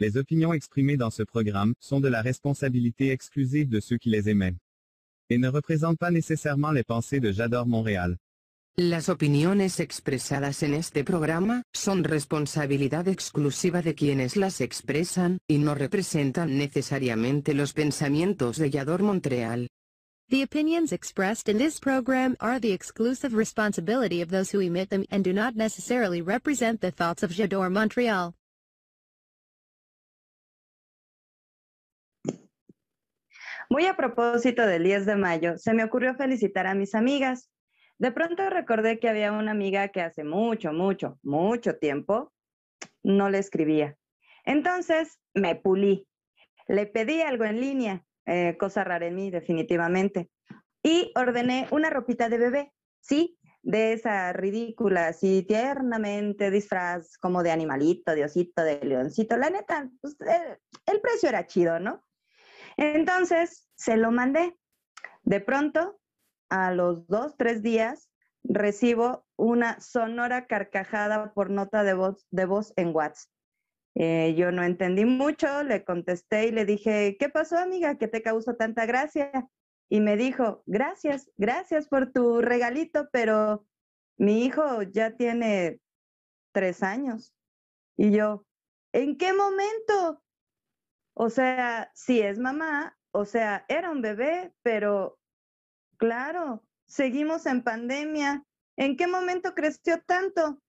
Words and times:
Les 0.00 0.16
opinions 0.16 0.52
exprimées 0.52 0.96
dans 0.96 1.10
ce 1.10 1.24
programme 1.24 1.74
sont 1.80 1.98
de 1.98 2.06
la 2.06 2.22
responsabilité 2.22 3.10
exclusive 3.10 3.68
de 3.68 3.80
ceux 3.80 3.98
qui 3.98 4.10
les 4.10 4.28
émettent 4.28 4.54
et 5.28 5.38
ne 5.38 5.48
représentent 5.48 5.98
pas 5.98 6.12
nécessairement 6.12 6.70
les 6.70 6.84
pensées 6.84 7.18
de 7.18 7.32
J'adore 7.32 7.66
Montréal. 7.66 8.16
Las 8.76 9.08
opiniones 9.08 9.60
expresadas 9.80 10.62
en 10.62 10.72
este 10.74 11.02
programa 11.02 11.64
son 11.74 12.04
responsabilidad 12.04 13.08
exclusiva 13.08 13.82
de 13.82 13.96
quienes 13.96 14.36
las 14.36 14.60
expresan 14.60 15.38
y 15.48 15.58
no 15.58 15.74
representan 15.74 16.56
necesariamente 16.56 17.52
los 17.52 17.72
pensamientos 17.72 18.56
de 18.56 18.70
Yador 18.70 19.02
Montreal. 19.02 19.66
The 20.30 20.44
opinions 20.44 20.92
expressed 20.92 21.48
in 21.48 21.58
this 21.58 21.80
program 21.80 22.36
are 22.38 22.60
the 22.60 22.72
exclusive 22.72 23.34
responsibility 23.34 24.22
of 24.22 24.30
those 24.30 24.52
who 24.52 24.60
emit 24.60 24.90
them 24.90 25.04
and 25.10 25.24
do 25.24 25.32
not 25.32 25.56
necessarily 25.56 26.22
represent 26.22 26.80
the 26.80 26.92
thoughts 26.92 27.24
of 27.24 27.32
Jador 27.32 27.68
Montreal. 27.68 28.37
Muy 33.70 33.84
a 33.84 33.96
propósito 33.96 34.66
del 34.66 34.84
10 34.84 35.04
de 35.04 35.16
mayo, 35.16 35.58
se 35.58 35.74
me 35.74 35.84
ocurrió 35.84 36.14
felicitar 36.14 36.66
a 36.66 36.74
mis 36.74 36.94
amigas. 36.94 37.50
De 37.98 38.10
pronto 38.12 38.48
recordé 38.48 38.98
que 38.98 39.10
había 39.10 39.30
una 39.30 39.50
amiga 39.50 39.88
que 39.88 40.00
hace 40.00 40.24
mucho, 40.24 40.72
mucho, 40.72 41.18
mucho 41.22 41.76
tiempo 41.76 42.32
no 43.02 43.28
le 43.28 43.38
escribía. 43.38 43.94
Entonces 44.44 45.20
me 45.34 45.54
pulí. 45.54 46.08
Le 46.66 46.86
pedí 46.86 47.20
algo 47.20 47.44
en 47.44 47.60
línea, 47.60 48.04
eh, 48.24 48.56
cosa 48.58 48.84
rara 48.84 49.06
en 49.06 49.16
mí 49.16 49.30
definitivamente, 49.30 50.30
y 50.82 51.12
ordené 51.14 51.68
una 51.70 51.90
ropita 51.90 52.30
de 52.30 52.38
bebé, 52.38 52.72
sí, 53.00 53.38
de 53.62 53.92
esa 53.92 54.32
ridícula, 54.32 55.08
así 55.08 55.42
tiernamente 55.42 56.50
disfraz 56.50 57.18
como 57.18 57.42
de 57.42 57.50
animalito, 57.50 58.14
de 58.14 58.24
osito, 58.24 58.62
de 58.62 58.80
leoncito. 58.82 59.36
La 59.36 59.50
neta, 59.50 59.90
pues, 60.00 60.16
el, 60.20 60.58
el 60.86 61.00
precio 61.02 61.28
era 61.28 61.46
chido, 61.46 61.78
¿no? 61.78 62.02
Entonces, 62.78 63.67
se 63.78 63.96
lo 63.96 64.10
mandé. 64.10 64.58
De 65.22 65.40
pronto, 65.40 65.98
a 66.50 66.72
los 66.72 67.06
dos, 67.06 67.36
tres 67.36 67.62
días, 67.62 68.10
recibo 68.42 69.26
una 69.36 69.80
sonora 69.80 70.46
carcajada 70.46 71.32
por 71.32 71.50
nota 71.50 71.84
de 71.84 71.94
voz, 71.94 72.72
en 72.76 72.94
WhatsApp. 72.94 73.30
Eh, 73.94 74.34
yo 74.36 74.52
no 74.52 74.62
entendí 74.62 75.04
mucho, 75.04 75.62
le 75.62 75.84
contesté 75.84 76.46
y 76.46 76.50
le 76.50 76.64
dije, 76.64 77.16
¿qué 77.18 77.28
pasó 77.28 77.58
amiga? 77.58 77.96
¿Qué 77.96 78.08
te 78.08 78.22
causó 78.22 78.54
tanta 78.54 78.86
gracia? 78.86 79.48
Y 79.88 80.00
me 80.00 80.16
dijo, 80.16 80.62
gracias, 80.66 81.30
gracias 81.36 81.88
por 81.88 82.12
tu 82.12 82.40
regalito, 82.40 83.08
pero 83.10 83.66
mi 84.16 84.44
hijo 84.44 84.82
ya 84.82 85.16
tiene 85.16 85.80
tres 86.52 86.82
años. 86.82 87.34
Y 87.96 88.12
yo, 88.12 88.44
¿en 88.92 89.16
qué 89.16 89.32
momento? 89.32 90.22
O 91.14 91.30
sea, 91.30 91.90
si 91.94 92.20
es 92.20 92.38
mamá, 92.38 92.97
o 93.12 93.24
sea, 93.24 93.64
era 93.68 93.90
un 93.90 94.02
bebé, 94.02 94.52
pero 94.62 95.18
claro, 95.96 96.64
seguimos 96.86 97.46
en 97.46 97.62
pandemia. 97.62 98.44
¿En 98.76 98.96
qué 98.96 99.06
momento 99.06 99.54
creció 99.54 100.02
tanto? 100.06 100.60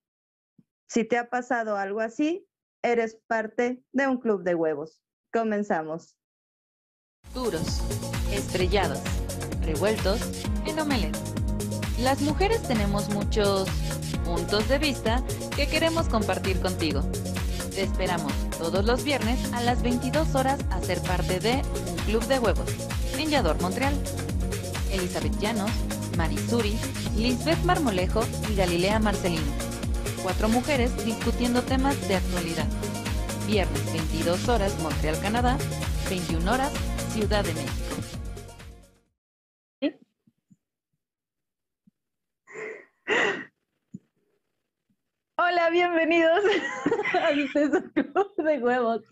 Si 0.87 1.03
te 1.03 1.17
ha 1.17 1.29
pasado 1.29 1.77
algo 1.77 1.99
así, 1.99 2.47
eres 2.81 3.19
parte 3.27 3.83
de 3.91 4.07
un 4.07 4.17
club 4.17 4.43
de 4.43 4.55
huevos. 4.55 5.01
Comenzamos. 5.31 6.15
Duros, 7.33 7.81
estrellados, 8.31 8.99
revueltos 9.61 10.43
en 10.65 10.79
omelette. 10.79 11.17
Las 11.99 12.21
mujeres 12.21 12.63
tenemos 12.63 13.09
muchos 13.09 13.69
puntos 14.23 14.67
de 14.69 14.79
vista 14.79 15.23
que 15.55 15.67
queremos 15.67 16.07
compartir 16.07 16.59
contigo. 16.61 17.01
Te 17.75 17.83
esperamos 17.83 18.33
todos 18.57 18.83
los 18.85 19.03
viernes 19.03 19.53
a 19.53 19.61
las 19.61 19.83
22 19.83 20.33
horas 20.33 20.59
a 20.71 20.81
ser 20.81 21.01
parte 21.01 21.39
de 21.39 21.61
Club 22.09 22.25
de 22.25 22.39
Huevos 22.39 22.65
en 23.19 23.61
Montreal. 23.61 23.93
Elizabeth 24.91 25.37
Llanos, 25.39 25.69
Marisuri, 26.17 26.75
Lisbeth 27.15 27.63
Marmolejo 27.65 28.23
y 28.51 28.55
Galilea 28.55 28.97
Marcelino. 28.97 29.53
Cuatro 30.23 30.49
mujeres 30.49 31.05
discutiendo 31.05 31.61
temas 31.61 31.95
de 32.07 32.15
actualidad. 32.15 32.65
Viernes 33.45 33.93
22 33.93 34.49
horas 34.49 34.75
Montreal, 34.81 35.21
Canadá, 35.21 35.59
21 36.09 36.51
horas 36.51 36.73
Ciudad 37.13 37.45
de 37.45 37.53
México. 37.53 37.89
Hola, 45.37 45.69
bienvenidos 45.69 46.43
a 47.13 47.31
club 47.93 48.35
de 48.35 48.59
huevos. 48.59 49.03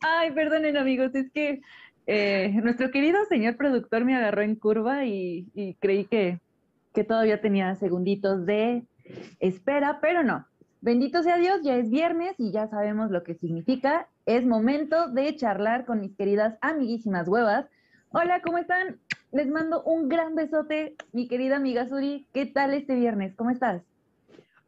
Ay, 0.00 0.30
perdonen 0.30 0.76
amigos, 0.76 1.14
es 1.14 1.30
que 1.32 1.60
eh, 2.06 2.52
nuestro 2.62 2.90
querido 2.90 3.24
señor 3.26 3.56
productor 3.56 4.04
me 4.04 4.16
agarró 4.16 4.42
en 4.42 4.56
curva 4.56 5.04
y, 5.04 5.76
creí 5.80 6.04
que, 6.04 6.40
que 6.92 7.04
todavía 7.04 7.40
tenía 7.40 7.74
segunditos 7.76 8.46
de 8.46 8.84
espera, 9.40 9.98
pero 10.00 10.22
no. 10.22 10.46
Bendito 10.80 11.22
sea 11.22 11.38
Dios, 11.38 11.62
ya 11.62 11.76
es 11.76 11.90
viernes 11.90 12.34
y 12.38 12.52
ya 12.52 12.68
sabemos 12.68 13.10
lo 13.10 13.22
que 13.22 13.34
significa. 13.34 14.08
Es 14.26 14.44
momento 14.44 15.08
de 15.08 15.34
charlar 15.34 15.86
con 15.86 16.00
mis 16.00 16.14
queridas 16.14 16.58
amiguísimas 16.60 17.26
huevas. 17.26 17.66
Hola, 18.10 18.42
¿cómo 18.42 18.58
están? 18.58 18.98
Les 19.32 19.48
mando 19.48 19.82
un 19.82 20.08
gran 20.08 20.34
besote, 20.34 20.94
mi 21.12 21.26
querida 21.26 21.56
amiga 21.56 21.88
Suri. 21.88 22.28
¿Qué 22.34 22.44
tal 22.44 22.74
este 22.74 22.94
viernes? 22.94 23.34
¿Cómo 23.34 23.50
estás? 23.50 23.82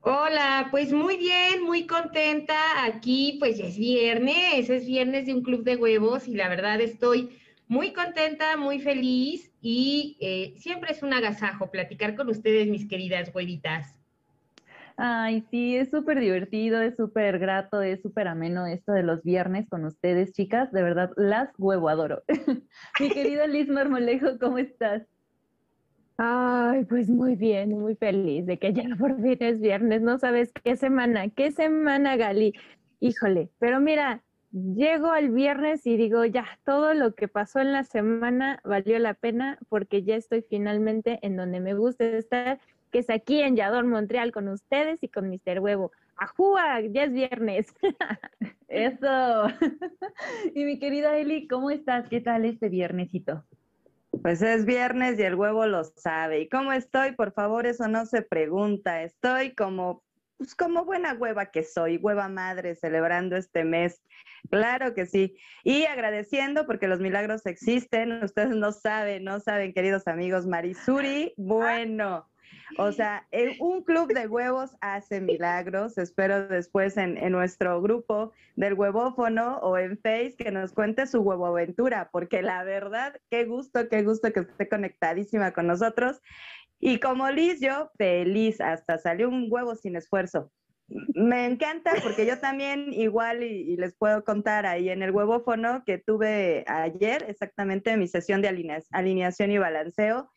Hola, 0.09 0.69
pues 0.71 0.93
muy 0.93 1.17
bien, 1.17 1.65
muy 1.65 1.85
contenta. 1.85 2.55
Aquí 2.85 3.39
pues 3.41 3.59
es 3.59 3.77
viernes, 3.77 4.71
es 4.71 4.87
viernes 4.87 5.27
de 5.27 5.35
un 5.35 5.43
club 5.43 5.65
de 5.65 5.75
huevos 5.75 6.29
y 6.29 6.37
la 6.37 6.49
verdad 6.49 6.81
estoy 6.81 7.37
muy 7.67 7.93
contenta, 7.93 8.57
muy 8.57 8.79
feliz 8.79 9.53
y 9.61 10.17
eh, 10.21 10.55
siempre 10.59 10.93
es 10.93 11.03
un 11.03 11.13
agasajo 11.13 11.73
platicar 11.73 12.15
con 12.15 12.29
ustedes, 12.29 12.69
mis 12.69 12.87
queridas 12.87 13.35
huevitas. 13.35 13.99
Ay, 14.97 15.45
sí, 15.51 15.77
es 15.77 15.91
súper 15.91 16.21
divertido, 16.21 16.81
es 16.81 16.95
súper 16.95 17.41
grato, 17.41 17.83
es 17.83 18.01
súper 18.01 18.29
ameno 18.29 18.65
esto 18.65 18.93
de 18.93 19.03
los 19.03 19.25
viernes 19.25 19.69
con 19.69 19.85
ustedes, 19.85 20.33
chicas. 20.35 20.71
De 20.71 20.85
verdad, 20.85 21.11
las 21.17 21.51
huevo 21.59 21.89
adoro. 21.89 22.23
Mi 23.01 23.11
querida 23.11 23.49
Liz 23.49 23.67
Marmolejo, 23.69 24.39
¿cómo 24.39 24.59
estás? 24.59 25.03
Ay, 26.19 26.85
pues 26.87 27.11
muy 27.11 27.37
bien, 27.37 27.79
muy 27.79 27.95
feliz 27.95 28.47
de 28.47 28.59
que 28.59 28.73
ya 28.73 28.85
por 28.99 29.21
fin 29.21 29.37
es 29.41 29.61
viernes. 29.61 30.03
No 30.03 30.19
sabes 30.19 30.53
qué 30.65 30.77
semana, 30.77 31.29
qué 31.31 31.51
semana, 31.53 32.17
Gali. 32.17 32.55
Híjole, 33.01 33.51
pero 33.59 33.81
mira, 33.81 34.25
llego 34.53 35.09
al 35.11 35.31
viernes 35.31 35.87
y 35.87 35.97
digo, 35.97 36.25
ya, 36.25 36.47
todo 36.65 36.95
lo 36.95 37.15
que 37.15 37.29
pasó 37.29 37.61
en 37.61 37.73
la 37.73 37.85
semana 37.85 38.61
valió 38.65 38.99
la 38.99 39.15
pena 39.15 39.59
porque 39.69 40.03
ya 40.03 40.17
estoy 40.17 40.43
finalmente 40.43 41.19
en 41.23 41.37
donde 41.37 41.61
me 41.61 41.75
gusta 41.75 42.05
estar 42.05 42.61
que 42.91 43.01
es 43.01 43.11
aquí 43.11 43.41
en 43.41 43.57
Yador, 43.57 43.85
Montreal, 43.85 44.33
con 44.33 44.49
ustedes 44.49 45.03
y 45.03 45.09
con 45.09 45.29
Mr. 45.29 45.61
Huevo. 45.61 45.93
¡Ajúa! 46.17 46.81
Ya 46.81 47.05
es 47.05 47.13
viernes. 47.13 47.67
Eso. 48.69 49.49
y 50.55 50.65
mi 50.65 50.79
querida 50.79 51.19
Eli, 51.19 51.47
¿cómo 51.47 51.71
estás? 51.71 52.09
¿Qué 52.09 52.21
tal 52.21 52.45
este 52.45 52.69
viernesito? 52.69 53.45
Pues 54.23 54.43
es 54.43 54.65
viernes 54.65 55.19
y 55.19 55.23
el 55.23 55.35
huevo 55.35 55.67
lo 55.67 55.85
sabe. 55.85 56.41
¿Y 56.41 56.49
cómo 56.49 56.73
estoy? 56.73 57.13
Por 57.13 57.33
favor, 57.33 57.67
eso 57.67 57.89
no 57.89 58.07
se 58.07 58.23
pregunta. 58.23 59.03
Estoy 59.03 59.55
como, 59.55 60.03
pues 60.37 60.55
como 60.55 60.85
buena 60.85 61.15
hueva 61.15 61.47
que 61.47 61.63
soy, 61.63 61.97
hueva 61.97 62.29
madre, 62.29 62.75
celebrando 62.77 63.37
este 63.37 63.65
mes. 63.65 64.03
Claro 64.51 64.95
que 64.95 65.07
sí. 65.07 65.37
Y 65.65 65.87
agradeciendo 65.87 66.67
porque 66.67 66.89
los 66.89 67.01
milagros 67.01 67.47
existen. 67.47 68.23
Ustedes 68.23 68.55
no 68.55 68.73
saben, 68.73 69.25
no 69.25 69.41
saben, 69.41 69.73
queridos 69.73 70.07
amigos. 70.07 70.47
Marisuri, 70.47 71.35
bueno. 71.37 72.29
O 72.79 72.93
sea, 72.93 73.27
un 73.61 73.83
club 73.83 74.13
de 74.13 74.27
huevos 74.27 74.71
hace 74.81 75.21
milagros. 75.21 75.99
Espero 75.99 76.49
después 76.49 76.97
en, 76.97 77.15
nuestro 77.33 77.81
grupo 77.81 78.33
del 78.57 78.75
huevófono 78.75 79.59
o 79.59 79.79
en 79.79 79.99
Face 79.99 80.35
que 80.37 80.51
nos 80.51 80.73
cuente 80.73 81.07
su 81.07 81.21
huevo 81.21 81.47
aventura, 81.47 82.11
porque 82.13 82.43
la 82.43 82.65
verdad, 82.65 83.19
qué 83.31 83.45
gusto, 83.45 83.89
qué 83.89 84.03
gusto 84.03 84.33
que 84.33 84.41
esté 84.41 84.69
conectadísima 84.69 85.53
con 85.53 85.67
nosotros. 85.67 86.21
Y 86.79 86.99
como 86.99 87.31
Liz, 87.31 87.61
yo 87.61 87.91
feliz, 87.97 88.61
hasta 88.61 88.99
salió 88.99 89.29
un 89.29 89.47
huevo 89.51 89.75
sin 89.75 89.97
esfuerzo. 89.97 90.51
Me 90.89 91.47
encanta 91.47 91.93
porque 92.03 92.27
yo 92.27 92.39
también 92.39 92.93
igual 92.93 93.43
y, 93.43 93.73
y, 93.73 93.77
les 93.77 93.97
puedo 93.97 94.23
contar 94.23 94.67
ahí 94.67 94.89
en 94.89 95.03
el 95.03 95.11
huevófono 95.11 95.83
que 95.85 95.99
tuve 95.99 96.65
ayer 96.69 97.25
exactamente 97.29 97.97
mi 97.97 98.07
sesión 98.07 98.41
de 98.41 98.49
alineación 98.93 99.51
y 99.51 99.59
balanceo 99.59 100.31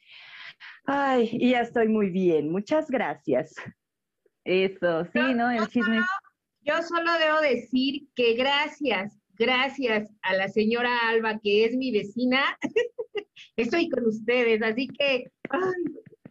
Ay, 0.92 1.30
y 1.34 1.52
ya 1.52 1.62
estoy 1.62 1.88
muy 1.88 2.10
bien. 2.10 2.52
Muchas 2.52 2.90
gracias. 2.90 3.54
Eso, 4.44 5.06
sí, 5.14 5.20
¿no? 5.36 5.52
El 5.52 5.68
chisme. 5.68 6.00
yo 6.62 6.82
solo 6.82 7.12
debo 7.20 7.42
decir 7.42 8.08
que 8.16 8.34
gracias, 8.34 9.22
gracias 9.38 10.12
a 10.24 10.34
la 10.34 10.48
señora 10.48 10.90
Alba, 11.10 11.40
que 11.44 11.66
es 11.66 11.76
mi 11.76 11.92
vecina, 11.92 12.42
estoy 13.56 13.88
con 13.90 14.08
ustedes. 14.08 14.64
Así 14.64 14.88
que 14.88 15.26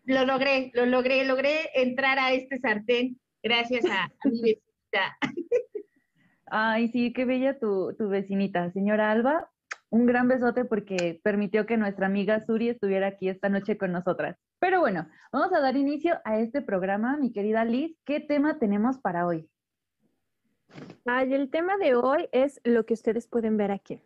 lo 0.07 0.25
logré, 0.25 0.73
lo 0.75 0.87
logré, 0.87 1.25
logré 1.25 1.71
entrar 1.75 2.19
a 2.19 2.33
este 2.33 2.59
sartén 2.59 3.17
gracias 3.45 3.85
a, 3.85 4.11
mi 4.25 4.43
vecina. 4.43 5.19
Ay, 6.47 6.89
sí, 6.89 7.13
qué 7.13 7.25
bella 7.25 7.61
tu, 7.61 7.95
tu 7.97 8.09
vecinita, 8.09 8.73
señora 8.73 9.13
Alba. 9.13 9.49
Un 9.90 10.06
gran 10.06 10.29
besote 10.29 10.64
porque 10.64 11.20
permitió 11.23 11.64
que 11.64 11.76
nuestra 11.76 12.06
amiga 12.06 12.44
Suri 12.44 12.69
estuviera 12.69 13.06
aquí 13.06 13.29
esta 13.29 13.49
noche 13.49 13.79
con 13.79 13.93
nosotras. 13.93 14.37
Pero 14.58 14.81
bueno, 14.81 15.08
vamos 15.32 15.52
a 15.52 15.61
dar 15.61 15.76
inicio 15.76 16.20
a 16.25 16.38
este 16.38 16.61
programa, 16.61 17.17
mi 17.17 17.32
querida 17.32 17.64
Liz. 17.64 17.96
¿Qué 18.05 18.20
tema 18.20 18.58
tenemos 18.58 18.99
para 18.99 19.26
hoy? 19.26 19.49
Ay, 21.06 21.32
el 21.32 21.50
tema 21.50 21.76
de 21.79 21.94
hoy 21.94 22.29
es 22.32 22.61
lo 22.64 22.85
que 22.85 22.94
ustedes 22.94 23.26
pueden 23.26 23.56
ver 23.56 23.70
aquí. 23.70 24.02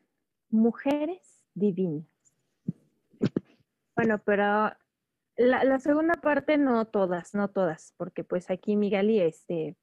Mujeres 0.50 1.42
divinas. 1.54 2.06
Bueno, 3.96 4.18
pero 4.24 4.72
la, 5.36 5.78
segunda 5.78 6.14
parte 6.14 6.58
no 6.58 6.86
todas, 6.86 7.34
no 7.34 7.48
todas, 7.48 7.94
porque 7.96 8.24
pues 8.24 8.50
aquí 8.50 8.76
Migali, 8.76 9.20
este, 9.20 9.76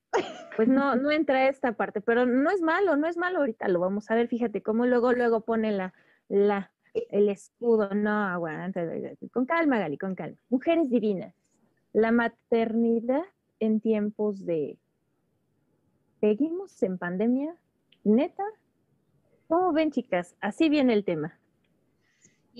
pues 0.56 0.67
no, 0.67 0.95
no 0.95 1.11
entra 1.11 1.47
esta 1.47 1.73
parte, 1.73 2.01
pero 2.01 2.25
no 2.25 2.50
es 2.51 2.61
malo, 2.61 2.95
no 2.97 3.07
es 3.07 3.17
malo, 3.17 3.39
ahorita 3.39 3.67
lo 3.67 3.79
vamos 3.79 4.09
a 4.09 4.15
ver, 4.15 4.27
fíjate 4.27 4.61
cómo 4.61 4.85
luego, 4.85 5.13
luego 5.13 5.41
pone 5.41 5.71
la, 5.71 5.94
la, 6.27 6.71
el 6.94 7.29
escudo, 7.29 7.89
no, 7.94 8.25
aguanta, 8.25 8.85
con 9.31 9.45
calma, 9.45 9.79
Gali, 9.79 9.97
con 9.97 10.15
calma. 10.15 10.38
Mujeres 10.50 10.89
divinas, 10.89 11.33
la 11.94 12.11
maternidad 12.11 13.23
en 13.59 13.79
tiempos 13.79 14.45
de, 14.45 14.77
¿seguimos 16.19 16.81
en 16.83 16.97
pandemia? 16.97 17.56
¿Neta? 18.03 18.44
¿Cómo 19.47 19.73
ven, 19.73 19.91
chicas? 19.91 20.35
Así 20.41 20.69
viene 20.69 20.94
el 20.94 21.03
tema. 21.03 21.38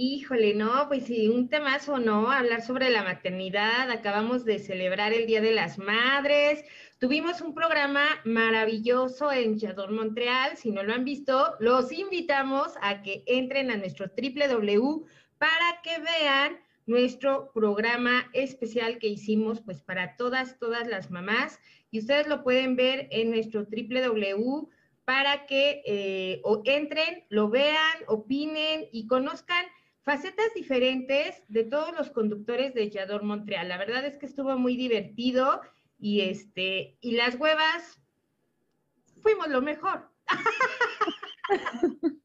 Híjole, 0.02 0.54
no, 0.54 0.88
pues 0.88 1.08
sí, 1.08 1.28
un 1.28 1.50
temazo, 1.50 2.00
¿no? 2.00 2.32
Hablar 2.32 2.62
sobre 2.62 2.90
la 2.90 3.04
maternidad. 3.04 3.92
Acabamos 3.92 4.46
de 4.46 4.58
celebrar 4.58 5.12
el 5.12 5.28
Día 5.28 5.42
de 5.42 5.52
las 5.52 5.78
Madres. 5.78 6.64
Tuvimos 7.00 7.42
un 7.42 7.54
programa 7.54 8.06
maravilloso 8.24 9.30
en 9.30 9.60
Chador 9.60 9.92
Montreal. 9.92 10.56
Si 10.56 10.72
no 10.72 10.84
lo 10.84 10.94
han 10.94 11.04
visto, 11.04 11.54
los 11.60 11.92
invitamos 11.92 12.76
a 12.82 13.02
que 13.02 13.24
entren 13.26 13.72
a 13.72 13.76
nuestro 13.76 14.06
www 14.06 15.06
para 15.38 15.82
que 15.84 16.00
vean 16.00 16.60
nuestro 16.86 17.52
programa 17.54 18.30
especial 18.32 19.00
que 19.00 19.10
hicimos 19.10 19.60
pues 19.60 19.82
para 19.82 20.16
todas, 20.16 20.58
todas 20.60 20.88
las 20.88 21.12
mamás. 21.12 21.60
Y 21.92 22.00
ustedes 22.00 22.26
lo 22.28 22.42
pueden 22.46 22.78
ver 22.78 23.10
en 23.12 23.32
nuestro 23.32 23.66
www 23.66 24.70
para 25.04 25.46
que 25.46 25.82
eh, 25.86 26.40
o 26.46 26.62
entren, 26.64 27.26
lo 27.28 27.50
vean, 27.50 27.98
opinen 28.08 28.88
y 28.94 29.08
conozcan 29.08 29.66
facetas 30.04 30.54
diferentes 30.56 31.44
de 31.48 31.64
todos 31.64 31.94
los 31.94 32.10
conductores 32.10 32.74
de 32.74 32.90
Yador 32.90 33.24
Montreal. 33.24 33.70
La 33.70 33.78
verdad 33.78 34.06
es 34.06 34.18
que 34.18 34.26
estuvo 34.26 34.58
muy 34.58 34.76
divertido 34.76 35.62
y 36.00 36.22
este 36.22 36.98
y 37.02 37.12
las 37.12 37.36
huevas 37.36 38.02
fuimos 39.22 39.48
lo 39.50 39.62
mejor. 39.62 40.10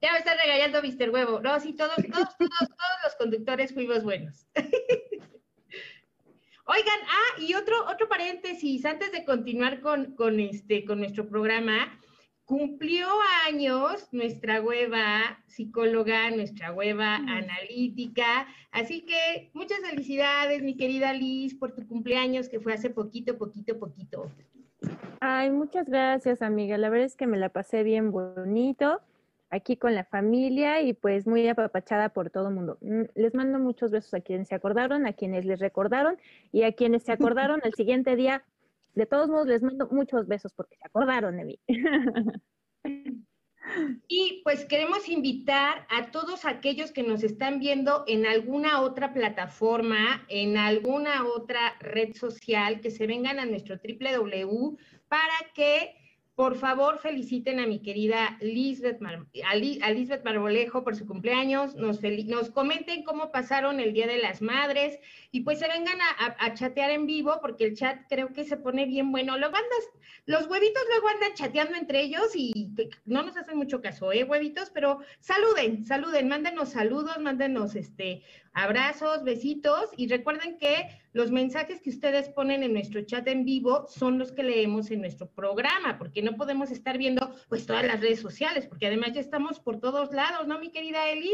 Ya 0.00 0.12
me 0.12 0.18
está 0.18 0.34
regañando 0.34 0.82
Mr. 0.82 1.10
Huevo. 1.10 1.40
No, 1.40 1.58
sí, 1.58 1.72
todos, 1.72 1.96
todos, 1.96 2.36
todos, 2.36 2.58
todos 2.58 2.98
los 3.02 3.14
conductores 3.18 3.72
fuimos 3.72 4.04
buenos. 4.04 4.46
Oigan, 6.66 7.00
ah, 7.08 7.40
y 7.40 7.54
otro, 7.54 7.86
otro 7.86 8.08
paréntesis, 8.08 8.84
antes 8.84 9.10
de 9.12 9.24
continuar 9.24 9.80
con, 9.80 10.14
con, 10.16 10.38
este, 10.40 10.84
con 10.84 10.98
nuestro 10.98 11.28
programa, 11.28 11.98
Cumplió 12.46 13.08
años 13.48 14.08
nuestra 14.12 14.62
hueva 14.62 15.42
psicóloga, 15.46 16.30
nuestra 16.30 16.72
hueva 16.72 17.18
mm. 17.18 17.28
analítica. 17.28 18.46
Así 18.70 19.04
que 19.04 19.50
muchas 19.52 19.80
felicidades, 19.80 20.62
mi 20.62 20.76
querida 20.76 21.12
Liz, 21.12 21.56
por 21.56 21.72
tu 21.72 21.86
cumpleaños 21.88 22.48
que 22.48 22.60
fue 22.60 22.72
hace 22.72 22.88
poquito, 22.88 23.36
poquito, 23.36 23.78
poquito. 23.80 24.30
Ay, 25.20 25.50
muchas 25.50 25.88
gracias, 25.88 26.40
amiga. 26.40 26.78
La 26.78 26.88
verdad 26.88 27.06
es 27.06 27.16
que 27.16 27.26
me 27.26 27.36
la 27.36 27.48
pasé 27.48 27.82
bien 27.82 28.12
bonito 28.12 29.00
aquí 29.50 29.76
con 29.76 29.96
la 29.96 30.04
familia 30.04 30.82
y 30.82 30.92
pues 30.92 31.26
muy 31.26 31.48
apapachada 31.48 32.10
por 32.10 32.30
todo 32.30 32.48
el 32.48 32.54
mundo. 32.54 32.78
Mm, 32.80 33.02
les 33.16 33.34
mando 33.34 33.58
muchos 33.58 33.90
besos 33.90 34.14
a 34.14 34.20
quienes 34.20 34.48
se 34.48 34.54
acordaron, 34.54 35.06
a 35.06 35.14
quienes 35.14 35.44
les 35.44 35.58
recordaron 35.58 36.16
y 36.52 36.62
a 36.62 36.72
quienes 36.72 37.02
se 37.02 37.12
acordaron 37.34 37.60
el 37.64 37.74
siguiente 37.74 38.14
día 38.14 38.44
de 38.96 39.06
todos 39.06 39.28
modos, 39.28 39.46
les 39.46 39.62
mando 39.62 39.88
muchos 39.90 40.26
besos 40.26 40.52
porque 40.54 40.76
se 40.76 40.86
acordaron 40.86 41.36
de 41.36 41.44
mí. 41.44 41.60
Y 44.06 44.42
pues 44.44 44.64
queremos 44.64 45.08
invitar 45.08 45.88
a 45.90 46.12
todos 46.12 46.44
aquellos 46.44 46.92
que 46.92 47.02
nos 47.02 47.24
están 47.24 47.58
viendo 47.58 48.04
en 48.06 48.24
alguna 48.24 48.80
otra 48.80 49.12
plataforma, 49.12 50.24
en 50.28 50.56
alguna 50.56 51.26
otra 51.26 51.76
red 51.80 52.14
social, 52.14 52.80
que 52.80 52.92
se 52.92 53.08
vengan 53.08 53.40
a 53.40 53.44
nuestro 53.44 53.76
www 53.76 54.76
para 55.08 55.34
que 55.54 55.94
por 56.36 56.54
favor, 56.56 56.98
feliciten 56.98 57.58
a 57.60 57.66
mi 57.66 57.80
querida 57.80 58.36
Lisbeth, 58.42 59.00
a, 59.02 59.54
Lisbeth 59.54 60.22
Marbolejo 60.22 60.84
por 60.84 60.94
su 60.94 61.06
cumpleaños, 61.06 61.74
nos, 61.76 62.02
nos, 62.02 62.50
comenten 62.50 63.04
cómo 63.04 63.32
pasaron 63.32 63.80
el 63.80 63.94
Día 63.94 64.06
de 64.06 64.18
las 64.18 64.42
Madres 64.42 65.00
y 65.32 65.40
pues 65.40 65.58
se 65.58 65.66
vengan 65.66 65.96
a, 66.18 66.52
chatear 66.52 66.90
en 66.90 67.06
vivo 67.06 67.38
porque 67.40 67.64
el 67.64 67.74
chat 67.74 68.02
creo 68.10 68.34
que 68.34 68.44
se 68.44 68.58
pone 68.58 68.84
bien 68.84 69.12
bueno. 69.12 69.38
Luego 69.38 69.56
andas, 69.56 69.88
los 70.26 70.46
huevitos 70.46 70.82
luego 70.90 71.08
andan 71.08 71.32
chateando 71.32 71.74
entre 71.74 72.02
ellos 72.02 72.36
y 72.36 72.70
no 73.06 73.22
nos 73.22 73.38
hacen 73.38 73.56
mucho 73.56 73.80
caso, 73.80 74.12
¿eh, 74.12 74.24
huevitos? 74.24 74.68
Pero 74.74 75.00
saluden, 75.20 75.86
saluden, 75.86 76.28
mándenos 76.28 76.68
saludos, 76.68 77.18
mándenos 77.18 77.74
este, 77.76 78.22
abrazos, 78.52 79.24
besitos 79.24 79.90
y 79.96 80.08
recuerden 80.08 80.58
que 80.58 80.88
los 81.12 81.30
mensajes 81.30 81.80
que 81.80 81.90
ustedes 81.90 82.28
ponen 82.28 82.62
en 82.62 82.74
nuestro 82.74 83.00
chat 83.02 83.26
en 83.28 83.44
vivo 83.44 83.86
son 83.88 84.18
los 84.18 84.32
que 84.32 84.42
leemos 84.42 84.90
en 84.90 85.00
nuestro 85.00 85.30
programa, 85.30 85.96
porque 85.98 86.22
no 86.26 86.36
podemos 86.36 86.70
estar 86.70 86.98
viendo 86.98 87.34
pues 87.48 87.64
todas 87.64 87.86
las 87.86 88.00
redes 88.00 88.20
sociales, 88.20 88.66
porque 88.66 88.88
además 88.88 89.12
ya 89.14 89.20
estamos 89.20 89.60
por 89.60 89.80
todos 89.80 90.12
lados, 90.12 90.46
¿no, 90.46 90.58
mi 90.58 90.70
querida 90.70 91.08
Eli? 91.08 91.32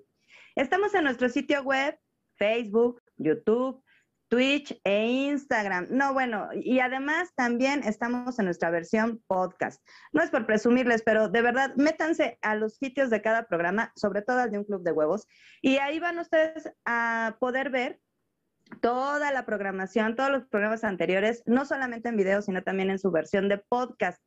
Estamos 0.56 0.94
en 0.94 1.04
nuestro 1.04 1.28
sitio 1.28 1.62
web, 1.62 1.98
Facebook, 2.36 3.02
YouTube, 3.18 3.84
Twitch 4.28 4.78
e 4.84 5.06
Instagram. 5.06 5.88
No, 5.90 6.12
bueno, 6.12 6.48
y 6.54 6.80
además 6.80 7.30
también 7.34 7.82
estamos 7.82 8.38
en 8.38 8.44
nuestra 8.44 8.70
versión 8.70 9.22
podcast. 9.26 9.82
No 10.12 10.22
es 10.22 10.30
por 10.30 10.46
presumirles, 10.46 11.02
pero 11.02 11.28
de 11.28 11.42
verdad, 11.42 11.74
métanse 11.76 12.38
a 12.42 12.54
los 12.54 12.76
sitios 12.76 13.10
de 13.10 13.22
cada 13.22 13.46
programa, 13.46 13.92
sobre 13.96 14.22
todo 14.22 14.40
al 14.40 14.50
de 14.50 14.58
un 14.58 14.64
club 14.64 14.82
de 14.82 14.92
huevos, 14.92 15.26
y 15.62 15.78
ahí 15.78 15.98
van 15.98 16.18
ustedes 16.18 16.70
a 16.84 17.36
poder 17.40 17.70
ver 17.70 18.00
toda 18.80 19.32
la 19.32 19.46
programación, 19.46 20.14
todos 20.14 20.30
los 20.30 20.46
programas 20.46 20.84
anteriores, 20.84 21.42
no 21.46 21.64
solamente 21.64 22.10
en 22.10 22.16
video, 22.16 22.42
sino 22.42 22.62
también 22.62 22.90
en 22.90 22.98
su 22.98 23.10
versión 23.10 23.48
de 23.48 23.58
podcast. 23.58 24.22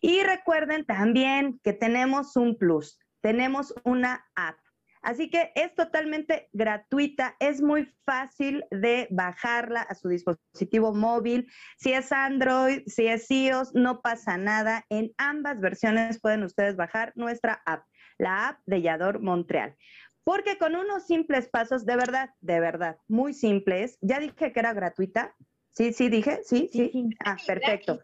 Y 0.00 0.22
recuerden 0.22 0.84
también 0.84 1.60
que 1.62 1.72
tenemos 1.72 2.36
un 2.36 2.56
plus, 2.56 2.98
tenemos 3.20 3.74
una 3.84 4.24
app. 4.36 4.56
Así 5.04 5.28
que 5.28 5.52
es 5.54 5.74
totalmente 5.74 6.48
gratuita, 6.52 7.36
es 7.38 7.60
muy 7.60 7.94
fácil 8.06 8.64
de 8.70 9.06
bajarla 9.10 9.82
a 9.82 9.94
su 9.94 10.08
dispositivo 10.08 10.94
móvil. 10.94 11.46
Si 11.76 11.92
es 11.92 12.10
Android, 12.10 12.82
si 12.86 13.06
es 13.06 13.30
iOS, 13.30 13.74
no 13.74 14.00
pasa 14.00 14.38
nada. 14.38 14.86
En 14.88 15.12
ambas 15.18 15.60
versiones 15.60 16.20
pueden 16.20 16.42
ustedes 16.42 16.76
bajar 16.76 17.12
nuestra 17.16 17.62
app, 17.66 17.86
la 18.16 18.48
app 18.48 18.60
de 18.64 18.80
Yador 18.80 19.20
Montreal. 19.20 19.76
Porque 20.24 20.56
con 20.56 20.74
unos 20.74 21.06
simples 21.06 21.50
pasos, 21.50 21.84
de 21.84 21.96
verdad, 21.96 22.30
de 22.40 22.60
verdad, 22.60 22.96
muy 23.06 23.34
simples, 23.34 23.98
ya 24.00 24.18
dije 24.20 24.52
que 24.52 24.60
era 24.60 24.72
gratuita. 24.72 25.34
Sí, 25.72 25.92
sí, 25.92 26.08
dije, 26.08 26.40
sí, 26.44 26.70
sí. 26.72 27.10
Ah, 27.22 27.36
perfecto. 27.46 28.00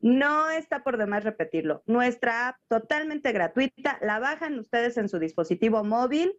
No 0.00 0.48
está 0.50 0.84
por 0.84 0.96
demás 0.96 1.24
repetirlo. 1.24 1.82
Nuestra 1.86 2.48
app 2.48 2.56
totalmente 2.68 3.32
gratuita, 3.32 3.98
la 4.00 4.18
bajan 4.18 4.58
ustedes 4.58 4.96
en 4.96 5.08
su 5.08 5.18
dispositivo 5.18 5.82
móvil, 5.82 6.32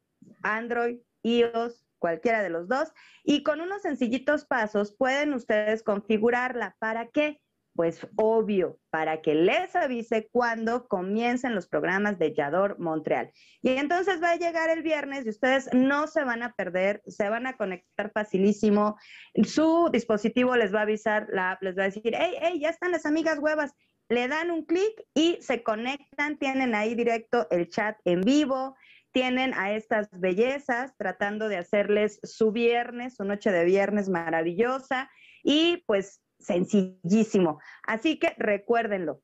Android, 0.44 1.00
iOS, 1.24 1.86
cualquiera 1.98 2.42
de 2.42 2.50
los 2.50 2.68
dos, 2.68 2.90
y 3.24 3.44
con 3.44 3.60
unos 3.62 3.82
sencillitos 3.82 4.46
pasos 4.46 4.96
pueden 4.98 5.34
ustedes 5.34 5.84
configurarla. 5.84 6.76
¿Para 6.80 7.10
qué? 7.10 7.42
Pues 7.80 8.06
obvio, 8.18 8.78
para 8.90 9.22
que 9.22 9.34
les 9.36 9.74
avise 9.74 10.28
cuando 10.34 10.90
comiencen 10.90 11.56
los 11.56 11.70
programas 11.70 12.20
de 12.20 12.36
Yador 12.36 12.78
Montreal. 12.78 13.32
Y 13.62 13.70
entonces 13.70 14.22
va 14.22 14.32
a 14.32 14.36
llegar 14.36 14.70
el 14.70 14.84
viernes 14.84 15.26
y 15.26 15.30
ustedes 15.30 15.70
no 15.74 16.08
se 16.08 16.26
van 16.26 16.44
a 16.44 16.52
perder, 16.56 17.02
se 17.08 17.30
van 17.30 17.48
a 17.48 17.56
conectar 17.56 18.12
facilísimo. 18.12 18.98
Su 19.46 19.88
dispositivo 19.94 20.58
les 20.58 20.76
va 20.76 20.80
a 20.80 20.82
avisar, 20.82 21.28
la 21.32 21.52
app 21.52 21.64
les 21.64 21.78
va 21.78 21.84
a 21.84 21.86
decir, 21.86 22.14
hey, 22.14 22.34
hey, 22.42 22.60
ya 22.60 22.68
están 22.68 22.92
las 22.92 23.06
amigas 23.06 23.40
huevas. 23.40 23.72
Le 24.10 24.28
dan 24.28 24.52
un 24.52 24.66
clic 24.66 25.02
y 25.14 25.38
se 25.40 25.64
conectan, 25.64 26.38
tienen 26.38 26.76
ahí 26.76 26.96
directo 26.96 27.48
el 27.50 27.70
chat 27.70 27.96
en 28.04 28.20
vivo, 28.20 28.76
tienen 29.14 29.54
a 29.54 29.72
estas 29.72 30.10
bellezas 30.12 30.98
tratando 30.98 31.48
de 31.48 31.56
hacerles 31.56 32.20
su 32.24 32.52
viernes, 32.52 33.16
su 33.16 33.24
noche 33.24 33.54
de 33.54 33.64
viernes 33.64 34.10
maravillosa 34.10 35.10
y 35.44 35.82
pues 35.88 36.22
sencillísimo. 36.40 37.60
Así 37.84 38.18
que 38.20 38.34
recuérdenlo, 38.38 39.22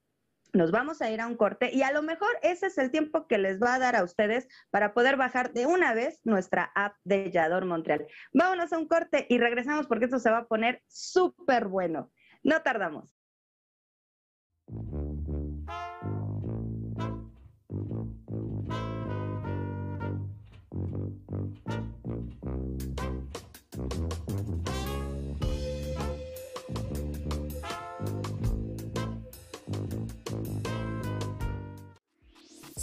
nos 0.55 0.71
vamos 0.71 1.01
a 1.01 1.11
ir 1.11 1.19
a 1.21 1.27
un 1.27 1.35
corte 1.35 1.69
y 1.73 1.83
a 1.83 1.91
lo 1.91 2.01
mejor 2.01 2.29
ese 2.41 2.67
es 2.67 2.77
el 2.77 2.91
tiempo 2.91 3.27
que 3.27 3.37
les 3.37 3.61
va 3.61 3.75
a 3.75 3.79
dar 3.79 3.95
a 3.95 4.03
ustedes 4.03 4.47
para 4.71 4.93
poder 4.93 5.17
bajar 5.17 5.53
de 5.53 5.65
una 5.65 5.93
vez 5.93 6.21
nuestra 6.23 6.71
app 6.75 6.95
de 7.03 7.29
Yador 7.31 7.65
Montreal. 7.65 8.07
Vámonos 8.33 8.71
a 8.71 8.77
un 8.77 8.87
corte 8.87 9.25
y 9.29 9.37
regresamos 9.37 9.87
porque 9.87 10.05
esto 10.05 10.19
se 10.19 10.31
va 10.31 10.39
a 10.39 10.47
poner 10.47 10.81
súper 10.87 11.67
bueno. 11.67 12.11
No 12.43 12.61
tardamos. 12.61 13.14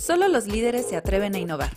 Solo 0.02 0.26
los 0.26 0.48
líderes 0.48 0.88
se 0.88 0.96
atreven 0.96 1.36
a 1.36 1.38
innovar. 1.38 1.70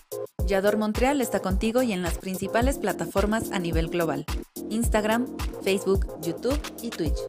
Yador 0.47 0.77
Montreal 0.77 1.21
está 1.21 1.41
contigo 1.41 1.83
y 1.83 1.93
en 1.93 2.01
las 2.01 2.17
principales 2.17 2.79
plataformas 2.79 3.51
a 3.51 3.59
nivel 3.59 3.87
global. 3.87 4.25
Instagram, 4.71 5.27
Facebook, 5.61 6.07
YouTube 6.23 6.59
y 6.81 6.89
Twitch. 6.89 7.19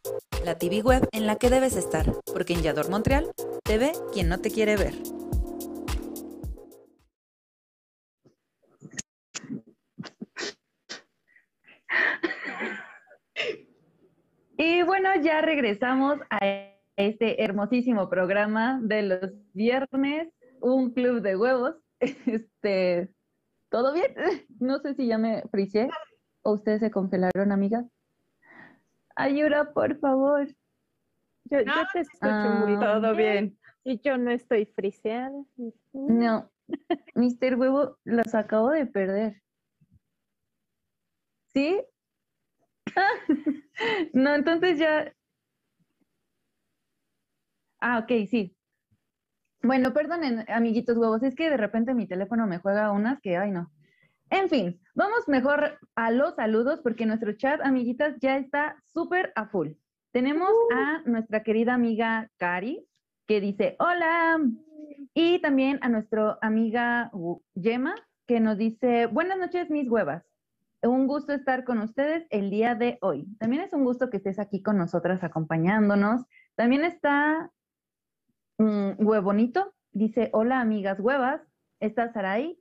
La 0.42 0.56
TV 0.56 0.80
web 0.80 1.06
en 1.12 1.26
la 1.26 1.36
que 1.36 1.50
debes 1.50 1.76
estar, 1.76 2.06
porque 2.32 2.54
en 2.54 2.62
Yador 2.62 2.88
Montreal 2.88 3.30
te 3.62 3.76
ve 3.76 3.92
quien 4.10 4.30
no 4.30 4.38
te 4.38 4.50
quiere 4.50 4.78
ver. 4.78 4.94
Y 14.56 14.82
bueno, 14.82 15.10
ya 15.20 15.42
regresamos 15.42 16.20
a 16.30 16.38
este 16.96 17.44
hermosísimo 17.44 18.08
programa 18.08 18.80
de 18.82 19.02
los 19.02 19.30
viernes 19.52 20.28
un 20.74 20.90
club 20.90 21.22
de 21.22 21.36
huevos. 21.36 21.76
Este, 22.26 23.10
¿todo 23.70 23.92
bien? 23.92 24.14
No 24.60 24.78
sé 24.80 24.94
si 24.94 25.06
ya 25.06 25.18
me 25.18 25.42
friseé 25.50 25.88
o 26.42 26.52
ustedes 26.52 26.80
se 26.80 26.90
congelaron, 26.90 27.52
amigas. 27.52 27.86
Ayuda, 29.16 29.72
por 29.72 29.98
favor. 29.98 30.46
Yo, 31.44 31.58
te 31.92 32.00
escucho 32.00 32.50
muy 32.50 32.74
ah, 32.74 32.98
todo 33.00 33.14
bien. 33.14 33.58
Y 33.84 34.00
yo 34.00 34.18
no 34.18 34.30
estoy 34.30 34.66
friseada. 34.66 35.32
No, 35.92 36.50
Mister 37.14 37.56
Huevo, 37.56 37.98
los 38.04 38.34
acabo 38.34 38.70
de 38.70 38.86
perder. 38.86 39.42
¿Sí? 41.54 41.80
no, 44.12 44.34
entonces 44.34 44.78
ya. 44.78 45.12
Ah, 47.80 48.00
ok, 48.00 48.28
sí. 48.28 48.55
Bueno, 49.66 49.92
perdonen, 49.92 50.44
amiguitos 50.48 50.96
huevos, 50.96 51.24
es 51.24 51.34
que 51.34 51.50
de 51.50 51.56
repente 51.56 51.92
mi 51.92 52.06
teléfono 52.06 52.46
me 52.46 52.58
juega 52.58 52.92
unas 52.92 53.20
que, 53.20 53.36
ay 53.36 53.50
no. 53.50 53.72
En 54.30 54.48
fin, 54.48 54.80
vamos 54.94 55.26
mejor 55.26 55.80
a 55.96 56.12
los 56.12 56.36
saludos 56.36 56.80
porque 56.84 57.04
nuestro 57.04 57.32
chat, 57.32 57.60
amiguitas, 57.64 58.14
ya 58.20 58.36
está 58.36 58.80
súper 58.84 59.32
a 59.34 59.46
full. 59.46 59.70
Tenemos 60.12 60.50
a 60.72 61.02
nuestra 61.04 61.42
querida 61.42 61.74
amiga 61.74 62.30
Cari, 62.36 62.86
que 63.26 63.40
dice, 63.40 63.74
hola. 63.80 64.38
Y 65.14 65.40
también 65.40 65.80
a 65.82 65.88
nuestra 65.88 66.38
amiga 66.42 67.10
Yema, 67.54 67.96
que 68.28 68.38
nos 68.38 68.58
dice, 68.58 69.06
buenas 69.06 69.36
noches, 69.36 69.68
mis 69.68 69.90
huevas. 69.90 70.24
Un 70.82 71.08
gusto 71.08 71.32
estar 71.32 71.64
con 71.64 71.80
ustedes 71.80 72.24
el 72.30 72.50
día 72.50 72.76
de 72.76 72.98
hoy. 73.00 73.26
También 73.40 73.62
es 73.62 73.72
un 73.72 73.82
gusto 73.82 74.10
que 74.10 74.18
estés 74.18 74.38
aquí 74.38 74.62
con 74.62 74.78
nosotras 74.78 75.24
acompañándonos. 75.24 76.24
También 76.54 76.84
está 76.84 77.50
Mm, 78.58 79.06
huevonito, 79.06 79.74
dice, 79.92 80.30
hola 80.32 80.60
amigas 80.60 80.98
huevas, 81.00 81.40
está 81.80 82.12
Sarai. 82.12 82.58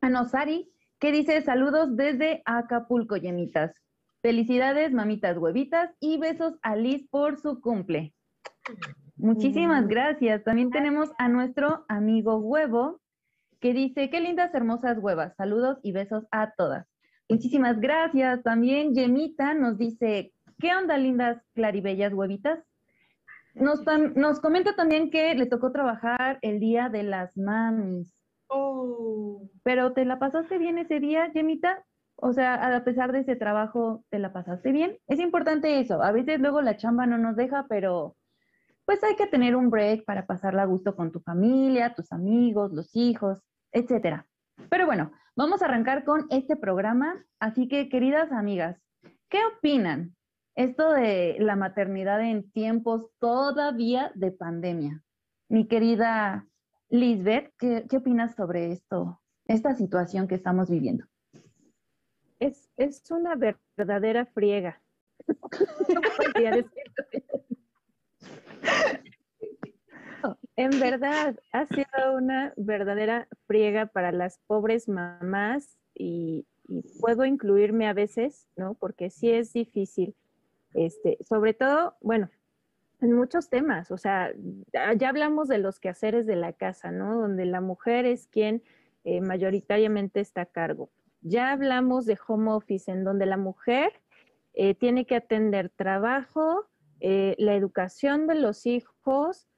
Anosari, 0.00 0.70
que 0.98 1.12
dice, 1.12 1.40
saludos 1.42 1.96
desde 1.96 2.42
Acapulco, 2.44 3.16
yemitas. 3.16 3.72
Felicidades, 4.20 4.92
mamitas 4.92 5.36
huevitas, 5.38 5.90
y 6.00 6.18
besos 6.18 6.54
a 6.62 6.76
Liz 6.76 7.06
por 7.10 7.38
su 7.38 7.60
cumple. 7.60 8.14
Muchísimas 9.16 9.86
gracias. 9.86 10.42
También 10.44 10.70
tenemos 10.70 11.10
a 11.18 11.28
nuestro 11.28 11.84
amigo 11.88 12.36
huevo, 12.36 13.00
que 13.60 13.72
dice, 13.72 14.10
qué 14.10 14.20
lindas, 14.20 14.54
hermosas 14.54 14.98
huevas. 14.98 15.34
Saludos 15.36 15.78
y 15.82 15.92
besos 15.92 16.24
a 16.30 16.52
todas. 16.52 16.86
Muchísimas 17.28 17.80
gracias. 17.80 18.42
También 18.42 18.94
Yemita 18.94 19.54
nos 19.54 19.78
dice, 19.78 20.32
¿qué 20.58 20.74
onda, 20.74 20.98
lindas, 20.98 21.40
claribellas 21.54 22.12
huevitas? 22.12 22.60
Nos, 23.54 24.40
comenta 24.40 24.74
también 24.74 25.10
que 25.10 25.34
le 25.34 25.46
tocó 25.46 25.70
trabajar 25.70 26.38
el 26.42 26.58
día 26.58 26.88
de 26.88 27.04
las 27.04 27.36
mamis. 27.36 28.14
Oh. 28.48 29.48
Pero 29.62 29.92
¿te 29.92 30.04
la 30.04 30.18
pasaste 30.18 30.58
bien 30.58 30.78
ese 30.78 31.00
día, 31.00 31.32
Yemita? 31.32 31.84
O 32.16 32.32
sea, 32.32 32.76
a 32.76 32.84
pesar 32.84 33.12
de 33.12 33.20
ese 33.20 33.36
trabajo, 33.36 34.04
¿te 34.10 34.18
la 34.18 34.32
pasaste 34.32 34.72
bien? 34.72 34.98
Es 35.06 35.20
importante 35.20 35.80
eso. 35.80 36.02
A 36.02 36.12
veces 36.12 36.40
luego 36.40 36.62
la 36.62 36.76
chamba 36.76 37.06
no 37.06 37.18
nos 37.18 37.36
deja, 37.36 37.66
pero 37.68 38.16
pues 38.84 39.02
hay 39.02 39.16
que 39.16 39.26
tener 39.26 39.56
un 39.56 39.70
break 39.70 40.04
para 40.04 40.26
pasarla 40.26 40.62
a 40.62 40.66
gusto 40.66 40.94
con 40.94 41.10
tu 41.10 41.20
familia, 41.20 41.94
tus 41.94 42.12
amigos, 42.12 42.72
los 42.72 42.94
hijos, 42.94 43.40
etcétera. 43.72 44.26
Pero 44.68 44.86
bueno, 44.86 45.12
vamos 45.36 45.62
a 45.62 45.66
arrancar 45.66 46.04
con 46.04 46.26
este 46.30 46.56
programa. 46.56 47.24
Así 47.40 47.66
que, 47.68 47.88
queridas 47.88 48.30
amigas, 48.30 48.80
¿qué 49.28 49.38
opinan? 49.56 50.14
Esto 50.54 50.92
de 50.92 51.36
la 51.40 51.56
maternidad 51.56 52.20
en 52.20 52.48
tiempos 52.50 53.10
todavía 53.18 54.12
de 54.14 54.30
pandemia. 54.30 55.02
Mi 55.48 55.66
querida 55.66 56.46
Lisbeth, 56.88 57.52
¿qué, 57.58 57.84
opinas 57.96 58.36
sobre 58.36 58.70
esto, 58.72 59.20
esta 59.46 59.74
situación 59.74 60.28
que 60.28 60.36
estamos 60.36 60.70
viviendo? 60.70 61.04
Es, 62.38 62.70
es 62.76 63.10
una 63.10 63.34
verdadera 63.34 64.26
friega. 64.26 64.80
en 70.56 70.80
verdad, 70.80 71.36
ha 71.52 71.66
sido 71.66 72.16
una 72.16 72.52
verdadera 72.56 73.28
friega 73.46 73.86
para 73.86 74.12
las 74.12 74.38
pobres 74.46 74.88
mamás 74.88 75.76
y, 75.94 76.46
y 76.68 76.82
puedo 77.00 77.24
incluirme 77.24 77.88
a 77.88 77.92
veces, 77.92 78.48
¿no? 78.56 78.74
Porque 78.74 79.10
sí 79.10 79.30
es 79.30 79.52
difícil 79.52 80.14
este, 80.74 81.18
sobre 81.24 81.54
todo, 81.54 81.96
bueno, 82.00 82.30
en 83.00 83.12
muchos 83.12 83.48
temas, 83.48 83.90
o 83.90 83.98
sea, 83.98 84.32
ya 84.96 85.08
hablamos 85.08 85.48
de 85.48 85.58
los 85.58 85.78
quehaceres 85.78 86.26
de 86.26 86.36
la 86.36 86.52
casa, 86.52 86.90
¿no? 86.90 87.20
Donde 87.20 87.44
la 87.44 87.60
mujer 87.60 88.06
es 88.06 88.26
quien 88.26 88.62
eh, 89.04 89.20
mayoritariamente 89.20 90.20
está 90.20 90.42
a 90.42 90.46
cargo. 90.46 90.90
Ya 91.20 91.52
hablamos 91.52 92.06
de 92.06 92.18
home 92.26 92.50
office, 92.52 92.90
en 92.90 93.04
donde 93.04 93.26
la 93.26 93.36
mujer 93.36 93.92
eh, 94.54 94.74
tiene 94.74 95.06
que 95.06 95.16
atender 95.16 95.70
trabajo, 95.70 96.66
eh, 97.00 97.34
la 97.38 97.54
educación 97.54 98.26
de 98.26 98.36
los 98.36 98.66
hijos, 98.66 99.48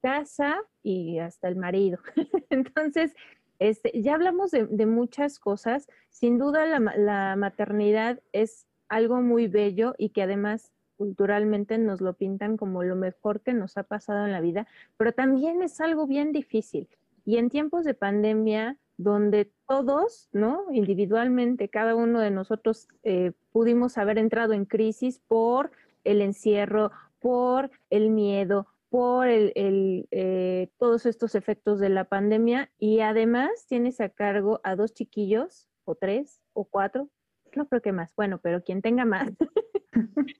casa 0.00 0.62
y 0.82 1.18
hasta 1.18 1.48
el 1.48 1.56
marido. 1.56 1.98
Entonces, 2.50 3.14
este, 3.58 3.92
ya 4.00 4.14
hablamos 4.14 4.50
de, 4.50 4.86
muchas 4.86 5.38
cosas. 5.38 5.86
Sin 6.08 6.38
duda, 6.38 6.64
la, 6.66 6.78
la 6.96 7.36
maternidad 7.36 8.22
es 8.32 8.66
algo 8.88 9.20
muy 9.20 9.48
bello 9.48 9.94
y 9.98 10.10
que 10.10 10.22
además 10.22 10.72
culturalmente 10.96 11.78
nos 11.78 12.00
lo 12.00 12.14
pintan 12.14 12.56
como 12.56 12.82
lo 12.82 12.96
mejor 12.96 13.40
que 13.40 13.52
nos 13.52 13.76
ha 13.76 13.82
pasado 13.82 14.24
en 14.26 14.32
la 14.32 14.40
vida, 14.40 14.66
pero 14.96 15.12
también 15.12 15.62
es 15.62 15.80
algo 15.80 16.06
bien 16.06 16.32
difícil. 16.32 16.88
Y 17.24 17.38
en 17.38 17.50
tiempos 17.50 17.84
de 17.84 17.94
pandemia, 17.94 18.78
donde 18.96 19.50
todos, 19.66 20.28
¿no? 20.32 20.66
Individualmente, 20.72 21.68
cada 21.68 21.96
uno 21.96 22.20
de 22.20 22.30
nosotros 22.30 22.88
eh, 23.02 23.32
pudimos 23.50 23.98
haber 23.98 24.18
entrado 24.18 24.52
en 24.52 24.66
crisis 24.66 25.20
por 25.26 25.72
el 26.04 26.20
encierro, 26.20 26.92
por 27.18 27.70
el 27.90 28.10
miedo, 28.10 28.68
por 28.94 29.26
el, 29.26 30.06
eh, 30.12 30.68
todos 30.78 31.06
estos 31.06 31.34
efectos 31.34 31.80
de 31.80 31.88
la 31.88 32.04
pandemia 32.04 32.70
y 32.78 33.00
además 33.00 33.66
tienes 33.66 34.00
a 34.00 34.08
cargo 34.08 34.60
a 34.62 34.76
dos 34.76 34.94
chiquillos 34.94 35.68
o 35.84 35.96
tres 35.96 36.40
o 36.52 36.64
cuatro 36.64 37.08
no 37.56 37.68
creo 37.68 37.82
que 37.82 37.92
más, 37.92 38.14
bueno, 38.16 38.38
pero 38.38 38.62
quien 38.62 38.82
tenga 38.82 39.04
más, 39.04 39.30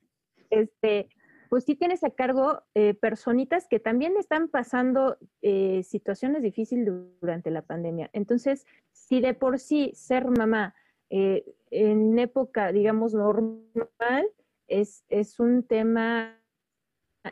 este, 0.50 1.08
pues 1.54 1.64
sí 1.64 1.76
tienes 1.76 2.02
a 2.02 2.10
cargo 2.10 2.62
eh, 2.74 2.94
personitas 2.94 3.68
que 3.68 3.78
también 3.78 4.16
están 4.16 4.48
pasando 4.48 5.18
eh, 5.40 5.84
situaciones 5.84 6.42
difíciles 6.42 6.90
durante 7.20 7.52
la 7.52 7.62
pandemia. 7.62 8.10
Entonces, 8.12 8.66
si 8.90 9.20
de 9.20 9.34
por 9.34 9.60
sí 9.60 9.92
ser 9.94 10.28
mamá 10.30 10.74
eh, 11.10 11.44
en 11.70 12.18
época, 12.18 12.72
digamos, 12.72 13.14
normal, 13.14 14.26
es, 14.66 15.04
es 15.08 15.38
un 15.38 15.62
tema 15.62 16.40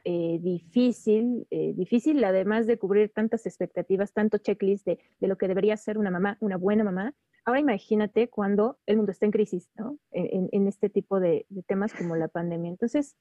difícil, 0.04 1.46
difícil, 1.50 2.22
además 2.24 2.66
de 2.66 2.78
cubrir 2.78 3.10
tantas 3.12 3.44
expectativas, 3.44 4.12
tanto 4.12 4.38
checklist 4.38 4.86
de, 4.86 4.98
de, 5.18 5.26
lo 5.26 5.36
que 5.36 5.48
debería 5.48 5.76
ser 5.76 5.98
una 5.98 6.10
mamá, 6.10 6.38
una 6.40 6.56
buena 6.56 6.84
mamá. 6.84 7.12
Ahora 7.44 7.60
imagínate 7.60 8.28
cuando 8.28 8.78
el 8.86 8.96
mundo 8.96 9.12
está 9.12 9.26
en 9.26 9.32
crisis, 9.32 9.70
¿no? 9.74 9.98
En, 10.10 10.48
en 10.52 10.68
este 10.68 10.88
tipo 10.88 11.18
de, 11.18 11.46
de, 11.48 11.62
temas 11.62 11.92
como 11.92 12.14
la 12.14 12.28
pandemia. 12.28 12.70
Entonces, 12.70 13.16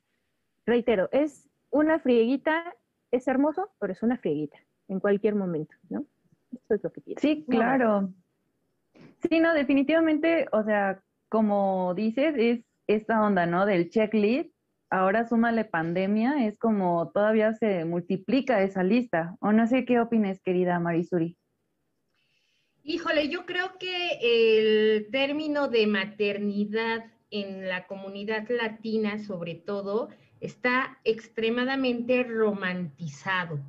reitero, 0.66 1.10
es 1.12 1.50
una 1.72 2.00
frieguita, 2.00 2.75
es 3.12 3.28
hermoso, 3.28 3.72
pero 3.80 3.94
es 3.94 4.04
una 4.04 4.18
frieguita 4.18 4.58
en 4.88 5.00
cualquier 5.00 5.36
momento, 5.36 5.75
¿no? 5.90 6.06
Eso 6.51 6.75
es 6.75 6.84
lo 6.84 6.92
que 6.92 7.01
quiero. 7.01 7.22
Sí, 7.22 7.46
claro. 7.50 8.13
Sí, 9.30 9.40
no, 9.40 9.54
definitivamente, 9.54 10.48
o 10.51 10.63
sea, 10.63 11.01
como 11.30 11.94
dices, 11.96 12.36
es 12.38 12.63
esta 12.88 13.25
onda, 13.25 13.46
¿no? 13.46 13.66
Del 13.66 13.90
checklist. 13.90 14.54
Ahora 14.90 15.25
súmale 15.25 15.63
pandemia, 15.63 16.46
es 16.46 16.58
como 16.60 17.12
todavía 17.12 17.54
se 17.54 17.86
multiplica 17.86 18.62
esa 18.62 18.84
lista. 18.84 19.38
O 19.40 19.54
no 19.54 19.66
sé 19.66 19.86
qué 19.86 20.01
opines, 20.01 20.42
querida 20.42 20.80
Marisuri. 20.80 21.38
Híjole, 22.84 23.30
yo 23.30 23.46
creo 23.46 23.78
que 23.80 24.18
el 24.22 25.12
término 25.12 25.68
de 25.68 25.88
maternidad 25.88 27.06
en 27.30 27.68
la 27.68 27.88
comunidad 27.88 28.48
latina, 28.50 29.20
sobre 29.20 29.56
todo, 29.56 30.10
está 30.40 31.00
extremadamente 31.04 32.24
romantizado. 32.24 33.60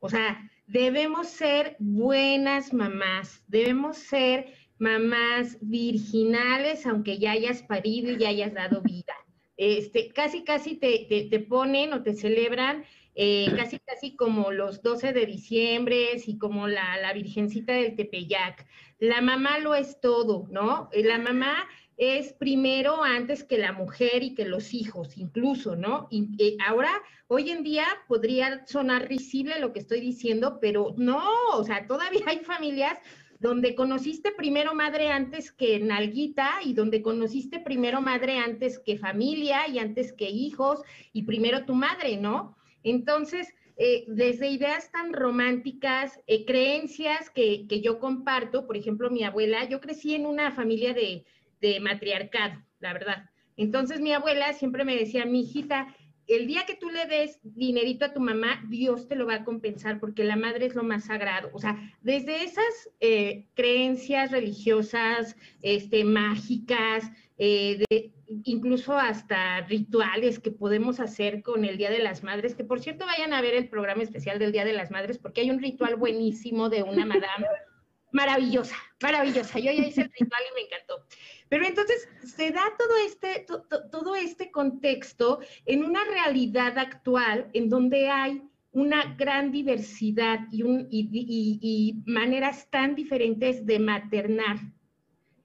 O 0.00 0.08
sea, 0.08 0.50
debemos 0.66 1.28
ser 1.28 1.76
buenas 1.78 2.72
mamás, 2.72 3.42
debemos 3.48 3.96
ser 3.96 4.52
mamás 4.78 5.56
virginales, 5.60 6.86
aunque 6.86 7.18
ya 7.18 7.32
hayas 7.32 7.62
parido 7.62 8.12
y 8.12 8.18
ya 8.18 8.28
hayas 8.28 8.54
dado 8.54 8.82
vida. 8.82 9.14
Este, 9.56 10.12
casi, 10.12 10.44
casi 10.44 10.76
te, 10.76 11.26
te, 11.28 11.40
ponen 11.40 11.92
o 11.92 12.02
te 12.04 12.14
celebran 12.14 12.84
eh, 13.20 13.52
casi, 13.56 13.80
casi 13.80 14.14
como 14.14 14.52
los 14.52 14.80
12 14.80 15.12
de 15.12 15.26
diciembre 15.26 16.10
y 16.24 16.38
como 16.38 16.68
la, 16.68 16.96
la 16.98 17.12
Virgencita 17.12 17.72
del 17.72 17.96
Tepeyac. 17.96 18.64
La 19.00 19.20
mamá 19.20 19.58
lo 19.58 19.74
es 19.74 20.00
todo, 20.00 20.46
¿no? 20.52 20.88
La 20.92 21.18
mamá 21.18 21.66
es 21.96 22.32
primero 22.32 23.02
antes 23.02 23.42
que 23.42 23.58
la 23.58 23.72
mujer 23.72 24.22
y 24.22 24.36
que 24.36 24.44
los 24.44 24.72
hijos, 24.72 25.18
incluso, 25.18 25.74
¿no? 25.74 26.06
Y, 26.12 26.28
eh, 26.38 26.56
ahora, 26.64 26.92
hoy 27.26 27.50
en 27.50 27.64
día 27.64 27.86
podría 28.06 28.64
sonar 28.68 29.08
risible 29.08 29.58
lo 29.58 29.72
que 29.72 29.80
estoy 29.80 30.00
diciendo, 30.00 30.58
pero 30.60 30.94
no, 30.96 31.20
o 31.54 31.64
sea, 31.64 31.88
todavía 31.88 32.20
hay 32.26 32.38
familias 32.44 33.00
donde 33.40 33.74
conociste 33.74 34.30
primero 34.30 34.76
madre 34.76 35.10
antes 35.10 35.50
que 35.50 35.80
nalguita 35.80 36.60
y 36.64 36.72
donde 36.72 37.02
conociste 37.02 37.58
primero 37.58 38.00
madre 38.00 38.38
antes 38.38 38.78
que 38.78 38.96
familia 38.96 39.66
y 39.66 39.80
antes 39.80 40.12
que 40.12 40.30
hijos 40.30 40.82
y 41.12 41.24
primero 41.24 41.64
tu 41.64 41.74
madre, 41.74 42.16
¿no? 42.16 42.57
Entonces, 42.82 43.54
eh, 43.76 44.04
desde 44.08 44.50
ideas 44.50 44.90
tan 44.90 45.12
románticas, 45.12 46.18
eh, 46.26 46.44
creencias 46.44 47.30
que, 47.30 47.66
que, 47.68 47.80
yo 47.80 47.98
comparto, 47.98 48.66
por 48.66 48.76
ejemplo, 48.76 49.10
mi 49.10 49.24
abuela, 49.24 49.68
yo 49.68 49.80
crecí 49.80 50.14
en 50.14 50.26
una 50.26 50.52
familia 50.52 50.94
de, 50.94 51.24
de 51.60 51.80
matriarcado, 51.80 52.62
la 52.80 52.92
verdad. 52.92 53.30
Entonces 53.56 54.00
mi 54.00 54.12
abuela 54.12 54.52
siempre 54.52 54.84
me 54.84 54.96
decía, 54.96 55.26
mi 55.26 55.40
hijita, 55.40 55.94
el 56.28 56.46
día 56.46 56.64
que 56.66 56.76
tú 56.76 56.90
le 56.90 57.06
des 57.06 57.40
dinerito 57.42 58.04
a 58.04 58.12
tu 58.12 58.20
mamá, 58.20 58.62
Dios 58.68 59.08
te 59.08 59.16
lo 59.16 59.26
va 59.26 59.36
a 59.36 59.44
compensar 59.44 59.98
porque 59.98 60.24
la 60.24 60.36
madre 60.36 60.66
es 60.66 60.74
lo 60.74 60.84
más 60.84 61.06
sagrado. 61.06 61.50
O 61.52 61.58
sea, 61.58 61.92
desde 62.02 62.44
esas 62.44 62.90
eh, 63.00 63.46
creencias 63.54 64.30
religiosas, 64.30 65.36
este, 65.62 66.04
mágicas, 66.04 67.10
eh, 67.38 68.12
incluso 68.44 68.96
hasta 68.96 69.60
rituales 69.62 70.38
que 70.38 70.50
podemos 70.50 71.00
hacer 71.00 71.42
con 71.42 71.64
el 71.64 71.78
Día 71.78 71.90
de 71.90 72.00
las 72.00 72.22
Madres, 72.22 72.54
que 72.54 72.64
por 72.64 72.80
cierto 72.80 73.06
vayan 73.06 73.32
a 73.32 73.40
ver 73.40 73.54
el 73.54 73.68
programa 73.68 74.02
especial 74.02 74.38
del 74.38 74.52
Día 74.52 74.64
de 74.64 74.72
las 74.72 74.90
Madres 74.90 75.18
porque 75.18 75.40
hay 75.40 75.50
un 75.50 75.60
ritual 75.60 75.96
buenísimo 75.96 76.68
de 76.68 76.82
una 76.82 77.06
madame 77.06 77.46
maravillosa, 78.12 78.76
maravillosa. 79.02 79.58
Yo 79.58 79.72
ya 79.72 79.86
hice 79.86 80.02
el 80.02 80.12
ritual 80.18 80.42
y 80.50 80.54
me 80.54 80.60
encantó. 80.66 81.04
Pero 81.48 81.66
entonces 81.66 82.08
se 82.24 82.50
da 82.50 82.62
todo 82.78 82.96
este, 83.06 83.46
todo 83.90 84.14
este 84.14 84.50
contexto 84.50 85.40
en 85.64 85.84
una 85.84 86.04
realidad 86.04 86.78
actual 86.78 87.48
en 87.54 87.68
donde 87.68 88.08
hay 88.10 88.42
una 88.72 89.14
gran 89.16 89.50
diversidad 89.50 90.40
y, 90.52 90.62
y 90.90 92.02
maneras 92.04 92.68
tan 92.70 92.94
diferentes 92.94 93.64
de 93.64 93.78
maternar. 93.78 94.58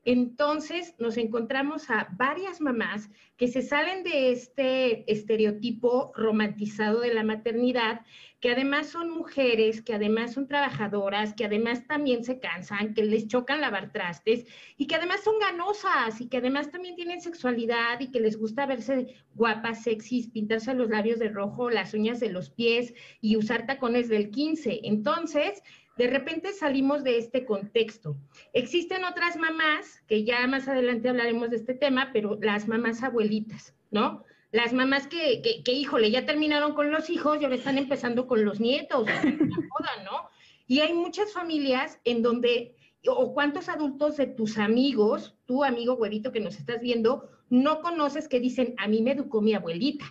Entonces 0.06 0.96
nos 1.00 1.18
encontramos 1.18 1.89
a 1.89 2.10
varias 2.18 2.60
mamás 2.60 3.10
que 3.38 3.48
se 3.48 3.62
salen 3.62 4.04
de 4.04 4.32
este 4.32 5.10
estereotipo 5.12 6.12
romantizado 6.16 7.00
de 7.00 7.13
la 7.13 7.24
maternidad, 7.24 8.02
que 8.42 8.52
además 8.52 8.88
son 8.88 9.10
mujeres, 9.10 9.82
que 9.82 9.94
además 9.94 10.34
son 10.34 10.50
trabajadoras, 10.50 11.34
que 11.34 11.46
además 11.46 11.88
también 11.88 12.26
se 12.26 12.39
cansan, 12.39 12.94
que 12.94 13.04
les 13.06 13.28
chocan 13.30 13.62
lavar 13.62 13.94
trastes 13.94 14.46
y 14.76 14.88
que 14.88 14.96
además 14.96 15.24
son 15.24 15.39
ganosas 15.39 16.20
y 16.20 16.28
que 16.28 16.38
además 16.38 16.70
también 16.70 16.96
tienen 16.96 17.22
sexualidad 17.22 18.02
y 18.02 18.12
que 18.12 18.20
les 18.20 18.38
gusta 18.38 18.66
verse 18.66 19.16
guapas, 19.36 19.84
sexys, 19.84 20.28
pintarse 20.28 20.74
los 20.74 20.89
labios 20.89 21.20
de 21.20 21.30
rojo, 21.30 21.70
las 21.70 21.94
uñas 21.94 22.20
de 22.20 22.30
los 22.30 22.50
pies 22.50 22.94
y 23.22 23.38
usar 23.38 23.66
tacones 23.66 24.10
del 24.10 24.30
15. 24.30 24.82
Entonces, 24.84 25.63
de 25.97 26.08
repente 26.08 26.53
salimos 26.53 27.03
de 27.03 27.17
este 27.17 27.45
contexto. 27.45 28.15
Existen 28.53 29.03
otras 29.03 29.38
mamás, 29.38 30.01
que 30.08 30.23
ya 30.23 30.45
más 30.47 30.67
adelante 30.67 31.10
hablaremos 31.10 31.49
de 31.49 31.58
este 31.58 31.75
tema, 31.75 32.10
pero 32.12 32.38
las 32.41 32.67
mamás 32.67 33.03
abuelitas, 33.03 33.75
¿no? 33.91 34.23
Las 34.51 34.73
mamás 34.73 35.08
que, 35.08 35.41
que, 35.63 35.71
híjole, 35.71 36.12
ya 36.12 36.25
terminaron 36.25 36.73
con 36.73 36.91
los 36.91 37.10
hijos 37.10 37.39
y 37.39 37.43
ahora 37.43 37.56
están 37.56 37.77
empezando 37.77 38.27
con 38.27 38.45
los 38.45 38.60
nietos, 38.60 39.08
¿no? 40.06 40.29
Y 40.67 40.79
hay 40.79 40.93
muchas 40.93 41.34
familias 41.34 41.99
en 42.03 42.21
donde, 42.21 42.75
o 43.08 43.34
cuántos 43.34 43.69
adultos 43.69 44.17
de 44.17 44.27
tus 44.27 44.58
amigos, 44.58 45.36
tu 45.45 45.63
amigo 45.63 45.95
güerito 45.95 46.32
que 46.32 46.39
nos 46.39 46.58
estás 46.58 46.82
viendo, 46.82 47.29
no 47.49 47.82
conoces 47.82 48.27
que 48.27 48.39
dicen, 48.39 48.73
a 48.77 48.88
mí 48.88 49.01
me 49.01 49.12
educó 49.12 49.41
mi 49.41 49.53
abuelita. 49.53 50.06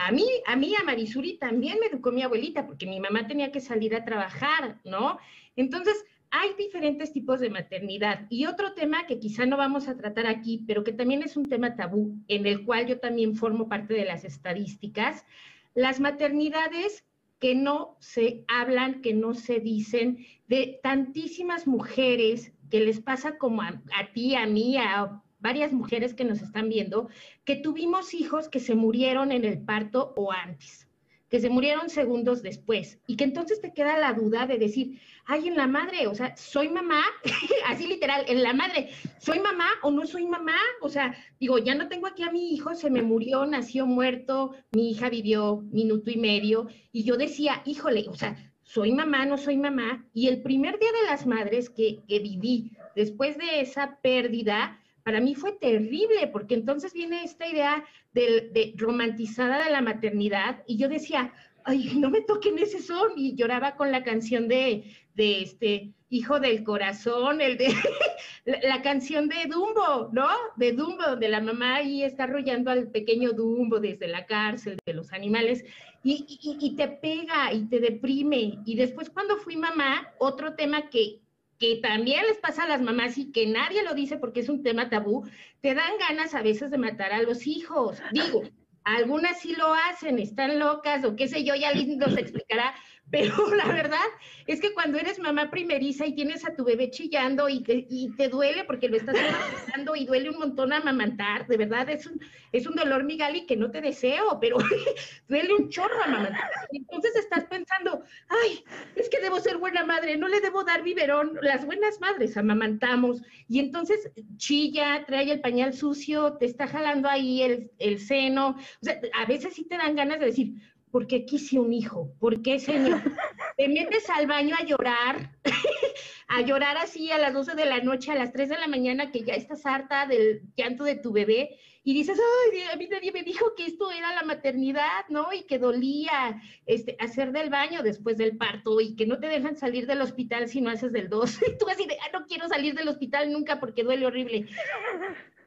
A 0.00 0.12
mí, 0.12 0.24
a 0.46 0.54
mí, 0.54 0.76
a 0.80 0.84
Marisuri 0.84 1.38
también 1.38 1.78
me 1.80 1.86
educó 1.86 2.12
mi 2.12 2.22
abuelita, 2.22 2.68
porque 2.68 2.86
mi 2.86 3.00
mamá 3.00 3.26
tenía 3.26 3.50
que 3.50 3.60
salir 3.60 3.96
a 3.96 4.04
trabajar, 4.04 4.78
¿no? 4.84 5.18
Entonces, 5.56 6.04
hay 6.30 6.50
diferentes 6.56 7.12
tipos 7.12 7.40
de 7.40 7.50
maternidad. 7.50 8.26
Y 8.30 8.46
otro 8.46 8.74
tema 8.74 9.08
que 9.08 9.18
quizá 9.18 9.44
no 9.44 9.56
vamos 9.56 9.88
a 9.88 9.96
tratar 9.96 10.28
aquí, 10.28 10.62
pero 10.68 10.84
que 10.84 10.92
también 10.92 11.24
es 11.24 11.36
un 11.36 11.46
tema 11.46 11.74
tabú, 11.74 12.16
en 12.28 12.46
el 12.46 12.64
cual 12.64 12.86
yo 12.86 13.00
también 13.00 13.34
formo 13.34 13.68
parte 13.68 13.92
de 13.92 14.04
las 14.04 14.24
estadísticas, 14.24 15.26
las 15.74 15.98
maternidades 15.98 17.04
que 17.40 17.56
no 17.56 17.96
se 17.98 18.44
hablan, 18.46 19.02
que 19.02 19.14
no 19.14 19.34
se 19.34 19.58
dicen, 19.58 20.24
de 20.46 20.78
tantísimas 20.80 21.66
mujeres 21.66 22.52
que 22.70 22.78
les 22.78 23.00
pasa 23.00 23.36
como 23.36 23.62
a, 23.62 23.82
a 23.96 24.12
ti, 24.12 24.36
a 24.36 24.46
mí, 24.46 24.76
a 24.76 25.22
varias 25.38 25.72
mujeres 25.72 26.14
que 26.14 26.24
nos 26.24 26.40
están 26.42 26.68
viendo, 26.68 27.08
que 27.44 27.56
tuvimos 27.56 28.14
hijos 28.14 28.48
que 28.48 28.60
se 28.60 28.74
murieron 28.74 29.32
en 29.32 29.44
el 29.44 29.60
parto 29.60 30.12
o 30.16 30.32
antes, 30.32 30.88
que 31.28 31.40
se 31.40 31.50
murieron 31.50 31.90
segundos 31.90 32.42
después, 32.42 32.98
y 33.06 33.16
que 33.16 33.24
entonces 33.24 33.60
te 33.60 33.72
queda 33.72 33.98
la 33.98 34.14
duda 34.14 34.46
de 34.46 34.58
decir, 34.58 35.00
ay, 35.26 35.48
en 35.48 35.56
la 35.56 35.66
madre, 35.66 36.06
o 36.06 36.14
sea, 36.14 36.36
soy 36.36 36.68
mamá, 36.70 37.02
así 37.66 37.86
literal, 37.86 38.24
en 38.28 38.42
la 38.42 38.54
madre, 38.54 38.88
¿soy 39.18 39.38
mamá 39.38 39.68
o 39.82 39.90
no 39.90 40.06
soy 40.06 40.26
mamá? 40.26 40.58
O 40.80 40.88
sea, 40.88 41.14
digo, 41.38 41.58
ya 41.58 41.74
no 41.74 41.88
tengo 41.88 42.06
aquí 42.06 42.22
a 42.22 42.32
mi 42.32 42.54
hijo, 42.54 42.74
se 42.74 42.90
me 42.90 43.02
murió, 43.02 43.44
nació 43.46 43.86
muerto, 43.86 44.52
mi 44.72 44.90
hija 44.90 45.10
vivió 45.10 45.62
minuto 45.70 46.10
y 46.10 46.16
medio, 46.16 46.68
y 46.92 47.04
yo 47.04 47.16
decía, 47.16 47.62
híjole, 47.66 48.06
o 48.08 48.14
sea, 48.14 48.36
soy 48.62 48.92
mamá, 48.92 49.24
no 49.24 49.38
soy 49.38 49.56
mamá, 49.56 50.06
y 50.12 50.28
el 50.28 50.42
primer 50.42 50.78
día 50.78 50.92
de 50.92 51.06
las 51.06 51.26
madres 51.26 51.70
que, 51.70 52.00
que 52.08 52.18
viví 52.18 52.72
después 52.96 53.38
de 53.38 53.60
esa 53.60 53.98
pérdida, 54.02 54.78
para 55.08 55.22
mí 55.22 55.34
fue 55.34 55.52
terrible, 55.52 56.26
porque 56.30 56.52
entonces 56.52 56.92
viene 56.92 57.24
esta 57.24 57.48
idea 57.48 57.82
de, 58.12 58.74
romantizada 58.76 59.64
de 59.64 59.70
la 59.70 59.80
maternidad 59.80 60.62
y 60.66 60.76
yo 60.76 60.90
decía, 60.90 61.32
ay, 61.64 61.94
no 61.96 62.10
me 62.10 62.20
toquen 62.20 62.58
ese 62.58 62.82
son, 62.82 63.12
y 63.16 63.34
lloraba 63.34 63.74
con 63.76 63.90
la 63.90 64.04
canción 64.04 64.48
de, 64.48 64.84
de 65.14 65.40
este 65.40 65.94
Hijo 66.10 66.40
del 66.40 66.62
Corazón, 66.62 67.40
el 67.40 67.56
de 67.56 67.74
la, 68.44 68.82
canción 68.82 69.30
de 69.30 69.46
Dumbo, 69.48 70.10
¿no? 70.12 70.28
De 70.56 70.72
Dumbo, 70.72 71.02
donde 71.02 71.30
la 71.30 71.40
mamá 71.40 71.76
ahí 71.76 72.02
está 72.02 72.24
arrollando 72.24 72.70
al 72.70 72.90
pequeño 72.90 73.32
Dumbo 73.32 73.80
desde 73.80 74.08
la 74.08 74.26
cárcel 74.26 74.76
de 74.84 74.92
los 74.92 75.14
animales, 75.14 75.64
y, 76.04 76.26
y 76.60 76.76
te 76.76 76.86
pega 76.86 77.50
y 77.54 77.64
te 77.64 77.80
deprime. 77.80 78.58
Y 78.66 78.76
después 78.76 79.08
cuando 79.08 79.38
fui 79.38 79.56
mamá, 79.56 80.12
otro 80.18 80.52
tema 80.52 80.90
que 80.90 81.22
que 81.58 81.76
también 81.82 82.24
les 82.26 82.38
pasa 82.38 82.64
a 82.64 82.68
las 82.68 82.80
mamás 82.80 83.18
y 83.18 83.32
que 83.32 83.46
nadie 83.46 83.82
lo 83.82 83.94
dice 83.94 84.16
porque 84.16 84.40
es 84.40 84.48
un 84.48 84.62
tema 84.62 84.88
tabú, 84.88 85.28
te 85.60 85.74
dan 85.74 85.92
ganas 85.98 86.34
a 86.34 86.42
veces 86.42 86.70
de 86.70 86.78
matar 86.78 87.12
a 87.12 87.22
los 87.22 87.46
hijos. 87.46 88.00
Digo, 88.12 88.42
algunas 88.84 89.40
sí 89.40 89.54
lo 89.54 89.74
hacen, 89.74 90.18
están 90.18 90.58
locas 90.58 91.04
o 91.04 91.16
qué 91.16 91.28
sé 91.28 91.44
yo, 91.44 91.54
ya 91.54 91.72
les 91.72 91.88
nos 91.96 92.16
explicará, 92.16 92.74
pero 93.10 93.34
la 93.56 93.66
verdad 93.66 94.06
es 94.46 94.60
que 94.60 94.72
cuando 94.72 94.98
eres 94.98 95.18
mamá 95.18 95.50
primeriza 95.50 96.06
y 96.06 96.14
tienes 96.14 96.46
a 96.46 96.54
tu 96.54 96.64
bebé 96.64 96.90
chillando 96.90 97.48
y 97.48 97.62
te, 97.62 98.28
duele 98.28 98.64
porque 98.64 98.88
lo 98.88 98.96
estás 98.96 99.16
amamantando 99.16 99.96
y 99.96 100.06
duele 100.06 100.30
un 100.30 100.38
montón 100.38 100.72
amamantar, 100.72 101.46
de 101.46 101.56
verdad 101.56 101.88
es 101.90 102.06
un, 102.06 102.20
es 102.52 102.66
un 102.66 102.74
dolor, 102.74 103.04
Migali, 103.04 103.46
que 103.46 103.56
no 103.56 103.70
te 103.70 103.80
deseo, 103.80 104.38
pero 104.40 104.58
duele 105.28 105.54
un 105.54 105.68
chorro 105.68 106.02
amamantar. 106.02 106.50
Entonces 106.72 107.16
estás 107.16 107.44
pensando, 107.44 108.02
ay, 108.28 108.64
es 108.96 109.08
que 109.08 109.20
debo 109.20 109.38
ser 109.40 109.58
buena 109.58 109.84
madre, 109.84 110.16
no 110.16 110.28
le 110.28 110.40
debo 110.40 110.64
dar 110.64 110.82
biberón. 110.82 111.38
Las 111.42 111.64
buenas 111.64 112.00
madres 112.00 112.36
amamantamos 112.36 113.22
y 113.48 113.60
entonces 113.60 114.10
chilla, 114.36 115.04
trae 115.06 115.30
el 115.30 115.40
pañal 115.40 115.74
sucio, 115.74 116.34
te 116.34 116.46
está 116.46 116.66
jalando 116.66 117.08
ahí 117.08 117.42
el, 117.42 117.70
el 117.78 117.98
seno. 118.00 118.50
O 118.50 118.84
sea, 118.84 119.00
a 119.14 119.26
veces 119.26 119.54
sí 119.54 119.64
te 119.64 119.76
dan 119.76 119.96
ganas 119.96 120.20
de 120.20 120.26
decir, 120.26 120.54
¿por 120.90 121.06
qué 121.06 121.24
quise 121.24 121.58
un 121.58 121.72
hijo? 121.72 122.12
¿Por 122.18 122.42
qué, 122.42 122.58
señor? 122.58 123.00
Te 123.56 123.68
metes 123.68 124.08
al 124.10 124.26
baño 124.26 124.54
a 124.58 124.64
llorar, 124.64 125.32
a 126.28 126.40
llorar 126.42 126.76
así 126.76 127.10
a 127.10 127.18
las 127.18 127.34
12 127.34 127.54
de 127.54 127.64
la 127.64 127.80
noche, 127.80 128.12
a 128.12 128.14
las 128.14 128.32
3 128.32 128.48
de 128.48 128.58
la 128.58 128.68
mañana, 128.68 129.10
que 129.10 129.22
ya 129.22 129.34
estás 129.34 129.66
harta 129.66 130.06
del 130.06 130.42
llanto 130.56 130.84
de 130.84 130.96
tu 130.96 131.12
bebé, 131.12 131.58
y 131.84 131.94
dices, 131.94 132.20
ay, 132.52 132.62
a 132.72 132.76
mí 132.76 132.86
nadie 132.86 133.12
me 133.12 133.22
dijo 133.22 133.54
que 133.56 133.64
esto 133.64 133.90
era 133.90 134.14
la 134.14 134.22
maternidad, 134.22 135.06
¿no? 135.08 135.32
Y 135.32 135.44
que 135.44 135.58
dolía 135.58 136.40
este, 136.66 136.96
hacer 137.00 137.32
del 137.32 137.48
baño 137.48 137.82
después 137.82 138.18
del 138.18 138.36
parto, 138.36 138.80
y 138.80 138.94
que 138.94 139.06
no 139.06 139.18
te 139.18 139.26
dejan 139.26 139.56
salir 139.56 139.86
del 139.86 140.02
hospital 140.02 140.48
si 140.48 140.60
no 140.60 140.70
haces 140.70 140.92
del 140.92 141.08
2. 141.08 141.38
Y 141.48 141.58
tú 141.58 141.68
así 141.68 141.86
de, 141.86 141.96
ah, 142.00 142.18
no 142.18 142.26
quiero 142.26 142.46
salir 142.46 142.74
del 142.74 142.88
hospital 142.88 143.32
nunca 143.32 143.58
porque 143.58 143.84
duele 143.84 144.06
horrible. 144.06 144.46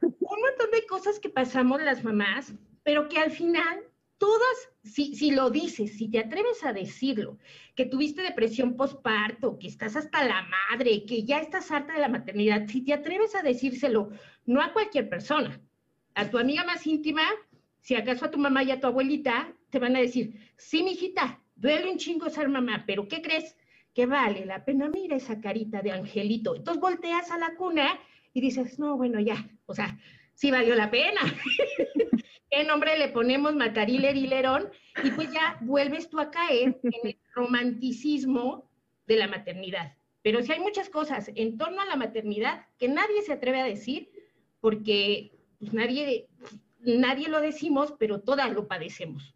Un 0.02 0.42
montón 0.42 0.72
de 0.72 0.86
cosas 0.88 1.20
que 1.20 1.30
pasamos 1.30 1.82
las 1.82 2.04
mamás, 2.04 2.54
pero 2.84 3.08
que 3.08 3.20
al 3.20 3.32
final 3.32 3.91
todas, 4.22 4.70
si, 4.84 5.32
lo 5.32 5.50
dices, 5.50 5.98
si 5.98 6.08
te 6.08 6.20
atreves 6.20 6.64
a 6.64 6.74
decirlo, 6.74 7.40
que 7.76 7.88
tuviste 7.88 8.22
depresión 8.22 8.78
postparto, 8.78 9.58
que 9.58 9.68
estás 9.68 9.96
hasta 9.96 10.24
la 10.24 10.44
madre, 10.44 11.06
que 11.08 11.24
ya 11.24 11.40
estás 11.40 11.72
harta 11.72 11.94
de 11.94 12.02
la 12.02 12.08
maternidad, 12.08 12.68
si 12.68 12.82
te 12.82 12.94
atreves 12.94 13.34
a 13.34 13.42
decírselo, 13.42 14.12
no 14.46 14.62
a 14.62 14.74
cualquier 14.74 15.10
persona, 15.10 15.60
a 16.14 16.30
tu 16.30 16.38
amiga 16.38 16.64
más 16.64 16.86
íntima, 16.86 17.24
si 17.80 17.96
acaso 17.96 18.26
a 18.26 18.30
tu 18.30 18.38
mamá 18.38 18.62
y 18.62 18.70
a 18.70 18.80
tu 18.80 18.86
abuelita, 18.86 19.56
te 19.72 19.80
van 19.80 19.96
a 19.96 20.02
decir, 20.02 20.40
sí, 20.56 20.84
mijita, 20.84 21.42
duele 21.56 21.90
un 21.90 21.98
chingo 21.98 22.30
ser 22.30 22.48
mamá, 22.48 22.84
pero 22.86 23.08
¿qué 23.08 23.24
crees? 23.24 23.58
Que 23.92 24.06
vale 24.06 24.46
la 24.46 24.64
pena, 24.64 24.88
mira 24.88 25.16
esa 25.16 25.42
carita 25.42 25.82
de 25.82 25.94
angelito. 25.94 26.56
Entonces 26.56 26.80
volteas 26.80 27.32
a 27.32 27.40
la 27.40 27.56
cuna 27.56 28.00
y 28.34 28.42
dices, 28.42 28.78
no, 28.78 28.98
bueno, 28.98 29.20
ya, 29.20 29.50
o 29.66 29.74
sea, 29.74 29.98
sí 30.36 30.52
valió 30.52 30.76
la 30.76 30.92
pena. 30.92 31.22
qué 32.52 32.66
nombre 32.66 32.98
le 32.98 33.08
ponemos 33.08 33.56
Macaril 33.56 34.06
Hilerón, 34.06 34.70
y 35.04 35.12
pues 35.12 35.32
ya 35.32 35.58
vuelves 35.62 36.10
tú 36.10 36.20
a 36.20 36.30
caer 36.30 36.78
en 36.84 36.92
el 37.04 37.18
romanticismo 37.34 38.70
de 39.08 39.16
la 39.16 39.28
maternidad. 39.28 39.94
Pero 40.22 40.44
sí 40.44 40.52
hay 40.52 40.60
muchas 40.60 40.90
cosas 40.90 41.32
en 41.34 41.58
torno 41.58 41.82
a 41.82 41.86
la 41.86 41.96
maternidad 41.96 42.66
que 42.78 42.88
nadie 42.88 43.22
se 43.24 43.34
atreve 43.34 43.62
a 43.62 43.66
decir 43.66 44.12
porque 44.60 45.32
pues, 45.60 45.74
nadie, 45.74 46.28
nadie 46.82 47.30
lo 47.30 47.42
decimos, 47.42 47.96
pero 47.98 48.20
todas 48.20 48.52
lo 48.52 48.68
padecemos. 48.68 49.36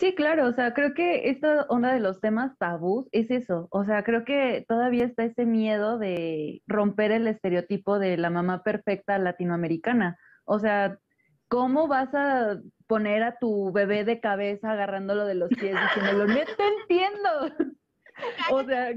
Sí, 0.00 0.14
claro, 0.14 0.46
o 0.46 0.52
sea, 0.52 0.74
creo 0.74 0.94
que 0.94 1.28
esta 1.28 1.66
onda 1.68 1.92
de 1.92 1.98
los 1.98 2.20
temas 2.20 2.56
tabús 2.56 3.08
es 3.10 3.32
eso, 3.32 3.66
o 3.72 3.84
sea, 3.84 4.04
creo 4.04 4.24
que 4.24 4.64
todavía 4.68 5.04
está 5.04 5.24
ese 5.24 5.44
miedo 5.44 5.98
de 5.98 6.62
romper 6.68 7.10
el 7.10 7.26
estereotipo 7.26 7.98
de 7.98 8.16
la 8.16 8.30
mamá 8.30 8.62
perfecta 8.62 9.18
latinoamericana. 9.18 10.16
O 10.44 10.60
sea, 10.60 10.98
¿cómo 11.48 11.88
vas 11.88 12.14
a 12.14 12.58
poner 12.86 13.22
a 13.22 13.38
tu 13.38 13.72
bebé 13.72 14.04
de 14.04 14.20
cabeza 14.20 14.72
agarrándolo 14.72 15.26
de 15.26 15.34
los 15.34 15.48
pies 15.50 15.76
diciéndolo, 15.80 16.26
no 16.26 16.34
te 16.34 16.68
entiendo? 16.80 17.78
o 18.52 18.64
sea, 18.64 18.92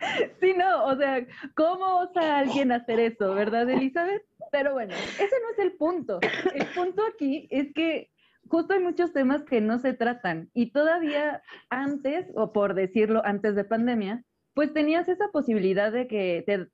sí, 0.40 0.54
no, 0.56 0.84
o 0.86 0.96
sea, 0.96 1.26
¿cómo 1.54 1.98
osa 1.98 2.38
alguien 2.38 2.72
hacer 2.72 3.00
eso, 3.00 3.34
verdad, 3.34 3.68
Elizabeth? 3.68 4.22
Pero 4.50 4.72
bueno, 4.72 4.94
ese 4.94 5.36
no 5.42 5.50
es 5.52 5.58
el 5.58 5.72
punto. 5.72 6.20
El 6.54 6.66
punto 6.74 7.02
aquí 7.12 7.48
es 7.50 7.72
que 7.74 8.10
justo 8.48 8.74
hay 8.74 8.80
muchos 8.80 9.12
temas 9.12 9.42
que 9.44 9.60
no 9.60 9.78
se 9.78 9.92
tratan 9.92 10.50
y 10.54 10.72
todavía 10.72 11.42
antes, 11.68 12.26
o 12.34 12.52
por 12.52 12.74
decirlo, 12.74 13.20
antes 13.24 13.54
de 13.54 13.64
pandemia, 13.64 14.24
pues 14.54 14.72
tenías 14.72 15.08
esa 15.08 15.28
posibilidad 15.28 15.92
de 15.92 16.08
que 16.08 16.42
te 16.46 16.68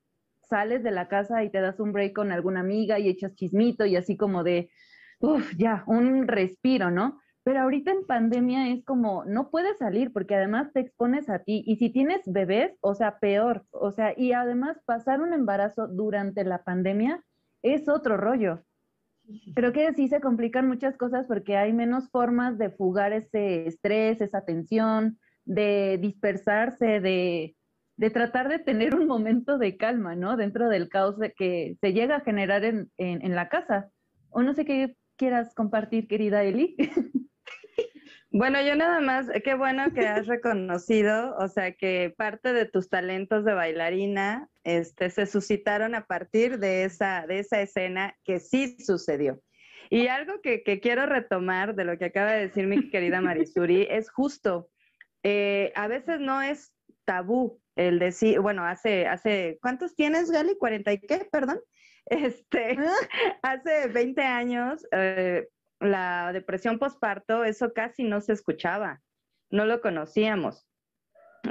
sales 0.48 0.82
de 0.82 0.90
la 0.90 1.08
casa 1.08 1.44
y 1.44 1.50
te 1.50 1.60
das 1.60 1.80
un 1.80 1.92
break 1.92 2.14
con 2.14 2.32
alguna 2.32 2.60
amiga 2.60 2.98
y 2.98 3.08
echas 3.08 3.34
chismito 3.34 3.86
y 3.86 3.96
así 3.96 4.16
como 4.16 4.42
de, 4.44 4.70
uff, 5.20 5.54
ya, 5.56 5.84
un 5.86 6.26
respiro, 6.28 6.90
¿no? 6.90 7.20
Pero 7.44 7.60
ahorita 7.60 7.90
en 7.90 8.06
pandemia 8.06 8.70
es 8.70 8.84
como, 8.84 9.24
no 9.26 9.50
puedes 9.50 9.76
salir 9.76 10.12
porque 10.12 10.34
además 10.34 10.72
te 10.72 10.80
expones 10.80 11.28
a 11.28 11.40
ti. 11.40 11.62
Y 11.66 11.76
si 11.76 11.90
tienes 11.90 12.22
bebés, 12.24 12.76
o 12.80 12.94
sea, 12.94 13.18
peor. 13.18 13.66
O 13.70 13.90
sea, 13.90 14.14
y 14.16 14.32
además 14.32 14.78
pasar 14.86 15.20
un 15.20 15.34
embarazo 15.34 15.86
durante 15.86 16.42
la 16.44 16.64
pandemia 16.64 17.22
es 17.62 17.88
otro 17.88 18.16
rollo. 18.16 18.62
Creo 19.54 19.72
que 19.72 19.92
sí 19.92 20.08
se 20.08 20.20
complican 20.20 20.66
muchas 20.68 20.96
cosas 20.96 21.26
porque 21.26 21.56
hay 21.56 21.74
menos 21.74 22.10
formas 22.10 22.56
de 22.56 22.70
fugar 22.70 23.12
ese 23.12 23.66
estrés, 23.66 24.22
esa 24.22 24.44
tensión, 24.44 25.18
de 25.44 25.98
dispersarse, 26.00 27.00
de, 27.00 27.56
de 27.96 28.10
tratar 28.10 28.48
de 28.48 28.58
tener 28.58 28.94
un 28.94 29.06
momento 29.06 29.58
de 29.58 29.76
calma, 29.76 30.16
¿no? 30.16 30.36
Dentro 30.36 30.68
del 30.68 30.88
caos 30.88 31.16
que 31.36 31.76
se 31.80 31.92
llega 31.92 32.16
a 32.16 32.20
generar 32.20 32.64
en, 32.64 32.90
en, 32.98 33.34
la 33.34 33.48
casa. 33.48 33.90
O 34.30 34.42
no 34.42 34.52
sé 34.54 34.64
qué 34.64 34.96
quieras 35.16 35.54
compartir, 35.54 36.08
querida 36.08 36.42
Eli. 36.42 36.76
Bueno, 38.36 38.60
yo 38.60 38.74
nada 38.74 39.00
más, 39.00 39.28
qué 39.44 39.54
bueno 39.54 39.94
que 39.94 40.08
has 40.08 40.26
reconocido, 40.26 41.36
o 41.36 41.46
sea, 41.46 41.70
que 41.70 42.12
parte 42.16 42.52
de 42.52 42.66
tus 42.66 42.88
talentos 42.88 43.44
de 43.44 43.54
bailarina 43.54 44.48
este, 44.64 45.10
se 45.10 45.26
suscitaron 45.26 45.94
a 45.94 46.06
partir 46.06 46.58
de 46.58 46.82
esa, 46.82 47.28
de 47.28 47.38
esa 47.38 47.62
escena 47.62 48.16
que 48.24 48.40
sí 48.40 48.76
sucedió. 48.80 49.40
Y 49.88 50.08
algo 50.08 50.40
que, 50.42 50.64
que 50.64 50.80
quiero 50.80 51.06
retomar 51.06 51.76
de 51.76 51.84
lo 51.84 51.96
que 51.96 52.06
acaba 52.06 52.32
de 52.32 52.48
decir 52.48 52.66
mi 52.66 52.90
querida 52.90 53.20
Marisuri 53.20 53.86
es 53.88 54.10
justo, 54.10 54.68
eh, 55.22 55.70
a 55.76 55.86
veces 55.86 56.18
no 56.18 56.42
es 56.42 56.74
tabú 57.04 57.62
el 57.76 57.98
decir, 57.98 58.40
bueno, 58.40 58.64
hace, 58.64 59.06
hace, 59.06 59.58
¿cuántos 59.60 59.94
tienes, 59.94 60.30
Gali? 60.30 60.56
¿40 60.58 60.92
y 60.94 61.06
qué? 61.06 61.28
Perdón. 61.30 61.60
Este, 62.06 62.76
hace 63.42 63.88
20 63.88 64.20
años, 64.20 64.86
eh, 64.92 65.48
la 65.80 66.34
depresión 66.34 66.78
postparto, 66.78 67.44
eso 67.44 67.72
casi 67.72 68.04
no 68.04 68.20
se 68.20 68.34
escuchaba, 68.34 69.00
no 69.48 69.64
lo 69.64 69.80
conocíamos. 69.80 70.66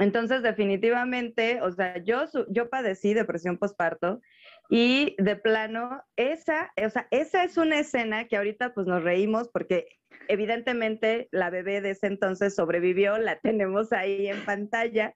Entonces, 0.00 0.42
definitivamente, 0.42 1.60
o 1.60 1.70
sea, 1.72 1.98
yo, 1.98 2.24
yo 2.48 2.68
padecí 2.68 3.14
depresión 3.14 3.58
postparto 3.58 4.20
y 4.68 5.14
de 5.18 5.36
plano, 5.36 6.02
esa, 6.16 6.72
o 6.84 6.90
sea, 6.90 7.06
esa 7.10 7.44
es 7.44 7.56
una 7.56 7.78
escena 7.78 8.26
que 8.26 8.36
ahorita 8.36 8.74
pues 8.74 8.86
nos 8.86 9.04
reímos 9.04 9.48
porque 9.48 9.86
evidentemente 10.28 11.28
la 11.30 11.50
bebé 11.50 11.80
de 11.80 11.90
ese 11.90 12.08
entonces 12.08 12.54
sobrevivió, 12.54 13.18
la 13.18 13.38
tenemos 13.40 13.92
ahí 13.92 14.26
en 14.26 14.44
pantalla 14.44 15.14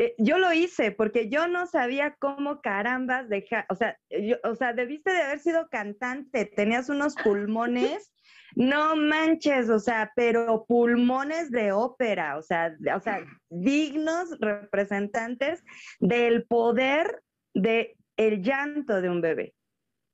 eh, 0.00 0.14
yo 0.16 0.38
lo 0.38 0.50
hice 0.50 0.92
porque 0.92 1.28
yo 1.28 1.46
no 1.46 1.66
sabía 1.66 2.16
cómo 2.18 2.62
carambas 2.62 3.28
dejar, 3.28 3.66
o 3.68 3.74
sea, 3.74 3.98
o 4.44 4.54
sea, 4.54 4.72
debiste 4.72 5.12
de 5.12 5.20
haber 5.20 5.40
sido 5.40 5.68
cantante, 5.68 6.46
tenías 6.46 6.88
unos 6.88 7.14
pulmones, 7.16 8.10
no 8.56 8.96
manches, 8.96 9.68
o 9.68 9.78
sea, 9.78 10.10
pero 10.16 10.64
pulmones 10.66 11.50
de 11.50 11.72
ópera, 11.72 12.38
o 12.38 12.42
sea, 12.42 12.74
o 12.96 13.00
sea, 13.00 13.26
dignos 13.50 14.30
representantes 14.40 15.62
del 15.98 16.46
poder 16.46 17.22
de 17.52 17.94
el 18.16 18.42
llanto 18.42 19.02
de 19.02 19.10
un 19.10 19.20
bebé. 19.20 19.54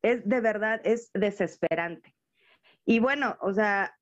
Es 0.03 0.29
de 0.29 0.41
verdad, 0.41 0.81
es 0.83 1.13
desesperante. 1.15 2.13
Y 2.85 2.99
bueno, 2.99 3.37
o 3.41 3.53
sea, 3.53 3.96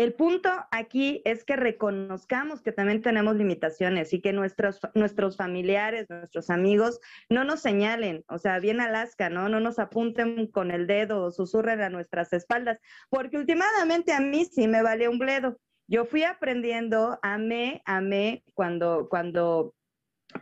el 0.00 0.14
punto 0.14 0.48
aquí 0.70 1.20
es 1.26 1.44
que 1.44 1.56
reconozcamos 1.56 2.62
que 2.62 2.72
también 2.72 3.02
tenemos 3.02 3.36
limitaciones 3.36 4.14
y 4.14 4.22
que 4.22 4.32
nuestros, 4.32 4.80
nuestros 4.94 5.36
familiares, 5.36 6.08
nuestros 6.08 6.48
amigos 6.48 7.00
no 7.28 7.44
nos 7.44 7.60
señalen, 7.60 8.24
o 8.26 8.38
sea, 8.38 8.60
bien 8.60 8.80
Alaska, 8.80 9.28
¿no? 9.28 9.50
No 9.50 9.60
nos 9.60 9.78
apunten 9.78 10.46
con 10.46 10.70
el 10.70 10.86
dedo 10.86 11.22
o 11.22 11.30
susurren 11.30 11.82
a 11.82 11.90
nuestras 11.90 12.32
espaldas, 12.32 12.78
porque 13.10 13.36
últimamente 13.36 14.14
a 14.14 14.20
mí 14.20 14.46
sí 14.46 14.68
me 14.68 14.82
vale 14.82 15.06
un 15.06 15.18
bledo. 15.18 15.58
Yo 15.86 16.06
fui 16.06 16.24
aprendiendo, 16.24 17.18
amé, 17.20 17.82
amé 17.84 18.42
cuando, 18.54 19.06
cuando, 19.10 19.74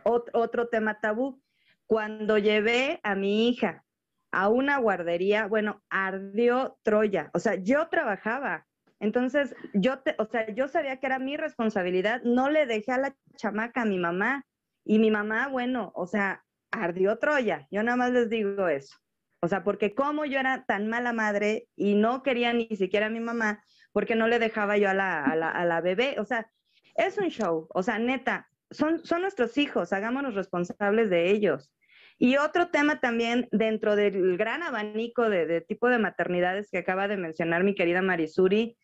otro 0.05 0.69
tema 0.69 1.01
tabú, 1.01 1.41
cuando 1.85 2.37
llevé 2.37 3.01
a 3.03 3.13
mi 3.13 3.49
hija 3.49 3.83
a 4.31 4.47
una 4.47 4.77
guardería, 4.77 5.47
bueno, 5.47 5.83
ardió 5.89 6.77
Troya, 6.83 7.29
o 7.33 7.39
sea, 7.39 7.55
yo 7.55 7.89
trabajaba, 7.89 8.68
entonces, 8.99 9.55
yo, 9.73 9.99
te, 9.99 10.15
o 10.17 10.25
sea, 10.25 10.49
yo 10.53 10.67
sabía 10.67 10.97
que 10.97 11.05
era 11.05 11.19
mi 11.19 11.37
responsabilidad, 11.37 12.21
no 12.23 12.49
le 12.49 12.65
dejé 12.65 12.91
a 12.91 12.97
la 12.97 13.15
chamaca 13.35 13.81
a 13.81 13.85
mi 13.85 13.97
mamá. 13.97 14.45
Y 14.83 14.99
mi 14.99 15.11
mamá, 15.11 15.47
bueno, 15.47 15.91
o 15.95 16.05
sea, 16.05 16.43
ardió 16.71 17.17
Troya. 17.17 17.67
Yo 17.71 17.83
nada 17.83 17.97
más 17.97 18.11
les 18.11 18.29
digo 18.29 18.67
eso. 18.67 18.97
O 19.41 19.47
sea, 19.47 19.63
porque 19.63 19.93
como 19.93 20.25
yo 20.25 20.39
era 20.39 20.65
tan 20.65 20.87
mala 20.87 21.13
madre 21.13 21.67
y 21.75 21.95
no 21.95 22.23
quería 22.23 22.51
ni 22.53 22.67
siquiera 22.75 23.05
a 23.05 23.09
mi 23.09 23.21
mamá, 23.21 23.63
porque 23.93 24.15
no 24.15 24.27
le 24.27 24.39
dejaba 24.39 24.77
yo 24.77 24.89
a 24.89 24.93
la, 24.93 25.23
a 25.23 25.65
la, 25.65 25.81
bebé. 25.81 26.15
O 26.19 26.25
sea, 26.25 26.51
es 26.95 27.17
un 27.17 27.29
show. 27.29 27.67
O 27.73 27.83
sea, 27.83 27.99
neta, 27.99 28.49
son, 28.69 29.05
son 29.05 29.21
nuestros 29.21 29.57
hijos, 29.57 29.93
hagámonos 29.93 30.35
responsables 30.35 31.09
de 31.09 31.29
ellos. 31.31 31.71
Y 32.17 32.35
otro 32.35 32.69
tema 32.69 32.99
también 32.99 33.47
dentro 33.51 33.95
del 33.95 34.35
gran 34.37 34.61
abanico 34.61 35.29
de, 35.29 35.45
de, 35.45 35.61
tipo 35.61 35.87
de 35.87 35.99
maternidades 35.99 36.69
que 36.69 36.79
acaba 36.79 37.07
de 37.07 37.15
mencionar 37.15 37.63
mi 37.63 37.75
querida 37.75 38.01
Marisuri, 38.01 38.77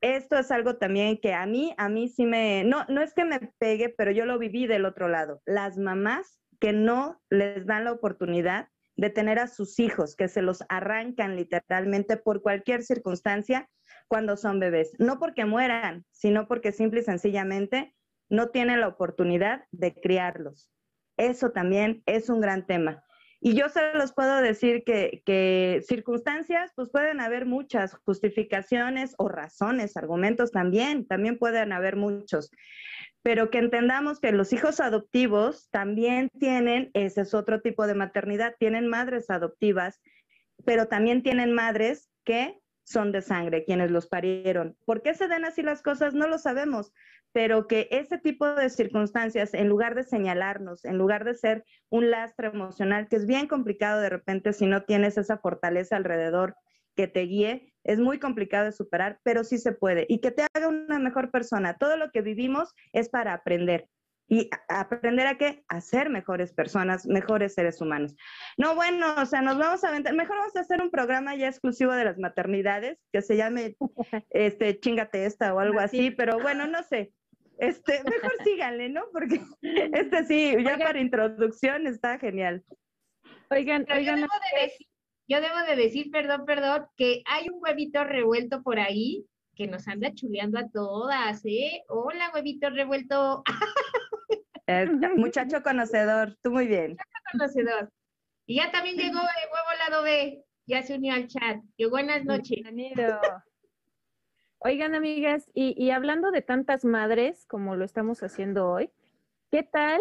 esto 0.00 0.36
es 0.38 0.50
algo 0.50 0.76
también 0.76 1.18
que 1.20 1.34
a 1.34 1.46
mí, 1.46 1.74
a 1.78 1.88
mí 1.88 2.08
sí 2.08 2.26
me, 2.26 2.64
no, 2.64 2.84
no 2.88 3.00
es 3.00 3.14
que 3.14 3.24
me 3.24 3.40
pegue, 3.58 3.94
pero 3.96 4.10
yo 4.10 4.24
lo 4.26 4.38
viví 4.38 4.66
del 4.66 4.84
otro 4.84 5.08
lado. 5.08 5.42
Las 5.46 5.78
mamás 5.78 6.40
que 6.60 6.72
no 6.72 7.20
les 7.30 7.66
dan 7.66 7.84
la 7.84 7.92
oportunidad 7.92 8.68
de 8.96 9.10
tener 9.10 9.38
a 9.38 9.46
sus 9.46 9.78
hijos, 9.78 10.16
que 10.16 10.28
se 10.28 10.42
los 10.42 10.64
arrancan 10.68 11.36
literalmente 11.36 12.16
por 12.16 12.42
cualquier 12.42 12.82
circunstancia 12.82 13.68
cuando 14.08 14.36
son 14.36 14.58
bebés. 14.58 14.92
No 14.98 15.18
porque 15.18 15.44
mueran, 15.44 16.06
sino 16.10 16.48
porque 16.48 16.72
simple 16.72 17.00
y 17.00 17.04
sencillamente 17.04 17.94
no 18.28 18.48
tienen 18.48 18.80
la 18.80 18.88
oportunidad 18.88 19.64
de 19.70 19.94
criarlos. 19.94 20.70
Eso 21.16 21.50
también 21.50 22.02
es 22.06 22.28
un 22.28 22.40
gran 22.40 22.66
tema. 22.66 23.04
Y 23.40 23.54
yo 23.54 23.68
se 23.68 23.94
los 23.94 24.12
puedo 24.12 24.36
decir 24.40 24.82
que, 24.84 25.22
que, 25.24 25.82
circunstancias, 25.86 26.72
pues 26.74 26.88
pueden 26.90 27.20
haber 27.20 27.46
muchas, 27.46 27.94
justificaciones 28.04 29.14
o 29.18 29.28
razones, 29.28 29.96
argumentos 29.96 30.50
también, 30.50 31.06
también 31.06 31.38
pueden 31.38 31.72
haber 31.72 31.96
muchos. 31.96 32.50
Pero 33.22 33.50
que 33.50 33.58
entendamos 33.58 34.20
que 34.20 34.32
los 34.32 34.52
hijos 34.52 34.80
adoptivos 34.80 35.68
también 35.70 36.30
tienen, 36.38 36.90
ese 36.94 37.22
es 37.22 37.34
otro 37.34 37.60
tipo 37.60 37.86
de 37.86 37.94
maternidad, 37.94 38.54
tienen 38.58 38.86
madres 38.88 39.30
adoptivas, 39.30 40.00
pero 40.64 40.86
también 40.86 41.22
tienen 41.22 41.52
madres 41.52 42.08
que 42.24 42.58
son 42.86 43.10
de 43.10 43.20
sangre, 43.20 43.64
quienes 43.64 43.90
los 43.90 44.06
parieron. 44.06 44.76
¿Por 44.84 45.02
qué 45.02 45.14
se 45.14 45.26
den 45.26 45.44
así 45.44 45.62
las 45.62 45.82
cosas? 45.82 46.14
No 46.14 46.28
lo 46.28 46.38
sabemos, 46.38 46.92
pero 47.32 47.66
que 47.66 47.88
ese 47.90 48.16
tipo 48.16 48.46
de 48.46 48.70
circunstancias, 48.70 49.54
en 49.54 49.68
lugar 49.68 49.96
de 49.96 50.04
señalarnos, 50.04 50.84
en 50.84 50.96
lugar 50.96 51.24
de 51.24 51.34
ser 51.34 51.64
un 51.90 52.10
lastre 52.10 52.48
emocional, 52.48 53.08
que 53.08 53.16
es 53.16 53.26
bien 53.26 53.48
complicado 53.48 54.00
de 54.00 54.08
repente 54.08 54.52
si 54.52 54.66
no 54.66 54.84
tienes 54.84 55.18
esa 55.18 55.38
fortaleza 55.38 55.96
alrededor 55.96 56.54
que 56.94 57.08
te 57.08 57.22
guíe, 57.22 57.74
es 57.82 57.98
muy 57.98 58.18
complicado 58.18 58.64
de 58.64 58.72
superar, 58.72 59.18
pero 59.22 59.42
sí 59.44 59.58
se 59.58 59.72
puede. 59.72 60.06
Y 60.08 60.20
que 60.20 60.30
te 60.30 60.46
haga 60.54 60.68
una 60.68 60.98
mejor 60.98 61.30
persona. 61.30 61.76
Todo 61.76 61.96
lo 61.96 62.10
que 62.10 62.22
vivimos 62.22 62.72
es 62.92 63.08
para 63.08 63.32
aprender. 63.32 63.88
¿Y 64.28 64.50
aprender 64.68 65.26
a 65.26 65.38
qué? 65.38 65.64
A 65.68 65.80
ser 65.80 66.10
mejores 66.10 66.52
personas, 66.52 67.06
mejores 67.06 67.54
seres 67.54 67.80
humanos. 67.80 68.16
No, 68.56 68.74
bueno, 68.74 69.14
o 69.18 69.26
sea, 69.26 69.40
nos 69.40 69.56
vamos 69.56 69.84
a 69.84 69.88
aventar, 69.88 70.14
mejor 70.14 70.36
vamos 70.36 70.56
a 70.56 70.60
hacer 70.60 70.82
un 70.82 70.90
programa 70.90 71.36
ya 71.36 71.48
exclusivo 71.48 71.92
de 71.92 72.04
las 72.04 72.18
maternidades, 72.18 72.98
que 73.12 73.22
se 73.22 73.36
llame, 73.36 73.76
este, 74.30 74.80
chingate 74.80 75.26
esta 75.26 75.54
o 75.54 75.60
algo 75.60 75.78
así, 75.78 76.10
pero 76.10 76.40
bueno, 76.40 76.66
no 76.66 76.82
sé. 76.82 77.12
Este, 77.58 78.02
mejor 78.02 78.32
síganle, 78.44 78.88
¿no? 78.88 79.04
Porque 79.12 79.40
este 79.62 80.24
sí, 80.24 80.56
ya 80.62 80.76
para 80.76 81.00
introducción 81.00 81.86
está 81.86 82.18
genial. 82.18 82.64
Oigan, 83.50 83.86
oigan. 83.90 84.20
Yo 84.20 84.26
yo 85.28 85.40
debo 85.40 85.58
de 85.68 85.74
decir, 85.74 86.10
perdón, 86.12 86.44
perdón, 86.46 86.86
que 86.96 87.22
hay 87.26 87.48
un 87.48 87.60
huevito 87.60 88.04
revuelto 88.04 88.62
por 88.62 88.78
ahí 88.78 89.26
que 89.56 89.66
nos 89.66 89.88
anda 89.88 90.14
chuleando 90.14 90.58
a 90.58 90.68
todas, 90.68 91.44
¿eh? 91.44 91.82
Hola, 91.88 92.30
huevito 92.34 92.68
revuelto. 92.70 93.42
Eh, 94.66 94.86
muchacho 95.16 95.62
conocedor, 95.62 96.36
tú 96.42 96.50
muy 96.50 96.66
bien. 96.66 96.90
Muchacho 96.90 97.22
conocedor. 97.32 97.92
Y 98.46 98.56
ya 98.56 98.70
también 98.72 98.96
llegó 98.96 99.20
el 99.20 99.50
huevo 99.52 99.88
lado 99.88 100.02
B, 100.02 100.44
ya 100.66 100.82
se 100.82 100.96
unió 100.96 101.14
al 101.14 101.28
chat. 101.28 101.62
Yo 101.78 101.88
buenas 101.90 102.24
noches. 102.24 102.62
Bienvenido. 102.62 103.20
Oigan, 104.58 104.94
amigas, 104.94 105.48
y, 105.54 105.74
y 105.80 105.90
hablando 105.90 106.32
de 106.32 106.42
tantas 106.42 106.84
madres 106.84 107.46
como 107.46 107.76
lo 107.76 107.84
estamos 107.84 108.22
haciendo 108.22 108.68
hoy, 108.68 108.90
¿qué 109.52 109.62
tal 109.62 110.00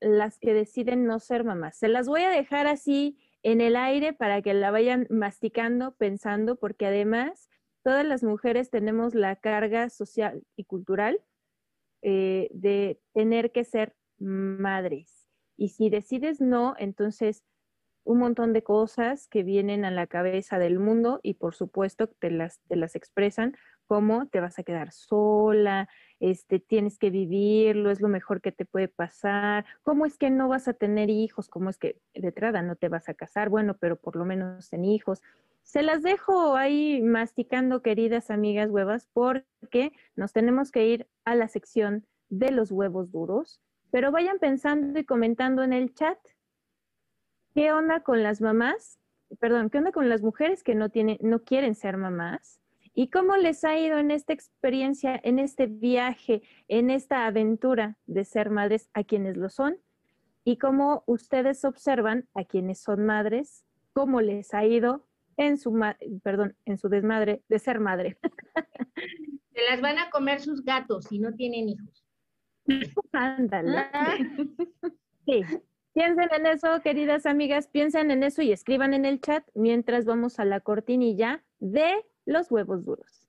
las 0.00 0.38
que 0.38 0.52
deciden 0.52 1.06
no 1.06 1.18
ser 1.18 1.44
mamás? 1.44 1.78
Se 1.78 1.88
las 1.88 2.06
voy 2.06 2.22
a 2.22 2.30
dejar 2.30 2.66
así 2.66 3.18
en 3.42 3.60
el 3.60 3.76
aire 3.76 4.12
para 4.12 4.42
que 4.42 4.52
la 4.52 4.70
vayan 4.70 5.06
masticando, 5.08 5.94
pensando, 5.96 6.56
porque 6.56 6.86
además 6.86 7.48
todas 7.82 8.04
las 8.04 8.22
mujeres 8.22 8.70
tenemos 8.70 9.14
la 9.14 9.36
carga 9.36 9.88
social 9.88 10.42
y 10.56 10.64
cultural 10.64 11.20
eh, 12.02 12.50
de 12.52 13.00
tener 13.14 13.52
que 13.52 13.64
ser 13.64 13.94
madres. 14.22 15.28
Y 15.56 15.68
si 15.68 15.90
decides 15.90 16.40
no, 16.40 16.74
entonces 16.78 17.44
un 18.04 18.18
montón 18.18 18.52
de 18.52 18.62
cosas 18.62 19.28
que 19.28 19.42
vienen 19.42 19.84
a 19.84 19.90
la 19.90 20.06
cabeza 20.06 20.58
del 20.58 20.78
mundo 20.78 21.20
y 21.22 21.34
por 21.34 21.54
supuesto 21.54 22.08
te 22.08 22.30
las, 22.30 22.60
te 22.68 22.76
las 22.76 22.96
expresan 22.96 23.54
como 23.86 24.26
te 24.26 24.40
vas 24.40 24.58
a 24.58 24.62
quedar 24.62 24.90
sola, 24.90 25.86
este, 26.18 26.60
tienes 26.60 26.98
que 26.98 27.10
vivirlo, 27.10 27.90
es 27.90 28.00
lo 28.00 28.08
mejor 28.08 28.40
que 28.40 28.50
te 28.50 28.64
puede 28.64 28.88
pasar, 28.88 29.66
cómo 29.82 30.06
es 30.06 30.16
que 30.16 30.30
no 30.30 30.48
vas 30.48 30.66
a 30.66 30.72
tener 30.72 31.10
hijos, 31.10 31.50
cómo 31.50 31.68
es 31.68 31.76
que 31.76 32.00
de 32.14 32.28
entrada 32.28 32.62
no 32.62 32.76
te 32.76 32.88
vas 32.88 33.10
a 33.10 33.14
casar, 33.14 33.50
bueno, 33.50 33.76
pero 33.78 33.96
por 33.96 34.16
lo 34.16 34.24
menos 34.24 34.72
en 34.72 34.86
hijos. 34.86 35.20
Se 35.62 35.82
las 35.82 36.02
dejo 36.02 36.56
ahí 36.56 37.02
masticando, 37.02 37.82
queridas 37.82 38.30
amigas 38.30 38.70
huevas, 38.70 39.08
porque 39.12 39.92
nos 40.16 40.32
tenemos 40.32 40.70
que 40.70 40.86
ir 40.86 41.06
a 41.26 41.34
la 41.34 41.48
sección 41.48 42.06
de 42.30 42.50
los 42.50 42.70
huevos 42.70 43.12
duros, 43.12 43.60
pero 43.92 44.10
vayan 44.10 44.38
pensando 44.38 44.98
y 44.98 45.04
comentando 45.04 45.62
en 45.62 45.74
el 45.74 45.94
chat. 45.94 46.18
¿Qué 47.54 47.72
onda 47.72 48.00
con 48.00 48.22
las 48.22 48.40
mamás? 48.40 48.98
Perdón, 49.38 49.68
¿qué 49.68 49.78
onda 49.78 49.92
con 49.92 50.08
las 50.08 50.22
mujeres 50.22 50.62
que 50.62 50.74
no 50.74 50.88
tienen, 50.88 51.18
no 51.20 51.42
quieren 51.44 51.74
ser 51.74 51.98
mamás? 51.98 52.58
¿Y 52.94 53.10
cómo 53.10 53.36
les 53.36 53.64
ha 53.64 53.78
ido 53.78 53.98
en 53.98 54.10
esta 54.10 54.32
experiencia, 54.32 55.20
en 55.22 55.38
este 55.38 55.66
viaje, 55.66 56.42
en 56.68 56.88
esta 56.88 57.26
aventura 57.26 57.98
de 58.06 58.24
ser 58.24 58.48
madres 58.48 58.88
a 58.94 59.04
quienes 59.04 59.36
lo 59.36 59.50
son? 59.50 59.76
¿Y 60.42 60.56
cómo 60.56 61.04
ustedes 61.06 61.62
observan 61.66 62.26
a 62.32 62.44
quienes 62.44 62.80
son 62.80 63.04
madres, 63.04 63.66
cómo 63.92 64.22
les 64.22 64.54
ha 64.54 64.64
ido 64.64 65.06
en 65.36 65.58
su, 65.58 65.78
perdón, 66.22 66.56
en 66.64 66.78
su 66.78 66.88
desmadre 66.88 67.42
de 67.46 67.58
ser 67.58 67.78
madre? 67.78 68.16
Se 69.52 69.60
las 69.70 69.82
van 69.82 69.98
a 69.98 70.08
comer 70.08 70.40
sus 70.40 70.64
gatos 70.64 71.04
si 71.10 71.18
no 71.18 71.34
tienen 71.34 71.68
hijos. 71.68 72.01
Ándale. 73.12 73.86
Sí. 75.24 75.44
Piensen 75.94 76.28
en 76.32 76.46
eso, 76.46 76.80
queridas 76.82 77.26
amigas, 77.26 77.68
piensen 77.68 78.10
en 78.10 78.24
eso 78.24 78.42
y 78.42 78.50
escriban 78.50 78.92
en 78.92 79.04
el 79.04 79.20
chat 79.20 79.46
mientras 79.54 80.04
vamos 80.04 80.40
a 80.40 80.44
la 80.44 80.58
cortinilla 80.58 81.44
de 81.60 82.04
los 82.24 82.50
huevos 82.50 82.84
duros. 82.84 83.28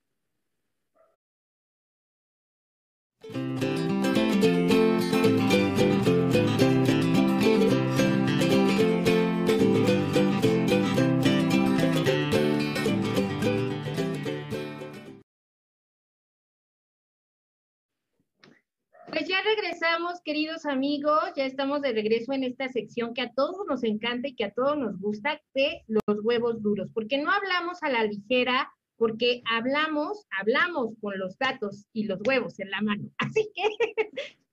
Regresamos, 19.43 20.21
queridos 20.23 20.65
amigos, 20.65 21.33
ya 21.35 21.45
estamos 21.45 21.81
de 21.81 21.91
regreso 21.91 22.33
en 22.33 22.43
esta 22.43 22.69
sección 22.69 23.13
que 23.13 23.21
a 23.21 23.33
todos 23.33 23.65
nos 23.67 23.83
encanta 23.83 24.27
y 24.27 24.35
que 24.35 24.45
a 24.45 24.51
todos 24.51 24.77
nos 24.77 24.99
gusta 24.99 25.41
de 25.53 25.83
los 25.87 26.23
huevos 26.23 26.61
duros, 26.61 26.89
porque 26.93 27.17
no 27.17 27.31
hablamos 27.31 27.81
a 27.83 27.89
la 27.89 28.03
ligera 28.03 28.71
porque 28.95 29.41
hablamos, 29.51 30.25
hablamos 30.39 30.93
con 31.01 31.17
los 31.17 31.37
gatos 31.37 31.87
y 31.93 32.05
los 32.05 32.19
huevos 32.25 32.59
en 32.59 32.71
la 32.71 32.81
mano. 32.81 33.09
Así 33.17 33.51
que, 33.53 33.63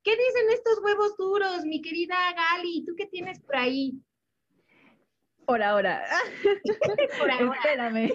¿qué 0.02 0.10
dicen 0.10 0.50
estos 0.52 0.82
huevos 0.82 1.16
duros, 1.16 1.64
mi 1.64 1.80
querida 1.82 2.16
Gali? 2.34 2.84
¿Tú 2.84 2.94
qué 2.96 3.06
tienes 3.06 3.40
por 3.40 3.56
ahí? 3.56 4.00
Por 5.46 5.62
ahora. 5.62 6.04
por 7.18 7.30
ahora. 7.30 7.54
Espérame. 7.54 8.12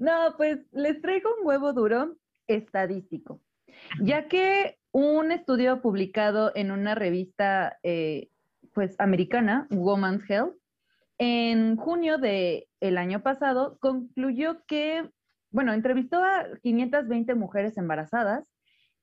No, 0.00 0.34
pues 0.36 0.58
les 0.72 1.00
traigo 1.00 1.30
un 1.38 1.46
huevo 1.46 1.72
duro 1.72 2.16
estadístico, 2.46 3.40
ya 4.00 4.28
que 4.28 4.78
un 4.92 5.32
estudio 5.32 5.80
publicado 5.80 6.52
en 6.54 6.70
una 6.70 6.94
revista 6.94 7.78
eh, 7.82 8.28
pues 8.72 8.94
americana, 8.98 9.66
Woman's 9.70 10.28
Health, 10.28 10.54
en 11.18 11.76
junio 11.76 12.18
del 12.18 12.66
el 12.80 12.98
año 12.98 13.22
pasado 13.22 13.78
concluyó 13.80 14.64
que, 14.66 15.10
bueno, 15.50 15.72
entrevistó 15.72 16.22
a 16.22 16.44
520 16.62 17.34
mujeres 17.34 17.76
embarazadas 17.76 18.44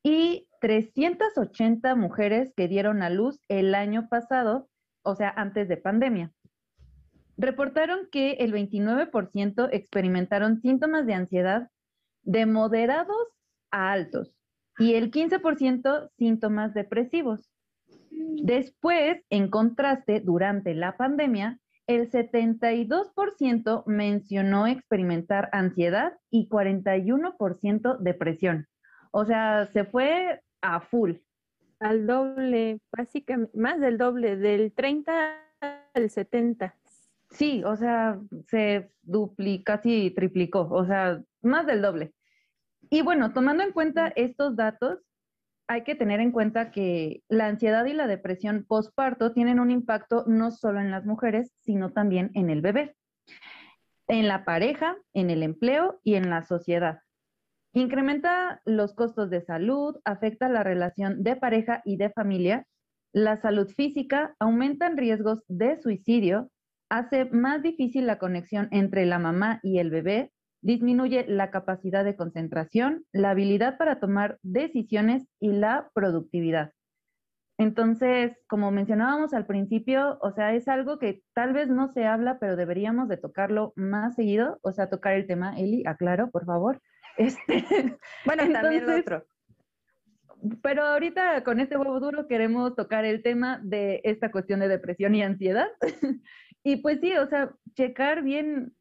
y 0.04 0.48
380 0.62 1.96
mujeres 1.96 2.54
que 2.56 2.68
dieron 2.68 3.02
a 3.02 3.10
luz 3.10 3.40
el 3.48 3.76
año 3.76 4.08
pasado, 4.10 4.70
o 5.04 5.16
sea, 5.16 5.30
antes 5.36 5.68
de 5.68 5.78
pandemia. 5.78 6.32
Reportaron 7.38 8.08
que 8.12 8.34
el 8.34 8.54
29% 8.54 9.70
experimentaron 9.72 10.62
síntomas 10.62 11.06
de 11.06 11.14
ansiedad 11.16 11.70
de 12.24 12.46
moderados 12.46 13.28
a 13.72 13.92
altos 13.92 14.41
y 14.82 14.96
el 14.96 15.12
15% 15.12 16.10
síntomas 16.18 16.74
depresivos. 16.74 17.52
Después, 18.10 19.22
en 19.30 19.50
contraste, 19.50 20.22
durante 20.22 20.74
la 20.74 20.98
pandemia, 20.98 21.60
el 21.86 22.10
72% 22.10 23.84
mencionó 23.86 24.66
experimentar 24.66 25.50
ansiedad 25.52 26.14
y 26.32 26.50
41% 26.50 28.00
depresión. 28.00 28.68
O 29.12 29.26
sea, 29.26 29.68
se 29.68 29.86
fue 29.86 30.42
a 30.62 30.82
full. 30.82 31.14
Al 31.80 32.08
doble, 32.08 32.80
básicamente, 32.92 33.56
más 33.56 33.80
del 33.80 34.00
doble, 34.00 34.36
del 34.36 34.74
30 34.74 35.14
al 35.94 36.10
70. 36.10 36.76
Sí, 37.30 37.64
o 37.64 37.76
sea, 37.76 38.20
se 38.48 38.92
duplica, 39.04 39.76
casi 39.78 40.10
triplicó, 40.10 40.68
o 40.72 40.86
sea, 40.86 41.22
más 41.44 41.68
del 41.68 41.84
doble. 41.84 42.14
Y 42.94 43.04
bueno, 43.04 43.32
tomando 43.32 43.64
en 43.64 43.72
cuenta 43.72 44.12
estos 44.18 44.58
datos, 44.58 45.00
hay 45.70 45.84
que 45.84 45.96
tener 45.96 46.20
en 46.20 46.34
cuenta 46.34 46.72
que 46.72 47.24
la 47.30 47.48
ansiedad 47.48 47.86
y 47.86 47.94
la 47.94 48.06
depresión 48.06 48.66
postparto 48.68 49.32
tienen 49.32 49.62
un 49.62 49.72
impacto 49.72 50.26
no 50.28 50.52
solo 50.52 50.82
en 50.82 50.92
las 50.92 51.06
mujeres, 51.06 51.54
sino 51.62 51.94
también 51.94 52.32
en 52.34 52.50
el 52.50 52.62
bebé, 52.62 52.98
en 54.10 54.28
la 54.28 54.44
pareja, 54.44 54.98
en 55.14 55.30
el 55.30 55.42
empleo 55.42 56.02
y 56.04 56.16
en 56.16 56.30
la 56.30 56.44
sociedad. 56.44 57.00
Incrementa 57.74 58.62
los 58.66 58.94
costos 58.94 59.30
de 59.30 59.40
salud, 59.40 59.96
afecta 60.04 60.50
la 60.50 60.62
relación 60.62 61.24
de 61.24 61.38
pareja 61.38 61.82
y 61.86 61.96
de 61.96 62.10
familia, 62.10 62.68
la 63.14 63.38
salud 63.38 63.70
física, 63.70 64.36
aumentan 64.38 64.98
riesgos 64.98 65.46
de 65.48 65.78
suicidio, 65.82 66.52
hace 66.90 67.24
más 67.24 67.64
difícil 67.64 68.06
la 68.06 68.18
conexión 68.18 68.68
entre 68.72 69.06
la 69.06 69.18
mamá 69.18 69.62
y 69.64 69.80
el 69.80 69.92
bebé, 69.92 70.34
disminuye 70.62 71.26
la 71.28 71.52
capacidad 71.52 72.06
de 72.06 72.16
concentración, 72.16 73.06
la 73.12 73.32
habilidad 73.32 73.78
para 73.78 74.00
tomar 74.00 74.38
decisiones 74.44 75.28
y 75.40 75.52
la 75.52 75.90
productividad. 75.94 76.74
Entonces, 77.58 78.36
como 78.48 78.72
mencionábamos 78.72 79.34
al 79.34 79.46
principio, 79.46 80.18
o 80.22 80.32
sea, 80.32 80.56
es 80.56 80.68
algo 80.68 80.98
que 80.98 81.22
tal 81.34 81.54
vez 81.54 81.68
no 81.68 81.90
se 81.90 82.06
habla, 82.06 82.40
pero 82.40 82.56
deberíamos 82.56 83.08
de 83.08 83.18
tocarlo 83.18 83.74
más 83.76 84.16
seguido, 84.16 84.58
o 84.64 84.72
sea, 84.72 84.90
tocar 84.90 85.14
el 85.14 85.28
tema, 85.28 85.60
Eli, 85.60 85.84
aclaro, 85.86 86.30
por 86.32 86.46
favor. 86.46 86.82
Este, 87.18 87.66
bueno, 88.26 88.44
también 88.54 88.88
lo 88.88 88.96
otro. 88.96 89.26
Pero 90.64 90.82
ahorita 90.82 91.44
con 91.44 91.60
este 91.60 91.78
huevo 91.78 92.00
duro 92.00 92.26
queremos 92.26 92.74
tocar 92.74 93.04
el 93.04 93.22
tema 93.22 93.60
de 93.64 94.00
esta 94.06 94.32
cuestión 94.32 94.62
de 94.62 94.70
depresión 94.70 95.14
y 95.14 95.22
ansiedad. 95.22 95.68
Y 96.64 96.78
pues 96.78 97.00
sí, 97.00 97.16
o 97.18 97.28
sea, 97.28 97.52
checar 97.74 98.22
bien, 98.22 98.76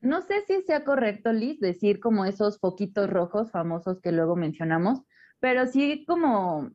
no 0.00 0.22
sé 0.22 0.42
si 0.46 0.62
sea 0.62 0.84
correcto, 0.84 1.32
Liz, 1.32 1.60
decir 1.60 2.00
como 2.00 2.24
esos 2.24 2.58
foquitos 2.58 3.10
rojos 3.10 3.50
famosos 3.50 4.00
que 4.00 4.12
luego 4.12 4.36
mencionamos, 4.36 5.02
pero 5.40 5.66
sí 5.66 6.04
como, 6.06 6.70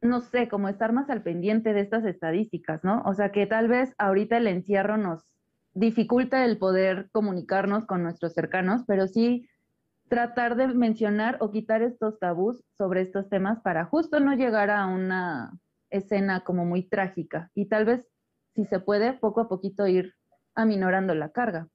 no 0.00 0.20
sé, 0.20 0.48
como 0.48 0.68
estar 0.68 0.92
más 0.92 1.10
al 1.10 1.22
pendiente 1.22 1.72
de 1.72 1.80
estas 1.80 2.04
estadísticas, 2.04 2.84
¿no? 2.84 3.02
O 3.04 3.14
sea, 3.14 3.32
que 3.32 3.46
tal 3.46 3.68
vez 3.68 3.94
ahorita 3.98 4.36
el 4.36 4.46
encierro 4.46 4.96
nos 4.96 5.32
dificulta 5.74 6.44
el 6.44 6.58
poder 6.58 7.10
comunicarnos 7.12 7.86
con 7.86 8.02
nuestros 8.02 8.34
cercanos, 8.34 8.82
pero 8.86 9.06
sí 9.06 9.48
tratar 10.08 10.56
de 10.56 10.68
mencionar 10.68 11.36
o 11.40 11.50
quitar 11.50 11.82
estos 11.82 12.18
tabús 12.18 12.64
sobre 12.78 13.02
estos 13.02 13.28
temas 13.28 13.60
para 13.60 13.84
justo 13.84 14.20
no 14.20 14.34
llegar 14.34 14.70
a 14.70 14.86
una 14.86 15.52
escena 15.90 16.44
como 16.44 16.64
muy 16.64 16.88
trágica 16.88 17.50
y 17.54 17.66
tal 17.66 17.84
vez 17.84 18.08
si 18.54 18.64
se 18.64 18.80
puede, 18.80 19.12
poco 19.12 19.40
a 19.40 19.48
poquito 19.48 19.86
ir 19.86 20.14
aminorando 20.54 21.14
la 21.14 21.30
carga. 21.30 21.68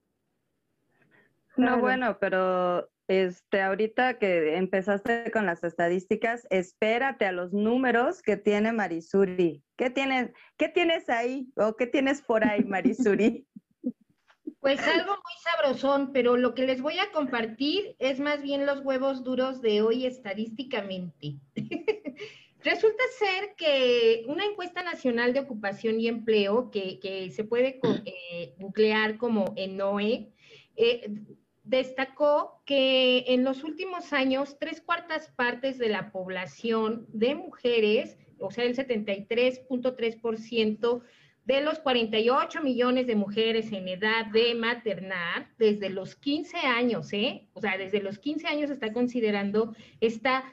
No, 1.57 1.79
bueno, 1.79 2.17
pero 2.19 2.89
este, 3.07 3.61
ahorita 3.61 4.19
que 4.19 4.55
empezaste 4.55 5.31
con 5.31 5.45
las 5.45 5.63
estadísticas, 5.63 6.47
espérate 6.49 7.25
a 7.25 7.33
los 7.33 7.51
números 7.51 8.21
que 8.21 8.37
tiene 8.37 8.71
Marisuri. 8.71 9.63
¿Qué 9.75 9.89
tienes, 9.89 10.31
qué 10.57 10.69
tienes 10.69 11.09
ahí 11.09 11.51
o 11.57 11.75
qué 11.75 11.87
tienes 11.87 12.21
por 12.21 12.45
ahí, 12.45 12.63
Marisuri? 12.63 13.45
Pues 14.61 14.79
algo 14.87 15.13
muy 15.13 15.33
sabrosón, 15.43 16.11
pero 16.13 16.37
lo 16.37 16.53
que 16.53 16.67
les 16.67 16.83
voy 16.83 16.99
a 16.99 17.11
compartir 17.11 17.95
es 17.97 18.19
más 18.19 18.43
bien 18.43 18.67
los 18.67 18.81
huevos 18.81 19.23
duros 19.23 19.59
de 19.59 19.81
hoy 19.81 20.05
estadísticamente. 20.05 21.39
Resulta 22.63 23.03
ser 23.17 23.55
que 23.57 24.23
una 24.27 24.45
encuesta 24.45 24.83
nacional 24.83 25.33
de 25.33 25.39
ocupación 25.39 25.99
y 25.99 26.07
empleo 26.07 26.69
que, 26.69 27.31
se 27.31 27.43
puede 27.43 27.79
eh, 28.05 28.53
nuclear 28.59 29.17
como 29.17 29.51
ENOE, 29.57 30.31
eh, 30.75 31.09
destacó 31.71 32.61
que 32.65 33.23
en 33.27 33.43
los 33.45 33.63
últimos 33.63 34.13
años 34.13 34.57
tres 34.59 34.81
cuartas 34.81 35.31
partes 35.37 35.77
de 35.77 35.87
la 35.87 36.11
población 36.11 37.05
de 37.13 37.33
mujeres, 37.33 38.17
o 38.39 38.51
sea, 38.51 38.65
el 38.65 38.75
73.3% 38.75 41.01
de 41.45 41.61
los 41.61 41.79
48 41.79 42.61
millones 42.61 43.07
de 43.07 43.15
mujeres 43.15 43.71
en 43.71 43.87
edad 43.87 44.25
de 44.27 44.53
maternar, 44.53 45.47
desde 45.57 45.89
los 45.89 46.15
15 46.15 46.57
años, 46.57 47.13
¿eh? 47.13 47.47
O 47.53 47.61
sea, 47.61 47.77
desde 47.77 48.01
los 48.01 48.19
15 48.19 48.47
años 48.47 48.69
está 48.69 48.91
considerando 48.91 49.73
esta 50.01 50.43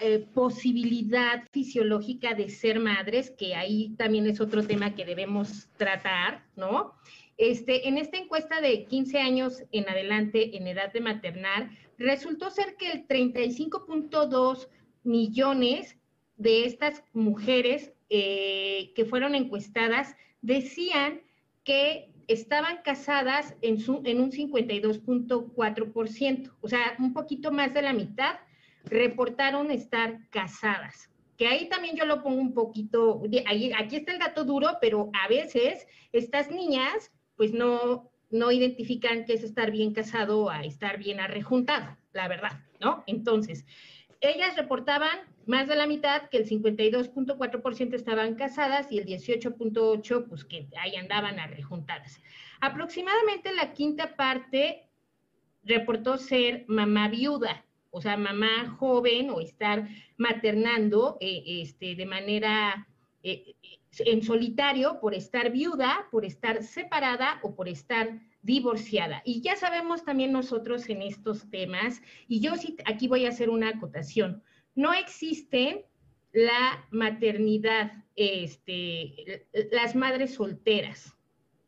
eh, 0.00 0.26
posibilidad 0.34 1.44
fisiológica 1.52 2.34
de 2.34 2.50
ser 2.50 2.80
madres, 2.80 3.30
que 3.30 3.54
ahí 3.54 3.94
también 3.96 4.26
es 4.26 4.40
otro 4.40 4.66
tema 4.66 4.96
que 4.96 5.04
debemos 5.04 5.68
tratar, 5.76 6.44
¿no? 6.56 6.96
Este, 7.38 7.88
en 7.88 7.98
esta 7.98 8.16
encuesta 8.16 8.60
de 8.60 8.84
15 8.84 9.18
años 9.18 9.62
en 9.72 9.88
adelante 9.88 10.56
en 10.56 10.66
edad 10.66 10.92
de 10.92 11.00
maternar, 11.00 11.70
resultó 11.98 12.50
ser 12.50 12.76
que 12.76 12.90
el 12.90 13.06
35.2 13.06 14.68
millones 15.02 15.96
de 16.36 16.64
estas 16.64 17.04
mujeres 17.12 17.92
eh, 18.08 18.92
que 18.94 19.04
fueron 19.04 19.34
encuestadas 19.34 20.16
decían 20.40 21.20
que 21.64 22.10
estaban 22.28 22.78
casadas 22.82 23.56
en, 23.62 23.80
su, 23.80 24.02
en 24.04 24.20
un 24.20 24.30
52.4%, 24.30 26.52
o 26.60 26.68
sea, 26.68 26.94
un 26.98 27.12
poquito 27.12 27.50
más 27.52 27.74
de 27.74 27.82
la 27.82 27.92
mitad 27.92 28.36
reportaron 28.84 29.70
estar 29.70 30.28
casadas. 30.30 31.10
Que 31.36 31.48
ahí 31.48 31.68
también 31.68 31.96
yo 31.96 32.06
lo 32.06 32.22
pongo 32.22 32.40
un 32.40 32.54
poquito, 32.54 33.22
ahí, 33.46 33.70
aquí 33.76 33.96
está 33.96 34.12
el 34.12 34.18
dato 34.18 34.44
duro, 34.44 34.78
pero 34.80 35.10
a 35.12 35.28
veces 35.28 35.86
estas 36.12 36.50
niñas 36.50 37.12
pues 37.36 37.52
no, 37.52 38.10
no 38.30 38.52
identifican 38.52 39.24
que 39.24 39.34
es 39.34 39.42
estar 39.42 39.70
bien 39.70 39.92
casado 39.92 40.50
a 40.50 40.62
estar 40.62 40.98
bien 40.98 41.20
arrejuntado, 41.20 41.96
la 42.12 42.28
verdad, 42.28 42.60
¿no? 42.80 43.04
Entonces, 43.06 43.64
ellas 44.20 44.56
reportaban 44.56 45.18
más 45.46 45.68
de 45.68 45.76
la 45.76 45.86
mitad, 45.86 46.28
que 46.28 46.38
el 46.38 46.48
52.4% 46.48 47.94
estaban 47.94 48.34
casadas 48.34 48.90
y 48.90 48.98
el 48.98 49.06
18.8% 49.06 50.28
pues 50.28 50.44
que 50.44 50.66
ahí 50.78 50.96
andaban 50.96 51.38
arrejuntadas. 51.38 52.20
Aproximadamente 52.60 53.54
la 53.54 53.72
quinta 53.72 54.16
parte 54.16 54.88
reportó 55.62 56.18
ser 56.18 56.64
mamá 56.66 57.08
viuda, 57.08 57.64
o 57.90 58.00
sea, 58.00 58.16
mamá 58.16 58.76
joven 58.78 59.30
o 59.30 59.40
estar 59.40 59.88
maternando 60.16 61.16
eh, 61.20 61.42
este, 61.46 61.94
de 61.94 62.06
manera 62.06 62.88
eh, 63.28 63.56
en 63.98 64.22
solitario 64.22 65.00
por 65.00 65.12
estar 65.12 65.50
viuda, 65.50 66.06
por 66.12 66.24
estar 66.24 66.62
separada 66.62 67.40
o 67.42 67.56
por 67.56 67.68
estar 67.68 68.20
divorciada. 68.42 69.20
Y 69.24 69.40
ya 69.40 69.56
sabemos 69.56 70.04
también 70.04 70.30
nosotros 70.30 70.88
en 70.88 71.02
estos 71.02 71.50
temas, 71.50 72.00
y 72.28 72.38
yo 72.38 72.54
sí 72.54 72.76
aquí 72.84 73.08
voy 73.08 73.26
a 73.26 73.30
hacer 73.30 73.50
una 73.50 73.70
acotación, 73.70 74.44
no 74.76 74.92
existe 74.92 75.86
la 76.32 76.86
maternidad, 76.92 78.04
este, 78.14 79.48
las 79.72 79.96
madres 79.96 80.34
solteras. 80.34 81.16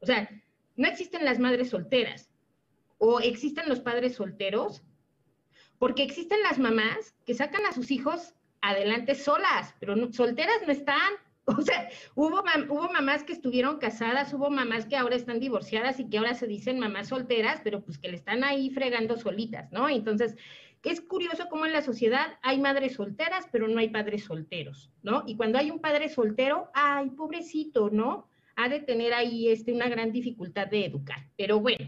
O 0.01 0.07
sea, 0.07 0.31
no 0.77 0.87
existen 0.87 1.25
las 1.25 1.40
madres 1.40 1.71
solteras 1.71 2.31
o 2.99 3.18
existen 3.18 3.68
los 3.68 3.81
padres 3.81 4.14
solteros 4.14 4.85
porque 5.81 6.05
existen 6.05 6.40
las 6.42 6.61
mamás 6.61 7.16
que 7.27 7.35
sacan 7.35 7.66
a 7.66 7.73
sus 7.73 7.90
hijos 7.90 8.35
adelante 8.61 9.14
solas, 9.14 9.75
pero 9.81 10.12
solteras 10.12 10.62
no 10.66 10.73
están. 10.73 11.12
O 11.58 11.62
sea, 11.62 11.88
hubo, 12.14 12.42
hubo 12.68 12.92
mamás 12.92 13.24
que 13.24 13.32
estuvieron 13.32 13.78
casadas, 13.78 14.32
hubo 14.34 14.50
mamás 14.50 14.87
que 14.87 14.96
ahora 14.96 15.16
están 15.16 15.40
divorciadas 15.40 15.98
y 15.98 16.08
que 16.08 16.18
ahora 16.18 16.34
se 16.34 16.46
dicen 16.46 16.78
mamás 16.78 17.08
solteras, 17.08 17.61
pero 17.64 17.82
pues 17.82 17.98
que 17.98 18.08
le 18.08 18.16
están 18.16 18.44
ahí 18.44 18.70
fregando 18.70 19.16
solitas, 19.16 19.72
¿no? 19.72 19.88
Entonces, 19.88 20.37
es 20.90 21.00
curioso 21.00 21.46
cómo 21.50 21.66
en 21.66 21.73
la 21.73 21.83
sociedad 21.83 22.38
hay 22.42 22.58
madres 22.58 22.94
solteras, 22.94 23.46
pero 23.52 23.68
no 23.68 23.79
hay 23.79 23.88
padres 23.90 24.25
solteros, 24.25 24.90
¿no? 25.02 25.25
Y 25.27 25.37
cuando 25.37 25.58
hay 25.58 25.70
un 25.70 25.81
padre 25.81 26.08
soltero, 26.08 26.70
ay, 26.75 27.10
pobrecito, 27.10 27.90
¿no? 27.90 28.29
Ha 28.56 28.68
de 28.68 28.81
tener 28.81 29.12
ahí 29.12 29.48
este, 29.48 29.73
una 29.73 29.88
gran 29.88 30.12
dificultad 30.12 30.66
de 30.66 30.87
educar. 30.87 31.29
Pero 31.37 31.60
bueno, 31.60 31.87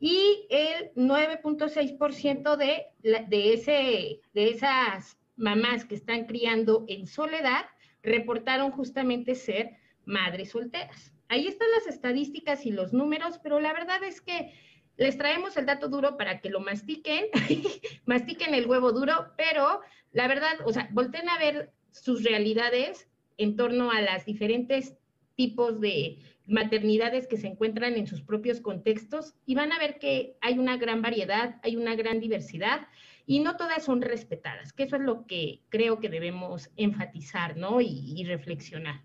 y 0.00 0.46
el 0.50 0.92
9.6% 0.94 2.56
de, 2.56 2.86
de, 3.02 3.52
ese, 3.52 4.20
de 4.32 4.50
esas 4.50 5.18
mamás 5.36 5.84
que 5.84 5.94
están 5.94 6.26
criando 6.26 6.84
en 6.88 7.06
soledad 7.06 7.66
reportaron 8.08 8.70
justamente 8.70 9.34
ser 9.34 9.76
madres 10.04 10.50
solteras. 10.50 11.12
Ahí 11.28 11.46
están 11.46 11.68
las 11.76 11.86
estadísticas 11.86 12.64
y 12.66 12.70
los 12.70 12.92
números, 12.92 13.38
pero 13.42 13.60
la 13.60 13.72
verdad 13.72 14.02
es 14.02 14.20
que 14.20 14.52
les 14.96 15.16
traemos 15.16 15.56
el 15.56 15.66
dato 15.66 15.88
duro 15.88 16.16
para 16.16 16.40
que 16.40 16.50
lo 16.50 16.60
mastiquen, 16.60 17.26
mastiquen 18.06 18.54
el 18.54 18.66
huevo 18.66 18.92
duro, 18.92 19.32
pero 19.36 19.80
la 20.12 20.26
verdad, 20.26 20.54
o 20.64 20.72
sea, 20.72 20.88
volten 20.92 21.28
a 21.28 21.38
ver 21.38 21.72
sus 21.90 22.24
realidades 22.24 23.08
en 23.36 23.56
torno 23.56 23.90
a 23.90 24.00
las 24.00 24.24
diferentes 24.24 24.96
tipos 25.36 25.80
de 25.80 26.18
maternidades 26.46 27.28
que 27.28 27.36
se 27.36 27.46
encuentran 27.46 27.94
en 27.94 28.06
sus 28.06 28.22
propios 28.22 28.60
contextos 28.60 29.34
y 29.46 29.54
van 29.54 29.70
a 29.70 29.78
ver 29.78 29.98
que 29.98 30.36
hay 30.40 30.58
una 30.58 30.76
gran 30.76 31.02
variedad, 31.02 31.60
hay 31.62 31.76
una 31.76 31.94
gran 31.94 32.18
diversidad 32.20 32.88
y 33.28 33.40
no 33.40 33.58
todas 33.58 33.84
son 33.84 34.00
respetadas, 34.00 34.72
que 34.72 34.84
eso 34.84 34.96
es 34.96 35.02
lo 35.02 35.26
que 35.26 35.60
creo 35.68 36.00
que 36.00 36.08
debemos 36.08 36.70
enfatizar, 36.76 37.58
¿no? 37.58 37.82
Y, 37.82 38.24
reflexionar. 38.26 39.02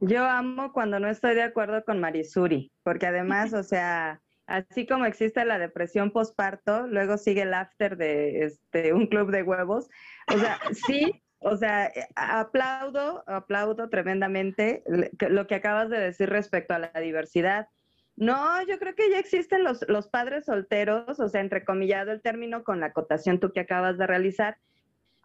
Yo 0.00 0.24
amo 0.24 0.72
cuando 0.72 0.98
no 0.98 1.08
estoy 1.08 1.36
de 1.36 1.44
acuerdo 1.44 1.84
con 1.84 2.00
Marisuri, 2.00 2.72
porque 2.82 3.06
además, 3.06 3.52
o 3.54 3.62
sea, 3.62 4.20
así 4.48 4.88
como 4.88 5.06
existe 5.06 5.44
la 5.44 5.60
depresión 5.60 6.10
postparto, 6.10 6.88
luego 6.88 7.16
sigue 7.16 7.42
el 7.42 7.54
after 7.54 7.96
de 7.96 8.44
este, 8.44 8.92
un 8.92 9.06
club 9.06 9.30
de 9.30 9.44
huevos. 9.44 9.88
O 10.34 10.38
sea, 10.38 10.58
sí, 10.88 11.22
o 11.38 11.56
sea, 11.56 11.92
aplaudo, 12.16 13.22
aplaudo 13.28 13.88
tremendamente 13.88 14.82
lo 15.30 15.46
que 15.46 15.54
acabas 15.54 15.90
de 15.90 16.00
decir 16.00 16.28
respecto 16.28 16.74
a 16.74 16.80
la 16.80 17.00
diversidad. 17.00 17.68
No, 18.16 18.66
yo 18.66 18.78
creo 18.78 18.94
que 18.94 19.10
ya 19.10 19.18
existen 19.18 19.62
los, 19.62 19.84
los 19.88 20.08
padres 20.08 20.46
solteros, 20.46 21.20
o 21.20 21.28
sea, 21.28 21.42
entrecomillado 21.42 22.12
el 22.12 22.22
término 22.22 22.64
con 22.64 22.80
la 22.80 22.86
acotación 22.86 23.38
tú 23.40 23.52
que 23.52 23.60
acabas 23.60 23.98
de 23.98 24.06
realizar. 24.06 24.56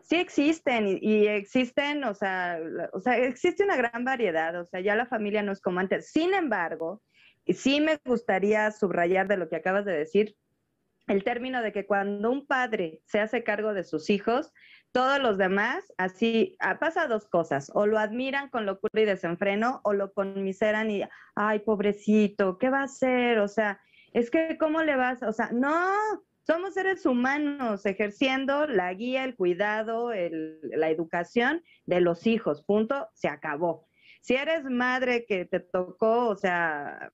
Sí 0.01 0.17
existen 0.17 0.87
y, 0.87 0.99
y, 1.01 1.27
existen, 1.27 2.03
o 2.03 2.13
sea, 2.13 2.59
o 2.91 2.99
sea, 2.99 3.17
existe 3.17 3.63
una 3.63 3.77
gran 3.77 4.03
variedad, 4.03 4.59
o 4.59 4.65
sea, 4.65 4.81
ya 4.81 4.95
la 4.95 5.05
familia 5.05 5.41
no 5.41 5.53
es 5.53 5.61
como 5.61 5.79
antes. 5.79 6.11
Sin 6.11 6.33
embargo, 6.33 7.01
sí 7.47 7.79
me 7.79 7.97
gustaría 8.05 8.69
subrayar 8.71 9.27
de 9.27 9.37
lo 9.37 9.47
que 9.47 9.55
acabas 9.55 9.85
de 9.85 9.93
decir, 9.93 10.35
el 11.07 11.23
término 11.23 11.61
de 11.61 11.71
que 11.71 11.85
cuando 11.85 12.31
un 12.31 12.45
padre 12.45 13.01
se 13.05 13.19
hace 13.19 13.43
cargo 13.43 13.73
de 13.73 13.83
sus 13.83 14.09
hijos, 14.09 14.51
todos 14.91 15.19
los 15.19 15.37
demás, 15.37 15.93
así, 15.97 16.55
ah, 16.59 16.79
pasa 16.79 17.07
dos 17.07 17.27
cosas, 17.27 17.71
o 17.73 17.85
lo 17.85 17.97
admiran 17.97 18.49
con 18.49 18.65
locura 18.65 19.01
y 19.01 19.05
desenfreno, 19.05 19.81
o 19.83 19.93
lo 19.93 20.13
conmiseran 20.13 20.91
y, 20.91 21.03
ay, 21.35 21.59
pobrecito, 21.59 22.57
¿qué 22.57 22.69
va 22.69 22.81
a 22.81 22.85
hacer? 22.85 23.39
O 23.39 23.47
sea, 23.47 23.79
es 24.13 24.29
que, 24.29 24.57
¿cómo 24.57 24.83
le 24.83 24.95
vas? 24.97 25.23
O 25.23 25.31
sea, 25.31 25.49
no, 25.53 25.93
somos 26.45 26.73
seres 26.73 27.05
humanos 27.05 27.85
ejerciendo 27.85 28.67
la 28.67 28.93
guía, 28.93 29.23
el 29.23 29.35
cuidado, 29.35 30.11
la 30.11 30.89
educación 30.89 31.63
de 31.85 32.01
los 32.01 32.27
hijos, 32.27 32.63
punto, 32.63 33.07
se 33.13 33.29
acabó. 33.29 33.87
Si 34.21 34.35
eres 34.35 34.63
madre 34.65 35.25
que 35.25 35.45
te 35.45 35.59
tocó, 35.59 36.27
o 36.27 36.35
sea, 36.35 37.11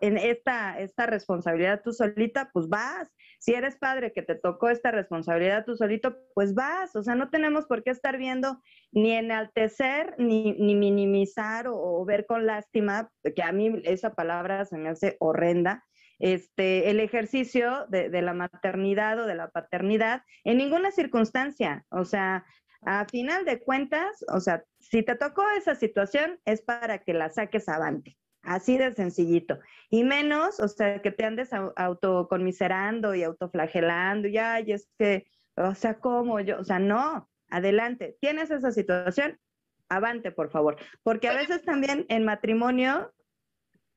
en 0.00 0.16
esta, 0.16 0.78
esta 0.78 1.06
responsabilidad 1.06 1.82
tú 1.82 1.92
solita, 1.92 2.50
pues 2.52 2.68
vas. 2.68 3.12
Si 3.40 3.52
eres 3.52 3.76
padre 3.76 4.12
que 4.12 4.22
te 4.22 4.36
tocó 4.36 4.68
esta 4.68 4.92
responsabilidad 4.92 5.64
tú 5.64 5.74
solito, 5.74 6.16
pues 6.32 6.54
vas. 6.54 6.94
O 6.94 7.02
sea, 7.02 7.16
no 7.16 7.28
tenemos 7.28 7.66
por 7.66 7.82
qué 7.82 7.90
estar 7.90 8.18
viendo 8.18 8.62
ni 8.92 9.12
enaltecer, 9.12 10.14
ni, 10.16 10.52
ni 10.52 10.76
minimizar 10.76 11.66
o, 11.68 12.04
ver 12.04 12.24
con 12.24 12.46
lástima, 12.46 13.10
que 13.34 13.42
a 13.42 13.50
mí 13.50 13.82
esa 13.84 14.14
palabra 14.14 14.64
se 14.64 14.78
me 14.78 14.90
hace 14.90 15.16
horrenda, 15.18 15.84
este, 16.20 16.88
el 16.88 17.00
ejercicio 17.00 17.86
de, 17.88 18.10
de, 18.10 18.22
la 18.22 18.32
maternidad 18.32 19.18
o 19.18 19.26
de 19.26 19.34
la 19.34 19.48
paternidad 19.48 20.22
en 20.44 20.58
ninguna 20.58 20.92
circunstancia. 20.92 21.84
O 21.90 22.04
sea, 22.04 22.44
a 22.82 23.06
final 23.06 23.44
de 23.44 23.60
cuentas, 23.60 24.24
o 24.28 24.38
sea, 24.38 24.62
si 24.94 25.02
te 25.02 25.16
tocó 25.16 25.42
esa 25.58 25.74
situación 25.74 26.38
es 26.44 26.62
para 26.62 27.02
que 27.02 27.14
la 27.14 27.28
saques 27.28 27.68
avante. 27.68 28.16
Así 28.42 28.78
de 28.78 28.92
sencillito. 28.92 29.58
Y 29.90 30.04
menos, 30.04 30.60
o 30.60 30.68
sea, 30.68 31.02
que 31.02 31.10
te 31.10 31.24
andes 31.24 31.50
autoconmiserando 31.52 33.12
y 33.16 33.24
autoflagelando, 33.24 34.28
y 34.28 34.38
ay, 34.38 34.70
es 34.70 34.88
que, 34.96 35.26
o 35.56 35.74
sea, 35.74 35.98
¿cómo 35.98 36.38
yo? 36.38 36.60
O 36.60 36.62
sea, 36.62 36.78
no, 36.78 37.28
adelante. 37.50 38.16
Tienes 38.20 38.52
esa 38.52 38.70
situación, 38.70 39.40
avante, 39.88 40.30
por 40.30 40.52
favor. 40.52 40.76
Porque 41.02 41.26
a 41.26 41.34
veces 41.34 41.64
también 41.64 42.06
en 42.08 42.24
matrimonio 42.24 43.12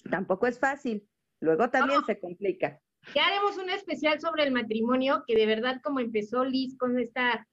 tampoco 0.10 0.48
es 0.48 0.58
fácil. 0.58 1.08
Luego 1.42 1.70
también 1.70 2.04
se 2.08 2.20
complica. 2.20 2.82
Ya 3.14 3.28
haremos 3.28 3.56
un 3.60 3.70
especial 3.70 4.20
sobre 4.20 4.46
el 4.46 4.52
matrimonio, 4.52 5.24
que 5.28 5.36
de 5.36 5.46
verdad 5.46 5.80
como 5.84 6.00
empezó 6.00 6.44
Liz 6.44 6.76
con 6.76 6.98
esta 6.98 7.48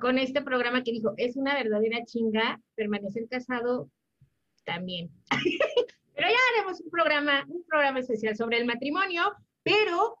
con, 0.00 0.18
este 0.18 0.42
programa 0.42 0.82
que 0.82 0.92
dijo, 0.92 1.14
es 1.16 1.36
una 1.36 1.54
verdadera 1.54 2.04
chinga 2.04 2.60
permanecer 2.74 3.26
casado 3.28 3.90
también. 4.64 5.10
pero 6.14 6.28
ya 6.28 6.36
haremos 6.54 6.80
un 6.80 6.90
programa, 6.90 7.44
un 7.48 7.64
programa 7.64 8.00
especial 8.00 8.36
sobre 8.36 8.58
el 8.58 8.66
matrimonio, 8.66 9.22
pero 9.62 10.18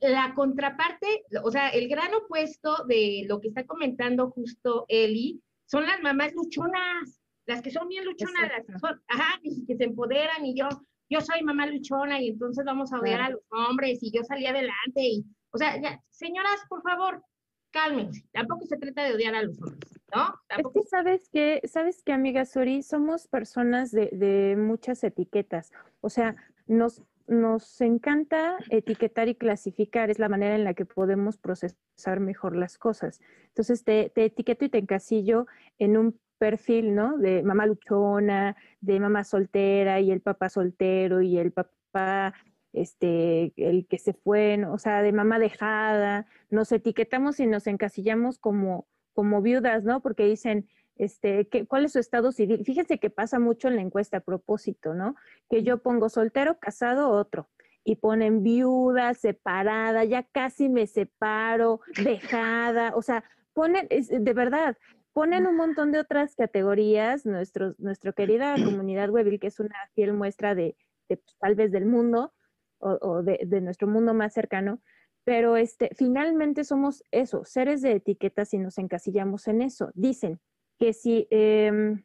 la 0.00 0.34
contraparte, 0.34 1.24
o 1.42 1.50
sea, 1.50 1.68
el 1.68 1.88
gran 1.88 2.12
opuesto 2.14 2.84
de 2.86 3.24
lo 3.28 3.40
que 3.40 3.48
está 3.48 3.64
comentando 3.66 4.30
justo 4.30 4.86
Eli, 4.88 5.40
son 5.66 5.86
las 5.86 6.00
mamás 6.00 6.32
luchonas, 6.34 7.20
las 7.46 7.62
que 7.62 7.70
son 7.70 7.86
bien 7.88 8.04
luchonas, 8.04 8.50
las 8.50 8.66
que 8.66 8.78
son, 8.78 9.00
ajá, 9.06 9.40
que 9.42 9.76
se 9.76 9.84
empoderan 9.84 10.44
y 10.44 10.58
yo, 10.58 10.68
yo 11.08 11.20
soy 11.20 11.42
mamá 11.42 11.66
luchona 11.66 12.20
y 12.20 12.30
entonces 12.30 12.64
vamos 12.64 12.92
a 12.92 12.98
odiar 12.98 13.20
a 13.20 13.30
los 13.30 13.42
hombres 13.50 13.98
y 14.02 14.10
yo 14.10 14.24
salí 14.24 14.46
adelante 14.46 15.00
y, 15.00 15.24
o 15.50 15.58
sea, 15.58 15.80
ya, 15.80 16.02
señoras, 16.10 16.60
por 16.68 16.82
favor, 16.82 17.22
cálmense, 17.70 18.24
tampoco 18.32 18.66
se 18.66 18.76
trata 18.76 19.04
de 19.04 19.14
odiar 19.14 19.34
a 19.34 19.42
los 19.42 19.60
hombres, 19.60 19.90
¿no? 20.14 20.34
Es 20.48 20.66
que 20.72 20.82
sabes 20.88 21.28
que, 21.28 21.60
sabes 21.64 22.02
que, 22.02 22.12
amiga 22.12 22.44
Suri, 22.44 22.82
somos 22.82 23.28
personas 23.28 23.90
de, 23.90 24.08
de 24.12 24.56
muchas 24.56 25.02
etiquetas, 25.04 25.72
o 26.00 26.10
sea, 26.10 26.36
nos, 26.66 27.02
nos 27.26 27.80
encanta 27.80 28.56
etiquetar 28.70 29.28
y 29.28 29.34
clasificar, 29.34 30.10
es 30.10 30.18
la 30.18 30.28
manera 30.28 30.54
en 30.54 30.64
la 30.64 30.74
que 30.74 30.86
podemos 30.86 31.36
procesar 31.36 32.20
mejor 32.20 32.56
las 32.56 32.78
cosas. 32.78 33.20
Entonces 33.48 33.84
te, 33.84 34.10
te 34.14 34.24
etiqueto 34.26 34.64
y 34.64 34.70
te 34.70 34.78
encasillo 34.78 35.46
en 35.78 35.96
un 35.96 36.18
perfil, 36.38 36.94
¿no? 36.94 37.18
De 37.18 37.42
mamá 37.42 37.66
luchona, 37.66 38.56
de 38.80 39.00
mamá 39.00 39.24
soltera 39.24 40.00
y 40.00 40.10
el 40.10 40.20
papá 40.20 40.48
soltero 40.48 41.20
y 41.20 41.38
el 41.38 41.52
papá 41.52 42.34
este, 42.72 43.52
el 43.56 43.86
que 43.86 43.98
se 43.98 44.12
fue, 44.12 44.64
o 44.66 44.78
sea, 44.78 45.02
de 45.02 45.12
mamá 45.12 45.38
dejada, 45.38 46.26
nos 46.50 46.70
etiquetamos 46.72 47.40
y 47.40 47.46
nos 47.46 47.66
encasillamos 47.66 48.38
como, 48.38 48.86
como 49.14 49.42
viudas, 49.42 49.84
¿no? 49.84 50.00
Porque 50.00 50.24
dicen, 50.24 50.68
este, 50.96 51.48
¿cuál 51.68 51.84
es 51.84 51.92
su 51.92 51.98
estado 51.98 52.32
civil? 52.32 52.64
Fíjense 52.64 52.98
que 52.98 53.10
pasa 53.10 53.38
mucho 53.38 53.68
en 53.68 53.76
la 53.76 53.82
encuesta 53.82 54.18
a 54.18 54.20
propósito, 54.20 54.94
¿no? 54.94 55.14
Que 55.48 55.62
yo 55.62 55.78
pongo 55.78 56.08
soltero, 56.08 56.58
casado, 56.58 57.10
otro. 57.10 57.48
Y 57.84 57.96
ponen 57.96 58.42
viuda, 58.42 59.14
separada, 59.14 60.04
ya 60.04 60.24
casi 60.24 60.68
me 60.68 60.86
separo, 60.86 61.80
dejada, 62.04 62.92
o 62.94 63.02
sea, 63.02 63.24
ponen, 63.54 63.88
de 63.88 64.32
verdad, 64.34 64.76
ponen 65.12 65.46
un 65.46 65.56
montón 65.56 65.90
de 65.90 66.00
otras 66.00 66.36
categorías, 66.36 67.24
nuestro, 67.24 67.74
nuestra 67.78 68.12
querida 68.12 68.54
comunidad 68.64 69.10
Webil, 69.10 69.40
que 69.40 69.46
es 69.46 69.58
una 69.58 69.74
fiel 69.94 70.12
muestra 70.12 70.54
de, 70.54 70.76
de 71.08 71.16
pues, 71.16 71.36
tal 71.38 71.54
vez 71.54 71.72
del 71.72 71.86
mundo, 71.86 72.32
o, 72.80 73.22
de, 73.22 73.60
nuestro 73.60 73.88
mundo 73.88 74.14
más 74.14 74.32
cercano, 74.32 74.80
pero 75.24 75.56
este, 75.56 75.90
finalmente 75.94 76.64
somos 76.64 77.04
eso, 77.10 77.44
seres 77.44 77.82
de 77.82 77.92
etiquetas 77.92 78.54
y 78.54 78.58
nos 78.58 78.78
encasillamos 78.78 79.48
en 79.48 79.62
eso. 79.62 79.90
Dicen 79.94 80.40
que 80.78 80.92
si 80.92 81.26
em, 81.30 82.04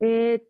eh, 0.00 0.46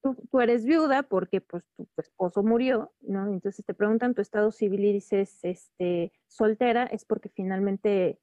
tú, 0.00 0.40
eres 0.40 0.64
viuda 0.64 1.02
porque 1.02 1.40
pues 1.42 1.62
tu, 1.76 1.86
esposo 1.98 2.42
murió, 2.42 2.92
¿no? 3.00 3.30
Entonces 3.30 3.64
te 3.64 3.74
preguntan 3.74 4.14
tu 4.14 4.22
estado 4.22 4.50
civil 4.50 4.84
y 4.84 4.92
dices 4.94 5.40
este, 5.42 6.12
soltera, 6.26 6.84
es 6.84 7.04
porque 7.04 7.28
finalmente 7.28 8.18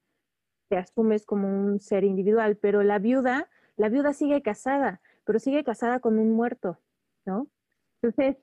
te 0.68 0.76
asumes 0.76 1.24
como 1.24 1.48
un 1.48 1.78
ser 1.78 2.02
individual, 2.02 2.56
pero 2.56 2.82
la 2.82 2.98
viuda, 2.98 3.48
la 3.76 3.88
viuda 3.88 4.12
sigue 4.12 4.42
casada, 4.42 5.00
pero 5.24 5.38
sigue 5.38 5.62
casada 5.62 6.00
con 6.00 6.18
un 6.18 6.32
muerto, 6.32 6.80
¿no? 7.24 7.48
Entonces, 8.02 8.36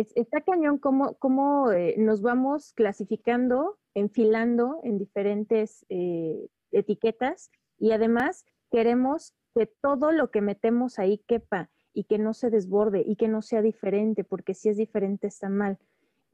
está 0.00 0.40
cañón 0.40 0.78
cómo, 0.78 1.70
eh, 1.70 1.94
nos 1.98 2.20
vamos 2.20 2.72
clasificando, 2.72 3.78
enfilando 3.94 4.80
en 4.82 4.98
diferentes 4.98 5.86
eh, 5.88 6.48
etiquetas 6.72 7.50
y 7.78 7.92
además 7.92 8.44
queremos 8.72 9.34
que 9.54 9.66
todo 9.66 10.10
lo 10.10 10.32
que 10.32 10.40
metemos 10.40 10.98
ahí 10.98 11.18
quepa 11.28 11.70
y 11.92 12.04
que 12.04 12.18
no 12.18 12.34
se 12.34 12.50
desborde 12.50 13.04
y 13.06 13.14
que 13.14 13.28
no 13.28 13.40
sea 13.40 13.62
diferente, 13.62 14.24
porque 14.24 14.54
si 14.54 14.68
es 14.68 14.76
diferente 14.76 15.28
está 15.28 15.48
mal. 15.48 15.78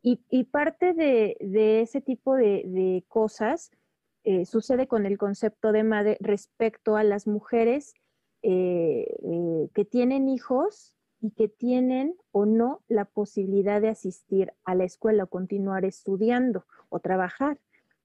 Y, 0.02 0.44
parte 0.44 0.94
de, 0.94 1.82
ese 1.82 2.00
tipo 2.00 2.34
de, 2.34 3.04
cosas 3.08 3.70
eh, 4.24 4.46
sucede 4.46 4.88
con 4.88 5.04
el 5.04 5.18
concepto 5.18 5.72
de 5.72 5.84
madre 5.84 6.16
respecto 6.20 6.96
a 6.96 7.04
las 7.04 7.26
mujeres 7.26 7.92
que 8.42 9.86
tienen 9.90 10.30
hijos 10.30 10.96
y 11.20 11.32
que 11.32 11.48
tienen 11.48 12.16
o 12.32 12.46
no 12.46 12.82
la 12.88 13.04
posibilidad 13.04 13.80
de 13.80 13.88
asistir 13.88 14.52
a 14.64 14.74
la 14.74 14.84
escuela 14.84 15.24
o 15.24 15.28
continuar 15.28 15.84
estudiando 15.84 16.64
o 16.88 17.00
trabajar. 17.00 17.58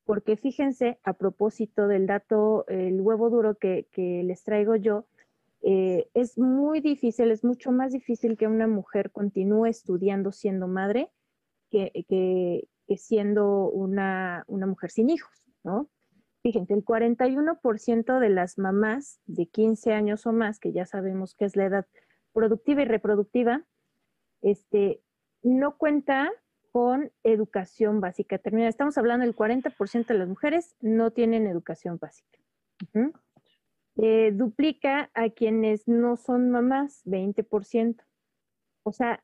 Porque 0.03 0.37
fíjense, 0.37 0.99
a 1.03 1.13
propósito 1.13 1.87
del 1.87 2.05
dato, 2.05 2.67
el 2.67 3.01
huevo 3.01 3.29
duro 3.29 3.55
que, 3.55 3.87
les 3.95 4.43
traigo 4.43 4.75
yo, 4.75 5.05
eh, 5.63 6.07
es 6.13 6.37
muy 6.37 6.79
difícil, 6.79 7.31
es 7.31 7.43
mucho 7.43 7.71
más 7.71 7.91
difícil 7.91 8.37
que 8.37 8.47
una 8.47 8.67
mujer 8.67 9.11
continúe 9.11 9.65
estudiando 9.65 10.31
siendo 10.31 10.67
madre 10.67 11.09
que, 11.71 12.05
que, 12.07 12.67
siendo 12.97 13.69
una, 13.69 14.43
una, 14.47 14.67
mujer 14.67 14.91
sin 14.91 15.09
hijos, 15.09 15.43
¿no? 15.63 15.89
Fíjense, 16.43 16.75
el 16.75 16.85
41% 16.85 18.19
de 18.19 18.29
las 18.29 18.59
mamás 18.59 19.19
de 19.25 19.47
15 19.47 19.93
años 19.93 20.27
o 20.27 20.33
más, 20.33 20.59
que 20.59 20.71
ya 20.71 20.85
sabemos 20.85 21.33
que 21.33 21.45
es 21.45 21.55
la 21.55 21.65
edad 21.65 21.87
productiva 22.35 22.81
y 22.81 22.85
reproductiva, 22.85 23.65
este, 24.41 25.01
no 25.41 25.77
cuenta 25.77 26.31
con 26.71 27.09
educación 27.23 28.01
básica. 28.01 28.37
Termina, 28.37 28.67
estamos 28.67 28.97
hablando 28.97 29.25
del 29.25 29.33
40% 29.33 30.07
de 30.07 30.19
las 30.19 30.27
mujeres 30.27 30.75
no 30.81 31.11
tienen 31.11 31.47
educación 31.47 31.97
básica. 31.97 32.37
Eh, 33.95 34.31
duplica 34.33 35.09
a 35.13 35.29
quienes 35.29 35.87
no 35.87 36.17
son 36.17 36.51
mamás, 36.51 37.01
20%. 37.05 38.03
O 38.83 38.91
sea, 38.91 39.23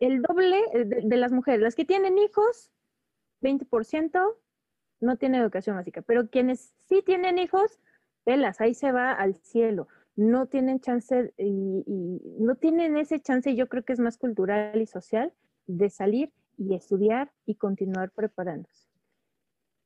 el 0.00 0.22
doble 0.22 0.60
de, 0.74 1.16
las 1.16 1.30
mujeres, 1.30 1.60
las 1.60 1.76
que 1.76 1.84
tienen 1.84 2.18
hijos, 2.18 2.72
20% 3.40 4.20
no 5.00 5.16
tienen 5.16 5.40
educación 5.40 5.76
básica, 5.76 6.02
pero 6.02 6.28
quienes 6.28 6.74
sí 6.88 7.00
tienen 7.02 7.38
hijos, 7.38 7.80
velas, 8.26 8.60
ahí 8.60 8.74
se 8.74 8.90
va 8.90 9.12
al 9.12 9.36
cielo. 9.36 9.86
No 10.16 10.46
tienen 10.46 10.80
chance 10.80 11.32
y, 11.36 11.84
no 12.38 12.54
tienen 12.56 12.96
ese 12.96 13.20
chance, 13.20 13.54
yo 13.54 13.68
creo 13.68 13.84
que 13.84 13.92
es 13.92 14.00
más 14.00 14.16
cultural 14.18 14.80
y 14.80 14.86
social, 14.86 15.32
de 15.66 15.90
salir 15.90 16.32
y 16.56 16.74
estudiar 16.74 17.32
y 17.46 17.56
continuar 17.56 18.10
preparándose. 18.10 18.88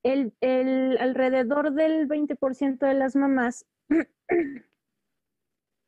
El, 0.02 0.34
el 0.40 0.98
alrededor 0.98 1.72
del 1.72 2.08
20% 2.08 2.78
de 2.78 2.94
las 2.94 3.16
mamás 3.16 3.66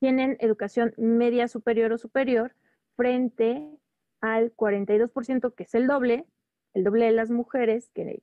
tienen 0.01 0.37
educación 0.41 0.95
media 0.97 1.49
superior 1.49 1.93
o 1.93 1.99
superior 1.99 2.55
frente 2.97 3.79
al 4.21 4.55
42%, 4.55 5.55
que 5.55 5.63
es 5.63 5.75
el 5.75 5.87
doble, 5.87 6.27
el 6.75 6.85
doble 6.85 7.07
de 7.07 7.13
las 7.13 7.31
mujeres 7.31 7.91
que, 7.91 8.23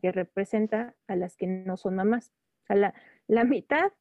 que 0.00 0.12
representa 0.12 0.94
a 1.06 1.16
las 1.16 1.36
que 1.36 1.46
no 1.46 1.76
son 1.76 1.96
mamás. 1.96 2.32
O 2.64 2.66
sea, 2.66 2.94
la, 3.26 3.44
mitad 3.44 3.92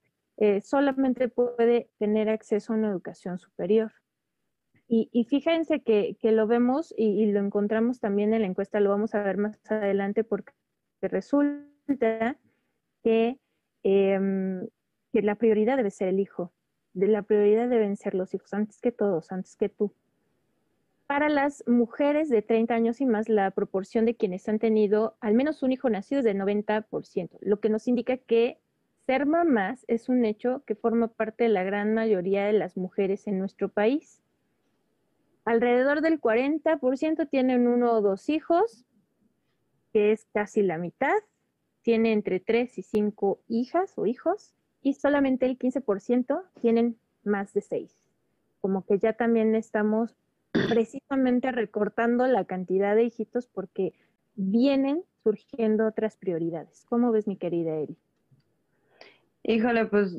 eh, 0.41 0.61
solamente 0.61 1.27
puede 1.27 1.89
tener 1.99 2.29
acceso 2.29 2.71
a 2.71 2.77
una 2.77 2.89
educación 2.89 3.39
superior. 3.39 3.91
Y, 4.91 5.23
fíjense 5.25 5.81
que, 5.81 6.17
lo 6.23 6.47
vemos 6.47 6.95
y, 6.97 7.27
lo 7.27 7.39
encontramos 7.39 7.99
también 7.99 8.33
en 8.33 8.41
la 8.41 8.47
encuesta, 8.47 8.79
lo 8.79 8.89
vamos 8.89 9.13
a 9.13 9.21
ver 9.21 9.37
más 9.37 9.59
adelante 9.69 10.23
porque 10.23 10.51
resulta 11.01 12.39
que, 13.03 13.37
em, 13.83 14.67
que 15.13 15.21
la 15.21 15.35
prioridad 15.35 15.77
debe 15.77 15.91
ser 15.91 16.07
el 16.07 16.19
hijo, 16.19 16.53
de 16.93 17.07
la 17.07 17.21
prioridad 17.21 17.69
deben 17.69 17.97
ser 17.97 18.15
los 18.15 18.33
hijos, 18.33 18.51
antes 18.51 18.81
que 18.81 18.91
todos, 18.91 19.31
antes 19.31 19.55
que 19.55 19.69
tú. 19.69 19.93
Para 21.05 21.29
las 21.29 21.63
mujeres 21.67 22.29
de 22.29 22.41
30 22.41 22.73
años 22.73 22.99
y 22.99 23.05
más, 23.05 23.29
la 23.29 23.51
proporción 23.51 24.05
de 24.05 24.15
quienes 24.15 24.49
han 24.49 24.57
tenido 24.57 25.17
al 25.19 25.35
menos 25.35 25.61
un 25.61 25.71
hijo 25.71 25.89
nacido 25.91 26.19
es 26.19 26.25
del 26.25 26.37
90%, 26.37 27.37
lo 27.41 27.59
que 27.59 27.69
nos 27.69 27.87
indica 27.87 28.17
que 28.17 28.59
ser 29.09 29.25
mamás 29.25 29.85
es 29.87 30.07
un 30.07 30.23
hecho 30.23 30.61
que 30.67 30.75
forma 30.75 31.07
parte 31.07 31.45
de 31.45 31.49
la 31.49 31.63
gran 31.63 31.95
mayoría 31.95 32.45
de 32.45 32.53
las 32.53 32.77
mujeres 32.77 33.25
en 33.25 33.39
nuestro 33.39 33.67
país. 33.67 34.21
Alrededor 35.45 36.01
del 36.01 36.21
40% 36.21 37.27
tienen 37.27 37.67
uno 37.67 37.91
o 37.93 38.01
dos 38.01 38.29
hijos, 38.29 38.85
que 39.91 40.11
es 40.11 40.27
casi 40.31 40.61
la 40.61 40.77
mitad. 40.77 41.15
Tiene 41.81 42.13
entre 42.13 42.39
3 42.39 42.77
y 42.77 42.83
5 42.83 43.39
hijas 43.47 43.93
o 43.95 44.05
hijos 44.05 44.53
y 44.83 44.93
solamente 44.93 45.47
el 45.47 45.57
15% 45.57 46.43
tienen 46.61 46.99
más 47.23 47.51
de 47.55 47.61
6. 47.61 47.91
Como 48.61 48.85
que 48.85 48.99
ya 48.99 49.13
también 49.13 49.55
estamos 49.55 50.15
precisamente 50.69 51.51
recortando 51.51 52.27
la 52.27 52.45
cantidad 52.45 52.95
de 52.95 53.05
hijitos 53.05 53.47
porque 53.47 53.91
vienen 54.35 55.03
surgiendo 55.23 55.87
otras 55.87 56.15
prioridades. 56.15 56.85
¿Cómo 56.87 57.11
ves, 57.11 57.25
mi 57.25 57.37
querida 57.37 57.73
Eri? 57.75 57.97
Híjole, 59.43 59.85
pues, 59.85 60.17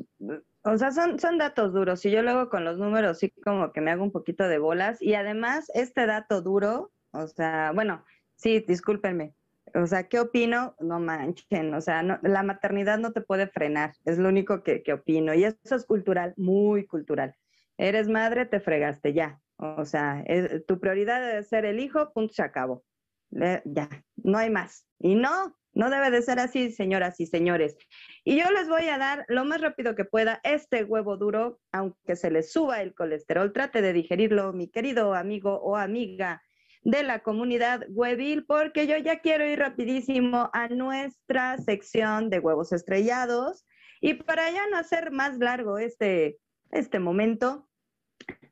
o 0.63 0.77
sea, 0.77 0.91
son, 0.91 1.19
son 1.19 1.37
datos 1.37 1.73
duros 1.73 2.05
y 2.05 2.11
yo 2.11 2.21
luego 2.21 2.49
con 2.49 2.65
los 2.65 2.77
números 2.77 3.19
sí 3.19 3.31
como 3.43 3.71
que 3.71 3.81
me 3.81 3.91
hago 3.91 4.03
un 4.03 4.11
poquito 4.11 4.47
de 4.47 4.57
bolas 4.57 5.01
y 5.01 5.13
además 5.13 5.71
este 5.73 6.05
dato 6.05 6.41
duro, 6.41 6.91
o 7.11 7.27
sea, 7.27 7.71
bueno, 7.73 8.03
sí, 8.35 8.63
discúlpenme, 8.67 9.35
o 9.73 9.85
sea, 9.85 10.07
¿qué 10.07 10.19
opino? 10.19 10.75
No 10.79 10.99
manchen, 10.99 11.73
o 11.73 11.81
sea, 11.81 12.03
la 12.03 12.43
maternidad 12.43 12.97
no 12.97 13.11
te 13.11 13.21
puede 13.21 13.47
frenar, 13.47 13.93
es 14.05 14.17
lo 14.17 14.29
único 14.29 14.63
que, 14.63 14.83
que 14.83 14.93
opino 14.93 15.33
y 15.33 15.43
eso 15.43 15.75
es 15.75 15.85
cultural, 15.85 16.33
muy 16.37 16.85
cultural. 16.85 17.35
Eres 17.77 18.07
madre, 18.07 18.45
te 18.45 18.59
fregaste, 18.59 19.13
ya, 19.13 19.39
o 19.61 19.85
sea, 19.85 20.23
tu 20.67 20.79
prioridad 20.79 21.21
debe 21.21 21.43
ser 21.43 21.65
el 21.65 21.79
hijo, 21.79 22.11
punto, 22.13 22.33
se 22.33 22.41
acabó. 22.41 22.83
ya, 23.29 23.89
no 24.15 24.37
hay 24.39 24.49
más. 24.49 24.87
Y 24.99 25.15
no, 25.15 25.55
no 25.73 25.89
debe 25.89 26.11
de 26.11 26.21
ser 26.21 26.39
así, 26.39 26.71
señoras 26.71 27.19
y 27.19 27.25
señores. 27.25 27.77
Y 28.23 28.37
yo 28.37 28.49
les 28.51 28.67
voy 28.67 28.87
a 28.89 28.97
dar 28.97 29.25
lo 29.27 29.45
más 29.45 29.61
rápido 29.61 29.95
que 29.95 30.05
pueda 30.05 30.41
este 30.43 30.83
huevo 30.83 31.17
duro, 31.17 31.59
aunque 31.71 32.15
se 32.15 32.31
le 32.31 32.43
suba 32.43 32.81
el 32.81 32.93
colesterol. 32.93 33.53
Trate 33.53 33.81
de 33.81 33.93
digerirlo, 33.93 34.53
mi 34.53 34.67
querido 34.67 35.13
amigo 35.13 35.59
o 35.61 35.77
amiga 35.77 36.41
de 36.83 37.03
la 37.03 37.19
comunidad 37.19 37.85
huevil, 37.89 38.45
porque 38.45 38.87
yo 38.87 38.97
ya 38.97 39.19
quiero 39.19 39.45
ir 39.45 39.59
rapidísimo 39.59 40.49
a 40.53 40.67
nuestra 40.67 41.57
sección 41.59 42.29
de 42.29 42.39
huevos 42.39 42.73
estrellados. 42.73 43.65
Y 44.01 44.15
para 44.15 44.49
ya 44.49 44.67
no 44.67 44.77
hacer 44.77 45.11
más 45.11 45.37
largo 45.37 45.77
este, 45.77 46.39
este 46.71 46.99
momento, 46.99 47.69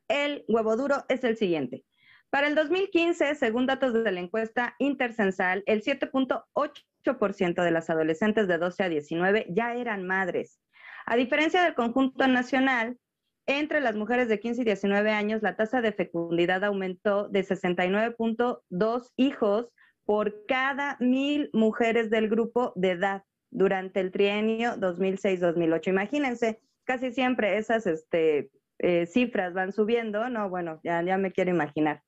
el 0.08 0.44
huevo 0.48 0.76
duro 0.76 1.04
es 1.08 1.22
el 1.24 1.36
siguiente. 1.36 1.84
Para 2.30 2.46
el 2.46 2.54
2015, 2.54 3.34
según 3.34 3.66
datos 3.66 3.92
de 3.92 4.12
la 4.12 4.20
encuesta 4.20 4.76
intercensal, 4.78 5.64
el 5.66 5.82
7.8% 5.82 6.89
de 7.02 7.70
las 7.70 7.90
adolescentes 7.90 8.48
de 8.48 8.58
12 8.58 8.82
a 8.84 8.88
19 8.88 9.46
ya 9.50 9.74
eran 9.74 10.06
madres. 10.06 10.60
A 11.06 11.16
diferencia 11.16 11.62
del 11.62 11.74
conjunto 11.74 12.26
nacional, 12.26 12.98
entre 13.46 13.80
las 13.80 13.96
mujeres 13.96 14.28
de 14.28 14.38
15 14.38 14.62
y 14.62 14.64
19 14.64 15.10
años, 15.10 15.42
la 15.42 15.56
tasa 15.56 15.80
de 15.80 15.92
fecundidad 15.92 16.62
aumentó 16.64 17.28
de 17.28 17.40
69.2 17.40 19.10
hijos 19.16 19.68
por 20.04 20.46
cada 20.46 20.96
mil 21.00 21.50
mujeres 21.52 22.10
del 22.10 22.28
grupo 22.28 22.72
de 22.76 22.92
edad 22.92 23.22
durante 23.50 24.00
el 24.00 24.12
trienio 24.12 24.76
2006-2008. 24.76 25.88
Imagínense, 25.88 26.60
casi 26.84 27.12
siempre 27.12 27.58
esas 27.58 27.86
este, 27.86 28.50
eh, 28.78 29.06
cifras 29.06 29.52
van 29.52 29.72
subiendo, 29.72 30.28
no, 30.28 30.48
bueno, 30.48 30.80
ya, 30.84 31.02
ya 31.02 31.16
me 31.18 31.32
quiero 31.32 31.50
imaginar. 31.50 32.02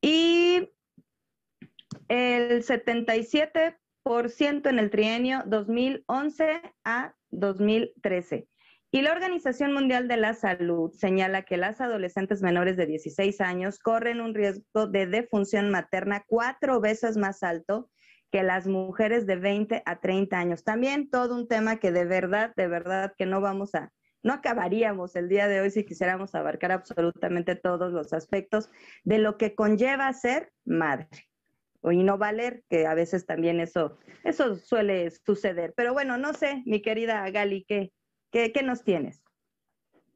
y 0.00 0.68
el 2.08 2.64
77% 2.64 4.68
en 4.68 4.78
el 4.78 4.90
trienio 4.90 5.42
2011 5.46 6.60
a 6.84 7.14
2013. 7.30 8.46
Y 8.90 9.02
la 9.02 9.12
Organización 9.12 9.74
Mundial 9.74 10.08
de 10.08 10.16
la 10.16 10.32
Salud 10.32 10.90
señala 10.94 11.42
que 11.42 11.58
las 11.58 11.82
adolescentes 11.82 12.40
menores 12.40 12.78
de 12.78 12.86
16 12.86 13.42
años 13.42 13.78
corren 13.78 14.22
un 14.22 14.34
riesgo 14.34 14.86
de 14.86 15.06
defunción 15.06 15.70
materna 15.70 16.24
cuatro 16.26 16.80
veces 16.80 17.18
más 17.18 17.42
alto 17.42 17.90
que 18.32 18.42
las 18.42 18.66
mujeres 18.66 19.26
de 19.26 19.36
20 19.36 19.82
a 19.84 20.00
30 20.00 20.38
años. 20.38 20.64
También 20.64 21.10
todo 21.10 21.34
un 21.34 21.48
tema 21.48 21.76
que 21.76 21.92
de 21.92 22.06
verdad, 22.06 22.54
de 22.56 22.66
verdad 22.66 23.12
que 23.18 23.26
no 23.26 23.42
vamos 23.42 23.74
a, 23.74 23.92
no 24.22 24.32
acabaríamos 24.32 25.16
el 25.16 25.28
día 25.28 25.48
de 25.48 25.60
hoy 25.60 25.70
si 25.70 25.84
quisiéramos 25.84 26.34
abarcar 26.34 26.72
absolutamente 26.72 27.56
todos 27.56 27.92
los 27.92 28.14
aspectos 28.14 28.70
de 29.04 29.18
lo 29.18 29.36
que 29.36 29.54
conlleva 29.54 30.10
ser 30.14 30.50
madre 30.64 31.08
y 31.82 32.02
no 32.02 32.18
valer, 32.18 32.64
que 32.68 32.86
a 32.86 32.94
veces 32.94 33.26
también 33.26 33.60
eso, 33.60 33.98
eso 34.24 34.56
suele 34.56 35.10
suceder. 35.10 35.74
Pero 35.76 35.92
bueno, 35.92 36.18
no 36.18 36.32
sé, 36.34 36.62
mi 36.66 36.82
querida 36.82 37.28
Gali, 37.30 37.64
¿qué, 37.64 37.92
qué, 38.30 38.52
qué 38.52 38.62
nos 38.62 38.84
tienes? 38.84 39.22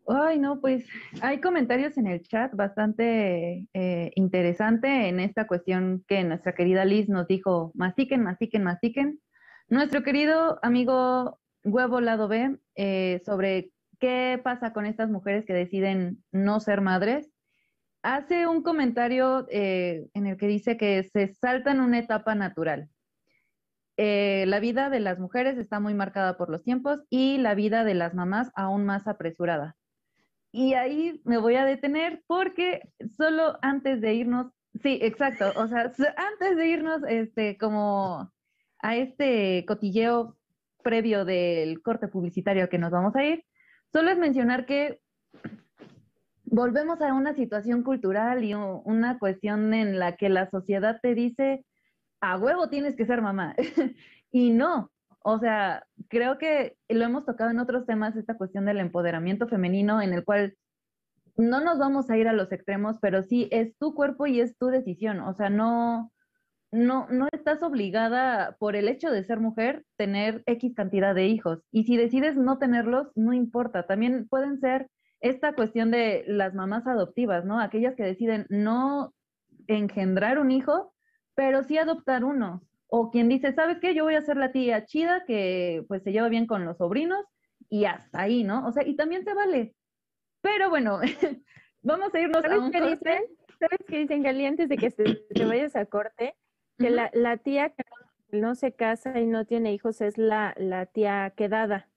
Ay, 0.08 0.38
no, 0.38 0.60
pues 0.60 0.86
hay 1.20 1.40
comentarios 1.40 1.96
en 1.96 2.08
el 2.08 2.22
chat 2.22 2.52
bastante 2.54 3.68
eh, 3.72 4.10
interesante 4.16 5.08
en 5.08 5.20
esta 5.20 5.46
cuestión 5.46 6.04
que 6.08 6.24
nuestra 6.24 6.54
querida 6.54 6.84
Liz 6.84 7.08
nos 7.08 7.28
dijo, 7.28 7.70
mastiquen, 7.74 8.22
mastiquen, 8.22 8.64
mastiquen. 8.64 9.20
Nuestro 9.68 10.02
querido 10.02 10.58
amigo 10.62 11.38
Huevo 11.64 12.00
Lado 12.00 12.26
B 12.26 12.58
eh, 12.74 13.22
sobre 13.24 13.70
¿Qué 14.02 14.40
pasa 14.42 14.72
con 14.72 14.84
estas 14.84 15.10
mujeres 15.10 15.44
que 15.46 15.52
deciden 15.52 16.24
no 16.32 16.58
ser 16.58 16.80
madres? 16.80 17.31
Hace 18.02 18.46
un 18.46 18.62
comentario 18.62 19.46
eh, 19.50 20.08
en 20.14 20.26
el 20.26 20.36
que 20.36 20.46
dice 20.46 20.76
que 20.76 21.02
se 21.04 21.28
saltan 21.28 21.80
una 21.80 21.98
etapa 21.98 22.34
natural. 22.34 22.88
Eh, 23.96 24.44
la 24.48 24.58
vida 24.60 24.90
de 24.90 25.00
las 25.00 25.18
mujeres 25.18 25.58
está 25.58 25.78
muy 25.78 25.94
marcada 25.94 26.36
por 26.36 26.50
los 26.50 26.64
tiempos 26.64 27.00
y 27.10 27.38
la 27.38 27.54
vida 27.54 27.84
de 27.84 27.94
las 27.94 28.14
mamás 28.14 28.50
aún 28.54 28.84
más 28.84 29.06
apresurada. 29.06 29.76
Y 30.50 30.74
ahí 30.74 31.20
me 31.24 31.38
voy 31.38 31.56
a 31.56 31.64
detener 31.64 32.22
porque 32.26 32.92
solo 33.16 33.58
antes 33.62 34.00
de 34.00 34.14
irnos, 34.14 34.52
sí, 34.82 34.98
exacto, 35.00 35.52
o 35.56 35.66
sea, 35.66 35.92
antes 36.16 36.56
de 36.56 36.66
irnos, 36.66 37.02
este, 37.08 37.56
como 37.56 38.32
a 38.80 38.96
este 38.96 39.64
cotilleo 39.66 40.36
previo 40.82 41.24
del 41.24 41.80
corte 41.80 42.08
publicitario 42.08 42.68
que 42.68 42.78
nos 42.78 42.90
vamos 42.90 43.14
a 43.14 43.24
ir, 43.24 43.44
Solo 43.92 44.10
es 44.10 44.16
mencionar 44.16 44.64
que 44.64 45.00
volvemos 46.52 47.00
a 47.00 47.14
una 47.14 47.34
situación 47.34 47.82
cultural 47.82 48.44
y 48.44 48.52
una 48.54 49.18
cuestión 49.18 49.72
en 49.72 49.98
la 49.98 50.16
que 50.16 50.28
la 50.28 50.50
sociedad 50.50 51.00
te 51.02 51.14
dice, 51.14 51.64
a 52.20 52.38
huevo 52.38 52.68
tienes 52.68 52.94
que 52.94 53.06
ser 53.06 53.22
mamá. 53.22 53.56
y 54.30 54.50
no, 54.50 54.90
O 55.20 55.38
sea, 55.38 55.86
creo 56.08 56.36
que 56.36 56.76
lo 56.88 57.04
hemos 57.04 57.24
tocado 57.24 57.50
en 57.50 57.58
otros 57.58 57.86
temas, 57.86 58.16
esta 58.16 58.36
cuestión 58.36 58.66
del 58.66 58.80
empoderamiento 58.80 59.48
femenino, 59.48 60.02
en 60.02 60.12
el 60.12 60.24
cual 60.24 60.54
no 61.36 61.60
nos 61.64 61.78
vamos 61.78 62.10
a 62.10 62.18
ir 62.18 62.28
a 62.28 62.34
los 62.34 62.52
extremos, 62.52 62.98
pero 63.00 63.22
sí 63.22 63.48
es 63.50 63.74
tu 63.78 63.94
cuerpo 63.94 64.26
y 64.26 64.40
es 64.40 64.58
tu 64.58 64.66
decisión. 64.66 65.20
O 65.20 65.32
sea, 65.32 65.48
no, 65.48 66.12
no, 66.70 67.06
no 67.08 67.28
estás 67.32 67.62
obligada 67.62 68.56
por 68.58 68.76
el 68.76 68.88
hecho 68.88 69.10
de 69.10 69.24
ser 69.24 69.40
mujer 69.40 69.84
tener 69.96 70.42
X 70.44 70.74
cantidad 70.74 71.14
de 71.14 71.28
hijos. 71.28 71.64
Y 71.70 71.84
si 71.84 71.96
decides 71.96 72.36
no 72.36 72.58
tenerlos, 72.58 73.10
no 73.14 73.32
importa. 73.32 73.86
También 73.86 74.28
pueden 74.28 74.60
ser 74.60 74.90
esta 75.22 75.54
cuestión 75.54 75.90
de 75.90 76.24
las 76.26 76.52
mamás 76.52 76.86
adoptivas, 76.86 77.44
¿no? 77.44 77.60
Aquellas 77.60 77.94
que 77.94 78.02
deciden 78.02 78.44
no 78.50 79.14
engendrar 79.68 80.38
un 80.38 80.50
hijo, 80.50 80.92
pero 81.34 81.62
sí 81.62 81.78
adoptar 81.78 82.24
uno. 82.24 82.62
O 82.88 83.10
quien 83.10 83.28
dice, 83.28 83.52
¿sabes 83.52 83.78
qué? 83.80 83.94
Yo 83.94 84.04
voy 84.04 84.16
a 84.16 84.22
ser 84.22 84.36
la 84.36 84.52
tía 84.52 84.84
chida 84.84 85.24
que 85.24 85.84
pues 85.88 86.02
se 86.02 86.12
lleva 86.12 86.28
bien 86.28 86.46
con 86.46 86.64
los 86.64 86.76
sobrinos 86.76 87.24
y 87.70 87.84
hasta 87.84 88.20
ahí, 88.20 88.42
¿no? 88.42 88.66
O 88.66 88.72
sea, 88.72 88.86
y 88.86 88.96
también 88.96 89.24
se 89.24 89.32
vale. 89.32 89.74
Pero 90.42 90.68
bueno, 90.68 91.00
vamos 91.82 92.12
a 92.12 92.20
irnos 92.20 92.44
a 92.44 92.58
un 92.58 92.72
qué 92.72 92.80
dicen? 92.80 93.22
¿Sabes 93.60 93.78
qué 93.86 93.98
dicen, 94.00 94.22
Gali? 94.24 94.44
Antes 94.44 94.68
de 94.68 94.76
que 94.76 94.90
te, 94.90 95.44
vayas 95.46 95.76
a 95.76 95.86
corte, 95.86 96.34
que 96.78 96.90
la, 96.90 97.10
la, 97.14 97.36
tía 97.36 97.70
que 97.70 97.84
no, 98.32 98.56
se 98.56 98.74
casa 98.74 99.20
y 99.20 99.26
no 99.26 99.46
tiene 99.46 99.72
hijos 99.72 100.00
es 100.00 100.18
la, 100.18 100.52
la 100.58 100.86
tía 100.86 101.32
quedada. 101.36 101.88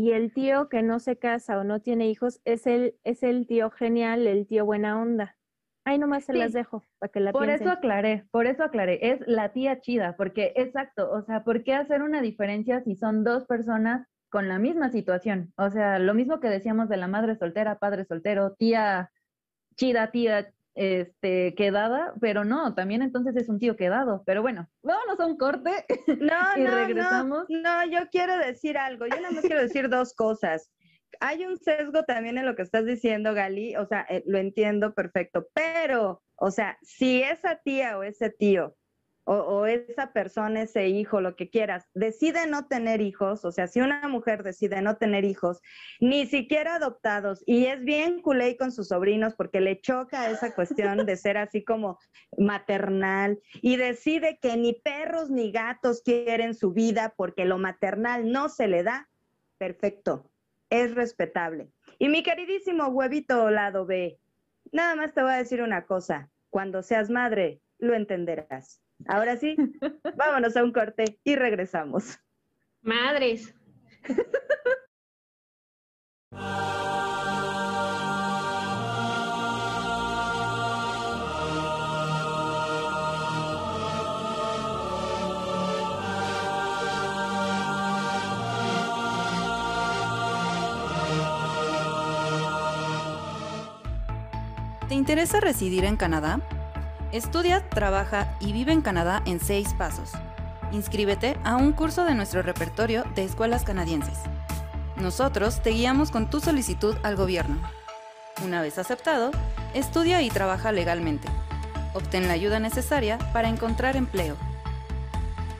Y 0.00 0.12
el 0.12 0.32
tío 0.32 0.70
que 0.70 0.82
no 0.82 0.98
se 0.98 1.18
casa 1.18 1.58
o 1.58 1.64
no 1.64 1.80
tiene 1.80 2.08
hijos 2.08 2.40
es 2.46 2.66
el, 2.66 2.94
es 3.04 3.22
el 3.22 3.46
tío 3.46 3.70
genial, 3.70 4.26
el 4.26 4.46
tío 4.46 4.64
buena 4.64 4.98
onda. 4.98 5.36
Ahí 5.84 5.98
nomás 5.98 6.24
se 6.24 6.32
las 6.32 6.54
dejo 6.54 6.86
para 6.98 7.12
que 7.12 7.20
la 7.20 7.32
Por 7.32 7.50
eso 7.50 7.70
aclaré, 7.70 8.24
por 8.30 8.46
eso 8.46 8.64
aclaré, 8.64 9.10
es 9.12 9.20
la 9.26 9.52
tía 9.52 9.82
chida, 9.82 10.16
porque 10.16 10.54
exacto, 10.56 11.12
o 11.12 11.20
sea, 11.20 11.44
¿por 11.44 11.64
qué 11.64 11.74
hacer 11.74 12.00
una 12.00 12.22
diferencia 12.22 12.80
si 12.80 12.96
son 12.96 13.24
dos 13.24 13.44
personas 13.44 14.06
con 14.30 14.48
la 14.48 14.58
misma 14.58 14.88
situación? 14.88 15.52
O 15.58 15.68
sea, 15.68 15.98
lo 15.98 16.14
mismo 16.14 16.40
que 16.40 16.48
decíamos 16.48 16.88
de 16.88 16.96
la 16.96 17.06
madre 17.06 17.36
soltera, 17.36 17.78
padre 17.78 18.06
soltero, 18.06 18.54
tía 18.54 19.10
chida, 19.76 20.10
tía 20.10 20.50
este, 20.74 21.54
quedada, 21.54 22.14
pero 22.20 22.44
no, 22.44 22.74
también 22.74 23.02
entonces 23.02 23.36
es 23.36 23.48
un 23.48 23.58
tío 23.58 23.76
quedado. 23.76 24.22
Pero 24.26 24.42
bueno, 24.42 24.68
vámonos 24.82 25.20
a 25.20 25.26
un 25.26 25.36
corte 25.36 25.70
no, 26.20 26.56
y 26.56 26.66
regresamos. 26.66 27.46
No, 27.48 27.84
no, 27.84 27.90
yo 27.90 28.08
quiero 28.10 28.36
decir 28.38 28.78
algo, 28.78 29.06
yo 29.06 29.16
nada 29.20 29.32
más 29.32 29.42
quiero 29.42 29.60
decir 29.60 29.88
dos 29.88 30.14
cosas 30.14 30.70
hay 31.18 31.44
un 31.44 31.58
sesgo 31.58 32.04
también 32.04 32.38
en 32.38 32.46
lo 32.46 32.54
que 32.54 32.62
estás 32.62 32.86
diciendo, 32.86 33.34
Gali, 33.34 33.76
o 33.76 33.86
sea, 33.86 34.06
eh, 34.08 34.22
lo 34.26 34.38
entiendo 34.38 34.94
perfecto, 34.94 35.48
pero, 35.54 36.22
o 36.36 36.50
sea, 36.50 36.78
si 36.82 37.22
esa 37.22 37.56
tía 37.56 37.98
o 37.98 38.02
ese 38.02 38.30
tío 38.30 38.76
o, 39.24 39.66
esa 39.66 40.12
persona, 40.12 40.62
ese 40.62 40.88
hijo, 40.88 41.20
lo 41.20 41.36
que 41.36 41.50
quieras, 41.50 41.86
decide 41.94 42.46
no 42.46 42.66
tener 42.66 43.00
hijos, 43.00 43.44
o 43.44 43.52
sea, 43.52 43.68
si 43.68 43.80
una 43.80 44.08
mujer 44.08 44.42
decide 44.42 44.82
no 44.82 44.96
tener 44.96 45.24
hijos, 45.24 45.60
ni 46.00 46.26
siquiera 46.26 46.76
adoptados, 46.76 47.42
y 47.46 47.66
es 47.66 47.84
bien 47.84 48.22
culé 48.22 48.56
con 48.56 48.72
sus 48.72 48.88
sobrinos 48.88 49.34
porque 49.34 49.60
le 49.60 49.80
choca 49.80 50.30
esa 50.30 50.54
cuestión 50.54 51.06
de 51.06 51.16
ser 51.16 51.36
así 51.36 51.62
como 51.62 51.98
maternal, 52.38 53.40
y 53.54 53.76
decide 53.76 54.38
que 54.40 54.56
ni 54.56 54.72
perros 54.72 55.30
ni 55.30 55.52
gatos 55.52 56.02
quieren 56.02 56.54
su 56.54 56.72
vida 56.72 57.14
porque 57.16 57.44
lo 57.44 57.58
maternal 57.58 58.32
no 58.32 58.48
se 58.48 58.66
le 58.66 58.82
da, 58.82 59.08
perfecto, 59.58 60.30
es 60.70 60.94
respetable. 60.94 61.70
Y 61.98 62.08
mi 62.08 62.22
queridísimo 62.22 62.88
huevito 62.88 63.50
lado 63.50 63.86
B, 63.86 64.18
nada 64.72 64.94
más 64.96 65.12
te 65.12 65.22
voy 65.22 65.32
a 65.32 65.36
decir 65.36 65.62
una 65.62 65.84
cosa, 65.84 66.30
cuando 66.48 66.82
seas 66.82 67.10
madre, 67.10 67.60
lo 67.78 67.94
entenderás. 67.94 68.82
Ahora 69.06 69.36
sí, 69.36 69.56
vámonos 70.16 70.56
a 70.56 70.64
un 70.64 70.72
corte 70.72 71.18
y 71.24 71.36
regresamos. 71.36 72.18
Madres. 72.82 73.54
¿Te 94.88 94.96
interesa 94.96 95.38
residir 95.38 95.84
en 95.84 95.96
Canadá? 95.96 96.40
Estudia, 97.12 97.68
trabaja 97.68 98.36
y 98.40 98.52
vive 98.52 98.72
en 98.72 98.82
Canadá 98.82 99.22
en 99.24 99.40
seis 99.40 99.74
pasos. 99.74 100.12
Inscríbete 100.72 101.36
a 101.44 101.56
un 101.56 101.72
curso 101.72 102.04
de 102.04 102.14
nuestro 102.14 102.42
repertorio 102.42 103.04
de 103.14 103.24
escuelas 103.24 103.64
canadienses. 103.64 104.18
Nosotros 104.96 105.62
te 105.62 105.70
guiamos 105.70 106.10
con 106.10 106.30
tu 106.30 106.40
solicitud 106.40 106.96
al 107.02 107.16
gobierno. 107.16 107.56
Una 108.44 108.62
vez 108.62 108.78
aceptado, 108.78 109.32
estudia 109.74 110.22
y 110.22 110.30
trabaja 110.30 110.72
legalmente. 110.72 111.28
Obtén 111.94 112.28
la 112.28 112.34
ayuda 112.34 112.60
necesaria 112.60 113.18
para 113.32 113.48
encontrar 113.48 113.96
empleo. 113.96 114.36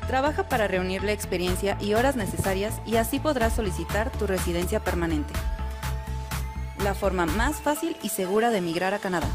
Trabaja 0.07 0.49
para 0.49 0.69
reunir 0.69 1.03
la 1.03 1.13
experiencia 1.13 1.77
y 1.81 1.95
horas 1.95 2.17
necesarias 2.17 2.81
y 2.87 2.97
así 2.97 3.19
podrás 3.19 3.55
solicitar 3.55 4.11
tu 4.11 4.27
residencia 4.27 4.81
permanente 4.81 5.33
la 6.83 6.95
forma 6.95 7.27
más 7.27 7.57
fácil 7.57 7.97
y 8.03 8.09
segura 8.09 8.51
de 8.51 8.59
emigrar 8.59 8.95
a 8.95 8.99
Canadá. 8.99 9.29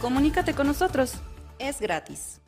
Comunícate 0.00 0.54
con 0.54 0.66
nosotros, 0.66 1.14
es 1.58 1.80
gratis. 1.80 2.40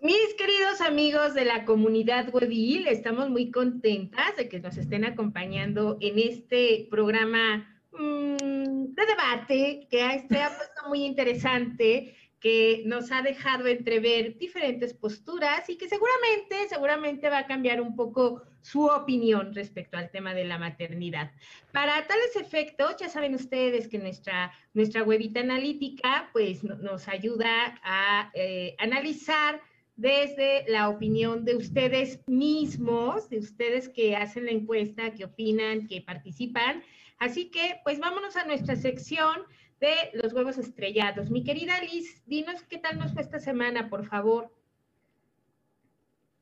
Mis 0.00 0.34
queridos 0.38 0.80
amigos 0.80 1.34
de 1.34 1.44
la 1.44 1.64
comunidad 1.64 2.32
Webil, 2.32 2.86
estamos 2.88 3.28
muy 3.28 3.50
contentas 3.50 4.36
de 4.36 4.48
que 4.48 4.60
nos 4.60 4.76
estén 4.76 5.04
acompañando 5.04 5.98
en 6.00 6.18
este 6.18 6.86
programa 6.90 7.74
Mm, 7.98 8.94
de 8.94 9.06
debate 9.06 9.88
que 9.90 10.26
se 10.28 10.42
ha 10.42 10.56
puesto 10.56 10.88
muy 10.88 11.04
interesante, 11.04 12.14
que 12.40 12.82
nos 12.86 13.10
ha 13.10 13.22
dejado 13.22 13.66
entrever 13.66 14.38
diferentes 14.38 14.94
posturas 14.94 15.68
y 15.68 15.76
que 15.76 15.88
seguramente, 15.88 16.68
seguramente 16.68 17.28
va 17.28 17.38
a 17.38 17.46
cambiar 17.46 17.80
un 17.80 17.96
poco 17.96 18.42
su 18.62 18.84
opinión 18.86 19.54
respecto 19.54 19.96
al 19.96 20.10
tema 20.10 20.34
de 20.34 20.44
la 20.44 20.58
maternidad. 20.58 21.32
Para 21.72 22.06
tales 22.06 22.36
efectos, 22.36 22.96
ya 22.98 23.08
saben 23.08 23.34
ustedes 23.34 23.88
que 23.88 23.98
nuestra, 23.98 24.52
nuestra 24.74 25.02
webita 25.02 25.40
analítica 25.40 26.30
pues 26.32 26.62
nos 26.62 27.08
ayuda 27.08 27.80
a 27.82 28.30
eh, 28.34 28.76
analizar 28.78 29.60
desde 29.96 30.64
la 30.68 30.88
opinión 30.88 31.44
de 31.44 31.56
ustedes 31.56 32.20
mismos, 32.28 33.28
de 33.30 33.38
ustedes 33.38 33.88
que 33.88 34.14
hacen 34.14 34.44
la 34.44 34.52
encuesta, 34.52 35.12
que 35.12 35.24
opinan, 35.24 35.88
que 35.88 36.00
participan 36.02 36.84
Así 37.18 37.50
que, 37.50 37.80
pues 37.82 37.98
vámonos 37.98 38.36
a 38.36 38.44
nuestra 38.44 38.76
sección 38.76 39.42
de 39.80 40.10
los 40.14 40.32
huevos 40.32 40.58
estrellados. 40.58 41.30
Mi 41.30 41.44
querida 41.44 41.80
Liz, 41.80 42.22
dinos 42.26 42.62
qué 42.64 42.78
tal 42.78 42.98
nos 42.98 43.12
fue 43.12 43.22
esta 43.22 43.38
semana, 43.38 43.88
por 43.88 44.06
favor. 44.06 44.50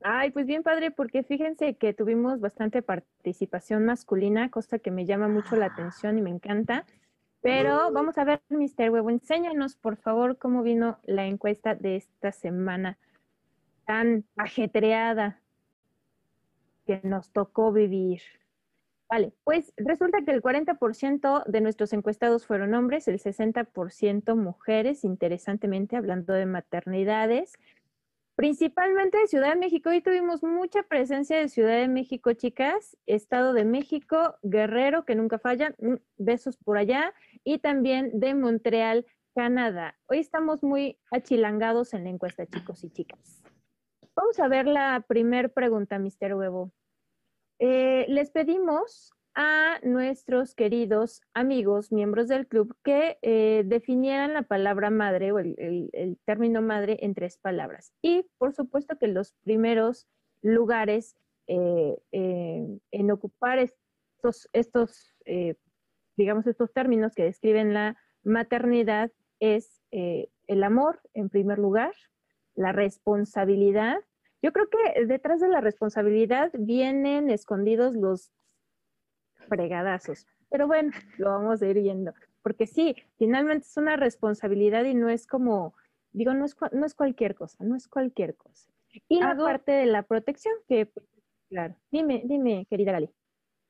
Ay, 0.03 0.31
pues 0.31 0.47
bien 0.47 0.63
padre, 0.63 0.91
porque 0.91 1.23
fíjense 1.23 1.75
que 1.75 1.93
tuvimos 1.93 2.41
bastante 2.41 2.83
participación 2.83 3.85
masculina, 3.85 4.51
cosa 4.51 4.79
que 4.79 4.91
me 4.91 5.05
llama 5.05 5.29
mucho 5.29 5.57
la 5.57 5.67
atención 5.67 6.19
y 6.19 6.23
me 6.23 6.31
encanta. 6.31 6.85
Pero 7.41 7.93
vamos 7.93 8.19
a 8.19 8.25
ver, 8.25 8.43
Mr. 8.49 8.91
Huevo, 8.91 9.11
enséñanos 9.11 9.77
por 9.77 9.97
favor 9.97 10.39
cómo 10.39 10.63
vino 10.63 10.99
la 11.05 11.27
encuesta 11.27 11.75
de 11.75 11.97
esta 11.97 12.33
semana 12.33 12.99
tan 13.87 14.25
ajetreada 14.37 15.41
que 16.87 17.01
nos 17.03 17.31
tocó 17.31 17.73
vivir. 17.73 18.21
Vale, 19.09 19.33
pues 19.45 19.73
resulta 19.77 20.25
que 20.25 20.33
el 20.33 20.43
40% 20.43 21.45
de 21.47 21.61
nuestros 21.61 21.93
encuestados 21.93 22.45
fueron 22.45 22.75
hombres, 22.75 23.07
el 23.07 23.21
60% 23.21 24.35
mujeres, 24.35 25.05
interesantemente 25.05 25.97
hablando 25.97 26.33
de 26.33 26.47
maternidades, 26.47 27.53
principalmente 28.35 29.19
de 29.19 29.29
Ciudad 29.29 29.51
de 29.51 29.61
México. 29.61 29.91
Hoy 29.91 30.01
tuvimos 30.01 30.43
mucha 30.43 30.83
presencia 30.83 31.39
de 31.39 31.49
Ciudad 31.49 31.79
de 31.79 31.87
México, 31.87 32.33
chicas, 32.33 32.97
Estado 33.07 33.53
de 33.53 33.65
México, 33.65 34.37
Guerrero, 34.43 35.05
que 35.05 35.15
nunca 35.15 35.39
fallan, 35.39 35.77
mm, 35.79 35.95
besos 36.19 36.57
por 36.57 36.77
allá, 36.77 37.15
y 37.45 37.59
también 37.59 38.11
de 38.19 38.35
Montreal, 38.35 39.07
Canadá. 39.37 39.97
Hoy 40.07 40.19
estamos 40.19 40.65
muy 40.65 40.99
achilangados 41.13 41.95
en 41.95 42.05
la 42.05 42.11
encuesta, 42.11 42.45
chicos 42.47 42.83
y 42.83 42.91
chicas. 42.91 43.43
Vamos 44.17 44.41
a 44.41 44.49
ver 44.49 44.67
la 44.67 45.05
primer 45.07 45.53
pregunta, 45.53 45.99
Mr. 45.99 46.35
Huevo. 46.35 46.73
Eh, 47.59 48.07
les 48.09 48.31
pedimos 48.31 49.13
a 49.35 49.79
nuestros 49.83 50.55
queridos 50.55 51.21
amigos, 51.35 51.93
miembros 51.93 52.29
del 52.29 52.47
club, 52.47 52.75
que 52.83 53.19
eh, 53.23 53.65
definieran 53.67 54.33
la 54.33 54.43
palabra 54.43 54.91
madre 54.91 55.33
o 55.33 55.39
el, 55.39 56.19
término 56.25 56.63
madre 56.63 56.99
en 57.03 57.15
tres 57.15 57.37
palabras. 57.37 57.93
Y 58.03 58.27
por 58.39 58.55
supuesto 58.55 58.99
que 58.99 59.09
los 59.09 59.33
primeros 59.43 60.07
lugares 60.43 61.17
eh, 61.49 61.97
en 62.11 63.11
ocupar 63.11 63.59
estos 63.59 63.87
estos, 64.53 65.15
eh, 65.25 65.55
digamos, 66.17 66.47
estos 66.47 66.73
términos 66.73 67.15
que 67.15 67.25
describen 67.25 67.75
la 67.75 67.97
maternidad 68.23 69.11
es 69.41 69.83
eh, 69.91 70.29
el 70.47 70.65
amor, 70.65 71.01
en 71.15 71.29
primer 71.29 71.59
lugar, 71.59 71.93
la 72.55 72.73
responsabilidad. 72.73 73.99
Yo 74.47 74.53
creo 74.53 74.69
que 74.69 75.07
detrás 75.07 75.41
de 75.41 75.49
la 75.49 75.61
responsabilidad 75.61 76.53
vienen 76.57 77.31
escondidos 77.31 77.97
los 77.97 78.31
fregadazos. 79.49 80.25
Pero 80.51 80.69
bueno, 80.69 80.93
lo 81.19 81.31
vamos 81.31 81.61
a 81.61 81.67
ir 81.67 81.81
viendo. 81.83 82.15
Porque 82.43 82.69
sí, 82.69 82.95
finalmente 83.19 83.67
es 83.67 83.77
una 83.77 83.97
responsabilidad 83.97 84.85
y 84.85 84.95
no 84.95 85.09
es 85.09 85.27
como, 85.27 85.75
digo, 86.13 86.33
no 86.33 86.45
es, 86.45 86.57
no 86.71 86.87
es 86.87 86.95
cualquier 86.95 87.35
cosa, 87.35 87.57
no 87.65 87.75
es 87.75 87.89
cualquier 87.89 88.37
cosa. 88.37 88.71
Y 89.09 89.19
la 89.19 89.37
parte 89.37 89.73
de 89.73 89.87
la 89.87 90.05
protección, 90.05 90.55
que, 90.69 90.93
claro, 91.49 91.75
dime, 91.91 92.23
dime, 92.25 92.69
querida 92.71 92.93
Gali. 92.93 93.11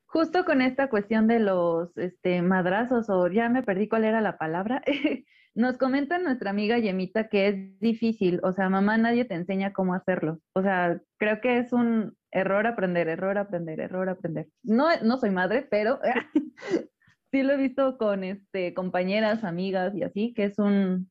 Justo 0.05 0.45
con 0.45 0.61
esta 0.61 0.91
cuestión 0.91 1.27
de 1.27 1.39
los 1.39 1.97
este, 1.97 2.43
madrazos, 2.43 3.09
o 3.09 3.29
ya 3.29 3.49
me 3.49 3.63
perdí 3.63 3.89
cuál 3.89 4.05
era 4.05 4.21
la 4.21 4.37
palabra, 4.37 4.83
nos 5.57 5.79
comenta 5.79 6.19
nuestra 6.19 6.51
amiga 6.51 6.79
Yemita 6.79 7.29
que 7.29 7.49
es 7.49 7.81
difícil, 7.81 8.41
o 8.43 8.53
sea, 8.53 8.69
mamá, 8.69 8.99
nadie 8.99 9.25
te 9.25 9.35
enseña 9.35 9.73
cómo 9.73 9.95
hacerlo. 9.95 10.39
O 10.53 10.63
sea, 10.63 11.01
creo 11.19 11.41
que 11.41 11.59
es 11.59 11.73
un 11.73 12.15
error 12.31 12.67
aprender, 12.67 13.09
error 13.09 13.39
aprender, 13.39 13.81
error 13.81 14.09
aprender. 14.09 14.49
No, 14.63 14.89
no 15.03 15.17
soy 15.17 15.31
madre, 15.31 15.67
pero 15.69 15.99
sí 17.33 17.43
lo 17.43 17.55
he 17.55 17.57
visto 17.57 17.97
con 17.97 18.23
este, 18.23 18.75
compañeras, 18.75 19.45
amigas 19.45 19.95
y 19.95 20.03
así, 20.03 20.35
que 20.35 20.45
es 20.45 20.59
un, 20.59 21.11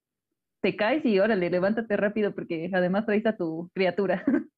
te 0.61 0.75
caes 0.75 1.03
y 1.05 1.19
órale, 1.19 1.49
levántate 1.49 1.97
rápido 1.97 2.35
porque 2.35 2.69
además 2.71 3.07
traes 3.07 3.25
a 3.25 3.35
tu 3.35 3.71
criatura. 3.73 4.23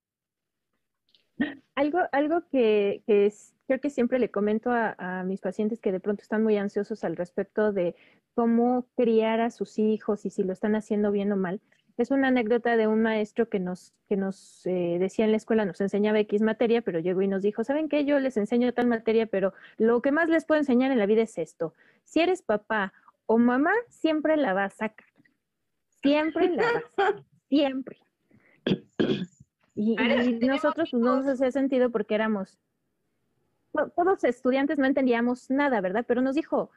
Algo, 1.76 2.00
algo 2.12 2.44
que, 2.50 3.04
que 3.06 3.28
es 3.28 3.54
creo 3.68 3.82
que 3.82 3.90
siempre 3.90 4.18
le 4.18 4.32
comento 4.32 4.72
a, 4.72 5.24
mis 5.26 5.42
pacientes 5.42 5.80
que 5.80 5.92
de 5.92 6.00
pronto 6.00 6.22
están 6.22 6.42
muy 6.42 6.58
ansiosos 6.58 7.04
al 7.04 7.16
respecto 7.16 7.74
de 7.74 7.96
cómo 8.34 8.88
criar 8.96 9.42
a 9.42 9.52
sus 9.52 9.78
hijos 9.78 10.26
y 10.26 10.30
si 10.30 10.44
lo 10.44 10.54
están 10.54 10.76
haciendo 10.76 11.12
bien 11.12 11.32
o 11.32 11.36
mal. 11.36 11.62
Es 11.98 12.12
una 12.12 12.28
anécdota 12.28 12.78
de 12.78 12.88
un 12.88 13.02
maestro 13.02 13.50
que 13.50 13.60
nos, 13.60 13.94
que 14.08 14.16
nos 14.16 14.66
eh, 14.66 14.98
decía 15.00 15.26
en 15.26 15.32
la 15.32 15.38
escuela, 15.38 15.66
nos 15.66 15.82
enseñaba 15.82 16.20
X 16.20 16.42
materia, 16.42 16.82
pero 16.82 17.00
llegó 17.00 17.24
y 17.24 17.28
nos 17.28 17.42
dijo, 17.42 17.64
¿saben 17.64 17.90
qué? 17.90 18.06
Yo 18.06 18.20
les 18.20 18.38
enseño 18.38 18.72
tal 18.74 18.88
materia, 18.88 19.26
pero 19.26 19.54
lo 19.78 20.02
que 20.02 20.12
más 20.12 20.30
les 20.30 20.46
puedo 20.46 20.60
enseñar 20.60 20.92
en 20.92 21.00
la 21.00 21.08
vida 21.08 21.24
es 21.24 21.38
esto. 21.38 21.74
Si 22.04 22.22
eres 22.22 22.44
papá 22.44 22.94
o 23.26 23.38
mamá, 23.38 23.74
siempre 23.90 24.38
la 24.38 24.54
vas 24.54 24.74
a 24.76 24.88
sacar. 24.88 25.08
Siempre 26.02 26.50
la 26.50 26.64
vas 26.64 26.84
a 26.86 26.90
sacar. 26.90 27.24
Siempre. 27.50 27.98
Y, 29.78 29.96
nosotros 30.46 30.90
pues, 30.92 31.02
no 31.02 31.18
nos 31.18 31.28
hacía 31.28 31.52
sentido 31.52 31.92
porque 31.92 32.16
éramos 32.16 32.58
todos 33.96 34.24
estudiantes 34.24 34.78
no 34.78 34.86
entendíamos 34.86 35.50
nada, 35.50 35.82
¿verdad? 35.82 36.06
Pero 36.08 36.22
nos 36.22 36.36
dijo, 36.36 36.72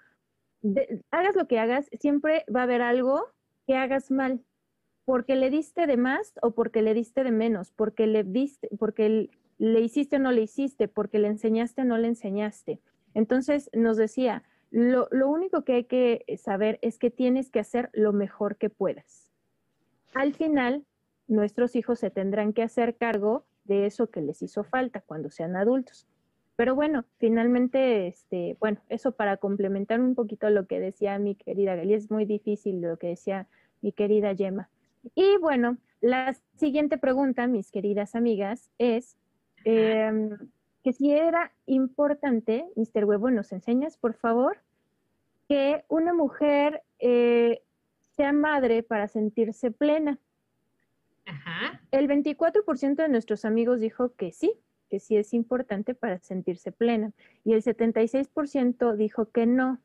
hagas 1.11 1.35
lo 1.35 1.47
que 1.47 1.59
hagas, 1.59 1.89
siempre 1.99 2.45
va 2.55 2.61
a 2.61 2.65
haber 2.65 2.83
algo 2.83 3.27
que 3.67 3.77
hagas 3.77 4.11
mal, 4.11 4.45
porque 5.05 5.35
le 5.35 5.51
diste 5.51 5.87
de 5.87 5.97
más 5.97 6.35
o 6.43 6.53
porque 6.53 6.83
le 6.83 6.95
diste 6.95 7.25
de 7.25 7.31
menos, 7.31 7.73
porque 7.73 8.07
le 8.07 8.25
diste, 8.25 8.69
porque 8.79 9.31
le 9.59 9.81
hiciste 9.81 10.17
o 10.17 10.19
no 10.19 10.33
le 10.33 10.43
hiciste, 10.43 10.89
porque 10.89 11.19
le 11.19 11.29
enseñaste 11.29 11.83
o 11.83 11.85
no 11.85 11.99
le 11.99 12.09
enseñaste. 12.09 12.81
Entonces 13.15 13.71
nos 13.73 13.97
decía, 13.97 14.43
lo, 14.71 15.09
lo 15.11 15.29
único 15.29 15.65
que 15.65 15.75
hay 15.75 15.85
que 15.85 16.25
saber 16.37 16.79
es 16.83 16.99
que 16.99 17.11
tienes 17.11 17.51
que 17.51 17.61
hacer 17.61 17.91
lo 17.93 18.13
mejor 18.13 18.57
que 18.57 18.71
puedas. 18.71 19.33
Al 20.15 20.35
final, 20.35 20.85
nuestros 21.31 21.77
hijos 21.77 21.99
se 22.01 22.11
tendrán 22.11 22.53
que 22.53 22.63
hacer 22.63 22.97
cargo 22.97 23.45
de 23.65 23.87
eso 23.87 24.11
que 24.11 24.21
les 24.21 24.43
hizo 24.43 24.65
falta 24.65 25.01
cuando 25.01 25.31
sean 25.31 25.57
adultos. 25.57 26.07
Pero 26.57 26.75
bueno, 26.75 27.05
finalmente, 27.19 28.09
este, 28.09 28.57
bueno, 28.61 28.81
eso 28.89 29.13
para 29.13 29.39
complementar 29.39 30.01
un 30.01 30.15
poquito 30.15 30.51
lo 30.51 30.67
que 30.67 30.81
decía 30.81 31.19
mi 31.19 31.37
querida 31.37 31.75
Gali, 31.77 31.95
es 31.95 32.11
muy 32.11 32.27
difícil 32.27 32.81
lo 32.83 32.99
que 32.99 33.07
decía 33.07 33.47
mi 33.81 33.93
querida 33.93 34.33
Yema. 34.33 34.69
Y 35.15 35.39
bueno, 35.39 35.79
la 36.01 36.37
siguiente 36.57 36.99
pregunta, 36.99 37.47
mis 37.47 37.71
queridas 37.71 38.15
amigas, 38.15 38.71
es 38.79 39.17
em, 39.65 40.37
que 40.83 40.93
si 40.93 41.13
era 41.13 41.53
importante, 41.67 42.67
Mr. 42.77 43.05
Huevo, 43.05 43.31
¿nos 43.31 43.53
enseñas, 43.53 43.97
por 43.97 44.15
favor, 44.15 44.59
que 45.49 45.85
una 45.89 46.13
mujer 46.13 46.83
eh, 46.99 47.63
sea 48.17 48.33
madre 48.33 48.83
para 48.83 49.09
sentirse 49.09 49.71
plena? 49.71 50.19
El 51.91 52.09
24% 52.09 52.97
de 52.97 53.09
nuestros 53.09 53.45
amigos 53.45 53.81
dijo 53.81 54.15
que 54.15 54.33
sí, 54.33 54.53
que 54.89 55.01
sí 55.01 55.17
es 55.17 55.33
importante 55.35 55.95
para 55.95 56.19
sentirse 56.19 56.73
plena. 56.73 57.13
Y 57.45 57.53
el 57.53 57.63
76% 57.63 58.97
dijo 58.97 59.31
que 59.31 59.47
no. 59.47 59.81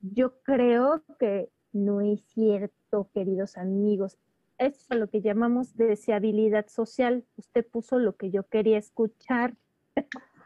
Yo 0.00 0.40
creo 0.42 1.02
que 1.18 1.50
no 1.72 2.00
es 2.00 2.22
cierto, 2.22 3.10
queridos 3.12 3.56
amigos. 3.56 4.18
Eso 4.58 4.86
es 4.90 4.98
lo 4.98 5.08
que 5.08 5.20
llamamos 5.20 5.76
deseabilidad 5.76 6.66
social. 6.68 7.24
Usted 7.36 7.66
puso 7.66 7.98
lo 7.98 8.16
que 8.16 8.30
yo 8.30 8.44
quería 8.44 8.78
escuchar. 8.78 9.54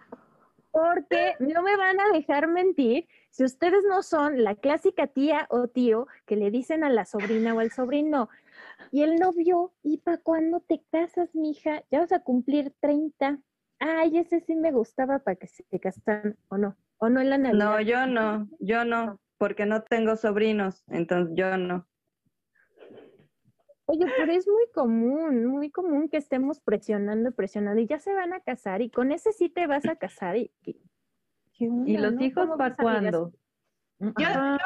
Porque 0.71 1.35
no 1.39 1.63
me 1.63 1.77
van 1.77 2.01
a 2.01 2.09
dejar 2.15 2.49
mentir 2.49 3.07
si 3.31 3.45
ustedes 3.45 3.85
no 3.89 4.03
son 4.03 4.43
la 4.43 4.55
clásica 4.55 5.07
tía 5.07 5.47
o 5.51 5.69
tío 5.69 6.07
que 6.27 6.37
le 6.37 6.51
dicen 6.51 6.83
a 6.83 6.89
la 6.89 7.05
sobrina 7.05 7.55
o 7.55 7.61
al 7.61 7.71
sobrino, 7.71 8.31
y 8.91 9.03
el 9.03 9.17
novio, 9.17 9.73
¿y 9.83 9.99
para 9.99 10.19
cuándo 10.19 10.61
te 10.61 10.83
casas, 10.91 11.35
mija? 11.35 11.83
Ya 11.91 12.01
vas 12.01 12.13
a 12.13 12.23
cumplir 12.23 12.73
30 12.81 13.41
ay, 13.83 14.19
ese 14.19 14.41
sí 14.41 14.55
me 14.55 14.71
gustaba 14.71 15.19
para 15.19 15.37
que 15.37 15.49
se 15.49 15.65
casaran 15.81 16.37
o 16.49 16.57
no, 16.57 16.77
o 16.99 17.09
no 17.09 17.21
en 17.21 17.31
la 17.31 17.39
Navidad. 17.39 17.65
No, 17.65 17.81
yo 17.81 18.07
no, 18.07 18.49
yo 18.61 18.85
no, 18.85 19.21
porque 19.39 19.67
no 19.67 19.83
tengo 19.83 20.17
sobrinos, 20.17 20.85
entonces 20.89 21.35
yo 21.37 21.57
no. 21.57 21.87
Oye, 23.87 24.07
pero 24.17 24.33
es 24.33 24.47
muy 24.47 24.67
común, 24.73 25.47
muy 25.47 25.71
común 25.71 26.09
que 26.09 26.17
estemos 26.17 26.61
presionando, 26.61 27.33
presionando 27.33 27.81
y 27.81 27.87
ya 27.87 27.99
se 27.99 28.15
van 28.15 28.33
a 28.33 28.41
casar 28.41 28.81
y 28.81 28.91
con 28.91 29.11
ese 29.11 29.33
sí 29.33 29.49
te 29.49 29.67
vas 29.67 29.87
a 29.87 29.97
casar 29.97 30.37
y, 30.37 30.53
y, 31.59 31.99
los 31.99 32.19
hijos 32.21 32.49
para 32.57 32.77
cuándo. 32.77 33.33
Yo, 33.99 34.27
haré, 34.27 34.39
una, 34.39 34.59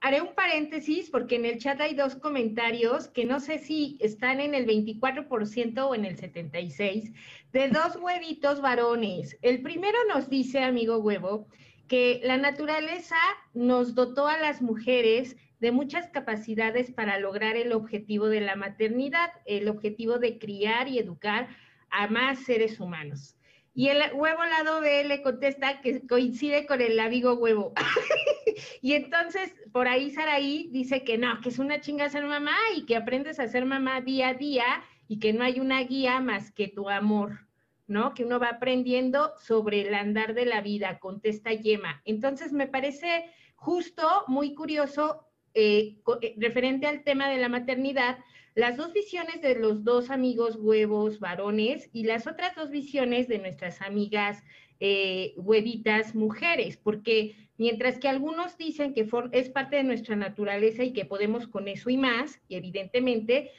haré 0.00 0.20
un 0.20 0.34
paréntesis 0.34 1.10
porque 1.10 1.36
en 1.36 1.44
el 1.44 1.58
chat 1.58 1.80
hay 1.80 1.94
dos 1.94 2.16
comentarios 2.16 3.08
que 3.08 3.24
no 3.24 3.40
sé 3.40 3.58
si 3.58 3.96
están 4.00 4.40
en 4.40 4.54
el 4.54 4.66
24% 4.66 5.88
o 5.88 5.94
en 5.94 6.04
el 6.04 6.16
76% 6.16 7.12
de 7.52 7.68
dos 7.68 7.96
huevitos 7.96 8.60
varones. 8.60 9.38
El 9.42 9.62
primero 9.62 9.98
nos 10.08 10.28
dice, 10.28 10.62
amigo 10.62 10.98
huevo, 10.98 11.48
que 11.88 12.20
la 12.22 12.36
naturaleza 12.36 13.16
nos 13.54 13.94
dotó 13.94 14.26
a 14.26 14.38
las 14.38 14.60
mujeres 14.60 15.36
de 15.60 15.72
muchas 15.72 16.08
capacidades 16.08 16.90
para 16.90 17.18
lograr 17.18 17.56
el 17.56 17.72
objetivo 17.72 18.28
de 18.28 18.42
la 18.42 18.54
maternidad, 18.54 19.30
el 19.46 19.68
objetivo 19.68 20.18
de 20.18 20.38
criar 20.38 20.88
y 20.88 20.98
educar 20.98 21.48
a 21.90 22.06
más 22.06 22.40
seres 22.40 22.78
humanos. 22.78 23.37
Y 23.78 23.90
el 23.90 24.02
huevo 24.12 24.44
lado 24.44 24.80
B 24.80 25.04
le 25.04 25.22
contesta 25.22 25.80
que 25.80 26.04
coincide 26.04 26.66
con 26.66 26.80
el 26.80 26.98
amigo 26.98 27.34
huevo. 27.34 27.74
y 28.82 28.94
entonces, 28.94 29.54
por 29.70 29.86
ahí 29.86 30.10
Saraí 30.10 30.68
dice 30.72 31.04
que 31.04 31.16
no, 31.16 31.40
que 31.40 31.50
es 31.50 31.60
una 31.60 31.80
chinga 31.80 32.10
ser 32.10 32.24
mamá 32.24 32.56
y 32.74 32.86
que 32.86 32.96
aprendes 32.96 33.38
a 33.38 33.46
ser 33.46 33.66
mamá 33.66 34.00
día 34.00 34.30
a 34.30 34.34
día 34.34 34.64
y 35.06 35.20
que 35.20 35.32
no 35.32 35.44
hay 35.44 35.60
una 35.60 35.80
guía 35.84 36.18
más 36.18 36.50
que 36.50 36.66
tu 36.66 36.90
amor, 36.90 37.46
¿no? 37.86 38.14
Que 38.14 38.24
uno 38.24 38.40
va 38.40 38.48
aprendiendo 38.48 39.32
sobre 39.38 39.82
el 39.82 39.94
andar 39.94 40.34
de 40.34 40.46
la 40.46 40.60
vida, 40.60 40.98
contesta 40.98 41.52
Yema. 41.52 42.02
Entonces, 42.04 42.52
me 42.52 42.66
parece 42.66 43.30
justo, 43.54 44.24
muy 44.26 44.56
curioso, 44.56 45.24
eh, 45.54 45.98
eh, 46.20 46.34
referente 46.38 46.88
al 46.88 47.04
tema 47.04 47.28
de 47.28 47.36
la 47.36 47.48
maternidad, 47.48 48.18
las 48.58 48.76
dos 48.76 48.92
visiones 48.92 49.40
de 49.40 49.54
los 49.54 49.84
dos 49.84 50.10
amigos 50.10 50.56
huevos 50.56 51.20
varones 51.20 51.88
y 51.92 52.02
las 52.02 52.26
otras 52.26 52.56
dos 52.56 52.72
visiones 52.72 53.28
de 53.28 53.38
nuestras 53.38 53.80
amigas 53.82 54.42
eh, 54.80 55.32
huevitas 55.36 56.16
mujeres, 56.16 56.76
porque 56.76 57.36
mientras 57.56 58.00
que 58.00 58.08
algunos 58.08 58.58
dicen 58.58 58.94
que 58.94 59.08
es 59.30 59.48
parte 59.50 59.76
de 59.76 59.84
nuestra 59.84 60.16
naturaleza 60.16 60.82
y 60.82 60.92
que 60.92 61.04
podemos 61.04 61.46
con 61.46 61.68
eso 61.68 61.88
y 61.88 61.98
más, 61.98 62.40
y 62.48 62.56
evidentemente 62.56 63.52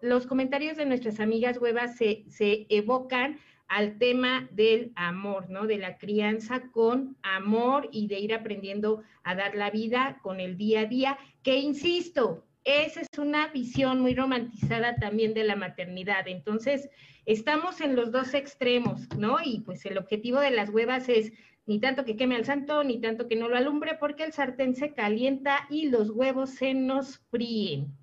los 0.00 0.26
comentarios 0.26 0.78
de 0.78 0.86
nuestras 0.86 1.20
amigas 1.20 1.58
huevas 1.58 1.94
se 1.98 2.24
evocan 2.70 3.40
al 3.68 3.98
tema 3.98 4.48
del 4.52 4.92
amor, 4.96 5.50
¿no? 5.50 5.66
De 5.66 5.76
la 5.76 5.98
crianza 5.98 6.62
con 6.72 7.18
amor 7.22 7.90
y 7.92 8.06
de 8.06 8.20
ir 8.20 8.32
aprendiendo 8.32 9.02
a 9.22 9.34
dar 9.34 9.54
la 9.54 9.70
vida 9.70 10.18
con 10.22 10.40
el 10.40 10.56
día 10.56 10.80
a 10.80 10.86
día, 10.86 11.18
que 11.42 11.58
insisto, 11.58 12.46
esa 12.64 13.00
es 13.00 13.18
una 13.18 13.48
visión 13.48 14.00
muy 14.00 14.14
romantizada 14.14 14.96
también 14.96 15.34
de 15.34 15.44
la 15.44 15.56
maternidad. 15.56 16.28
Entonces, 16.28 16.88
estamos 17.26 17.80
en 17.80 17.96
los 17.96 18.12
dos 18.12 18.34
extremos, 18.34 19.08
¿no? 19.16 19.38
Y 19.44 19.60
pues 19.60 19.84
el 19.86 19.98
objetivo 19.98 20.40
de 20.40 20.50
las 20.50 20.70
huevas 20.70 21.08
es 21.08 21.32
ni 21.66 21.80
tanto 21.80 22.04
que 22.04 22.16
queme 22.16 22.36
al 22.36 22.44
santo, 22.44 22.82
ni 22.84 23.00
tanto 23.00 23.28
que 23.28 23.36
no 23.36 23.48
lo 23.48 23.56
alumbre, 23.56 23.96
porque 23.98 24.24
el 24.24 24.32
sartén 24.32 24.74
se 24.74 24.94
calienta 24.94 25.66
y 25.70 25.88
los 25.88 26.10
huevos 26.10 26.50
se 26.50 26.74
nos 26.74 27.18
fríen. 27.30 27.94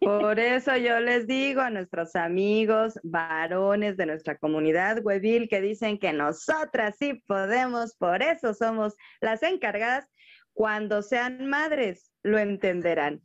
Por 0.00 0.38
eso 0.38 0.76
yo 0.76 0.98
les 0.98 1.26
digo 1.26 1.60
a 1.60 1.68
nuestros 1.68 2.16
amigos 2.16 2.98
varones 3.02 3.98
de 3.98 4.06
nuestra 4.06 4.38
comunidad 4.38 5.04
huevil 5.04 5.48
que 5.48 5.60
dicen 5.60 5.98
que 5.98 6.12
nosotras 6.14 6.96
sí 6.98 7.22
podemos, 7.26 7.94
por 7.94 8.22
eso 8.22 8.54
somos 8.54 8.94
las 9.20 9.42
encargadas, 9.42 10.08
cuando 10.54 11.02
sean 11.02 11.48
madres 11.48 12.10
lo 12.22 12.38
entenderán. 12.38 13.20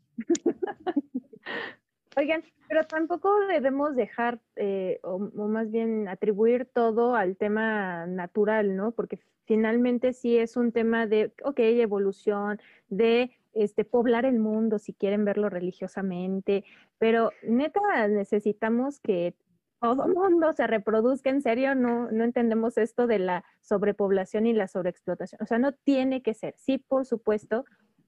Oigan, 2.15 2.43
pero 2.67 2.85
tampoco 2.85 3.39
debemos 3.47 3.95
dejar, 3.95 4.39
eh, 4.55 4.99
o, 5.03 5.19
más 5.19 5.71
bien 5.71 6.07
atribuir 6.07 6.65
todo 6.65 7.15
al 7.15 7.37
tema 7.37 8.05
natural, 8.05 8.75
¿no? 8.75 8.91
Porque 8.91 9.19
finalmente 9.45 10.13
sí 10.13 10.37
es 10.37 10.55
un 10.55 10.71
tema 10.71 11.07
de, 11.07 11.33
ok, 11.43 11.59
evolución, 11.59 12.59
de 12.89 13.31
este, 13.53 13.83
poblar 13.85 14.25
el 14.25 14.39
mundo, 14.39 14.79
si 14.79 14.93
quieren 14.93 15.25
verlo 15.25 15.49
religiosamente, 15.49 16.63
pero 16.97 17.31
neta 17.43 18.07
necesitamos 18.07 18.99
que 18.99 19.35
todo 19.79 20.05
el 20.05 20.13
mundo 20.13 20.53
se 20.53 20.65
reproduzca, 20.65 21.29
en 21.29 21.41
serio, 21.41 21.75
no, 21.75 22.09
no 22.09 22.23
entendemos 22.23 22.77
esto 22.77 23.05
de 23.05 23.19
la 23.19 23.43
sobrepoblación 23.61 24.45
y 24.45 24.53
la 24.53 24.67
sobreexplotación, 24.67 25.41
o 25.41 25.45
sea, 25.45 25.59
no 25.59 25.73
tiene 25.73 26.21
que 26.21 26.33
ser, 26.33 26.55
sí, 26.57 26.77
por 26.77 27.05
supuesto, 27.05 27.65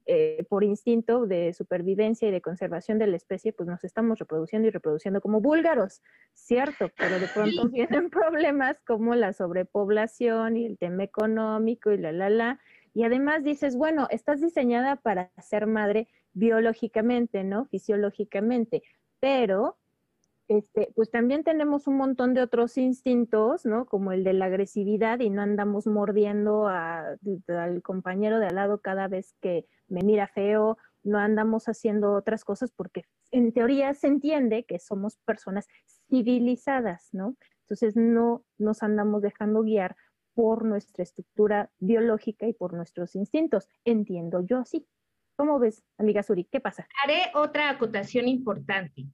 eh, 0.08 0.45
por 0.49 0.64
instinto 0.64 1.26
de 1.26 1.51
supervivencia 1.53 2.28
y 2.28 2.32
de 2.32 2.41
conservación 2.41 2.99
de 2.99 3.08
la 3.08 3.18
especie, 3.18 3.53
pues 3.53 3.68
nos 3.68 3.84
estamos 3.84 4.20
reproduciendo 4.20 4.68
y 4.68 4.72
reproduciendo 4.72 5.20
como 5.20 5.41
búlgaros, 5.41 6.03
cierto, 6.34 6.91
pero 6.95 7.20
de 7.20 7.28
pronto 7.28 7.68
vienen 7.70 8.10
problemas 8.12 8.78
como 8.86 9.16
la 9.16 9.34
sobrepoblación 9.34 10.58
y 10.58 10.66
el 10.66 10.78
tema 10.78 11.03
económico 11.03 11.91
y 11.91 11.97
la, 11.97 12.12
la, 12.12 12.30
la, 12.30 12.60
y 12.93 13.03
además 13.03 13.43
dices, 13.43 13.76
bueno, 13.76 14.08
estás 14.12 14.41
diseñada 14.41 14.95
para 14.95 15.32
ser 15.41 15.66
madre 15.68 16.08
biológicamente, 16.34 17.43
¿no? 17.43 17.66
Fisiológicamente, 17.66 18.84
pero 19.20 19.78
este, 20.48 20.91
pues 20.96 21.10
también 21.10 21.43
tenemos 21.43 21.88
un 21.88 21.98
montón 21.98 22.34
de 22.34 22.41
otros 22.41 22.78
instintos, 22.78 23.66
¿no? 23.66 23.86
Como 23.86 24.12
el 24.12 24.24
de 24.24 24.34
la 24.34 24.46
agresividad 24.46 25.20
y 25.20 25.30
no 25.30 25.41
andamos 25.41 25.88
mordiendo 25.88 26.68
al 26.68 27.82
compañero 27.84 28.39
de 28.39 28.48
al 28.48 28.56
lado 28.56 28.80
cada 28.80 29.08
vez 29.08 29.36
que 29.41 29.66
me 29.88 30.02
mira 30.02 30.28
feo, 30.28 30.78
no 31.04 31.20
andamos 31.20 31.68
haciendo 31.68 32.14
otras 32.14 32.43
cosas 32.43 32.72
porque 32.72 33.06
en 33.32 33.54
teoría 33.54 33.93
se 33.93 34.08
entiende 34.08 34.66
que 34.66 34.80
somos 34.80 35.18
personas 35.26 35.68
civilizadas, 36.10 37.10
¿no? 37.12 37.36
Entonces 37.62 37.96
no 37.96 38.43
nos 38.58 38.84
andamos 38.84 39.22
dejando 39.22 39.64
guiar 39.64 39.96
por 40.36 40.66
nuestra 40.66 41.04
estructura 41.04 41.72
biológica 41.80 42.48
y 42.48 42.54
por 42.54 42.74
nuestros 42.74 43.16
instintos. 43.16 43.70
Entiendo 43.84 44.46
yo 44.46 44.60
así. 44.60 44.88
¿Cómo 45.38 45.60
ves, 45.60 45.84
amiga 45.98 46.24
Suri? 46.24 46.46
¿Qué 46.46 46.60
pasa? 46.60 46.88
Haré 47.04 47.32
otra 47.34 47.70
acotación 47.70 48.28
importante. 48.28 49.08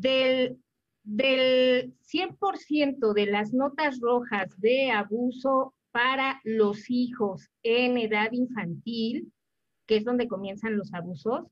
Del, 0.00 0.58
del 1.04 1.94
100% 2.00 3.12
de 3.12 3.26
las 3.26 3.52
notas 3.52 4.00
rojas 4.00 4.58
de 4.58 4.90
abuso 4.90 5.74
para 5.92 6.40
los 6.44 6.88
hijos 6.88 7.50
en 7.62 7.98
edad 7.98 8.32
infantil, 8.32 9.30
que 9.86 9.96
es 9.96 10.04
donde 10.04 10.26
comienzan 10.26 10.78
los 10.78 10.94
abusos, 10.94 11.46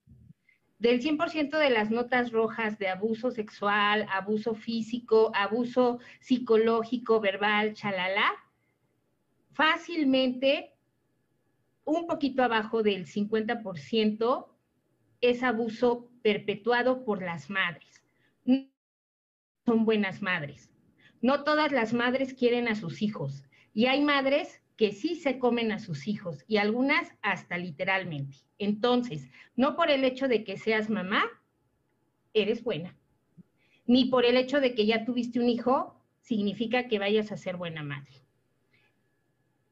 del 0.78 1.02
100% 1.02 1.58
de 1.58 1.70
las 1.70 1.90
notas 1.90 2.30
rojas 2.30 2.78
de 2.78 2.88
abuso 2.88 3.30
sexual, 3.30 4.06
abuso 4.10 4.54
físico, 4.54 5.32
abuso 5.34 5.98
psicológico, 6.20 7.20
verbal, 7.20 7.74
chalala, 7.74 8.32
fácilmente 9.52 10.72
un 11.84 12.06
poquito 12.06 12.44
abajo 12.44 12.82
del 12.82 13.06
50% 13.06 14.46
es 15.20 15.42
abuso 15.42 16.08
perpetuado 16.22 17.04
por 17.04 17.22
las 17.22 17.50
madres. 17.50 17.97
Son 19.66 19.84
buenas 19.84 20.22
madres. 20.22 20.70
No 21.20 21.44
todas 21.44 21.72
las 21.72 21.92
madres 21.92 22.34
quieren 22.34 22.68
a 22.68 22.74
sus 22.74 23.02
hijos. 23.02 23.44
Y 23.74 23.86
hay 23.86 24.00
madres 24.02 24.62
que 24.76 24.92
sí 24.92 25.16
se 25.16 25.38
comen 25.38 25.72
a 25.72 25.80
sus 25.80 26.06
hijos 26.06 26.44
y 26.46 26.56
algunas 26.56 27.12
hasta 27.20 27.58
literalmente. 27.58 28.36
Entonces, 28.58 29.28
no 29.56 29.76
por 29.76 29.90
el 29.90 30.04
hecho 30.04 30.28
de 30.28 30.44
que 30.44 30.56
seas 30.56 30.88
mamá, 30.88 31.24
eres 32.32 32.62
buena. 32.62 32.96
Ni 33.86 34.06
por 34.06 34.24
el 34.24 34.36
hecho 34.36 34.60
de 34.60 34.74
que 34.74 34.86
ya 34.86 35.04
tuviste 35.04 35.40
un 35.40 35.48
hijo, 35.48 36.00
significa 36.20 36.88
que 36.88 36.98
vayas 36.98 37.32
a 37.32 37.36
ser 37.36 37.56
buena 37.56 37.82
madre. 37.82 38.22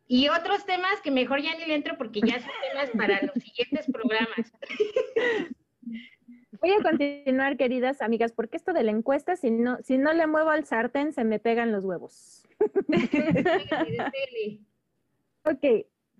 Y 0.09 0.29
otros 0.29 0.67
temas 0.67 1.01
que 1.03 1.11
mejor 1.11 1.41
ya 1.41 1.57
ni 1.57 1.67
le 1.67 1.75
entro 1.75 1.97
porque 1.99 2.21
ya 2.21 2.41
son 2.41 2.51
temas 2.71 2.91
para 2.91 3.23
los 3.23 3.43
siguientes 3.43 3.87
programas. 3.87 4.53
Voy 6.61 6.73
a 6.73 6.83
continuar, 6.83 7.57
queridas 7.57 8.03
amigas, 8.03 8.33
porque 8.33 8.57
esto 8.57 8.73
de 8.73 8.83
la 8.83 8.91
encuesta, 8.91 9.37
si 9.37 9.51
no, 9.51 9.79
si 9.83 9.99
no 9.99 10.13
le 10.13 10.27
muevo 10.27 10.51
al 10.51 10.65
sartén, 10.65 11.13
se 11.13 11.25
me 11.25 11.39
pegan 11.39 11.73
los 11.73 11.85
huevos. 11.85 12.47
ok, 15.45 15.65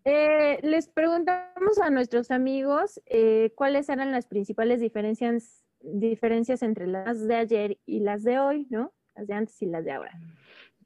eh, 0.05 0.59
les 0.63 0.89
preguntamos 0.89 1.79
a 1.81 1.91
nuestros 1.91 2.31
amigos 2.31 3.01
eh, 3.07 3.53
cuáles 3.55 3.89
eran 3.89 4.13
las 4.13 4.27
principales 4.27 4.81
diferencias, 4.81 5.65
diferencias 5.81 6.63
entre 6.63 6.87
las 6.87 7.27
de 7.27 7.37
ayer 7.37 7.79
y 7.87 8.01
las 8.01 8.23
de 8.23 8.39
hoy, 8.39 8.67
¿no? 8.71 8.93
Las 9.15 9.27
de 9.27 9.35
antes 9.35 9.61
y 9.63 9.67
las 9.67 9.85
de 9.85 9.93
ahora. 9.93 10.13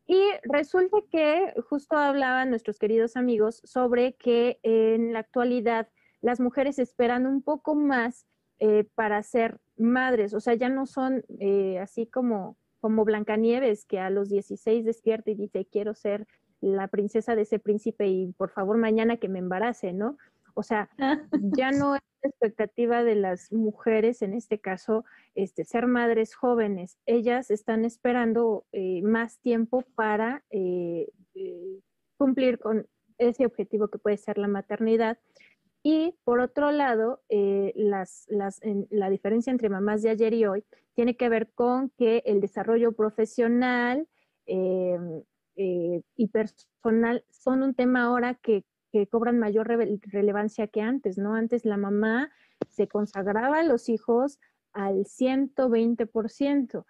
Y 0.07 0.21
resulta 0.43 0.99
que 1.11 1.55
justo 1.69 1.97
hablaban 1.97 2.51
nuestros 2.51 2.79
queridos 2.79 3.17
amigos 3.17 3.61
sobre 3.65 4.15
que 4.15 4.59
en 4.63 5.13
la 5.13 5.21
actualidad 5.21 5.89
las 6.21 6.41
mujeres 6.41 6.79
esperan 6.79 7.27
un 7.27 7.43
poco 7.43 7.75
más 7.75 8.27
eh, 8.61 8.85
para 8.95 9.23
ser 9.23 9.59
madres, 9.77 10.35
o 10.35 10.41
sea, 10.41 10.55
ya 10.55 10.69
no 10.69 10.87
son 10.87 11.25
eh, 11.41 11.79
así 11.79 12.07
como, 12.07 12.57
como 12.81 13.05
Blancanieves, 13.05 13.85
que 13.85 13.99
a 13.99 14.11
los 14.11 14.29
16 14.29 14.85
despierta 14.85 15.31
y 15.31 15.35
dice, 15.35 15.67
quiero 15.71 15.95
ser 15.95 16.27
la 16.61 16.89
princesa 16.89 17.35
de 17.35 17.43
ese 17.43 17.59
príncipe 17.59 18.07
y 18.07 18.33
por 18.33 18.51
favor 18.51 18.77
mañana 18.77 19.17
que 19.17 19.29
me 19.29 19.39
embarace, 19.39 19.93
¿no? 19.93 20.17
O 20.55 20.63
sea, 20.63 20.91
ya 21.59 21.71
no 21.71 21.95
es 21.95 22.03
la 22.23 22.29
expectativa 22.29 23.03
de 23.03 23.15
las 23.15 23.53
mujeres, 23.53 24.23
en 24.23 24.35
este 24.35 24.59
caso, 24.61 25.05
este, 25.35 25.65
ser 25.65 25.87
madres 25.87 26.35
jóvenes. 26.35 26.99
Ellas 27.07 27.51
están 27.51 27.85
esperando 27.85 28.67
eh, 28.73 29.01
más 29.03 29.39
tiempo 29.39 29.83
para 29.95 30.45
eh, 30.51 31.09
cumplir 32.19 32.59
con 32.59 32.87
ese 33.19 33.47
objetivo 33.47 33.89
que 33.89 33.99
puede 33.99 34.17
ser 34.17 34.39
la 34.39 34.49
maternidad. 34.49 35.19
Y 35.83 36.15
por 36.25 36.41
otro 36.41 36.73
lado, 36.73 37.23
las, 37.75 38.27
la 38.29 39.11
diferencia 39.11 39.51
entre 39.51 39.69
mamás 39.69 40.03
de 40.03 40.11
ayer 40.11 40.35
y 40.35 40.45
hoy 40.45 40.65
tiene 40.95 41.17
que 41.17 41.29
ver 41.29 41.51
con 41.55 41.91
que 41.97 42.23
el 42.27 42.41
desarrollo 42.41 42.93
profesional 42.93 44.07
y 44.47 46.27
personal 46.33 47.25
son 47.31 47.63
un 47.63 47.75
tema 47.75 48.03
ahora 48.05 48.35
que 48.35 48.65
que 48.91 49.07
cobran 49.07 49.39
mayor 49.39 49.69
relevancia 49.69 50.67
que 50.67 50.81
antes, 50.81 51.19
¿no? 51.19 51.35
Antes 51.35 51.65
la 51.65 51.77
mamá 51.77 52.31
se 52.69 52.89
consagraba 52.89 53.61
a 53.61 53.63
los 53.63 53.89
hijos 53.89 54.39
al 54.73 55.05
120%. 55.05 56.85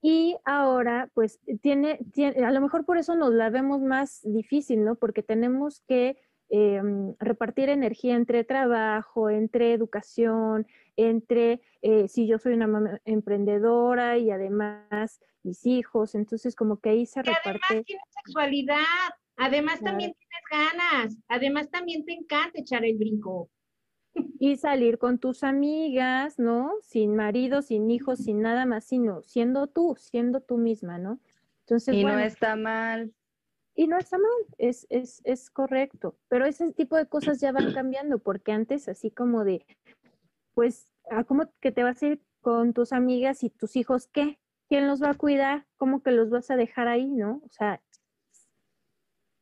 Y 0.00 0.36
ahora, 0.44 1.10
pues, 1.14 1.40
tiene, 1.60 1.98
tiene, 2.12 2.44
a 2.44 2.52
lo 2.52 2.60
mejor 2.60 2.84
por 2.84 2.98
eso 2.98 3.16
nos 3.16 3.32
la 3.32 3.50
vemos 3.50 3.80
más 3.80 4.20
difícil, 4.22 4.84
¿no? 4.84 4.94
Porque 4.94 5.22
tenemos 5.22 5.82
que 5.88 6.16
eh, 6.50 6.80
repartir 7.18 7.68
energía 7.68 8.14
entre 8.14 8.44
trabajo, 8.44 9.28
entre 9.28 9.72
educación, 9.74 10.66
entre 10.96 11.60
eh, 11.82 12.08
si 12.08 12.26
yo 12.26 12.38
soy 12.38 12.54
una 12.54 12.66
mamá 12.66 13.00
emprendedora 13.04 14.16
y 14.18 14.30
además 14.30 15.20
mis 15.42 15.66
hijos, 15.66 16.14
entonces 16.14 16.56
como 16.56 16.80
que 16.80 16.90
ahí 16.90 17.06
se 17.06 17.20
y 17.20 17.22
reparte. 17.22 17.60
Además 17.68 17.84
tiene 17.84 18.02
sexualidad, 18.24 19.10
además 19.36 19.80
también 19.80 20.14
tienes 20.14 20.72
ganas, 20.72 21.18
además 21.28 21.70
también 21.70 22.04
te 22.04 22.12
encanta 22.12 22.60
echar 22.60 22.84
el 22.84 22.96
brinco. 22.96 23.50
Y 24.40 24.56
salir 24.56 24.98
con 24.98 25.18
tus 25.18 25.44
amigas, 25.44 26.38
¿no? 26.38 26.72
Sin 26.82 27.14
marido, 27.14 27.62
sin 27.62 27.90
hijos, 27.90 28.20
sin 28.20 28.40
nada 28.40 28.66
más, 28.66 28.84
sino 28.84 29.22
siendo 29.22 29.66
tú, 29.66 29.96
siendo 29.98 30.40
tú 30.40 30.56
misma, 30.56 30.98
¿no? 30.98 31.20
Entonces, 31.60 31.94
y 31.94 32.02
bueno, 32.02 32.18
no 32.18 32.24
está 32.24 32.56
mal. 32.56 33.12
Y 33.78 33.86
no 33.86 33.96
está 33.96 34.18
mal, 34.18 34.28
es, 34.58 34.88
es, 34.90 35.20
es 35.22 35.50
correcto, 35.50 36.16
pero 36.26 36.46
ese 36.46 36.72
tipo 36.72 36.96
de 36.96 37.06
cosas 37.06 37.38
ya 37.38 37.52
van 37.52 37.72
cambiando, 37.72 38.18
porque 38.18 38.50
antes 38.50 38.88
así 38.88 39.08
como 39.12 39.44
de, 39.44 39.64
pues, 40.54 40.92
ah, 41.12 41.22
¿cómo 41.22 41.48
que 41.60 41.70
te 41.70 41.84
vas 41.84 42.02
a 42.02 42.08
ir 42.08 42.20
con 42.40 42.72
tus 42.72 42.92
amigas 42.92 43.44
y 43.44 43.50
tus 43.50 43.76
hijos 43.76 44.08
qué? 44.08 44.40
¿Quién 44.68 44.88
los 44.88 45.00
va 45.00 45.10
a 45.10 45.14
cuidar? 45.14 45.64
¿Cómo 45.76 46.02
que 46.02 46.10
los 46.10 46.28
vas 46.28 46.50
a 46.50 46.56
dejar 46.56 46.88
ahí, 46.88 47.06
no? 47.06 47.40
O 47.46 47.52
sea, 47.52 47.80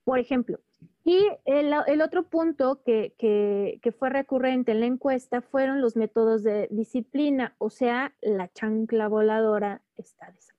por 0.05 0.19
ejemplo, 0.19 0.61
y 1.03 1.19
el, 1.47 1.73
el 1.87 2.03
otro 2.03 2.29
punto 2.29 2.83
que, 2.85 3.15
que, 3.17 3.81
que, 3.81 3.91
fue 3.91 4.11
recurrente 4.11 4.73
en 4.73 4.81
la 4.81 4.87
encuesta 4.87 5.41
fueron 5.41 5.81
los 5.81 5.97
métodos 5.97 6.43
de 6.43 6.69
disciplina, 6.71 7.55
o 7.57 7.71
sea, 7.71 8.15
la 8.21 8.53
chancla 8.53 9.09
voladora 9.09 9.81
está 9.97 10.27
desapareciendo. 10.27 10.56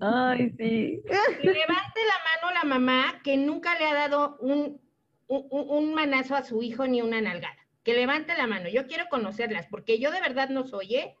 Ay, 0.00 0.50
sí. 0.56 1.02
Levante 1.42 2.00
la 2.06 2.18
mano 2.24 2.54
la 2.54 2.64
mamá 2.64 3.20
que 3.22 3.36
nunca 3.36 3.78
le 3.78 3.86
ha 3.86 3.94
dado 3.94 4.36
un, 4.40 4.80
un, 5.26 5.46
un 5.50 5.94
manazo 5.94 6.34
a 6.34 6.42
su 6.42 6.62
hijo 6.62 6.86
ni 6.86 7.02
una 7.02 7.20
nalgada. 7.20 7.56
que 7.82 7.94
levante 7.94 8.34
la 8.36 8.46
mano, 8.46 8.68
yo 8.68 8.86
quiero 8.86 9.04
conocerlas, 9.10 9.66
porque 9.66 9.98
yo 9.98 10.10
de 10.10 10.20
verdad 10.20 10.48
no 10.48 10.64
soy, 10.64 10.96
¿eh? 10.96 11.16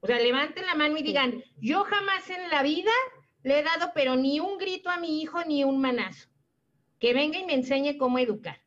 O 0.00 0.06
sea, 0.06 0.18
levanten 0.18 0.66
la 0.66 0.74
mano 0.74 0.96
y 0.96 1.02
digan, 1.02 1.42
yo 1.60 1.84
jamás 1.84 2.28
en 2.30 2.48
la 2.50 2.62
vida 2.62 2.92
le 3.42 3.60
he 3.60 3.62
dado, 3.62 3.92
pero 3.94 4.16
ni 4.16 4.40
un 4.40 4.58
grito 4.58 4.90
a 4.90 4.98
mi 4.98 5.20
hijo 5.22 5.44
ni 5.44 5.62
un 5.64 5.80
manazo. 5.80 6.28
Que 6.98 7.14
venga 7.14 7.38
y 7.38 7.44
me 7.46 7.54
enseñe 7.54 7.96
cómo 7.98 8.18
educar. 8.18 8.60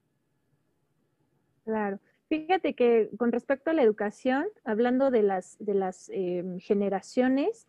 Claro. 1.66 2.00
Fíjate 2.30 2.74
que 2.74 3.10
con 3.18 3.32
respecto 3.32 3.70
a 3.70 3.74
la 3.74 3.84
educación, 3.84 4.46
hablando 4.64 5.12
de 5.12 5.24
las, 5.24 5.58
de 5.60 5.74
las 5.74 6.10
em, 6.10 6.60
generaciones, 6.60 7.68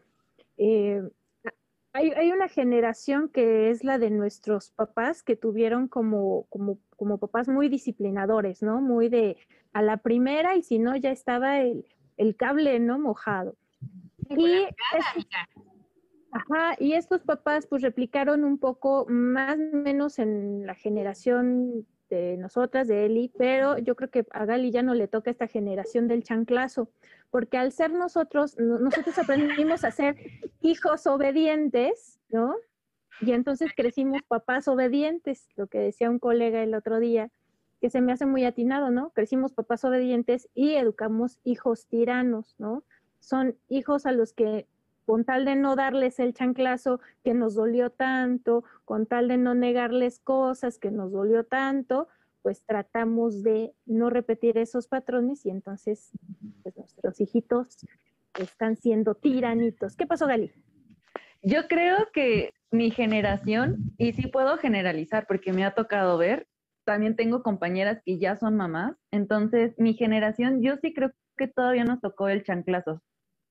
eh, 0.57 1.03
hay, 2.05 2.13
hay, 2.13 2.33
una 2.33 2.49
generación 2.49 3.29
que 3.29 3.71
es 3.71 3.85
la 3.85 3.99
de 3.99 4.11
nuestros 4.11 4.71
papás 4.71 5.23
que 5.23 5.37
tuvieron 5.37 5.89
como, 5.89 6.47
como, 6.51 6.79
como 6.97 7.19
papás 7.19 7.49
muy 7.49 7.69
disciplinadores, 7.69 8.63
¿no? 8.63 8.81
Muy 8.81 9.09
de 9.09 9.37
a 9.73 9.83
la 9.83 9.97
primera 9.97 10.57
y 10.57 10.63
si 10.63 10.79
no 10.79 10.97
ya 10.97 11.11
estaba 11.11 11.61
el, 11.61 11.87
el 12.17 12.37
cable, 12.37 12.79
¿no? 12.81 12.99
Mojado. 12.99 13.57
Y, 14.29 14.67
ajá, 16.33 16.77
y 16.79 16.93
estos 16.95 17.23
papás 17.23 17.67
pues 17.67 17.83
replicaron 17.83 18.45
un 18.45 18.59
poco 18.59 19.07
más 19.09 19.59
o 19.59 19.77
menos 19.77 20.19
en 20.19 20.67
la 20.67 20.75
generación 20.75 21.87
de 22.11 22.37
nosotras, 22.37 22.89
de 22.89 23.07
Eli, 23.07 23.33
pero 23.37 23.79
yo 23.79 23.97
creo 23.97 24.11
que 24.11 24.27
a 24.31 24.45
Gali 24.45 24.71
ya 24.71 24.83
no 24.83 24.95
le 24.95 25.09
toca 25.09 25.31
esta 25.31 25.47
generación 25.47 26.09
del 26.09 26.23
chanclazo, 26.23 26.89
porque 27.31 27.57
al 27.57 27.73
ser 27.73 27.93
nosotros, 27.93 28.59
nosotros 28.59 29.19
aprendimos 29.19 29.85
a 29.85 29.91
ser 29.91 30.17
hijos 30.61 31.07
obedientes, 31.07 32.21
¿no? 32.29 32.55
Y 33.21 33.33
entonces 33.33 33.73
crecimos 33.77 34.23
papás 34.27 34.69
obedientes, 34.69 35.49
lo 35.57 35.67
que 35.67 35.79
decía 35.79 36.11
un 36.11 36.19
colega 36.19 36.63
el 36.63 36.75
otro 36.75 36.99
día, 37.01 37.31
que 37.81 37.91
se 37.91 38.01
me 38.01 38.13
hace 38.13 38.27
muy 38.27 38.45
atinado, 38.45 38.91
¿no? 38.91 39.11
Crecimos 39.11 39.53
papás 39.53 39.85
obedientes 39.85 40.49
y 40.55 40.75
educamos 40.75 41.39
hijos 41.45 41.87
tiranos, 41.87 42.55
¿no? 42.59 42.83
Son 43.21 43.57
hijos 43.69 44.07
a 44.07 44.13
los 44.13 44.33
que 44.33 44.67
con 45.07 45.25
tal 45.25 45.45
de 45.45 45.57
no 45.57 45.77
darles 45.77 46.19
el 46.19 46.35
chanclazo 46.35 47.01
que 47.23 47.35
nos 47.35 47.55
dolió 47.55 47.91
tanto, 47.91 48.65
con 48.85 49.07
tal 49.07 49.29
de 49.29 49.37
no 49.37 49.55
negarles 49.55 50.19
cosas 50.19 50.79
que 50.79 50.91
nos 50.91 51.13
dolió 51.13 51.45
tanto, 51.45 52.09
pues 52.43 52.63
tratamos 52.65 53.43
de 53.43 53.73
no 53.87 54.11
repetir 54.11 54.59
esos 54.59 54.87
patrones 54.87 55.47
y 55.47 55.51
entonces 55.51 56.13
pues, 56.63 56.77
nuestros 56.77 57.21
hijitos 57.21 57.87
están 58.39 58.77
siendo 58.77 59.15
tiranitos. 59.15 59.97
¿Qué 59.97 60.07
pasó, 60.07 60.27
Gali? 60.27 60.53
Yo 61.43 61.69
creo 61.69 62.09
que 62.13 62.53
mi 62.71 62.91
generación, 62.91 63.95
y 63.99 64.13
sí 64.13 64.27
puedo 64.27 64.57
generalizar 64.59 65.27
porque 65.27 65.53
me 65.53 65.65
ha 65.65 65.75
tocado 65.75 66.19
ver, 66.19 66.49
también 66.85 67.17
tengo 67.17 67.43
compañeras 67.43 68.03
que 68.05 68.19
ya 68.19 68.37
son 68.37 68.57
mamás, 68.57 68.97
entonces 69.11 69.75
mi 69.79 69.95
generación, 69.95 70.63
yo 70.63 70.77
sí 70.77 70.93
creo 70.93 71.13
que 71.37 71.49
todavía 71.49 71.85
nos 71.85 72.01
tocó 72.01 72.29
el 72.29 72.45
chanclazo 72.45 73.03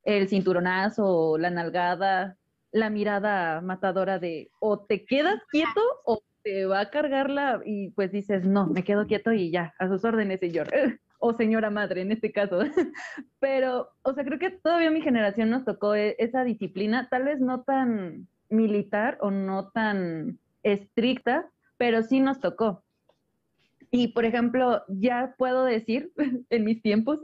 el 0.04 0.28
cinturonazo, 0.28 1.38
la 1.38 1.50
nalgada, 1.50 2.38
la 2.72 2.90
mirada 2.90 3.62
matadora 3.62 4.20
de 4.20 4.50
o 4.60 4.80
te 4.80 5.06
quedas 5.06 5.40
quieto 5.52 5.82
o 6.06 6.22
te 6.44 6.66
va 6.66 6.82
a 6.82 6.90
cargarla 6.90 7.62
y 7.66 7.92
pues 7.92 8.12
dices, 8.12 8.46
no, 8.46 8.68
me 8.68 8.84
quedo 8.84 9.08
quieto 9.08 9.32
y 9.32 9.52
ya, 9.52 9.74
a 9.80 9.88
sus 9.88 10.04
órdenes, 10.04 10.40
señor. 10.40 10.70
o 11.26 11.32
señora 11.32 11.70
madre 11.70 12.02
en 12.02 12.12
este 12.12 12.34
caso. 12.34 12.60
Pero, 13.40 13.90
o 14.02 14.14
sea, 14.14 14.26
creo 14.26 14.40
que 14.40 14.50
todavía 14.50 14.92
mi 14.92 15.02
generación 15.02 15.50
nos 15.50 15.64
tocó 15.64 15.96
e, 15.96 16.18
esa 16.20 16.44
disciplina, 16.44 17.08
tal 17.10 17.24
vez 17.24 17.40
no 17.40 17.64
tan 17.64 18.28
militar 18.50 19.18
o 19.22 19.32
no 19.32 19.70
tan 19.70 20.38
estricta, 20.64 21.50
pero 21.78 22.04
sí 22.04 22.20
nos 22.20 22.40
tocó. 22.40 22.84
Y, 23.90 24.10
por 24.10 24.26
ejemplo, 24.26 24.84
ya 24.88 25.34
puedo 25.38 25.64
decir 25.64 26.12
en 26.50 26.64
mis 26.66 26.82
tiempos, 26.82 27.20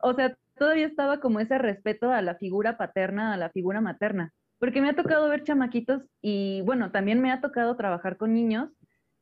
o 0.00 0.14
sea, 0.14 0.36
todavía 0.56 0.86
estaba 0.86 1.20
como 1.20 1.40
ese 1.40 1.58
respeto 1.58 2.10
a 2.10 2.22
la 2.22 2.34
figura 2.34 2.76
paterna, 2.76 3.32
a 3.32 3.36
la 3.36 3.50
figura 3.50 3.80
materna, 3.80 4.32
porque 4.58 4.80
me 4.80 4.88
ha 4.88 4.96
tocado 4.96 5.28
ver 5.28 5.44
chamaquitos 5.44 6.02
y 6.20 6.62
bueno, 6.62 6.90
también 6.90 7.20
me 7.20 7.30
ha 7.30 7.40
tocado 7.40 7.76
trabajar 7.76 8.16
con 8.16 8.32
niños 8.32 8.70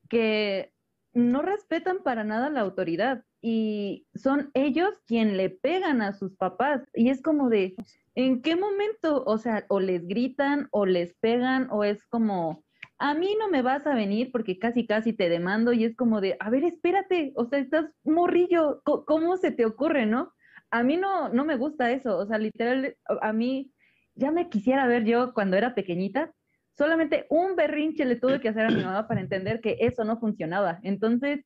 que 0.08 0.72
no 1.12 1.42
respetan 1.42 1.98
para 2.02 2.24
nada 2.24 2.50
la 2.50 2.60
autoridad 2.60 3.22
y 3.40 4.06
son 4.14 4.50
ellos 4.54 4.90
quien 5.06 5.36
le 5.36 5.50
pegan 5.50 6.02
a 6.02 6.12
sus 6.12 6.36
papás 6.36 6.82
y 6.92 7.10
es 7.10 7.22
como 7.22 7.48
de, 7.48 7.74
¿en 8.14 8.42
qué 8.42 8.56
momento? 8.56 9.22
O 9.24 9.38
sea, 9.38 9.64
o 9.68 9.80
les 9.80 10.06
gritan 10.06 10.68
o 10.70 10.86
les 10.86 11.14
pegan 11.20 11.68
o 11.70 11.84
es 11.84 12.04
como, 12.06 12.64
a 12.98 13.14
mí 13.14 13.36
no 13.38 13.48
me 13.48 13.62
vas 13.62 13.86
a 13.86 13.94
venir 13.94 14.30
porque 14.32 14.58
casi 14.58 14.86
casi 14.86 15.12
te 15.12 15.28
demando 15.28 15.72
y 15.72 15.84
es 15.84 15.96
como 15.96 16.20
de, 16.20 16.36
a 16.40 16.50
ver, 16.50 16.64
espérate, 16.64 17.32
o 17.36 17.44
sea, 17.44 17.58
estás 17.58 17.86
morrillo, 18.04 18.82
¿cómo 18.84 19.36
se 19.36 19.50
te 19.50 19.66
ocurre, 19.66 20.06
no? 20.06 20.32
A 20.74 20.82
mí 20.82 20.96
no, 20.96 21.28
no 21.28 21.44
me 21.44 21.56
gusta 21.56 21.92
eso, 21.92 22.18
o 22.18 22.26
sea, 22.26 22.36
literal, 22.36 22.96
a 23.22 23.32
mí 23.32 23.72
ya 24.16 24.32
me 24.32 24.48
quisiera 24.48 24.88
ver 24.88 25.04
yo 25.04 25.32
cuando 25.32 25.56
era 25.56 25.72
pequeñita, 25.72 26.32
solamente 26.72 27.26
un 27.30 27.54
berrinche 27.54 28.04
le 28.04 28.16
tuve 28.16 28.40
que 28.40 28.48
hacer 28.48 28.66
a 28.66 28.70
mi 28.70 28.82
mamá 28.82 29.06
para 29.06 29.20
entender 29.20 29.60
que 29.60 29.76
eso 29.78 30.02
no 30.02 30.18
funcionaba. 30.18 30.80
Entonces, 30.82 31.44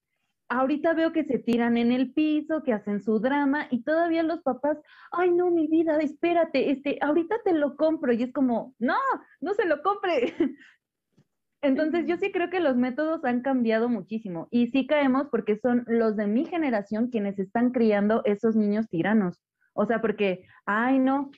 ahorita 0.49 0.95
veo 0.95 1.13
que 1.13 1.25
se 1.25 1.39
tiran 1.39 1.77
en 1.77 1.93
el 1.93 2.15
piso, 2.15 2.63
que 2.63 2.73
hacen 2.73 3.03
su 3.03 3.21
drama 3.21 3.67
y 3.71 3.83
todavía 3.83 4.23
los 4.23 4.41
papás, 4.41 4.79
ay 5.13 5.31
no, 5.31 5.51
mi 5.51 5.67
vida, 5.67 5.99
espérate, 5.99 6.71
este, 6.71 6.97
ahorita 7.03 7.37
te 7.45 7.53
lo 7.53 7.77
compro 7.77 8.15
y 8.15 8.23
es 8.23 8.33
como, 8.33 8.75
no, 8.79 8.97
no 9.43 9.53
se 9.53 9.67
lo 9.67 9.83
compre. 9.83 10.33
Entonces 11.61 12.07
yo 12.07 12.17
sí 12.17 12.31
creo 12.31 12.51
que 12.51 12.61
los 12.61 12.77
métodos 12.77 13.25
han 13.25 13.43
cambiado 13.43 13.89
muchísimo 13.89 14.47
y 14.51 14.69
sí 14.69 14.87
caemos 14.87 15.29
porque 15.29 15.57
son 15.57 15.85
los 15.89 16.17
de 16.17 16.27
mi 16.27 16.45
generación 16.45 17.09
quienes 17.09 17.39
están 17.39 17.71
criando 17.71 18.23
esos 18.25 18.55
niños 18.55 18.89
tiranos. 18.89 19.41
O 19.73 19.85
sea, 19.85 20.01
porque, 20.01 20.45
ay 20.67 20.99
no, 20.99 21.31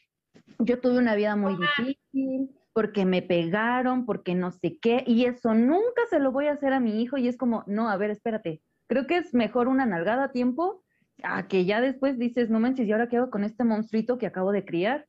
yo 0.58 0.80
tuve 0.80 0.98
una 0.98 1.14
vida 1.14 1.36
muy 1.36 1.56
difícil, 1.56 2.50
porque 2.72 3.04
me 3.04 3.22
pegaron, 3.22 4.04
porque 4.04 4.34
no 4.34 4.50
sé 4.50 4.78
qué, 4.78 5.04
y 5.06 5.24
eso 5.24 5.54
nunca 5.54 6.02
se 6.10 6.20
lo 6.20 6.32
voy 6.32 6.46
a 6.46 6.52
hacer 6.52 6.72
a 6.72 6.80
mi 6.80 7.02
hijo 7.02 7.16
y 7.16 7.28
es 7.28 7.36
como, 7.36 7.64
no, 7.66 7.88
a 7.88 7.96
ver, 7.96 8.10
espérate, 8.10 8.62
creo 8.86 9.06
que 9.06 9.16
es 9.16 9.34
mejor 9.34 9.68
una 9.68 9.86
nalgada 9.86 10.24
a 10.24 10.32
tiempo 10.32 10.82
a 11.22 11.48
que 11.48 11.64
ya 11.64 11.80
después 11.80 12.18
dices, 12.18 12.50
no 12.50 12.60
manches, 12.60 12.86
¿y 12.86 12.92
ahora 12.92 13.08
qué 13.08 13.16
hago 13.16 13.30
con 13.30 13.44
este 13.44 13.64
monstruito 13.64 14.18
que 14.18 14.26
acabo 14.26 14.52
de 14.52 14.64
criar? 14.64 15.06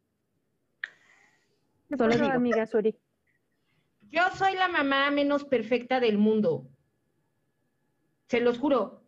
Solo 1.97 2.16
digo. 2.16 2.28
amiga 2.28 2.66
Suri. 2.66 2.97
Yo 4.12 4.24
soy 4.36 4.55
la 4.55 4.68
mamá 4.68 5.09
menos 5.09 5.45
perfecta 5.45 6.01
del 6.01 6.18
mundo. 6.18 6.68
Se 8.28 8.41
los 8.41 8.59
juro. 8.59 9.05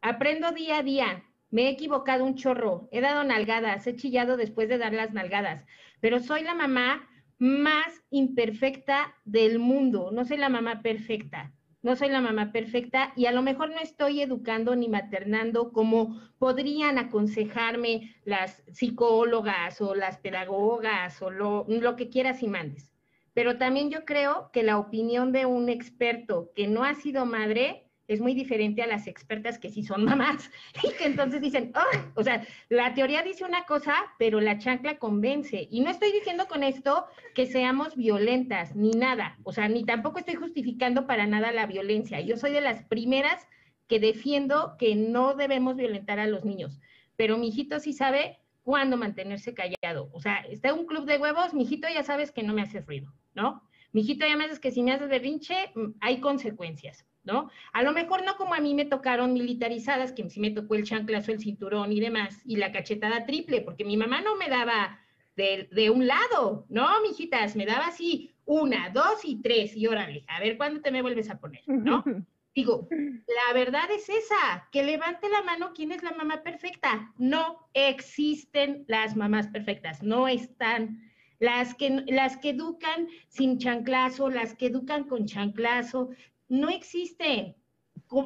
Aprendo 0.00 0.52
día 0.52 0.78
a 0.78 0.82
día. 0.84 1.24
Me 1.50 1.62
he 1.62 1.70
equivocado 1.70 2.24
un 2.24 2.36
chorro. 2.36 2.88
He 2.92 3.00
dado 3.00 3.24
nalgadas. 3.24 3.84
He 3.88 3.96
chillado 3.96 4.36
después 4.36 4.68
de 4.68 4.78
dar 4.78 4.92
las 4.92 5.12
nalgadas. 5.12 5.66
Pero 6.00 6.20
soy 6.20 6.44
la 6.44 6.54
mamá 6.54 7.08
más 7.38 8.00
imperfecta 8.10 9.16
del 9.24 9.58
mundo. 9.58 10.10
No 10.12 10.24
soy 10.24 10.36
la 10.36 10.48
mamá 10.48 10.82
perfecta. 10.82 11.52
No 11.82 11.96
soy 11.96 12.10
la 12.10 12.20
mamá 12.20 12.52
perfecta 12.52 13.12
y 13.16 13.26
a 13.26 13.32
lo 13.32 13.42
mejor 13.42 13.70
no 13.70 13.80
estoy 13.80 14.22
educando 14.22 14.76
ni 14.76 14.88
maternando 14.88 15.72
como 15.72 16.18
podrían 16.38 16.96
aconsejarme 16.96 18.16
las 18.24 18.62
psicólogas 18.72 19.80
o 19.80 19.96
las 19.96 20.16
pedagogas 20.18 21.20
o 21.20 21.30
lo, 21.30 21.66
lo 21.68 21.96
que 21.96 22.08
quieras 22.08 22.42
y 22.42 22.48
mandes. 22.48 22.93
Pero 23.34 23.58
también 23.58 23.90
yo 23.90 24.04
creo 24.04 24.50
que 24.52 24.62
la 24.62 24.78
opinión 24.78 25.32
de 25.32 25.44
un 25.44 25.68
experto 25.68 26.52
que 26.54 26.68
no 26.68 26.84
ha 26.84 26.94
sido 26.94 27.26
madre 27.26 27.84
es 28.06 28.20
muy 28.20 28.34
diferente 28.34 28.82
a 28.82 28.86
las 28.86 29.06
expertas 29.06 29.58
que 29.58 29.70
sí 29.70 29.82
son 29.82 30.04
mamás 30.04 30.50
y 30.82 30.92
que 30.92 31.06
entonces 31.06 31.40
dicen, 31.40 31.72
o 32.14 32.22
sea, 32.22 32.46
la 32.68 32.94
teoría 32.94 33.22
dice 33.22 33.44
una 33.44 33.64
cosa, 33.64 33.94
pero 34.18 34.40
la 34.40 34.58
chancla 34.58 34.98
convence. 34.98 35.66
Y 35.70 35.80
no 35.80 35.90
estoy 35.90 36.12
diciendo 36.12 36.46
con 36.46 36.62
esto 36.62 37.06
que 37.34 37.46
seamos 37.46 37.96
violentas, 37.96 38.76
ni 38.76 38.90
nada, 38.90 39.38
o 39.42 39.52
sea, 39.52 39.68
ni 39.68 39.84
tampoco 39.84 40.18
estoy 40.18 40.34
justificando 40.34 41.06
para 41.06 41.26
nada 41.26 41.52
la 41.52 41.66
violencia. 41.66 42.20
Yo 42.20 42.36
soy 42.36 42.52
de 42.52 42.60
las 42.60 42.84
primeras 42.84 43.46
que 43.88 44.00
defiendo 44.00 44.76
que 44.78 44.94
no 44.94 45.34
debemos 45.34 45.76
violentar 45.76 46.18
a 46.18 46.26
los 46.26 46.44
niños, 46.44 46.80
pero 47.16 47.36
mi 47.36 47.48
hijito 47.48 47.80
sí 47.80 47.92
sabe 47.92 48.38
cuándo 48.62 48.96
mantenerse 48.96 49.54
callado. 49.54 50.08
O 50.12 50.20
sea, 50.20 50.38
está 50.48 50.72
un 50.72 50.86
club 50.86 51.04
de 51.04 51.18
huevos, 51.18 51.52
mi 51.52 51.64
hijito 51.64 51.88
ya 51.88 52.02
sabes 52.02 52.32
que 52.32 52.42
no 52.42 52.54
me 52.54 52.62
hace 52.62 52.80
ruido. 52.80 53.12
¿No? 53.34 53.62
Mijito, 53.92 54.26
ya 54.26 54.36
me 54.36 54.44
dices 54.44 54.58
que 54.58 54.72
si 54.72 54.82
me 54.82 54.92
haces 54.92 55.08
berrinche, 55.08 55.70
mm, 55.74 55.94
hay 56.00 56.20
consecuencias, 56.20 57.06
¿no? 57.22 57.50
A 57.72 57.82
lo 57.82 57.92
mejor 57.92 58.24
no 58.24 58.36
como 58.36 58.54
a 58.54 58.60
mí 58.60 58.74
me 58.74 58.84
tocaron 58.84 59.32
militarizadas, 59.32 60.12
que 60.12 60.28
si 60.28 60.40
me 60.40 60.50
tocó 60.50 60.74
el 60.74 60.84
chanclazo, 60.84 61.32
el 61.32 61.40
cinturón 61.40 61.92
y 61.92 62.00
demás, 62.00 62.40
y 62.44 62.56
la 62.56 62.72
cachetada 62.72 63.24
triple, 63.24 63.60
porque 63.60 63.84
mi 63.84 63.96
mamá 63.96 64.20
no 64.20 64.36
me 64.36 64.48
daba 64.48 65.00
de, 65.36 65.68
de 65.70 65.90
un 65.90 66.06
lado, 66.06 66.66
¿no, 66.68 66.88
mijitas? 67.02 67.56
Me 67.56 67.66
daba 67.66 67.86
así 67.86 68.34
una, 68.44 68.90
dos 68.90 69.24
y 69.24 69.40
tres, 69.40 69.76
y 69.76 69.86
órale, 69.86 70.24
a 70.28 70.40
ver 70.40 70.56
cuándo 70.56 70.80
te 70.80 70.90
me 70.90 71.02
vuelves 71.02 71.30
a 71.30 71.38
poner, 71.38 71.62
¿no? 71.66 72.04
Digo, 72.54 72.86
la 72.90 73.52
verdad 73.52 73.90
es 73.90 74.08
esa, 74.08 74.68
que 74.70 74.84
levante 74.84 75.28
la 75.28 75.42
mano 75.42 75.72
quién 75.74 75.90
es 75.90 76.04
la 76.04 76.12
mamá 76.12 76.44
perfecta. 76.44 77.12
No 77.18 77.68
existen 77.74 78.84
las 78.86 79.16
mamás 79.16 79.48
perfectas, 79.48 80.04
no 80.04 80.28
están 80.28 81.00
las 81.44 81.74
que, 81.74 81.90
las 82.06 82.38
que 82.38 82.50
educan 82.50 83.08
sin 83.28 83.58
chanclazo, 83.58 84.30
las 84.30 84.54
que 84.54 84.66
educan 84.66 85.04
con 85.04 85.26
chanclazo, 85.26 86.10
no 86.48 86.70
existen. 86.70 87.54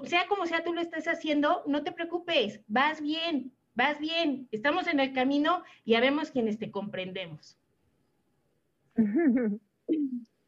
sea 0.04 0.26
como 0.28 0.46
sea 0.46 0.62
tú 0.62 0.72
lo 0.72 0.80
estás 0.80 1.06
haciendo, 1.08 1.64
no 1.66 1.82
te 1.82 1.90
preocupes, 1.90 2.60
vas 2.68 3.00
bien, 3.00 3.52
vas 3.74 3.98
bien, 3.98 4.48
estamos 4.52 4.86
en 4.86 5.00
el 5.00 5.12
camino 5.12 5.64
y 5.84 5.92
ya 5.92 6.00
vemos 6.00 6.30
quienes 6.30 6.58
te 6.58 6.70
comprendemos. 6.70 7.58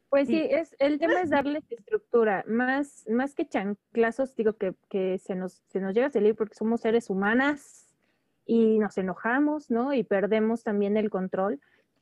Pues 0.09 0.29
sí, 0.29 0.41
es, 0.41 0.77
el 0.79 0.99
tema 0.99 1.23
es 1.23 1.31
darles 1.31 1.65
estructura, 1.71 2.45
más, 2.47 3.05
más 3.09 3.35
que 3.35 3.49
chanclazos, 3.49 4.37
digo 4.37 4.53
que, 4.53 4.75
que 4.89 5.19
se, 5.19 5.35
nos, 5.35 5.63
se 5.69 5.81
nos 5.81 5.93
llega 5.93 6.07
a 6.07 6.11
salir 6.11 6.37
porque 6.37 6.55
somos 6.55 6.83
seres 6.83 7.11
humanas 7.11 7.89
y 8.47 8.79
nos 8.79 8.97
enojamos, 8.97 9.71
¿no? 9.71 9.93
Y 9.93 10.05
perdemos 10.05 10.63
también 10.63 10.97
el 10.97 11.11
control. 11.11 11.61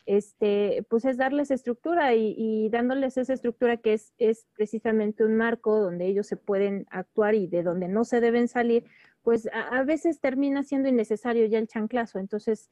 Este, 0.08 0.86
pues 0.88 1.04
es 1.04 1.18
darles 1.18 1.50
estructura 1.50 2.14
y, 2.14 2.70
dándoles 2.70 3.18
esa 3.18 3.34
estructura 3.34 3.76
que 3.76 3.92
es, 3.92 4.14
es 4.16 4.46
precisamente 4.54 5.22
un 5.22 5.36
marco 5.36 5.78
donde 5.78 6.06
ellos 6.06 6.26
se 6.26 6.38
pueden 6.38 6.86
actuar 6.90 7.34
y 7.34 7.46
de 7.46 7.62
donde 7.62 7.88
no 7.88 8.04
se 8.04 8.22
deben 8.22 8.48
salir, 8.48 8.86
pues 9.20 9.50
a, 9.52 9.68
a 9.68 9.84
veces 9.84 10.18
termina 10.18 10.62
siendo 10.62 10.88
innecesario 10.88 11.44
ya 11.44 11.58
el 11.58 11.68
chanclazo. 11.68 12.18
Entonces, 12.18 12.70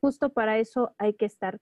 justo 0.00 0.30
para 0.30 0.58
eso 0.58 0.94
hay 0.96 1.12
que 1.12 1.26
estar 1.26 1.60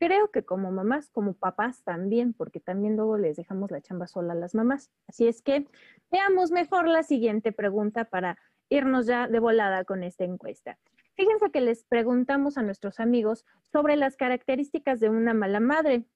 creo 0.00 0.32
que 0.32 0.42
como 0.42 0.72
mamás, 0.72 1.10
como 1.10 1.34
papás 1.34 1.84
también, 1.84 2.32
porque 2.32 2.58
también 2.58 2.96
luego 2.96 3.18
les 3.18 3.36
dejamos 3.36 3.70
la 3.70 3.82
chamba 3.82 4.08
sola 4.08 4.32
a 4.32 4.36
las 4.36 4.54
mamás. 4.54 4.90
Así 5.06 5.28
es 5.28 5.42
que 5.42 5.66
veamos 6.10 6.50
mejor 6.50 6.88
la 6.88 7.04
siguiente 7.04 7.52
pregunta 7.52 8.06
para 8.06 8.36
irnos 8.70 9.06
ya 9.06 9.28
de 9.28 9.38
volada 9.38 9.84
con 9.84 10.02
esta 10.02 10.24
encuesta. 10.24 10.78
Fíjense 11.20 11.50
que 11.50 11.60
les 11.60 11.84
preguntamos 11.84 12.56
a 12.56 12.62
nuestros 12.62 12.98
amigos 12.98 13.44
sobre 13.70 13.94
las 13.96 14.16
características 14.16 15.00
de 15.00 15.10
una 15.10 15.34
mala 15.34 15.60
madre. 15.60 16.06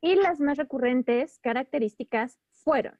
Y 0.00 0.14
las 0.14 0.38
más 0.38 0.58
recurrentes 0.58 1.40
características 1.40 2.38
fueron 2.52 2.96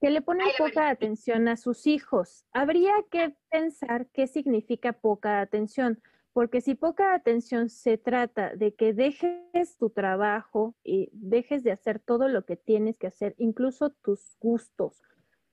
que 0.00 0.08
le 0.08 0.22
ponen 0.22 0.48
poca 0.56 0.88
atención 0.88 1.48
a 1.48 1.58
sus 1.58 1.86
hijos. 1.86 2.46
Habría 2.50 2.94
que 3.10 3.36
pensar 3.50 4.06
qué 4.14 4.26
significa 4.26 4.94
poca 4.94 5.42
atención 5.42 6.00
porque 6.32 6.62
si 6.62 6.76
poca 6.76 7.12
atención 7.12 7.68
se 7.68 7.98
trata 7.98 8.56
de 8.56 8.74
que 8.74 8.94
dejes 8.94 9.76
tu 9.76 9.90
trabajo 9.90 10.74
y 10.82 11.10
dejes 11.12 11.62
de 11.62 11.72
hacer 11.72 11.98
todo 11.98 12.28
lo 12.28 12.46
que 12.46 12.56
tienes 12.56 12.96
que 12.96 13.08
hacer, 13.08 13.34
incluso 13.36 13.90
tus 13.90 14.38
gustos, 14.40 15.02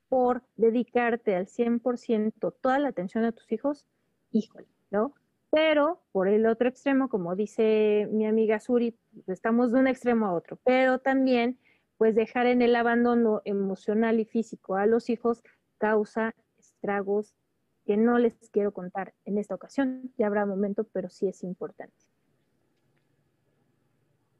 por 0.07 0.41
dedicarte 0.55 1.35
al 1.35 1.47
100% 1.47 2.55
toda 2.61 2.79
la 2.79 2.87
atención 2.87 3.25
a 3.25 3.33
tus 3.33 3.51
hijos, 3.51 3.85
híjole, 4.31 4.67
¿no? 4.91 5.13
Pero 5.51 6.01
por 6.11 6.27
el 6.27 6.45
otro 6.45 6.69
extremo, 6.69 7.09
como 7.09 7.35
dice 7.35 8.07
mi 8.11 8.25
amiga 8.27 8.59
Suri, 8.59 8.95
estamos 9.27 9.71
de 9.71 9.79
un 9.79 9.87
extremo 9.87 10.27
a 10.27 10.33
otro, 10.33 10.59
pero 10.63 10.99
también 10.99 11.57
pues 11.97 12.15
dejar 12.15 12.45
en 12.45 12.61
el 12.61 12.75
abandono 12.75 13.41
emocional 13.45 14.19
y 14.19 14.25
físico 14.25 14.75
a 14.75 14.85
los 14.85 15.09
hijos 15.09 15.43
causa 15.77 16.33
estragos 16.57 17.33
que 17.85 17.97
no 17.97 18.19
les 18.19 18.33
quiero 18.51 18.71
contar 18.71 19.13
en 19.25 19.37
esta 19.37 19.55
ocasión, 19.55 20.13
ya 20.17 20.27
habrá 20.27 20.45
momento, 20.45 20.83
pero 20.83 21.09
sí 21.09 21.27
es 21.27 21.43
importante. 21.43 21.97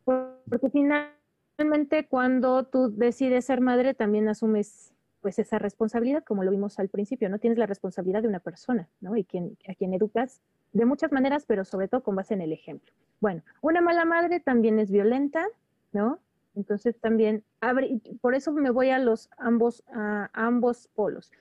Porque 0.05 0.69
finalmente 0.71 2.07
cuando 2.07 2.65
tú 2.65 2.95
decides 2.95 3.45
ser 3.45 3.61
madre 3.61 3.93
también 3.93 4.29
asumes 4.29 4.93
pues 5.21 5.39
esa 5.39 5.59
responsabilidad, 5.59 6.23
como 6.23 6.43
lo 6.43 6.51
vimos 6.51 6.79
al 6.79 6.89
principio, 6.89 7.29
¿no? 7.29 7.39
Tienes 7.39 7.59
la 7.59 7.65
responsabilidad 7.65 8.21
de 8.21 8.27
una 8.27 8.39
persona, 8.39 8.89
¿no? 9.01 9.15
Y 9.15 9.23
quien, 9.23 9.57
a 9.67 9.75
quien 9.75 9.93
educas 9.93 10.41
de 10.73 10.85
muchas 10.85 11.11
maneras, 11.11 11.45
pero 11.45 11.65
sobre 11.65 11.87
todo 11.87 12.03
con 12.03 12.15
base 12.15 12.33
en 12.33 12.41
el 12.41 12.53
ejemplo. 12.53 12.91
Bueno, 13.19 13.43
una 13.61 13.81
mala 13.81 14.05
madre 14.05 14.39
también 14.39 14.79
es 14.79 14.91
violenta, 14.91 15.45
¿no? 15.91 16.19
Entonces 16.55 16.99
también, 16.99 17.43
por 18.21 18.35
eso 18.35 18.51
me 18.51 18.69
voy 18.69 18.89
a 18.89 18.99
los 18.99 19.29
ambos, 19.37 19.83
ambos 20.33 20.89
polos. 20.95 21.31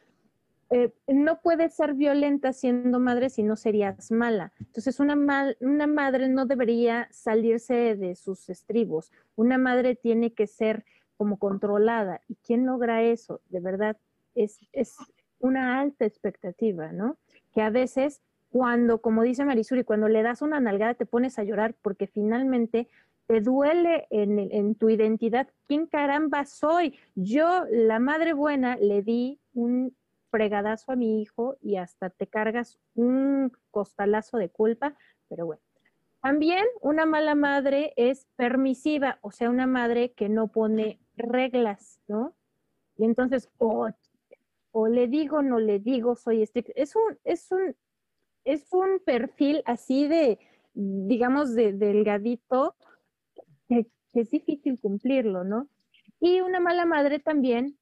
Eh, 0.70 0.93
no 1.07 1.41
puedes 1.41 1.74
ser 1.74 1.95
violenta 1.95 2.53
siendo 2.53 3.01
madre 3.01 3.31
si 3.31 3.43
no 3.43 3.57
serías 3.57 4.11
mala. 4.11 4.53
Entonces, 4.61 5.01
una, 5.01 5.16
una 5.61 5.87
madre 5.87 6.29
no 6.29 6.45
debería 6.45 7.09
salirse 7.11 7.97
de 7.97 8.14
sus 8.14 8.51
estribos. 8.51 9.11
Una 9.35 9.57
madre 9.57 9.95
tiene 9.95 10.35
que 10.35 10.47
ser 10.47 10.85
como 11.18 11.38
controlada. 11.38 12.22
¿Y 12.28 12.36
quién 12.36 12.64
logra 12.64 13.02
eso? 13.02 13.42
De 13.50 13.60
verdad, 13.60 13.98
es, 14.34 14.60
es 14.72 14.96
una 15.40 15.80
alta 15.80 16.06
expectativa, 16.06 16.92
¿no? 16.92 17.18
Que 17.52 17.60
a 17.60 17.70
veces, 17.70 18.22
cuando, 18.50 19.02
como 19.02 19.22
dice 19.22 19.44
Marisuri, 19.44 19.84
cuando 19.84 20.08
le 20.08 20.22
das 20.22 20.40
una 20.40 20.60
nalgada 20.60 20.94
te 20.94 21.04
pones 21.04 21.38
a 21.38 21.44
llorar 21.44 21.74
porque 21.82 22.06
finalmente 22.06 22.88
te 23.26 23.40
duele 23.40 24.06
en, 24.08 24.38
en, 24.38 24.74
tu 24.74 24.88
identidad. 24.88 25.48
¿Quién 25.66 25.86
caramba 25.86 26.46
soy? 26.46 26.98
Yo, 27.14 27.64
la 27.70 27.98
madre 27.98 28.32
buena, 28.32 28.76
le 28.76 29.02
di 29.02 29.38
un 29.52 29.94
fregadazo 30.30 30.92
a 30.92 30.96
mi 30.96 31.20
hijo 31.20 31.58
y 31.60 31.76
hasta 31.76 32.08
te 32.10 32.26
cargas 32.26 32.78
un 32.94 33.52
costalazo 33.70 34.38
de 34.38 34.48
culpa, 34.48 34.96
pero 35.28 35.44
bueno. 35.44 35.62
También 36.20 36.64
una 36.80 37.06
mala 37.06 37.34
madre 37.34 37.92
es 37.96 38.26
permisiva, 38.36 39.18
o 39.20 39.30
sea, 39.30 39.50
una 39.50 39.66
madre 39.66 40.12
que 40.12 40.28
no 40.28 40.48
pone 40.48 40.98
reglas, 41.18 42.00
¿no? 42.08 42.34
Y 42.96 43.04
entonces, 43.04 43.50
o, 43.58 43.88
o 44.72 44.88
le 44.88 45.06
digo, 45.08 45.42
no 45.42 45.58
le 45.58 45.78
digo, 45.78 46.16
soy 46.16 46.42
estricto. 46.42 46.72
Es 46.74 46.96
un, 46.96 47.18
es 47.24 47.50
un, 47.52 47.76
es 48.44 48.72
un 48.72 49.00
perfil 49.04 49.62
así 49.66 50.08
de, 50.08 50.38
digamos, 50.74 51.54
de 51.54 51.72
delgadito, 51.72 52.74
que, 53.68 53.86
que 54.12 54.20
es 54.20 54.30
difícil 54.30 54.78
cumplirlo, 54.80 55.44
¿no? 55.44 55.68
Y 56.20 56.40
una 56.40 56.60
mala 56.60 56.84
madre 56.84 57.18
también, 57.18 57.78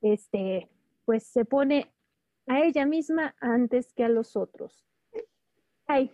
este, 0.00 0.68
pues 1.04 1.24
se 1.24 1.44
pone 1.44 1.92
a 2.46 2.64
ella 2.64 2.86
misma 2.86 3.34
antes 3.40 3.92
que 3.92 4.04
a 4.04 4.08
los 4.08 4.36
otros. 4.36 4.86
Ay. 5.86 6.10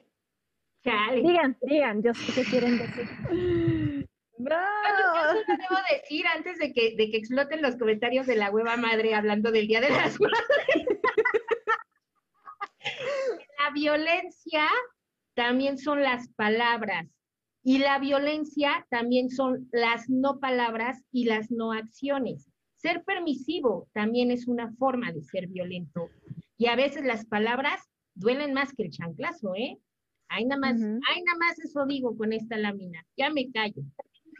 Digan, 1.14 1.56
digan, 1.62 2.02
yo 2.02 2.14
sé 2.14 2.32
qué 2.32 2.48
quieren 2.48 2.78
decir. 2.78 3.06
¡Bravo! 4.38 5.40
Yo, 5.46 5.56
debo 5.56 5.80
decir 5.90 6.26
antes 6.26 6.58
de 6.58 6.72
que, 6.72 6.94
de 6.96 7.10
que 7.10 7.16
exploten 7.16 7.62
los 7.62 7.76
comentarios 7.76 8.26
de 8.26 8.36
la 8.36 8.50
hueva 8.50 8.76
madre 8.76 9.14
hablando 9.14 9.50
del 9.50 9.66
Día 9.66 9.80
de 9.80 9.90
las 9.90 10.18
Madres. 10.20 10.86
la 13.58 13.70
violencia 13.72 14.68
también 15.34 15.78
son 15.78 16.02
las 16.02 16.28
palabras 16.34 17.06
y 17.62 17.78
la 17.78 17.98
violencia 17.98 18.86
también 18.90 19.28
son 19.28 19.68
las 19.72 20.08
no 20.08 20.38
palabras 20.38 21.02
y 21.10 21.24
las 21.24 21.50
no 21.50 21.72
acciones. 21.72 22.48
Ser 22.76 23.02
permisivo 23.04 23.88
también 23.92 24.30
es 24.30 24.46
una 24.46 24.72
forma 24.74 25.10
de 25.10 25.22
ser 25.22 25.48
violento. 25.48 26.08
Y 26.56 26.66
a 26.66 26.76
veces 26.76 27.04
las 27.04 27.26
palabras 27.26 27.82
duelen 28.14 28.54
más 28.54 28.72
que 28.72 28.84
el 28.84 28.90
chanclazo, 28.90 29.54
¿eh? 29.56 29.78
Hay 30.28 30.44
nada 30.44 30.60
más, 30.60 30.80
hay 30.80 31.22
nada 31.22 31.38
más 31.38 31.58
eso 31.58 31.84
digo 31.86 32.16
con 32.16 32.32
esta 32.32 32.56
lámina. 32.56 33.04
Ya 33.16 33.30
me 33.30 33.50
callo. 33.50 33.82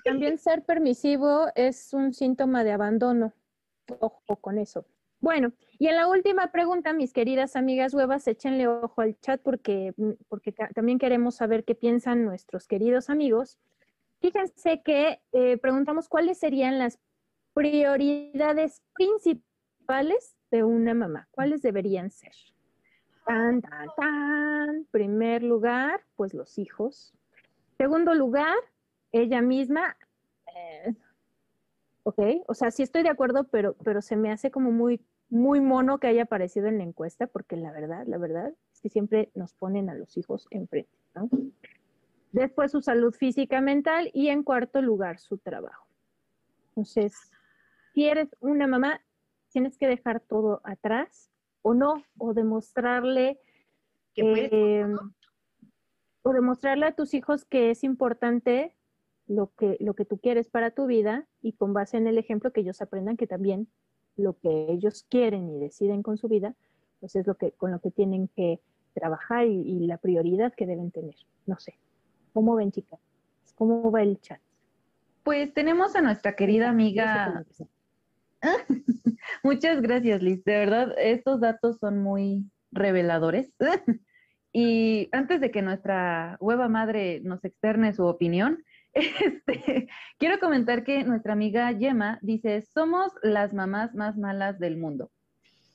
También 0.07 0.39
ser 0.39 0.63
permisivo 0.63 1.49
es 1.57 1.93
un 1.93 2.15
síntoma 2.15 2.63
de 2.63 2.71
abandono. 2.71 3.33
Ojo 3.99 4.37
con 4.37 4.57
eso. 4.57 4.87
Bueno, 5.21 5.53
y 5.79 5.89
en 5.89 5.97
la 5.97 6.09
última 6.09 6.53
pregunta, 6.53 6.93
mis 6.93 7.13
queridas 7.13 7.57
amigas 7.57 7.93
huevas, 7.93 8.29
échenle 8.29 8.69
ojo 8.69 9.01
al 9.01 9.19
chat 9.19 9.41
porque, 9.43 9.95
porque 10.29 10.53
también 10.53 11.01
queremos 11.01 11.35
saber 11.35 11.65
qué 11.65 11.75
piensan 11.75 12.25
nuestros 12.25 12.69
queridos 12.69 13.11
amigos. 13.11 13.59
Fíjense 14.21 14.81
que 14.83 15.21
eh, 15.33 15.59
preguntamos 15.59 16.09
cuáles 16.09 16.39
serían 16.39 16.79
las 16.79 17.01
prioridades 17.53 18.83
principales 18.95 20.37
de 20.53 20.63
una 20.63 20.95
mamá. 20.95 21.27
¿Cuáles 21.33 21.63
deberían 21.63 22.11
ser? 22.11 22.33
Tan, 23.27 23.61
tan, 23.61 23.89
tan. 23.97 24.85
Primer 24.93 25.43
lugar, 25.43 26.05
pues 26.15 26.33
los 26.33 26.59
hijos. 26.59 27.13
Segundo 27.77 28.15
lugar, 28.15 28.55
ella 29.21 29.43
misma. 29.43 29.97
Eh, 30.55 30.95
ok, 32.03 32.21
o 32.47 32.55
sea, 32.55 32.71
sí 32.71 32.83
estoy 32.83 33.03
de 33.03 33.09
acuerdo, 33.09 33.45
pero, 33.45 33.75
pero 33.85 34.01
se 34.03 34.17
me 34.17 34.31
hace 34.31 34.51
como 34.51 34.71
muy, 34.71 35.01
muy 35.29 35.61
mono 35.61 35.99
que 35.99 36.07
haya 36.07 36.23
aparecido 36.23 36.69
en 36.69 36.79
la 36.79 36.85
encuesta, 36.85 37.27
porque 37.27 37.57
la 37.57 37.73
verdad, 37.73 38.05
la 38.07 38.19
verdad 38.19 38.55
es 38.73 38.81
que 38.81 38.89
siempre 38.89 39.31
nos 39.35 39.55
ponen 39.55 39.91
a 39.91 39.95
los 39.95 40.17
hijos 40.17 40.47
enfrente, 40.51 40.97
¿no? 41.15 41.29
Después 42.33 42.73
su 42.73 42.83
salud 42.83 43.15
física, 43.15 43.61
mental 43.61 44.11
y 44.13 44.29
en 44.29 44.43
cuarto 44.43 44.83
lugar 44.83 45.19
su 45.19 45.39
trabajo. 45.39 45.87
Entonces, 46.69 47.15
si 47.95 48.07
eres 48.07 48.29
una 48.41 48.67
mamá, 48.67 49.01
tienes 49.49 49.79
que 49.79 49.89
dejar 49.89 50.21
todo 50.21 50.61
atrás 50.65 51.31
o 51.63 51.73
no, 51.73 52.05
o 52.19 52.35
demostrarle 52.35 53.41
em, 54.15 54.97
o 56.23 56.33
demostrarle 56.33 56.87
a 56.87 56.93
tus 56.93 57.15
hijos 57.15 57.45
que 57.45 57.71
es 57.71 57.85
importante 57.85 58.76
lo 59.27 59.53
que, 59.57 59.77
lo 59.81 59.95
que 59.95 60.05
tú 60.05 60.19
quieres 60.19 60.49
para 60.49 60.71
tu 60.71 60.87
vida 60.87 61.27
y 61.43 61.53
con 61.53 61.73
base 61.73 61.97
en 61.97 62.07
el 62.07 62.19
ejemplo 62.19 62.53
que 62.53 62.61
ellos 62.61 62.81
aprendan 62.81 63.17
que 63.17 63.27
también 63.27 63.69
lo 64.17 64.39
que 64.39 64.67
ellos 64.71 65.05
quieren 65.09 65.49
y 65.51 65.59
deciden 65.59 66.03
con 66.03 66.17
su 66.17 66.29
vida, 66.29 66.55
pues 67.01 67.17
es 67.17 67.27
lo 67.27 67.35
que, 67.35 67.53
con 67.53 67.71
lo 67.71 67.81
que 67.81 67.91
tienen 67.91 68.29
que 68.29 68.61
trabajar 68.95 69.47
y, 69.47 69.61
y 69.61 69.87
la 69.87 69.99
prioridad 69.99 70.55
que 70.55 70.67
deben 70.67 70.91
tener. 70.91 71.17
No 71.45 71.59
sé. 71.59 71.75
¿Cómo 72.33 72.55
ven, 72.55 72.73
chicas? 72.73 73.01
¿Cómo 73.55 73.91
va 73.91 74.03
el 74.03 74.21
chat? 74.21 74.41
Pues 75.23 75.53
tenemos 75.53 75.97
a 75.97 76.03
nuestra 76.03 76.37
querida 76.37 76.69
amiga 76.69 77.45
Muchas 79.43 79.81
gracias, 79.81 80.23
Liz. 80.23 80.45
De 80.45 80.57
verdad, 80.57 80.95
estos 80.99 81.41
datos 81.41 81.79
son 81.79 82.03
muy 82.03 82.45
reveladores. 82.71 83.53
y 84.53 85.09
antes 85.13 85.41
de 85.41 85.51
que 85.51 85.63
nuestra 85.63 86.37
hueva 86.41 86.69
madre 86.69 87.21
nos 87.25 87.45
externe 87.45 87.93
su 87.93 88.05
opinión, 88.05 88.63
este, 88.97 89.89
quiero 90.19 90.39
comentar 90.41 90.85
que 90.85 91.05
nuestra 91.05 91.35
amiga 91.35 91.71
Yema 91.73 92.19
dice, 92.23 92.63
somos 92.63 93.13
las 93.23 93.53
mamás 93.53 93.95
más 93.95 94.17
malas 94.17 94.59
del 94.59 94.77
mundo. 94.77 95.11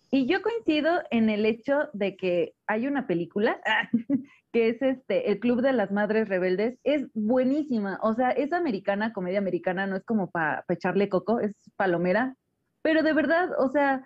Y 0.09 0.25
yo 0.25 0.41
coincido 0.41 0.91
en 1.09 1.29
el 1.29 1.45
hecho 1.45 1.89
de 1.93 2.17
que 2.17 2.53
hay 2.67 2.87
una 2.87 3.07
película 3.07 3.61
que 4.51 4.69
es 4.69 4.81
este 4.81 5.31
El 5.31 5.39
Club 5.39 5.61
de 5.61 5.71
las 5.71 5.91
Madres 5.91 6.27
Rebeldes, 6.27 6.77
es 6.83 7.07
buenísima, 7.13 7.97
o 8.01 8.13
sea, 8.15 8.31
es 8.31 8.51
americana, 8.51 9.13
comedia 9.13 9.39
americana, 9.39 9.87
no 9.87 9.95
es 9.95 10.03
como 10.03 10.29
para 10.29 10.65
echarle 10.67 11.07
coco, 11.07 11.39
es 11.39 11.53
palomera, 11.77 12.35
pero 12.81 13.03
de 13.03 13.13
verdad, 13.13 13.49
o 13.57 13.69
sea, 13.69 14.05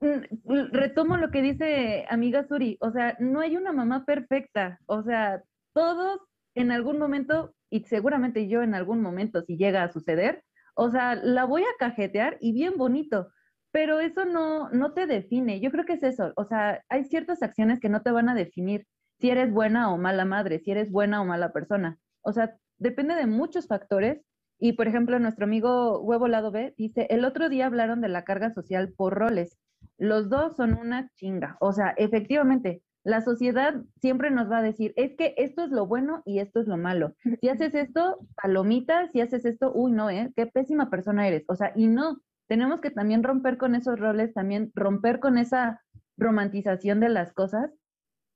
mm, 0.00 0.70
retomo 0.70 1.16
lo 1.16 1.30
que 1.32 1.42
dice 1.42 2.06
amiga 2.08 2.46
Suri, 2.46 2.76
o 2.80 2.92
sea, 2.92 3.16
no 3.18 3.40
hay 3.40 3.56
una 3.56 3.72
mamá 3.72 4.04
perfecta, 4.04 4.78
o 4.86 5.02
sea, 5.02 5.42
todos 5.72 6.20
en 6.54 6.70
algún 6.70 6.98
momento, 6.98 7.54
y 7.74 7.80
seguramente 7.86 8.46
yo 8.46 8.62
en 8.62 8.76
algún 8.76 9.02
momento, 9.02 9.42
si 9.42 9.56
llega 9.56 9.82
a 9.82 9.92
suceder, 9.92 10.44
o 10.76 10.90
sea, 10.90 11.16
la 11.16 11.44
voy 11.44 11.62
a 11.62 11.76
cajetear 11.76 12.36
y 12.40 12.52
bien 12.52 12.74
bonito, 12.76 13.32
pero 13.72 13.98
eso 13.98 14.24
no, 14.24 14.70
no 14.70 14.92
te 14.92 15.08
define. 15.08 15.58
Yo 15.58 15.72
creo 15.72 15.84
que 15.84 15.94
es 15.94 16.04
eso. 16.04 16.32
O 16.36 16.44
sea, 16.44 16.84
hay 16.88 17.02
ciertas 17.02 17.42
acciones 17.42 17.80
que 17.80 17.88
no 17.88 18.02
te 18.02 18.12
van 18.12 18.28
a 18.28 18.36
definir 18.36 18.86
si 19.18 19.28
eres 19.28 19.52
buena 19.52 19.92
o 19.92 19.98
mala 19.98 20.24
madre, 20.24 20.60
si 20.60 20.70
eres 20.70 20.92
buena 20.92 21.20
o 21.20 21.24
mala 21.24 21.52
persona. 21.52 21.98
O 22.20 22.32
sea, 22.32 22.56
depende 22.78 23.16
de 23.16 23.26
muchos 23.26 23.66
factores. 23.66 24.22
Y, 24.60 24.74
por 24.74 24.86
ejemplo, 24.86 25.18
nuestro 25.18 25.44
amigo 25.44 25.98
Huevo 25.98 26.28
Lado 26.28 26.52
B 26.52 26.74
dice, 26.78 27.08
el 27.10 27.24
otro 27.24 27.48
día 27.48 27.66
hablaron 27.66 28.00
de 28.00 28.08
la 28.08 28.22
carga 28.22 28.54
social 28.54 28.92
por 28.96 29.14
roles. 29.14 29.58
Los 29.98 30.28
dos 30.28 30.54
son 30.54 30.74
una 30.74 31.10
chinga. 31.16 31.56
O 31.58 31.72
sea, 31.72 31.92
efectivamente, 31.96 32.82
la 33.04 33.20
sociedad 33.20 33.74
siempre 34.00 34.30
nos 34.30 34.50
va 34.50 34.58
a 34.58 34.62
decir, 34.62 34.94
es 34.96 35.14
que 35.14 35.34
esto 35.36 35.64
es 35.64 35.70
lo 35.70 35.86
bueno 35.86 36.22
y 36.24 36.38
esto 36.38 36.60
es 36.60 36.66
lo 36.66 36.78
malo. 36.78 37.14
Si 37.40 37.48
haces 37.48 37.74
esto, 37.74 38.18
palomita, 38.34 39.08
si 39.08 39.20
haces 39.20 39.44
esto, 39.44 39.72
uy, 39.74 39.92
no, 39.92 40.10
¿eh? 40.10 40.32
Qué 40.34 40.46
pésima 40.46 40.90
persona 40.90 41.28
eres. 41.28 41.44
O 41.48 41.54
sea, 41.54 41.72
y 41.76 41.86
no, 41.86 42.20
tenemos 42.48 42.80
que 42.80 42.90
también 42.90 43.22
romper 43.22 43.58
con 43.58 43.74
esos 43.74 44.00
roles, 44.00 44.32
también 44.32 44.72
romper 44.74 45.20
con 45.20 45.36
esa 45.36 45.82
romantización 46.16 47.00
de 47.00 47.10
las 47.10 47.32
cosas 47.32 47.70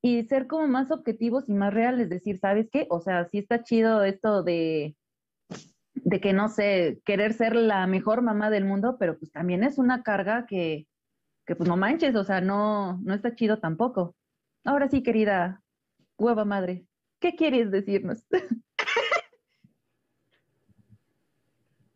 y 0.03 0.25
ser 0.25 0.47
como 0.47 0.69
más 0.69 0.91
objetivos 0.91 1.49
y 1.49 1.55
más 1.55 1.73
reales, 1.73 2.11
decir, 2.11 2.39
¿sabes 2.39 2.69
qué? 2.71 2.87
O 2.91 3.01
sea, 3.01 3.27
sí 3.27 3.39
está 3.39 3.63
chido 3.63 4.05
esto 4.05 4.43
de, 4.43 4.97
de 5.95 6.21
que, 6.21 6.35
no 6.35 6.49
sé, 6.49 7.01
querer 7.07 7.33
ser 7.33 7.57
la 7.57 7.87
mejor 7.87 8.21
mamá 8.23 8.51
del 8.51 8.67
mundo, 8.67 8.97
pero 8.99 9.19
pues 9.19 9.33
también 9.33 9.65
es 9.65 9.79
una 9.79 10.03
carga 10.03 10.47
que, 10.47 10.87
que 11.47 11.57
pues 11.57 11.69
no 11.69 11.77
manches, 11.77 12.15
o 12.15 12.25
sea, 12.25 12.43
no, 12.43 12.99
no 12.99 13.15
está 13.15 13.35
chido 13.35 13.59
tampoco. 13.59 14.15
Ahora 14.69 14.87
sí, 14.87 15.03
querida 15.03 15.63
hueva 16.19 16.45
madre, 16.45 16.85
¿qué 17.21 17.35
quieres 17.35 17.71
decirnos? 17.71 18.27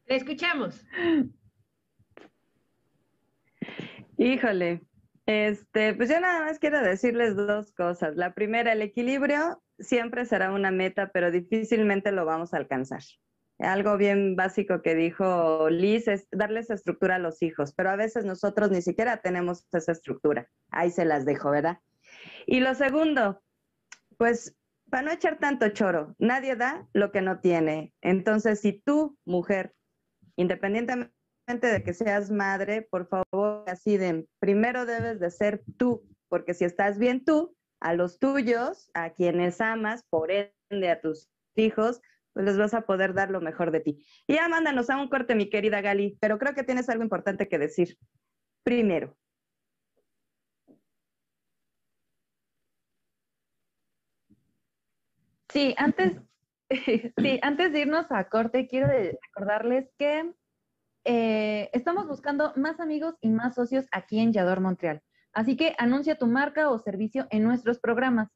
Le 0.07 0.16
escuchamos. 0.16 0.82
Híjole, 4.16 4.81
este, 5.27 5.93
pues 5.93 6.09
yo 6.09 6.19
nada 6.19 6.47
más 6.47 6.59
quiero 6.59 6.81
decirles 6.81 7.36
dos 7.36 7.73
cosas. 7.73 8.16
La 8.16 8.32
primera, 8.32 8.73
el 8.73 8.81
equilibrio 8.81 9.62
siempre 9.78 10.24
será 10.24 10.51
una 10.51 10.70
meta, 10.70 11.11
pero 11.12 11.31
difícilmente 11.31 12.11
lo 12.11 12.24
vamos 12.24 12.55
a 12.55 12.57
alcanzar. 12.57 13.03
Algo 13.59 13.99
bien 13.99 14.35
básico 14.35 14.81
que 14.81 14.94
dijo 14.94 15.69
Liz 15.69 16.09
es 16.09 16.27
darles 16.31 16.70
estructura 16.70 17.16
a 17.16 17.19
los 17.19 17.43
hijos, 17.43 17.74
pero 17.74 17.90
a 17.90 17.97
veces 17.97 18.24
nosotros 18.24 18.70
ni 18.70 18.81
siquiera 18.81 19.19
tenemos 19.19 19.66
esa 19.74 19.93
estructura. 19.93 20.49
Ahí 20.70 20.90
se 20.90 21.05
las 21.05 21.27
dejo, 21.27 21.51
¿verdad? 21.51 21.78
Y 22.47 22.61
lo 22.61 22.74
segundo, 22.74 23.43
pues 24.16 24.57
para 24.90 25.05
no 25.05 25.11
echar 25.12 25.39
tanto 25.39 25.69
choro, 25.70 26.15
nadie 26.19 26.55
da 26.55 26.86
lo 26.93 27.12
que 27.12 27.23
no 27.23 27.40
tiene. 27.40 27.94
Entonces, 28.03 28.61
si 28.61 28.74
tú, 28.74 29.16
mujer, 29.24 29.74
independientemente 30.36 31.12
de 31.47 31.82
que 31.82 31.94
seas 31.94 32.31
madre, 32.31 32.82
por 32.82 33.09
favor, 33.09 33.65
así 33.69 33.97
de, 33.97 34.27
primero 34.39 34.85
debes 34.85 35.19
de 35.19 35.31
ser 35.31 35.62
tú, 35.78 36.07
porque 36.28 36.53
si 36.53 36.66
estás 36.66 36.99
bien 36.99 37.24
tú, 37.24 37.57
a 37.81 37.94
los 37.94 38.19
tuyos, 38.19 38.90
a 38.94 39.15
quienes 39.15 39.61
amas, 39.61 40.05
por 40.11 40.31
ende 40.31 40.90
a 40.90 41.01
tus 41.01 41.31
hijos, 41.57 42.01
pues 42.32 42.47
les 42.47 42.59
vas 42.59 42.74
a 42.74 42.82
poder 42.82 43.15
dar 43.15 43.31
lo 43.31 43.40
mejor 43.40 43.70
de 43.70 43.81
ti. 43.81 44.07
Y 44.27 44.35
ya 44.35 44.49
mándanos 44.49 44.90
a 44.90 45.01
un 45.01 45.09
corte, 45.09 45.35
mi 45.35 45.51
querida 45.51 45.81
Gali, 45.81 46.16
pero 46.20 46.39
creo 46.39 46.55
que 46.55 46.65
tienes 46.65 46.89
algo 46.89 47.03
importante 47.03 47.49
que 47.49 47.59
decir. 47.59 47.99
Primero. 48.62 49.16
Sí, 55.53 55.74
antes, 55.77 56.15
sí, 56.70 57.39
antes 57.43 57.73
de 57.73 57.81
irnos 57.81 58.11
a 58.11 58.24
corte, 58.31 58.66
quiero 58.66 58.89
recordarles 58.89 59.93
que 59.99 60.33
eh, 61.05 61.69
estamos 61.74 62.09
buscando 62.09 62.55
más 62.57 62.81
amigos 62.81 63.16
y 63.20 63.29
más 63.29 63.55
socios 63.55 63.87
aquí 63.93 64.19
en 64.19 64.33
Yador 64.33 64.61
Montreal. 64.61 65.03
Así 65.35 65.57
que 65.57 65.74
anuncia 65.77 66.16
tu 66.16 66.27
marca 66.27 66.70
o 66.70 66.79
servicio 66.79 67.27
en 67.31 67.43
nuestros 67.43 67.81
programas. 67.81 68.31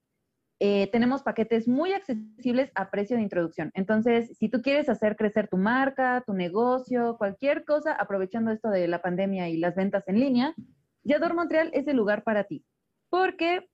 Eh, 0.60 0.90
tenemos 0.92 1.22
paquetes 1.22 1.68
muy 1.68 1.94
accesibles 1.94 2.70
a 2.74 2.90
precio 2.90 3.16
de 3.16 3.22
introducción. 3.22 3.70
Entonces, 3.72 4.36
si 4.38 4.50
tú 4.50 4.60
quieres 4.60 4.90
hacer 4.90 5.16
crecer 5.16 5.48
tu 5.48 5.56
marca, 5.56 6.22
tu 6.26 6.34
negocio, 6.34 7.16
cualquier 7.16 7.64
cosa, 7.64 7.92
aprovechando 7.92 8.50
esto 8.50 8.68
de 8.68 8.88
la 8.88 9.00
pandemia 9.00 9.48
y 9.48 9.56
las 9.56 9.74
ventas 9.74 10.06
en 10.06 10.20
línea, 10.20 10.54
Yador 11.02 11.34
Montreal 11.34 11.70
es 11.72 11.86
el 11.88 11.96
lugar 11.96 12.24
para 12.24 12.44
ti. 12.44 12.62
Porque 13.08 13.70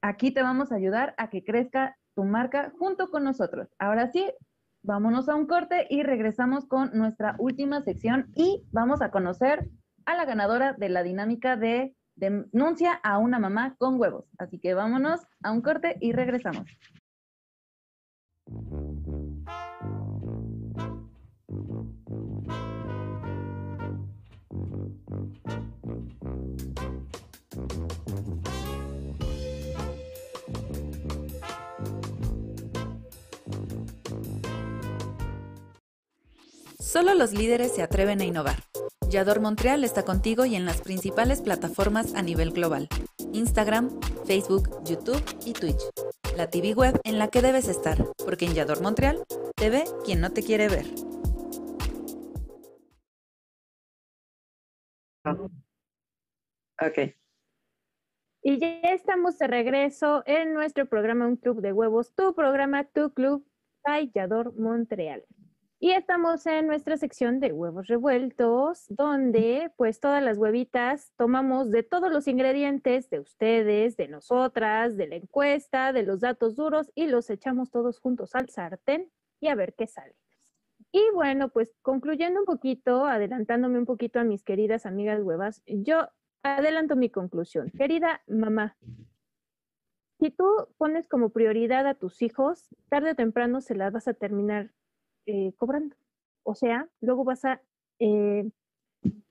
aquí 0.00 0.30
te 0.30 0.42
vamos 0.42 0.70
a 0.70 0.76
ayudar 0.76 1.14
a 1.16 1.30
que 1.30 1.42
crezca 1.42 1.96
tu 2.14 2.24
marca 2.24 2.72
junto 2.78 3.10
con 3.10 3.24
nosotros. 3.24 3.68
Ahora 3.78 4.10
sí, 4.12 4.30
Vámonos 4.86 5.30
a 5.30 5.34
un 5.34 5.46
corte 5.46 5.86
y 5.88 6.02
regresamos 6.02 6.66
con 6.66 6.90
nuestra 6.92 7.36
última 7.38 7.80
sección 7.80 8.30
y 8.34 8.62
vamos 8.70 9.00
a 9.00 9.10
conocer 9.10 9.70
a 10.04 10.14
la 10.14 10.26
ganadora 10.26 10.74
de 10.74 10.90
la 10.90 11.02
dinámica 11.02 11.56
de 11.56 11.96
denuncia 12.16 12.92
a 13.02 13.16
una 13.16 13.38
mamá 13.38 13.76
con 13.78 13.98
huevos. 13.98 14.26
Así 14.36 14.58
que 14.58 14.74
vámonos 14.74 15.22
a 15.42 15.52
un 15.52 15.62
corte 15.62 15.96
y 16.02 16.12
regresamos. 16.12 16.66
Solo 36.94 37.12
los 37.14 37.32
líderes 37.32 37.74
se 37.74 37.82
atreven 37.82 38.20
a 38.20 38.24
innovar. 38.24 38.54
Yador 39.10 39.40
Montreal 39.40 39.82
está 39.82 40.04
contigo 40.04 40.44
y 40.44 40.54
en 40.54 40.64
las 40.64 40.80
principales 40.80 41.42
plataformas 41.42 42.14
a 42.14 42.22
nivel 42.22 42.52
global. 42.52 42.88
Instagram, 43.32 43.90
Facebook, 44.24 44.68
YouTube 44.84 45.20
y 45.44 45.54
Twitch. 45.54 45.82
La 46.36 46.50
TV 46.50 46.72
web 46.72 47.00
en 47.02 47.18
la 47.18 47.26
que 47.26 47.42
debes 47.42 47.66
estar, 47.66 47.98
porque 48.24 48.44
en 48.44 48.54
Yador 48.54 48.80
Montreal 48.80 49.24
te 49.56 49.70
ve 49.70 49.82
quien 50.04 50.20
no 50.20 50.32
te 50.32 50.44
quiere 50.44 50.68
ver. 50.68 50.86
Ok. 56.80 57.12
Y 58.44 58.60
ya 58.60 58.94
estamos 58.94 59.36
de 59.38 59.48
regreso 59.48 60.22
en 60.26 60.54
nuestro 60.54 60.88
programa 60.88 61.26
Un 61.26 61.38
Club 61.38 61.60
de 61.60 61.72
Huevos, 61.72 62.14
tu 62.14 62.36
programa, 62.36 62.84
tu 62.84 63.12
club, 63.12 63.44
by 63.82 64.12
Yador 64.14 64.54
Montreal. 64.56 65.24
Y 65.84 65.90
estamos 65.90 66.46
en 66.46 66.66
nuestra 66.66 66.96
sección 66.96 67.40
de 67.40 67.52
huevos 67.52 67.88
revueltos, 67.88 68.86
donde 68.88 69.70
pues 69.76 70.00
todas 70.00 70.22
las 70.22 70.38
huevitas 70.38 71.12
tomamos 71.18 71.70
de 71.70 71.82
todos 71.82 72.10
los 72.10 72.26
ingredientes 72.26 73.10
de 73.10 73.20
ustedes, 73.20 73.98
de 73.98 74.08
nosotras, 74.08 74.96
de 74.96 75.08
la 75.08 75.16
encuesta, 75.16 75.92
de 75.92 76.02
los 76.02 76.20
datos 76.20 76.56
duros 76.56 76.90
y 76.94 77.06
los 77.06 77.28
echamos 77.28 77.70
todos 77.70 78.00
juntos 78.00 78.34
al 78.34 78.48
sartén 78.48 79.12
y 79.40 79.48
a 79.48 79.54
ver 79.54 79.74
qué 79.74 79.86
sale. 79.86 80.16
Y 80.90 81.02
bueno, 81.12 81.50
pues 81.50 81.76
concluyendo 81.82 82.40
un 82.40 82.46
poquito, 82.46 83.04
adelantándome 83.04 83.78
un 83.78 83.84
poquito 83.84 84.20
a 84.20 84.24
mis 84.24 84.42
queridas 84.42 84.86
amigas 84.86 85.20
huevas, 85.20 85.60
yo 85.66 86.08
adelanto 86.42 86.96
mi 86.96 87.10
conclusión. 87.10 87.70
Querida 87.76 88.22
mamá, 88.26 88.78
si 90.18 90.30
tú 90.30 90.46
pones 90.78 91.06
como 91.08 91.28
prioridad 91.28 91.86
a 91.86 91.92
tus 91.92 92.22
hijos, 92.22 92.74
tarde 92.88 93.10
o 93.10 93.14
temprano 93.14 93.60
se 93.60 93.74
las 93.74 93.92
vas 93.92 94.08
a 94.08 94.14
terminar 94.14 94.70
eh, 95.26 95.52
cobrando. 95.56 95.96
O 96.42 96.54
sea, 96.54 96.88
luego 97.00 97.24
vas 97.24 97.44
a, 97.44 97.62
eh, 97.98 98.48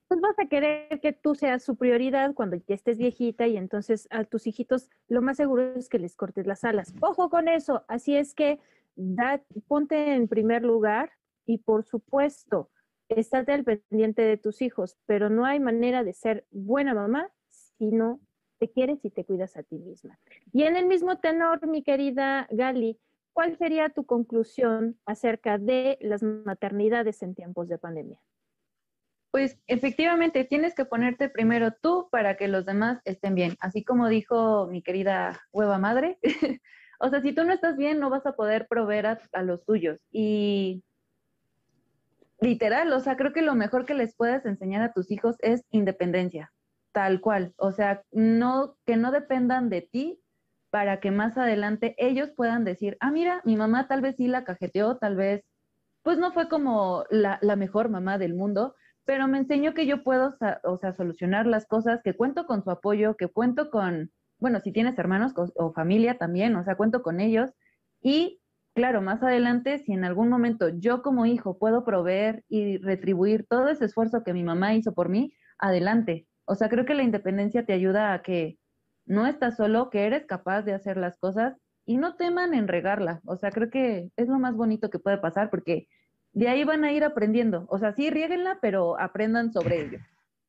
pues 0.07 0.21
vas 0.21 0.37
a 0.39 0.47
querer 0.47 0.99
que 0.99 1.13
tú 1.13 1.35
seas 1.35 1.63
su 1.63 1.75
prioridad 1.75 2.33
cuando 2.33 2.55
ya 2.55 2.75
estés 2.75 2.97
viejita 2.97 3.47
y 3.47 3.57
entonces 3.57 4.07
a 4.11 4.23
tus 4.23 4.47
hijitos 4.47 4.89
lo 5.07 5.21
más 5.21 5.37
seguro 5.37 5.73
es 5.75 5.89
que 5.89 5.99
les 5.99 6.15
cortes 6.15 6.47
las 6.47 6.63
alas. 6.63 6.93
Ojo 7.01 7.29
con 7.29 7.47
eso. 7.47 7.83
Así 7.87 8.15
es 8.15 8.33
que 8.33 8.59
da, 8.95 9.41
ponte 9.67 10.13
en 10.13 10.27
primer 10.27 10.63
lugar 10.63 11.11
y 11.45 11.57
por 11.59 11.83
supuesto, 11.83 12.69
estate 13.09 13.51
al 13.51 13.63
pendiente 13.63 14.21
de 14.21 14.37
tus 14.37 14.61
hijos, 14.61 14.97
pero 15.05 15.29
no 15.29 15.45
hay 15.45 15.59
manera 15.59 16.03
de 16.03 16.13
ser 16.13 16.45
buena 16.51 16.93
mamá 16.93 17.31
si 17.49 17.91
no 17.91 18.19
te 18.59 18.69
quieres 18.69 19.03
y 19.03 19.09
te 19.09 19.25
cuidas 19.25 19.57
a 19.57 19.63
ti 19.63 19.77
misma. 19.77 20.19
Y 20.51 20.63
en 20.63 20.75
el 20.75 20.85
mismo 20.85 21.17
tenor, 21.17 21.67
mi 21.67 21.83
querida 21.83 22.47
Gali, 22.51 22.99
¿cuál 23.33 23.57
sería 23.57 23.89
tu 23.89 24.05
conclusión 24.05 24.97
acerca 25.05 25.57
de 25.57 25.97
las 26.01 26.23
maternidades 26.23 27.21
en 27.23 27.35
tiempos 27.35 27.67
de 27.67 27.77
pandemia? 27.77 28.19
Pues 29.31 29.57
efectivamente, 29.65 30.45
tienes 30.45 30.75
que 30.75 30.85
ponerte 30.85 31.27
primero 31.27 31.71
tú 31.71 32.07
para 32.11 32.37
que 32.37 32.47
los 32.47 32.65
demás 32.65 33.01
estén 33.03 33.33
bien. 33.33 33.55
Así 33.59 33.83
como 33.83 34.07
dijo 34.07 34.67
mi 34.67 34.83
querida 34.83 35.41
hueva 35.51 35.79
madre, 35.79 36.19
o 36.99 37.09
sea, 37.09 37.19
si 37.21 37.33
tú 37.33 37.43
no 37.43 37.51
estás 37.51 37.75
bien, 37.75 37.99
no 37.99 38.11
vas 38.11 38.27
a 38.27 38.35
poder 38.35 38.67
proveer 38.67 39.07
a, 39.07 39.41
los 39.41 39.65
tuyos. 39.65 39.99
Y 40.11 40.83
literal, 42.39 42.93
o 42.93 42.99
sea, 42.99 43.17
creo 43.17 43.33
que 43.33 43.41
lo 43.41 43.55
mejor 43.55 43.85
que 43.85 43.95
les 43.95 44.15
puedes 44.15 44.45
enseñar 44.45 44.83
a 44.83 44.93
tus 44.93 45.09
hijos 45.09 45.35
es 45.39 45.63
independencia, 45.71 46.53
tal 46.91 47.19
cual. 47.19 47.53
O 47.57 47.71
sea, 47.71 48.03
no, 48.11 48.77
que 48.85 48.97
no 48.97 49.11
dependan 49.11 49.69
de 49.69 49.81
ti 49.81 50.22
para 50.73 50.99
que 50.99 51.11
más 51.11 51.37
adelante 51.37 51.93
ellos 51.99 52.31
puedan 52.35 52.63
decir, 52.63 52.97
ah, 52.99 53.11
mira, 53.11 53.43
mi 53.45 53.55
mamá 53.55 53.87
tal 53.87 54.01
vez 54.01 54.15
sí 54.15 54.27
la 54.27 54.43
cajeteó, 54.43 54.97
tal 54.97 55.15
vez, 55.15 55.45
pues 56.01 56.17
no 56.17 56.31
fue 56.31 56.49
como 56.49 57.03
la, 57.11 57.37
mejor 57.55 57.89
mamá 57.89 58.17
del 58.17 58.33
mundo, 58.33 58.73
pero 59.05 59.27
me 59.27 59.37
enseñó 59.37 59.75
que 59.75 59.85
yo 59.85 60.01
puedo, 60.03 60.35
o 60.63 60.77
sea, 60.79 60.93
solucionar 60.93 61.45
las 61.45 61.67
cosas, 61.67 62.01
que 62.03 62.15
cuento 62.15 62.47
con 62.47 62.63
su 62.63 62.71
apoyo, 62.71 63.15
que 63.17 63.27
cuento 63.27 63.69
con, 63.69 64.11
bueno, 64.39 64.61
si 64.61 64.71
tienes 64.71 64.97
hermanos 64.97 65.33
o 65.35 65.73
familia 65.73 66.17
también, 66.17 66.55
o 66.55 66.63
sea, 66.63 66.75
cuento 66.75 67.03
con 67.03 67.19
ellos 67.19 67.51
y 68.01 68.41
claro, 68.73 69.03
más 69.03 69.21
adelante, 69.21 69.77
si 69.77 69.93
en 69.93 70.05
algún 70.05 70.27
momento 70.27 70.69
yo 70.69 71.03
como 71.03 71.27
hijo 71.27 71.59
puedo 71.59 71.85
proveer 71.85 72.45
y 72.49 72.79
retribuir 72.79 73.45
todo 73.47 73.67
ese 73.67 73.85
esfuerzo 73.85 74.23
que 74.23 74.33
mi 74.33 74.43
mamá 74.43 74.73
hizo 74.73 74.91
por 74.95 75.09
mí, 75.09 75.35
adelante. 75.59 76.25
O 76.45 76.55
sea, 76.55 76.67
creo 76.67 76.83
que 76.85 76.95
la 76.95 77.03
independencia 77.03 77.63
te 77.63 77.73
ayuda 77.73 78.11
a 78.13 78.23
que 78.23 78.57
no 79.05 79.27
estás 79.27 79.57
solo, 79.57 79.89
que 79.89 80.05
eres 80.05 80.25
capaz 80.25 80.63
de 80.63 80.73
hacer 80.73 80.97
las 80.97 81.17
cosas 81.17 81.57
y 81.85 81.97
no 81.97 82.15
teman 82.15 82.53
en 82.53 82.67
regarla. 82.67 83.21
O 83.25 83.35
sea, 83.35 83.51
creo 83.51 83.69
que 83.69 84.09
es 84.15 84.27
lo 84.27 84.39
más 84.39 84.55
bonito 84.55 84.89
que 84.89 84.99
puede 84.99 85.17
pasar 85.17 85.49
porque 85.49 85.87
de 86.31 86.47
ahí 86.47 86.63
van 86.63 86.83
a 86.83 86.91
ir 86.91 87.03
aprendiendo. 87.03 87.65
O 87.69 87.77
sea, 87.77 87.93
sí, 87.93 88.09
rieguenla, 88.09 88.59
pero 88.61 88.99
aprendan 88.99 89.51
sobre 89.51 89.81
ello. 89.81 89.99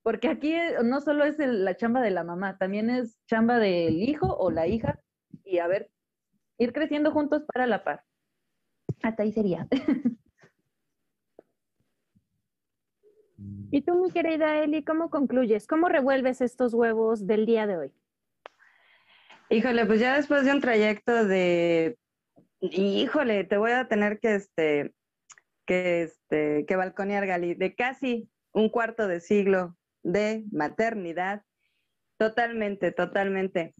Porque 0.02 0.28
aquí 0.28 0.54
no 0.84 1.00
solo 1.00 1.24
es 1.24 1.38
la 1.38 1.76
chamba 1.76 2.02
de 2.02 2.10
la 2.10 2.24
mamá, 2.24 2.58
también 2.58 2.90
es 2.90 3.18
chamba 3.26 3.58
del 3.58 4.02
hijo 4.02 4.26
o 4.36 4.50
la 4.50 4.66
hija 4.66 5.00
y 5.44 5.58
a 5.58 5.66
ver, 5.66 5.90
ir 6.58 6.72
creciendo 6.72 7.10
juntos 7.10 7.42
para 7.52 7.66
la 7.66 7.84
paz. 7.84 8.02
Hasta 9.02 9.22
ahí 9.22 9.32
sería. 9.32 9.66
¿Y 13.70 13.82
tú, 13.82 13.96
mi 13.96 14.10
querida 14.10 14.62
Eli, 14.62 14.84
cómo 14.84 15.10
concluyes? 15.10 15.66
¿Cómo 15.66 15.88
revuelves 15.88 16.40
estos 16.40 16.74
huevos 16.74 17.26
del 17.26 17.44
día 17.44 17.66
de 17.66 17.76
hoy? 17.76 17.92
Híjole, 19.54 19.86
pues 19.86 20.00
ya 20.00 20.16
después 20.16 20.44
de 20.44 20.50
un 20.50 20.60
trayecto 20.60 21.26
de, 21.26 21.96
híjole, 22.60 23.44
te 23.44 23.56
voy 23.56 23.70
a 23.70 23.86
tener 23.86 24.18
que, 24.18 24.34
este, 24.34 24.92
que, 25.64 26.02
este, 26.02 26.66
que 26.66 26.74
balconear, 26.74 27.24
Gali, 27.24 27.54
de 27.54 27.72
casi 27.76 28.28
un 28.52 28.68
cuarto 28.68 29.06
de 29.06 29.20
siglo 29.20 29.76
de 30.02 30.42
maternidad. 30.50 31.42
Totalmente, 32.18 32.90
totalmente. 32.90 33.76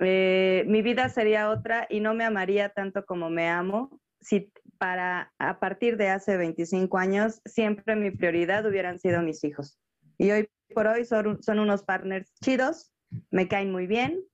Eh, 0.00 0.64
mi 0.66 0.82
vida 0.82 1.08
sería 1.08 1.50
otra 1.50 1.86
y 1.88 2.00
no 2.00 2.14
me 2.14 2.24
amaría 2.24 2.70
tanto 2.70 3.04
como 3.04 3.30
me 3.30 3.48
amo 3.48 4.00
si 4.20 4.52
para 4.76 5.32
a 5.38 5.60
partir 5.60 5.96
de 5.98 6.08
hace 6.08 6.36
25 6.36 6.98
años 6.98 7.40
siempre 7.44 7.94
mi 7.94 8.10
prioridad 8.10 8.66
hubieran 8.66 8.98
sido 8.98 9.22
mis 9.22 9.44
hijos. 9.44 9.78
Y 10.18 10.32
hoy 10.32 10.48
por 10.74 10.88
hoy 10.88 11.04
son, 11.04 11.40
son 11.44 11.60
unos 11.60 11.84
partners 11.84 12.32
chidos, 12.42 12.92
me 13.30 13.46
caen 13.46 13.70
muy 13.70 13.86
bien. 13.86 14.24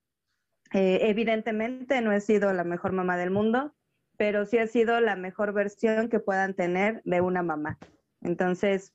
Eh, 0.73 1.01
evidentemente 1.03 2.01
no 2.01 2.12
he 2.12 2.20
sido 2.20 2.53
la 2.53 2.65
mejor 2.65 2.93
mamá 2.93 3.16
del 3.16 3.31
mundo, 3.31 3.74
pero 4.16 4.45
sí 4.45 4.59
he 4.59 4.66
sido 4.66 5.01
la 5.01 5.16
mejor 5.16 5.53
versión 5.53 6.09
que 6.09 6.20
puedan 6.20 6.55
tener 6.55 7.01
de 7.05 7.20
una 7.20 7.43
mamá. 7.43 7.78
Entonces, 8.20 8.95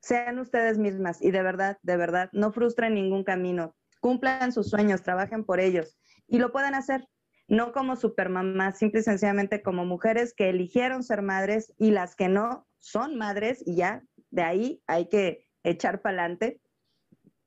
sean 0.00 0.38
ustedes 0.38 0.78
mismas 0.78 1.20
y 1.22 1.30
de 1.30 1.42
verdad, 1.42 1.78
de 1.82 1.96
verdad, 1.96 2.30
no 2.32 2.52
frustren 2.52 2.94
ningún 2.94 3.24
camino, 3.24 3.74
cumplan 4.00 4.52
sus 4.52 4.70
sueños, 4.70 5.02
trabajen 5.02 5.44
por 5.44 5.60
ellos 5.60 5.96
y 6.28 6.38
lo 6.38 6.52
pueden 6.52 6.74
hacer 6.74 7.06
no 7.48 7.72
como 7.72 7.96
supermamás, 7.96 8.78
simple 8.78 9.00
y 9.00 9.02
sencillamente 9.02 9.62
como 9.62 9.84
mujeres 9.84 10.34
que 10.34 10.48
eligieron 10.48 11.02
ser 11.02 11.22
madres 11.22 11.74
y 11.78 11.90
las 11.90 12.16
que 12.16 12.28
no 12.28 12.66
son 12.78 13.16
madres 13.16 13.62
y 13.66 13.76
ya 13.76 14.02
de 14.30 14.42
ahí 14.42 14.82
hay 14.86 15.08
que 15.08 15.46
echar 15.62 16.00
para 16.00 16.20
adelante. 16.20 16.60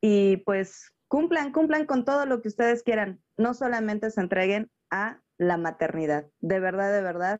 Y 0.01 0.37
pues 0.37 0.93
cumplan, 1.07 1.51
cumplan 1.51 1.85
con 1.85 2.05
todo 2.05 2.25
lo 2.25 2.41
que 2.41 2.47
ustedes 2.47 2.83
quieran, 2.83 3.21
no 3.37 3.53
solamente 3.53 4.11
se 4.11 4.21
entreguen 4.21 4.69
a 4.89 5.21
la 5.37 5.57
maternidad, 5.57 6.27
de 6.39 6.59
verdad, 6.59 6.91
de 6.91 7.01
verdad, 7.01 7.39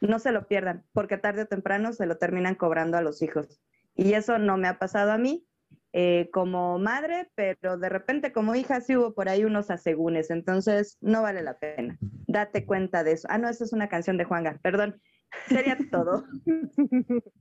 no 0.00 0.18
se 0.18 0.32
lo 0.32 0.46
pierdan, 0.46 0.84
porque 0.92 1.18
tarde 1.18 1.42
o 1.42 1.46
temprano 1.46 1.92
se 1.92 2.06
lo 2.06 2.18
terminan 2.18 2.54
cobrando 2.54 2.96
a 2.96 3.02
los 3.02 3.22
hijos. 3.22 3.60
Y 3.94 4.14
eso 4.14 4.38
no 4.38 4.56
me 4.56 4.68
ha 4.68 4.78
pasado 4.78 5.12
a 5.12 5.18
mí, 5.18 5.46
eh, 5.92 6.28
como 6.32 6.78
madre, 6.78 7.30
pero 7.36 7.78
de 7.78 7.88
repente 7.88 8.32
como 8.32 8.54
hija 8.54 8.80
sí 8.80 8.96
hubo 8.96 9.14
por 9.14 9.28
ahí 9.28 9.44
unos 9.44 9.70
asegúnes, 9.70 10.30
entonces 10.30 10.98
no 11.00 11.22
vale 11.22 11.42
la 11.42 11.58
pena. 11.58 11.96
Date 12.26 12.66
cuenta 12.66 13.04
de 13.04 13.12
eso. 13.12 13.28
Ah, 13.30 13.38
no, 13.38 13.48
esa 13.48 13.64
es 13.64 13.72
una 13.72 13.88
canción 13.88 14.16
de 14.16 14.24
Juanga, 14.24 14.58
perdón. 14.62 15.00
Sería 15.46 15.78
todo. 15.90 16.24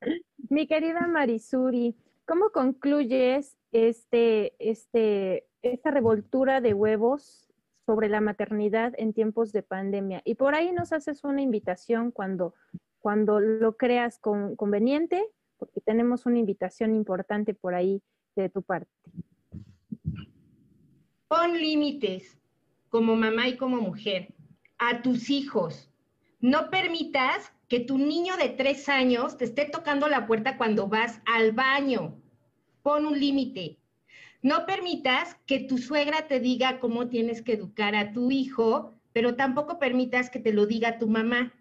Mi 0.50 0.66
querida 0.66 1.06
Marisuri, 1.06 1.96
¿cómo 2.26 2.50
concluyes 2.50 3.57
este, 3.72 4.54
este, 4.58 5.46
esta 5.62 5.90
revoltura 5.90 6.60
de 6.60 6.74
huevos 6.74 7.52
sobre 7.86 8.08
la 8.08 8.20
maternidad 8.20 8.92
en 8.96 9.12
tiempos 9.12 9.52
de 9.52 9.62
pandemia? 9.62 10.22
Y 10.24 10.34
por 10.34 10.54
ahí 10.54 10.72
nos 10.72 10.92
haces 10.92 11.24
una 11.24 11.42
invitación 11.42 12.10
cuando, 12.10 12.54
cuando 13.00 13.40
lo 13.40 13.76
creas 13.76 14.18
conveniente 14.18 15.24
porque 15.58 15.80
tenemos 15.80 16.24
una 16.24 16.38
invitación 16.38 16.94
importante 16.94 17.52
por 17.52 17.74
ahí 17.74 18.02
de 18.36 18.48
tu 18.48 18.62
parte. 18.62 18.90
Pon 21.26 21.58
límites 21.58 22.38
como 22.88 23.16
mamá 23.16 23.48
y 23.48 23.56
como 23.56 23.78
mujer 23.80 24.34
a 24.78 25.02
tus 25.02 25.28
hijos. 25.28 25.90
No 26.40 26.70
permitas 26.70 27.52
que 27.68 27.80
tu 27.80 27.98
niño 27.98 28.36
de 28.36 28.48
tres 28.48 28.88
años 28.88 29.36
te 29.36 29.44
esté 29.44 29.66
tocando 29.66 30.08
la 30.08 30.26
puerta 30.26 30.56
cuando 30.56 30.88
vas 30.88 31.20
al 31.26 31.52
baño. 31.52 32.16
Pon 32.88 33.04
un 33.04 33.20
límite. 33.20 33.76
No 34.40 34.64
permitas 34.64 35.36
que 35.44 35.60
tu 35.60 35.76
suegra 35.76 36.26
te 36.26 36.40
diga 36.40 36.80
cómo 36.80 37.08
tienes 37.08 37.42
que 37.42 37.52
educar 37.52 37.94
a 37.94 38.14
tu 38.14 38.30
hijo, 38.30 38.94
pero 39.12 39.36
tampoco 39.36 39.78
permitas 39.78 40.30
que 40.30 40.38
te 40.38 40.54
lo 40.54 40.64
diga 40.64 40.98
tu 40.98 41.06
mamá. 41.06 41.52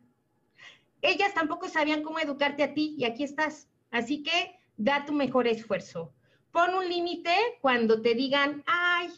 Ellas 1.01 1.33
tampoco 1.33 1.67
sabían 1.67 2.01
cómo 2.01 2.19
educarte 2.19 2.63
a 2.63 2.73
ti 2.73 2.95
y 2.97 3.03
aquí 3.03 3.25
estás. 3.25 3.67
Así 3.91 4.23
que 4.23 4.57
da 4.77 5.03
tu 5.03 5.11
mejor 5.11 5.47
esfuerzo. 5.47 6.13
Pon 6.53 6.73
un 6.73 6.87
límite 6.87 7.35
cuando 7.59 8.01
te 8.01 8.15
digan, 8.15 8.63
ay, 8.65 9.09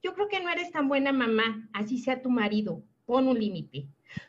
yo 0.00 0.14
creo 0.14 0.28
que 0.28 0.38
no 0.38 0.50
eres 0.50 0.70
tan 0.70 0.86
buena 0.86 1.12
mamá, 1.12 1.68
así 1.72 1.98
sea 1.98 2.22
tu 2.22 2.30
marido. 2.30 2.84
Pon 3.04 3.26
un 3.26 3.36
límite. 3.36 3.88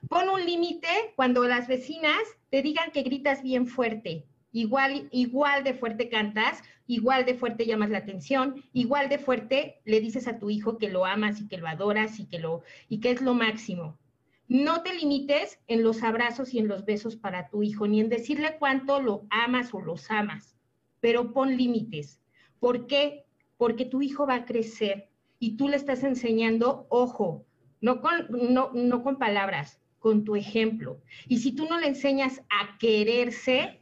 Pon 0.09 0.29
un 0.29 0.43
límite 0.43 1.13
cuando 1.15 1.43
las 1.43 1.67
vecinas 1.67 2.23
te 2.49 2.63
digan 2.63 2.89
que 2.89 3.03
gritas 3.03 3.43
bien 3.43 3.67
fuerte. 3.67 4.25
Igual, 4.51 5.07
igual 5.11 5.63
de 5.63 5.73
fuerte 5.73 6.09
cantas, 6.09 6.63
igual 6.87 7.25
de 7.25 7.35
fuerte 7.35 7.65
llamas 7.65 7.91
la 7.91 7.99
atención, 7.99 8.63
igual 8.73 9.09
de 9.09 9.19
fuerte 9.19 9.81
le 9.85 10.01
dices 10.01 10.27
a 10.27 10.39
tu 10.39 10.49
hijo 10.49 10.77
que 10.77 10.89
lo 10.89 11.05
amas 11.05 11.39
y 11.39 11.47
que 11.47 11.57
lo 11.57 11.67
adoras 11.67 12.19
y 12.19 12.25
que, 12.25 12.39
lo, 12.39 12.63
y 12.87 12.99
que 12.99 13.11
es 13.11 13.21
lo 13.21 13.35
máximo. 13.35 13.99
No 14.47 14.81
te 14.81 14.95
limites 14.95 15.59
en 15.67 15.83
los 15.83 16.01
abrazos 16.01 16.55
y 16.55 16.59
en 16.59 16.67
los 16.67 16.83
besos 16.83 17.15
para 17.15 17.49
tu 17.49 17.61
hijo, 17.61 17.87
ni 17.87 17.99
en 17.99 18.09
decirle 18.09 18.55
cuánto 18.57 18.99
lo 18.99 19.27
amas 19.29 19.71
o 19.75 19.81
los 19.81 20.09
amas, 20.09 20.57
pero 20.99 21.31
pon 21.31 21.55
límites. 21.55 22.19
¿Por 22.59 22.87
qué? 22.87 23.25
Porque 23.57 23.85
tu 23.85 24.01
hijo 24.01 24.25
va 24.25 24.33
a 24.35 24.45
crecer 24.45 25.09
y 25.37 25.55
tú 25.57 25.69
le 25.69 25.75
estás 25.75 26.03
enseñando, 26.03 26.87
ojo, 26.89 27.45
no 27.81 28.01
con, 28.01 28.27
no, 28.51 28.71
no 28.73 29.03
con 29.03 29.19
palabras, 29.19 29.79
con 29.99 30.23
tu 30.23 30.35
ejemplo. 30.35 30.99
Y 31.27 31.37
si 31.37 31.51
tú 31.51 31.67
no 31.69 31.79
le 31.79 31.87
enseñas 31.87 32.41
a 32.49 32.77
quererse, 32.79 33.78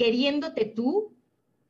queriéndote 0.00 0.64
tú, 0.64 1.14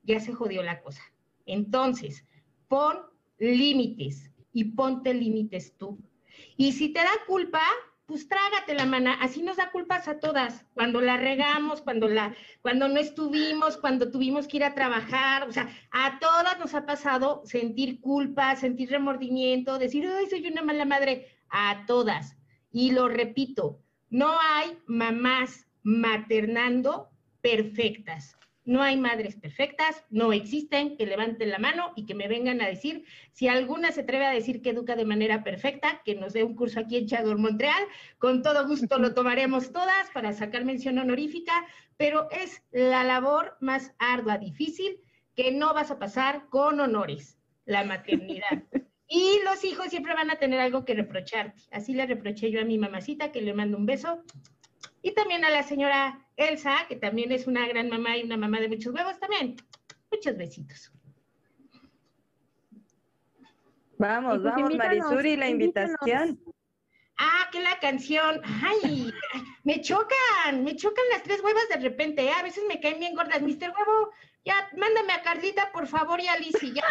ya 0.04 0.20
se 0.20 0.32
jodió 0.32 0.62
la 0.62 0.82
cosa. 0.82 1.02
Entonces, 1.46 2.24
pon 2.68 2.96
límites 3.40 4.30
y 4.52 4.66
ponte 4.66 5.12
límites 5.12 5.76
tú. 5.76 5.98
Y 6.56 6.70
si 6.70 6.90
te 6.90 7.00
da 7.00 7.10
culpa, 7.26 7.60
pues 8.06 8.28
trágate 8.28 8.74
la 8.74 8.86
mana, 8.86 9.14
así 9.14 9.42
nos 9.42 9.56
da 9.56 9.72
culpas 9.72 10.06
a 10.06 10.20
todas, 10.20 10.64
cuando 10.74 11.00
la 11.00 11.16
regamos, 11.16 11.82
cuando 11.82 12.06
la, 12.06 12.32
cuando 12.62 12.86
no 12.86 13.00
estuvimos, 13.00 13.76
cuando 13.76 14.12
tuvimos 14.12 14.46
que 14.46 14.58
ir 14.58 14.64
a 14.64 14.76
trabajar, 14.76 15.48
o 15.48 15.52
sea, 15.52 15.68
a 15.90 16.20
todas 16.20 16.56
nos 16.60 16.72
ha 16.74 16.86
pasado 16.86 17.42
sentir 17.44 18.00
culpa, 18.00 18.54
sentir 18.54 18.90
remordimiento, 18.90 19.76
decir, 19.76 20.06
ay, 20.06 20.26
soy 20.30 20.46
una 20.46 20.62
mala 20.62 20.84
madre, 20.84 21.26
a 21.48 21.84
todas. 21.84 22.36
Y 22.70 22.92
lo 22.92 23.08
repito, 23.08 23.80
no 24.08 24.30
hay 24.40 24.78
mamás 24.86 25.66
maternando 25.82 27.09
perfectas. 27.42 28.36
no 28.66 28.82
hay 28.82 28.96
madres 28.96 29.36
perfectas, 29.36 30.04
no 30.10 30.32
existen, 30.32 30.96
que 30.96 31.06
levanten 31.06 31.50
la 31.50 31.58
mano 31.58 31.92
y 31.96 32.06
que 32.06 32.14
me 32.14 32.28
vengan 32.28 32.60
a 32.60 32.68
decir, 32.68 33.04
si 33.32 33.48
alguna 33.48 33.90
se 33.90 34.02
atreve 34.02 34.26
a 34.26 34.30
decir 34.30 34.62
que 34.62 34.70
educa 34.70 34.94
de 34.96 35.06
manera 35.06 35.42
perfecta, 35.42 36.02
que 36.04 36.14
nos 36.14 36.34
dé 36.34 36.44
un 36.44 36.54
curso 36.54 36.78
aquí 36.78 36.98
en 36.98 37.06
Chador 37.06 37.38
Montreal, 37.38 37.82
con 38.18 38.42
todo 38.42 38.68
gusto 38.68 38.98
lo 38.98 39.14
tomaremos 39.14 39.72
todas 39.72 40.10
para 40.12 40.32
sacar 40.34 40.64
mención 40.64 40.98
honorífica, 40.98 41.66
pero 41.96 42.28
es 42.30 42.62
la 42.70 43.02
labor 43.02 43.56
más 43.60 43.92
ardua, 43.98 44.38
difícil, 44.38 45.00
que 45.34 45.50
no 45.52 45.74
vas 45.74 45.90
a 45.90 45.98
pasar 45.98 46.48
con 46.48 46.80
honores, 46.80 47.38
la 47.64 47.84
maternidad. 47.84 48.62
Y 49.12 49.40
los 49.44 49.64
hijos 49.64 49.88
siempre 49.88 50.14
van 50.14 50.30
a 50.30 50.36
tener 50.36 50.60
algo 50.60 50.84
que 50.84 50.94
reprocharte. 50.94 51.60
Así 51.72 51.94
le 51.94 52.06
reproché 52.06 52.52
yo 52.52 52.60
a 52.60 52.64
mi 52.64 52.78
mamacita, 52.78 53.32
que 53.32 53.42
le 53.42 53.52
mando 53.52 53.76
un 53.76 53.84
beso. 53.84 54.22
Y 55.02 55.14
también 55.14 55.44
a 55.44 55.50
la 55.50 55.64
señora 55.64 56.29
Elsa, 56.40 56.86
que 56.88 56.96
también 56.96 57.32
es 57.32 57.46
una 57.46 57.66
gran 57.68 57.88
mamá 57.88 58.16
y 58.16 58.24
una 58.24 58.36
mamá 58.36 58.60
de 58.60 58.68
muchos 58.68 58.94
huevos, 58.94 59.18
también. 59.18 59.56
Muchos 60.10 60.36
besitos. 60.36 60.92
Vamos, 63.98 64.38
pues 64.40 64.54
vamos, 64.54 64.74
Marisuri, 64.74 65.36
la 65.36 65.48
invitación. 65.50 66.40
Ah, 67.18 67.48
que 67.52 67.60
la 67.60 67.78
canción. 67.80 68.40
Ay, 68.64 69.12
me 69.64 69.82
chocan, 69.82 70.64
me 70.64 70.74
chocan 70.74 71.04
las 71.12 71.22
tres 71.22 71.42
huevas 71.42 71.68
de 71.68 71.76
repente. 71.76 72.22
¿eh? 72.24 72.32
A 72.32 72.42
veces 72.42 72.64
me 72.66 72.80
caen 72.80 72.98
bien 72.98 73.14
gordas. 73.14 73.42
Mister 73.42 73.70
Huevo, 73.70 74.10
ya, 74.42 74.70
mándame 74.74 75.12
a 75.12 75.22
Carlita, 75.22 75.70
por 75.70 75.86
favor, 75.86 76.18
y 76.18 76.28
a 76.28 76.38
Lizzy. 76.38 76.72
Ya, 76.72 76.82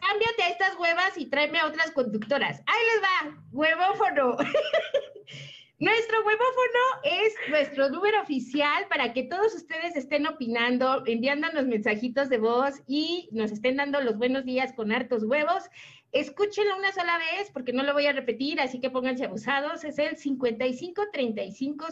cámbiate 0.00 0.42
a 0.44 0.48
estas 0.48 0.76
huevas 0.78 1.18
y 1.18 1.26
tráeme 1.26 1.58
a 1.58 1.66
otras 1.66 1.90
conductoras. 1.90 2.62
Ahí 2.66 2.82
les 2.94 3.02
va, 3.02 3.42
huevófono. 3.52 4.36
Nuestro 5.78 6.16
huevófono 6.24 7.02
es 7.04 7.34
nuestro 7.50 7.90
número 7.90 8.22
oficial 8.22 8.86
para 8.88 9.12
que 9.12 9.24
todos 9.24 9.54
ustedes 9.54 9.94
estén 9.94 10.26
opinando, 10.26 11.02
enviándonos 11.04 11.66
mensajitos 11.66 12.30
de 12.30 12.38
voz 12.38 12.82
y 12.86 13.28
nos 13.30 13.52
estén 13.52 13.76
dando 13.76 14.00
los 14.00 14.16
buenos 14.16 14.46
días 14.46 14.72
con 14.72 14.90
hartos 14.90 15.24
huevos. 15.24 15.64
Escúchenlo 16.12 16.78
una 16.78 16.92
sola 16.92 17.18
vez 17.18 17.50
porque 17.52 17.74
no 17.74 17.82
lo 17.82 17.92
voy 17.92 18.06
a 18.06 18.12
repetir, 18.12 18.58
así 18.58 18.80
que 18.80 18.88
pónganse 18.88 19.26
abusados. 19.26 19.84
Es 19.84 19.98
el 19.98 20.16
55 20.16 21.02
35 21.12 21.88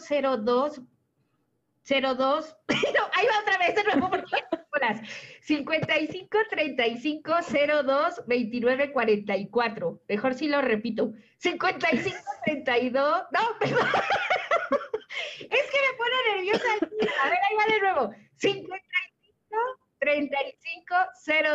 02 1.85 2.17
02, 2.17 2.57
no, 2.67 3.09
ahí 3.13 3.27
va 3.27 3.39
otra 3.41 3.57
vez 3.59 3.75
de 3.75 3.83
nuevo 3.83 4.09
porque 4.09 4.43
horas. 4.75 4.99
55 5.41 6.37
35 6.49 7.33
02 7.83 8.23
29 8.27 8.91
44. 8.91 10.01
Mejor 10.09 10.33
si 10.33 10.47
lo 10.47 10.61
repito. 10.61 11.13
55 11.37 12.17
32, 12.45 13.23
no, 13.31 13.39
perdón. 13.59 13.87
es 15.39 15.47
que 15.47 15.51
me 15.51 15.97
pone 15.97 16.35
nerviosa. 16.35 16.67
A 17.23 17.29
ver, 17.29 17.39
ahí 17.49 17.55
va 17.55 17.73
de 17.73 17.79
nuevo. 17.81 18.15
55 18.37 18.85
35 19.99 20.95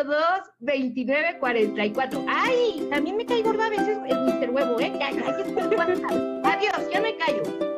02 0.05 0.41
29 0.61 1.39
44. 1.39 2.25
Ay, 2.29 2.87
también 2.91 3.17
me 3.17 3.27
cae 3.27 3.43
gorda 3.43 3.67
a 3.67 3.71
veces 3.71 3.99
el 4.07 4.21
Mr. 4.21 4.51
Huevo, 4.51 4.81
¿eh? 4.81 4.93
Ya, 4.99 5.11
ya, 5.11 6.51
Adiós, 6.51 6.91
ya 6.91 7.01
me 7.01 7.17
callo. 7.17 7.70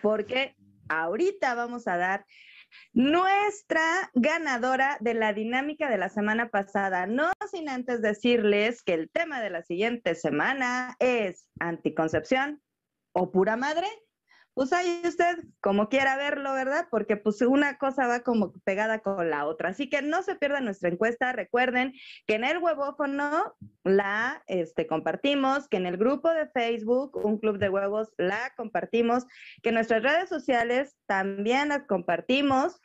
porque 0.00 0.56
ahorita 0.88 1.54
vamos 1.54 1.86
a 1.88 1.98
dar 1.98 2.24
nuestra 2.92 4.10
ganadora 4.14 4.96
de 5.00 5.14
la 5.14 5.32
dinámica 5.32 5.90
de 5.90 5.98
la 5.98 6.08
semana 6.08 6.50
pasada. 6.50 7.06
No 7.06 7.30
sin 7.50 7.68
antes 7.68 8.02
decirles 8.02 8.82
que 8.82 8.94
el 8.94 9.10
tema 9.10 9.40
de 9.40 9.50
la 9.50 9.62
siguiente 9.62 10.14
semana 10.14 10.96
es 10.98 11.48
anticoncepción 11.58 12.62
o 13.12 13.30
pura 13.30 13.56
madre. 13.56 13.86
Pues 14.56 14.72
ahí 14.72 15.02
usted 15.04 15.36
como 15.60 15.90
quiera 15.90 16.16
verlo, 16.16 16.54
¿verdad? 16.54 16.86
Porque 16.90 17.18
pues 17.18 17.42
una 17.42 17.76
cosa 17.76 18.06
va 18.06 18.20
como 18.20 18.54
pegada 18.64 19.00
con 19.00 19.28
la 19.28 19.44
otra. 19.44 19.68
Así 19.68 19.90
que 19.90 20.00
no 20.00 20.22
se 20.22 20.34
pierdan 20.34 20.64
nuestra 20.64 20.88
encuesta. 20.88 21.30
Recuerden 21.34 21.92
que 22.26 22.36
en 22.36 22.44
el 22.44 22.56
huevófono 22.56 23.54
la 23.84 24.42
este, 24.46 24.86
compartimos, 24.86 25.68
que 25.68 25.76
en 25.76 25.84
el 25.84 25.98
grupo 25.98 26.30
de 26.30 26.48
Facebook, 26.48 27.20
un 27.22 27.36
club 27.36 27.58
de 27.58 27.68
huevos, 27.68 28.14
la 28.16 28.50
compartimos, 28.56 29.26
que 29.62 29.72
nuestras 29.72 30.02
redes 30.02 30.30
sociales 30.30 30.96
también 31.04 31.68
las 31.68 31.84
compartimos. 31.86 32.80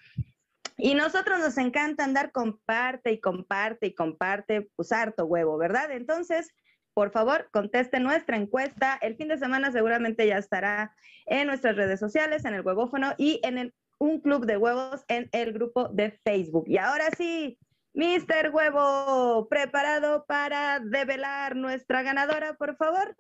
Y 0.76 0.94
nosotros 0.96 1.40
nos 1.40 1.58
encanta 1.58 2.04
andar 2.04 2.34
comparte 2.34 3.14
y 3.14 3.22
comparte 3.22 3.88
y 3.88 3.96
comparte, 3.96 4.70
pues 4.76 4.92
harto 4.92 5.24
huevo, 5.24 5.58
¿verdad? 5.58 5.90
Entonces, 5.92 6.50
por 6.94 7.12
favor, 7.12 7.50
conteste 7.52 8.00
nuestra 8.00 8.38
encuesta. 8.38 8.98
El 9.02 9.16
fin 9.16 9.28
de 9.28 9.38
semana 9.38 9.72
seguramente 9.72 10.28
ya 10.28 10.38
estará 10.38 10.96
en 11.26 11.48
nuestras 11.48 11.76
redes 11.76 12.00
sociales, 12.00 12.46
en 12.46 12.54
el 12.54 12.62
huevófono 12.62 13.14
y 13.18 13.40
en 13.44 13.58
el, 13.58 13.74
un 14.00 14.20
club 14.20 14.46
de 14.46 14.58
huevos 14.58 15.04
en 15.08 15.30
el 15.32 15.54
grupo 15.54 15.88
de 15.90 16.12
Facebook. 16.24 16.66
Y 16.68 16.78
ahora 16.78 17.06
sí, 17.18 17.58
Mister 17.94 18.52
Huevo, 18.52 19.48
preparado 19.50 20.26
para 20.26 20.80
develar 20.80 21.56
nuestra 21.56 22.02
ganadora, 22.02 22.54
por 22.54 22.76
favor. 22.76 23.16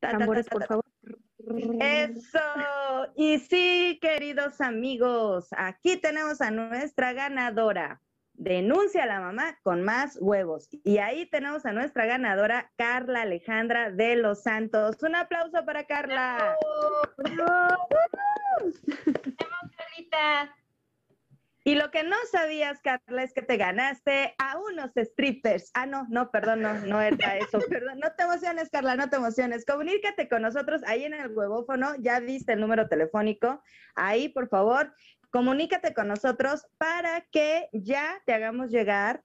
Ta, 0.00 0.10
ta, 0.10 0.12
ta, 0.12 0.18
Tambores, 0.18 0.46
ta, 0.46 0.52
por 0.52 0.66
favor. 0.66 0.84
Eso. 1.80 2.40
Y 3.16 3.38
sí, 3.38 3.98
queridos 4.00 4.60
amigos, 4.60 5.48
aquí 5.56 5.96
tenemos 5.98 6.40
a 6.40 6.50
nuestra 6.50 7.12
ganadora. 7.12 8.00
Denuncia 8.34 9.04
a 9.04 9.06
la 9.06 9.20
mamá 9.20 9.58
con 9.62 9.82
más 9.82 10.18
huevos. 10.20 10.68
Y 10.84 10.98
ahí 10.98 11.26
tenemos 11.26 11.64
a 11.66 11.72
nuestra 11.72 12.04
ganadora, 12.04 12.72
Carla 12.76 13.22
Alejandra 13.22 13.90
de 13.90 14.16
los 14.16 14.42
Santos. 14.42 15.02
Un 15.02 15.14
aplauso 15.14 15.64
para 15.64 15.84
Carla. 15.84 16.56
Carlita. 19.76 20.54
Y 21.66 21.76
lo 21.76 21.90
que 21.90 22.02
no 22.02 22.16
sabías, 22.30 22.78
Carla, 22.82 23.22
es 23.22 23.32
que 23.32 23.40
te 23.40 23.56
ganaste 23.56 24.34
a 24.36 24.58
unos 24.58 24.90
strippers. 24.94 25.70
Ah, 25.72 25.86
no, 25.86 26.06
no, 26.10 26.30
perdón, 26.30 26.60
no, 26.60 26.74
no 26.74 27.00
era 27.00 27.38
eso. 27.38 27.58
Perdón, 27.70 28.00
no 28.00 28.12
te 28.12 28.24
emociones, 28.24 28.68
Carla, 28.68 28.96
no 28.96 29.08
te 29.08 29.16
emociones. 29.16 29.64
Comunícate 29.64 30.28
con 30.28 30.42
nosotros 30.42 30.82
ahí 30.86 31.04
en 31.04 31.14
el 31.14 31.32
huevófono. 31.34 31.94
Ya 32.00 32.20
viste 32.20 32.52
el 32.52 32.60
número 32.60 32.86
telefónico. 32.88 33.62
Ahí, 33.94 34.28
por 34.28 34.50
favor, 34.50 34.92
comunícate 35.34 35.94
con 35.94 36.06
nosotros 36.06 36.64
para 36.78 37.22
que 37.32 37.68
ya 37.72 38.22
te 38.24 38.34
hagamos 38.34 38.70
llegar 38.70 39.24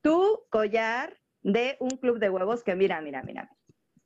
tu 0.00 0.46
collar 0.48 1.18
de 1.42 1.76
un 1.80 1.90
club 1.90 2.18
de 2.18 2.30
huevos 2.30 2.64
que 2.64 2.74
mira, 2.74 3.02
mira, 3.02 3.22
mira. 3.22 3.54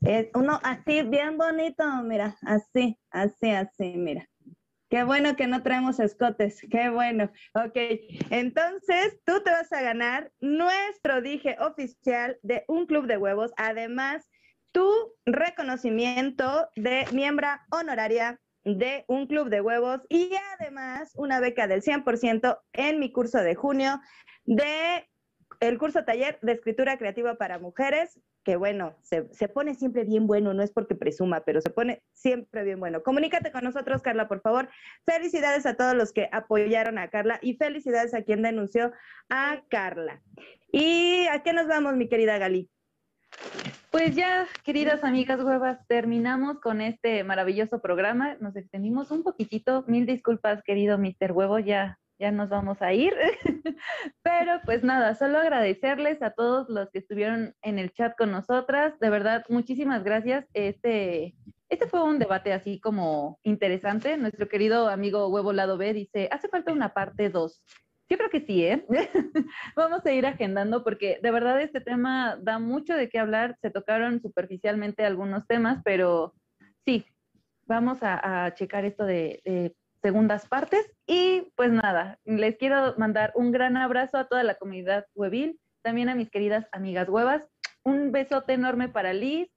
Es 0.00 0.30
uno 0.34 0.58
así 0.64 1.02
bien 1.02 1.38
bonito, 1.38 1.84
mira, 2.02 2.36
así, 2.42 2.98
así, 3.08 3.50
así, 3.52 3.94
mira. 3.96 4.28
Qué 4.90 5.04
bueno 5.04 5.36
que 5.36 5.46
no 5.46 5.62
traemos 5.62 6.00
escotes, 6.00 6.60
qué 6.72 6.88
bueno. 6.88 7.30
Ok, 7.54 7.76
entonces 8.30 9.20
tú 9.24 9.40
te 9.44 9.52
vas 9.52 9.72
a 9.72 9.80
ganar 9.80 10.32
nuestro 10.40 11.22
dije 11.22 11.56
oficial 11.60 12.36
de 12.42 12.64
un 12.66 12.86
club 12.86 13.06
de 13.06 13.16
huevos, 13.16 13.52
además 13.56 14.28
tu 14.72 14.90
reconocimiento 15.24 16.68
de 16.74 17.06
miembro 17.12 17.46
honoraria 17.70 18.40
de 18.64 19.04
un 19.08 19.26
club 19.26 19.48
de 19.50 19.60
huevos 19.60 20.00
y 20.08 20.30
además 20.58 21.12
una 21.16 21.40
beca 21.40 21.66
del 21.66 21.82
100% 21.82 22.58
en 22.72 22.98
mi 22.98 23.12
curso 23.12 23.38
de 23.38 23.54
junio 23.54 24.00
de 24.44 25.06
el 25.60 25.78
curso 25.78 26.04
taller 26.04 26.38
de 26.42 26.52
escritura 26.52 26.98
creativa 26.98 27.36
para 27.36 27.58
mujeres, 27.58 28.20
que 28.44 28.56
bueno, 28.56 28.96
se, 29.02 29.28
se, 29.32 29.48
pone 29.48 29.74
siempre 29.74 30.04
bien 30.04 30.26
bueno, 30.26 30.52
no 30.52 30.62
es 30.62 30.70
porque 30.70 30.94
presuma, 30.94 31.44
pero 31.44 31.60
se 31.60 31.70
pone 31.70 32.02
siempre 32.12 32.62
bien 32.62 32.80
bueno. 32.80 33.02
Comunícate 33.02 33.50
con 33.50 33.64
nosotros, 33.64 34.02
Carla, 34.02 34.28
por 34.28 34.40
favor. 34.40 34.68
Felicidades 35.06 35.64
a 35.64 35.76
todos 35.76 35.94
los 35.94 36.12
que 36.12 36.28
apoyaron 36.32 36.98
a 36.98 37.08
Carla 37.08 37.38
y 37.40 37.54
felicidades 37.56 38.14
a 38.14 38.22
quien 38.22 38.42
denunció 38.42 38.92
a 39.30 39.62
Carla. 39.70 40.22
¿Y 40.70 41.26
a 41.28 41.42
qué 41.42 41.52
nos 41.52 41.66
vamos, 41.66 41.96
mi 41.96 42.08
querida 42.08 42.36
Gali? 42.38 42.68
Pues 43.94 44.16
ya, 44.16 44.48
queridas 44.64 45.04
amigas 45.04 45.40
huevas, 45.40 45.78
terminamos 45.86 46.58
con 46.58 46.80
este 46.80 47.22
maravilloso 47.22 47.80
programa. 47.80 48.34
Nos 48.40 48.56
extendimos 48.56 49.12
un 49.12 49.22
poquitito. 49.22 49.84
Mil 49.86 50.04
disculpas, 50.04 50.64
querido 50.64 50.98
Mr. 50.98 51.30
Huevo, 51.30 51.60
ya 51.60 52.00
ya 52.18 52.32
nos 52.32 52.48
vamos 52.48 52.82
a 52.82 52.92
ir. 52.92 53.14
Pero 54.24 54.60
pues 54.64 54.82
nada, 54.82 55.14
solo 55.14 55.38
agradecerles 55.38 56.22
a 56.22 56.32
todos 56.32 56.68
los 56.68 56.90
que 56.90 56.98
estuvieron 56.98 57.54
en 57.62 57.78
el 57.78 57.92
chat 57.92 58.16
con 58.18 58.32
nosotras. 58.32 58.98
De 58.98 59.10
verdad, 59.10 59.44
muchísimas 59.48 60.02
gracias. 60.02 60.44
Este, 60.54 61.36
este 61.68 61.86
fue 61.86 62.02
un 62.02 62.18
debate 62.18 62.52
así 62.52 62.80
como 62.80 63.38
interesante. 63.44 64.16
Nuestro 64.16 64.48
querido 64.48 64.88
amigo 64.88 65.28
Huevo 65.28 65.52
Lado 65.52 65.78
B 65.78 65.92
dice, 65.94 66.28
hace 66.32 66.48
falta 66.48 66.72
una 66.72 66.94
parte 66.94 67.30
2. 67.30 67.62
Yo 68.08 68.18
creo 68.18 68.30
que 68.30 68.40
sí, 68.40 68.64
¿eh? 68.64 68.86
Vamos 69.76 70.04
a 70.04 70.12
ir 70.12 70.26
agendando 70.26 70.84
porque 70.84 71.18
de 71.22 71.30
verdad 71.30 71.60
este 71.60 71.80
tema 71.80 72.36
da 72.40 72.58
mucho 72.58 72.94
de 72.94 73.08
qué 73.08 73.18
hablar. 73.18 73.56
Se 73.62 73.70
tocaron 73.70 74.20
superficialmente 74.20 75.04
algunos 75.04 75.46
temas, 75.46 75.80
pero 75.84 76.34
sí, 76.84 77.06
vamos 77.66 77.98
a, 78.02 78.52
checar 78.54 78.84
esto 78.84 79.04
de, 79.04 79.40
de, 79.44 79.74
segundas 80.02 80.46
partes. 80.46 80.92
Y 81.06 81.50
pues 81.56 81.72
nada, 81.72 82.18
les 82.24 82.56
quiero 82.58 82.94
mandar 82.98 83.32
un 83.34 83.52
gran 83.52 83.78
abrazo 83.78 84.18
a 84.18 84.28
toda 84.28 84.42
la 84.42 84.56
comunidad 84.56 85.06
huevil, 85.14 85.58
también 85.82 86.10
a 86.10 86.14
mis 86.14 86.30
queridas 86.30 86.66
amigas 86.72 87.08
huevas. 87.08 87.42
Un 87.84 88.12
besote 88.12 88.52
enorme 88.52 88.90
para 88.90 89.14
Liz, 89.14 89.48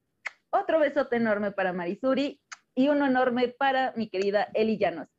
otro 0.50 0.80
besote 0.80 1.18
enorme 1.18 1.52
para 1.52 1.74
Marisuri 1.74 2.40
y 2.76 2.88
uno 2.88 3.06
enorme 3.06 3.50
para 3.50 3.92
mi 3.98 4.10
querida 4.10 4.48
Eli 4.54 4.78
Llanos. 4.78 5.10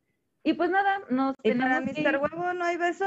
Y 0.43 0.55
pues 0.55 0.71
nada, 0.71 1.01
nos 1.11 1.35
¿Y 1.43 1.53
para 1.53 1.81
Mr. 1.81 2.19
Huevo 2.19 2.53
no 2.55 2.65
hay 2.65 2.77
beso? 2.77 3.07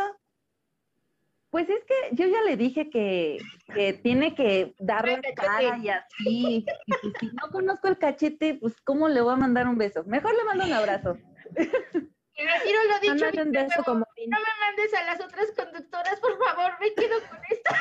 Pues 1.50 1.70
es 1.70 1.84
que 1.84 2.16
yo 2.16 2.28
ya 2.28 2.42
le 2.44 2.56
dije 2.56 2.90
que, 2.90 3.38
que 3.74 3.94
tiene 3.94 4.36
que 4.36 4.74
darle 4.80 5.22
cara 5.36 5.78
y 5.78 5.90
así. 5.90 6.66
Y 7.04 7.14
si 7.20 7.26
no 7.28 7.50
conozco 7.52 7.90
el 7.90 7.98
cachete, 7.98 8.54
pues 8.56 8.80
¿cómo 8.82 9.10
le 9.10 9.20
voy 9.20 9.34
a 9.34 9.38
mandar 9.38 9.68
un 9.68 9.78
beso? 9.78 10.04
Mejor 10.06 10.34
le 10.34 10.46
mando 10.46 10.66
un 10.66 10.74
abrazo. 10.74 11.18
Retiro 12.36 12.80
lo 12.88 13.00
dicho. 13.00 13.44
No, 13.44 13.52
beso 13.52 13.84
como... 13.84 14.00
no 14.00 14.38
me 14.40 14.54
mandes 14.60 14.94
a 14.94 15.04
las 15.04 15.22
otras 15.22 15.52
conductoras, 15.52 16.20
por 16.20 16.38
favor, 16.38 16.72
me 16.80 16.94
quedo 16.94 17.20
con 17.30 17.40
estas. 17.50 17.80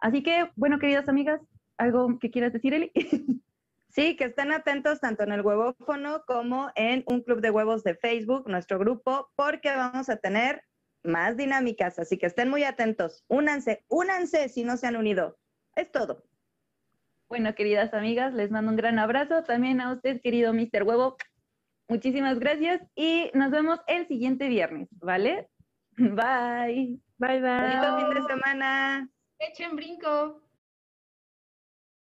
Así 0.01 0.23
que, 0.23 0.51
bueno, 0.57 0.79
queridas 0.79 1.09
amigas, 1.09 1.41
¿Algo 1.79 2.19
que 2.19 2.31
quieras 2.31 2.53
decir, 2.53 2.75
Eli? 2.75 2.93
Sí, 3.91 4.17
que 4.17 4.25
estén 4.25 4.53
atentos 4.53 5.01
tanto 5.01 5.23
en 5.23 5.33
el 5.33 5.41
huevófono 5.41 6.23
como 6.27 6.71
en 6.77 7.03
un 7.07 7.23
club 7.23 7.41
de 7.41 7.51
huevos 7.51 7.83
de 7.83 7.95
Facebook, 7.95 8.47
nuestro 8.47 8.79
grupo, 8.79 9.31
porque 9.35 9.75
vamos 9.75 10.11
a 10.11 10.19
tener 10.19 10.63
más 11.03 11.37
dinámicas, 11.37 11.99
así 11.99 12.19
que 12.19 12.27
estén 12.27 12.51
muy 12.51 12.65
atentos. 12.65 13.25
Únanse, 13.29 13.85
únanse 13.89 14.51
si 14.51 14.63
no 14.63 14.77
se 14.77 14.87
han 14.87 14.97
unido. 14.97 15.39
Es 15.75 15.91
todo. 15.91 16.23
Bueno, 17.29 17.55
queridas 17.55 17.93
amigas, 17.95 18.35
les 18.35 18.51
mando 18.51 18.71
un 18.71 18.77
gran 18.77 18.99
abrazo. 18.99 19.43
También 19.43 19.81
a 19.81 19.93
usted, 19.93 20.21
querido 20.21 20.53
Mr. 20.53 20.83
Huevo. 20.85 21.17
Muchísimas 21.89 22.39
gracias 22.39 22.83
y 22.95 23.31
nos 23.35 23.51
vemos 23.51 23.81
el 23.87 24.07
siguiente 24.07 24.49
viernes, 24.49 24.89
¿vale? 24.93 25.49
Bye. 25.97 27.01
Bye, 27.17 27.41
bye. 27.41 27.81
Bonito 27.81 27.99
fin 27.99 28.15
de 28.15 28.23
semana. 28.29 29.11
Echen 29.39 29.75
brinco. 29.75 30.48